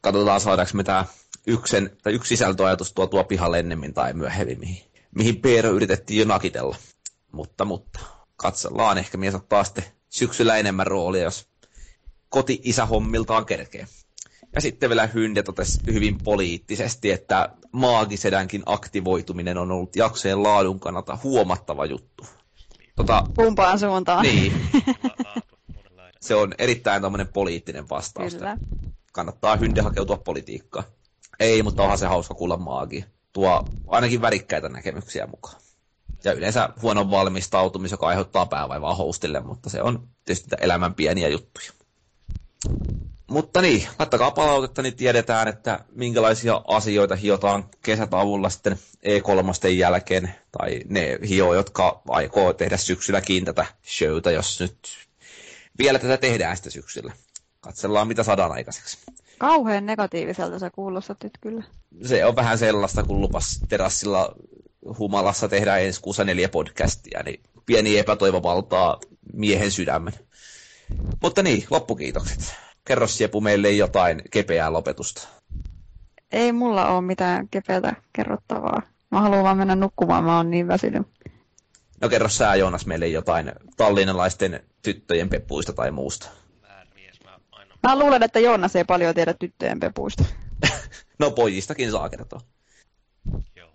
katsotaan, 0.01 0.41
saadaanko 0.41 0.71
me 0.73 0.83
tämä 0.83 1.05
yksen, 1.47 1.97
tai 2.03 2.13
yksi 2.13 2.29
sisältöajatus 2.29 2.93
tuotua 2.93 3.23
pihalle 3.23 3.59
ennemmin 3.59 3.93
tai 3.93 4.13
myöhemmin, 4.13 4.59
mihin, 4.59 4.83
mihin 5.15 5.41
Peero 5.41 5.69
yritettiin 5.69 6.19
jo 6.19 6.25
nakitella. 6.25 6.75
Mutta, 7.31 7.65
mutta 7.65 7.99
katsellaan, 8.41 8.97
ehkä 8.97 9.17
mies 9.17 9.35
ottaa 9.35 9.63
sitten 9.63 9.83
syksyllä 10.09 10.57
enemmän 10.57 10.87
roolia, 10.87 11.23
jos 11.23 11.47
koti-isähommiltaan 12.29 13.45
kerkee. 13.45 13.87
Ja 14.55 14.61
sitten 14.61 14.89
vielä 14.89 15.07
Hynde 15.07 15.43
totesi 15.43 15.79
hyvin 15.93 16.17
poliittisesti, 16.23 17.11
että 17.11 17.49
maagisedänkin 17.71 18.63
aktivoituminen 18.65 19.57
on 19.57 19.71
ollut 19.71 19.95
jaksojen 19.95 20.43
laadun 20.43 20.79
kannalta 20.79 21.17
huomattava 21.23 21.85
juttu. 21.85 22.25
Tota, 22.95 23.23
Kumpaan 23.35 23.79
suuntaan. 23.79 24.23
niin, 24.23 24.53
se 26.21 26.35
on 26.35 26.53
erittäin 26.57 27.01
tämmöinen 27.01 27.27
poliittinen 27.27 27.89
vastaus. 27.89 28.35
Kyllä. 28.35 28.57
Kannattaa 29.13 29.55
Hynde 29.55 29.81
hakeutua 29.81 30.17
politiikkaan. 30.17 30.85
Ei, 31.39 31.63
mutta 31.63 31.83
onhan 31.83 31.97
se 31.97 32.05
hauska 32.07 32.33
kuulla 32.33 32.57
maagi. 32.57 33.05
Tuo 33.33 33.65
ainakin 33.87 34.21
värikkäitä 34.21 34.69
näkemyksiä 34.69 35.27
mukaan. 35.27 35.55
Ja 36.23 36.33
yleensä 36.33 36.69
huonon 36.81 37.11
valmistautumis, 37.11 37.91
joka 37.91 38.07
aiheuttaa 38.07 38.45
päävaivaa 38.45 38.95
hostille, 38.95 39.39
mutta 39.39 39.69
se 39.69 39.81
on 39.81 40.07
tietysti 40.25 40.55
elämän 40.59 40.93
pieniä 40.93 41.27
juttuja. 41.27 41.71
Mutta 43.27 43.61
niin, 43.61 43.87
laittakaa 43.99 44.31
palautetta, 44.31 44.81
niin 44.81 44.95
tiedetään, 44.95 45.47
että 45.47 45.79
minkälaisia 45.95 46.61
asioita 46.67 47.15
hiotaan 47.15 47.65
kesätauolla 47.81 48.49
sitten 48.49 48.79
E3 49.03 49.67
jälkeen, 49.67 50.35
tai 50.57 50.81
ne 50.89 51.19
hio, 51.29 51.53
jotka 51.53 52.01
aikoo 52.07 52.53
tehdä 52.53 52.77
syksylläkin 52.77 53.45
tätä 53.45 53.65
showta, 53.87 54.31
jos 54.31 54.59
nyt 54.59 54.77
vielä 55.79 55.99
tätä 55.99 56.17
tehdään 56.17 56.57
sitten 56.57 56.71
syksyllä. 56.71 57.13
Katsellaan, 57.61 58.07
mitä 58.07 58.23
saadaan 58.23 58.51
aikaiseksi. 58.51 58.97
Kauhean 59.37 59.85
negatiiviselta 59.85 60.59
sä 60.59 60.69
kuulostat 60.69 61.23
nyt 61.23 61.33
kyllä. 61.41 61.63
Se 62.05 62.25
on 62.25 62.35
vähän 62.35 62.57
sellaista, 62.57 63.03
kun 63.03 63.21
lupas 63.21 63.59
terassilla 63.69 64.35
humalassa 64.99 65.47
tehdä 65.47 65.77
ensi 65.77 66.01
kuussa 66.01 66.23
neljä 66.23 66.49
podcastia, 66.49 67.23
niin 67.23 67.43
pieni 67.65 67.97
epätoivo 67.97 68.43
valtaa 68.43 68.99
miehen 69.33 69.71
sydämen. 69.71 70.13
Mutta 71.21 71.43
niin, 71.43 71.63
loppukiitokset. 71.69 72.55
Kerro 72.85 73.07
Siepu 73.07 73.41
meille 73.41 73.71
jotain 73.71 74.21
kepeää 74.31 74.73
lopetusta. 74.73 75.27
Ei 76.31 76.51
mulla 76.51 76.87
ole 76.87 77.01
mitään 77.01 77.47
kepeätä 77.49 77.95
kerrottavaa. 78.13 78.81
Mä 79.11 79.21
haluan 79.21 79.43
vaan 79.43 79.57
mennä 79.57 79.75
nukkumaan, 79.75 80.23
mä 80.23 80.37
oon 80.37 80.51
niin 80.51 80.67
väsynyt. 80.67 81.07
No 82.01 82.09
kerro 82.09 82.29
sä 82.29 82.55
Joonas 82.55 82.85
meille 82.85 83.07
jotain 83.07 83.51
tallinnalaisten 83.77 84.63
tyttöjen 84.81 85.29
pepuista 85.29 85.73
tai 85.73 85.91
muusta. 85.91 86.29
Mä 87.83 87.99
luulen, 87.99 88.23
että 88.23 88.39
Joonas 88.39 88.75
ei 88.75 88.83
paljon 88.83 89.15
tiedä 89.15 89.33
tyttöjen 89.33 89.79
pepuista. 89.79 90.23
no 91.19 91.31
pojistakin 91.31 91.91
saa 91.91 92.09
kertoa. 92.09 92.41
Joo, 93.55 93.69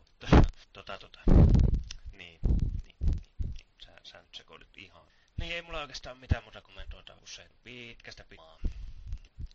tota 0.87 0.99
tota. 0.99 1.21
Niin, 2.13 2.39
niin, 2.83 2.97
niin. 3.01 3.23
Sä, 3.85 3.93
sä 4.03 4.19
nyt 4.19 4.35
sekoilit 4.35 4.77
ihan. 4.77 5.03
Niin 5.41 5.53
ei 5.53 5.63
mulla 5.63 5.81
oikeastaan 5.81 6.19
mitään 6.19 6.45
muuta 6.45 6.61
kommentoida 6.61 7.15
usein 7.23 7.51
pitkästä 7.65 8.25
pimaa. 8.29 8.59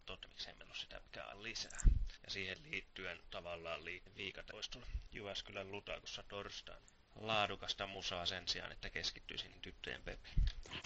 Totta 0.06 0.28
miksei 0.28 0.54
meillä 0.54 0.72
ole 0.72 0.80
sitä 0.80 1.02
mikään 1.06 1.44
lisää. 1.44 1.80
Ja 2.24 2.32
siihen 2.32 2.58
liittyen 2.70 3.20
tavallaan 3.32 3.86
li- 3.86 4.04
viikata 4.18 4.54
olisi 4.54 4.72
tulla 4.72 4.86
Jyväskylän 5.12 5.72
Lutakossa 5.72 6.24
torstaina 6.28 6.82
laadukasta 7.16 7.88
musaa 7.88 8.26
sen 8.26 8.48
sijaan, 8.48 8.72
että 8.72 8.90
keskittyisin 8.90 9.52
tyttöjen 9.62 10.02
pepiin. 10.06 10.36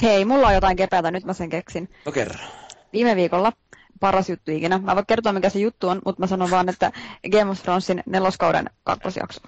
Hei, 0.02 0.26
mulla 0.26 0.48
on 0.48 0.54
jotain 0.54 0.78
kepätä, 0.78 1.12
nyt 1.12 1.24
mä 1.24 1.34
sen 1.34 1.50
keksin. 1.50 1.90
No 2.06 2.12
kerro. 2.12 2.46
Viime 2.94 3.16
viikolla 3.16 3.54
paras 4.00 4.30
juttu 4.30 4.52
ikinä. 4.52 4.78
Mä 4.78 4.96
voin 4.96 5.06
kertoa, 5.06 5.34
mikä 5.34 5.50
se 5.50 5.60
juttu 5.60 5.90
on, 5.90 6.02
mutta 6.06 6.20
mä 6.20 6.28
sanon 6.28 6.52
vaan, 6.52 6.70
että 6.70 6.92
Game 7.32 7.52
of 7.52 7.62
Thronesin 7.62 8.04
neloskauden 8.06 8.70
kakkosjakso. 8.84 9.42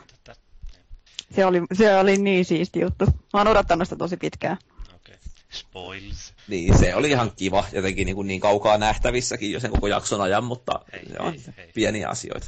Se 1.35 1.45
oli, 1.45 1.61
se 1.73 1.97
oli 1.97 2.17
niin 2.17 2.45
siisti 2.45 2.79
juttu. 2.79 3.05
Mä 3.05 3.39
oon 3.39 3.47
odottanut 3.47 3.87
sitä 3.87 3.95
tosi 3.95 4.17
pitkään. 4.17 4.57
Okei. 4.95 5.15
Okay. 5.15 5.15
Spoils. 5.49 6.33
Niin, 6.47 6.77
se 6.77 6.95
oli 6.95 7.09
ihan 7.09 7.31
kiva. 7.35 7.65
Jotenkin 7.73 8.05
niin, 8.05 8.15
kuin 8.15 8.27
niin 8.27 8.41
kaukaa 8.41 8.77
nähtävissäkin 8.77 9.51
jo 9.51 9.59
sen 9.59 9.71
koko 9.71 9.87
jakson 9.87 10.21
ajan, 10.21 10.43
mutta 10.43 10.79
hei, 10.91 11.05
se 11.09 11.15
on 11.19 11.33
hei, 11.33 11.43
hei. 11.57 11.71
pieniä 11.73 12.09
asioita. 12.09 12.47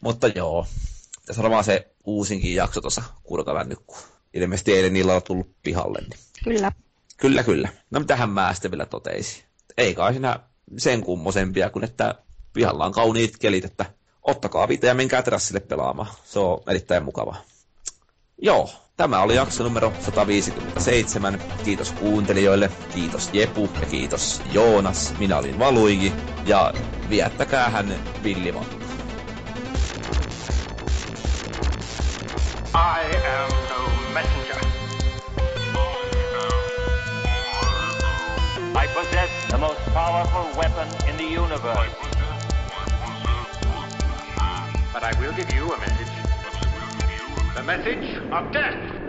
Mutta 0.00 0.26
joo, 0.28 0.66
tässä 1.26 1.40
on 1.40 1.42
varmaan 1.42 1.64
se 1.64 1.88
uusinkin 2.04 2.54
jakso 2.54 2.80
tuossa 2.80 3.02
kurkavännykku. 3.22 3.96
Ilmeisesti 4.34 4.72
eilen 4.72 4.92
niillä 4.92 5.14
on 5.14 5.22
tullut 5.22 5.56
pihalle. 5.62 5.98
Niin. 6.00 6.20
Kyllä. 6.44 6.72
Kyllä, 7.16 7.42
kyllä. 7.42 7.68
No 7.90 8.04
tähän 8.04 8.30
mä 8.30 8.54
sitten 8.54 8.70
vielä 8.70 8.86
toteisin. 8.86 9.42
Ei 9.76 9.94
kai 9.94 10.12
siinä 10.12 10.40
sen 10.78 11.00
kummosempia 11.00 11.70
kuin, 11.70 11.84
että 11.84 12.14
pihalla 12.52 12.86
on 12.86 12.92
kauniit 12.92 13.38
kelit, 13.38 13.64
että 13.64 13.84
ottakaa 14.22 14.68
vita 14.68 14.86
ja 14.86 14.94
menkää 14.94 15.22
terassille 15.22 15.60
pelaamaan. 15.60 16.08
Se 16.24 16.38
on 16.38 16.62
erittäin 16.68 17.04
mukavaa. 17.04 17.42
Joo, 18.44 18.70
tämä 18.96 19.22
oli 19.22 19.36
jakso 19.36 19.64
numero 19.64 19.92
157. 20.00 21.38
Kiitos 21.64 21.92
kuuntelijoille, 21.92 22.70
kiitos 22.94 23.30
Jepu 23.32 23.70
ja 23.80 23.86
kiitos 23.86 24.42
Joonas. 24.52 25.14
Minä 25.18 25.38
olin 25.38 25.58
Valuigi 25.58 26.12
ja 26.46 26.72
viettäkää 27.10 27.68
hän 27.68 27.94
villivattu. 28.22 28.76
I 32.74 33.16
am 33.16 33.50
no 33.70 33.90
messenger. 34.14 34.64
I 38.84 38.88
possess 38.94 39.32
the 39.48 39.58
most 39.58 39.84
powerful 39.94 40.62
weapon 40.62 40.88
in 41.08 41.16
the 41.16 41.38
universe. 41.40 41.96
But 44.92 45.02
I 45.02 45.20
will 45.20 45.32
give 45.32 45.56
you 45.56 45.72
a 45.72 45.78
message. 45.78 46.21
The 47.54 47.62
message 47.62 48.18
of 48.32 48.50
death. 48.50 49.01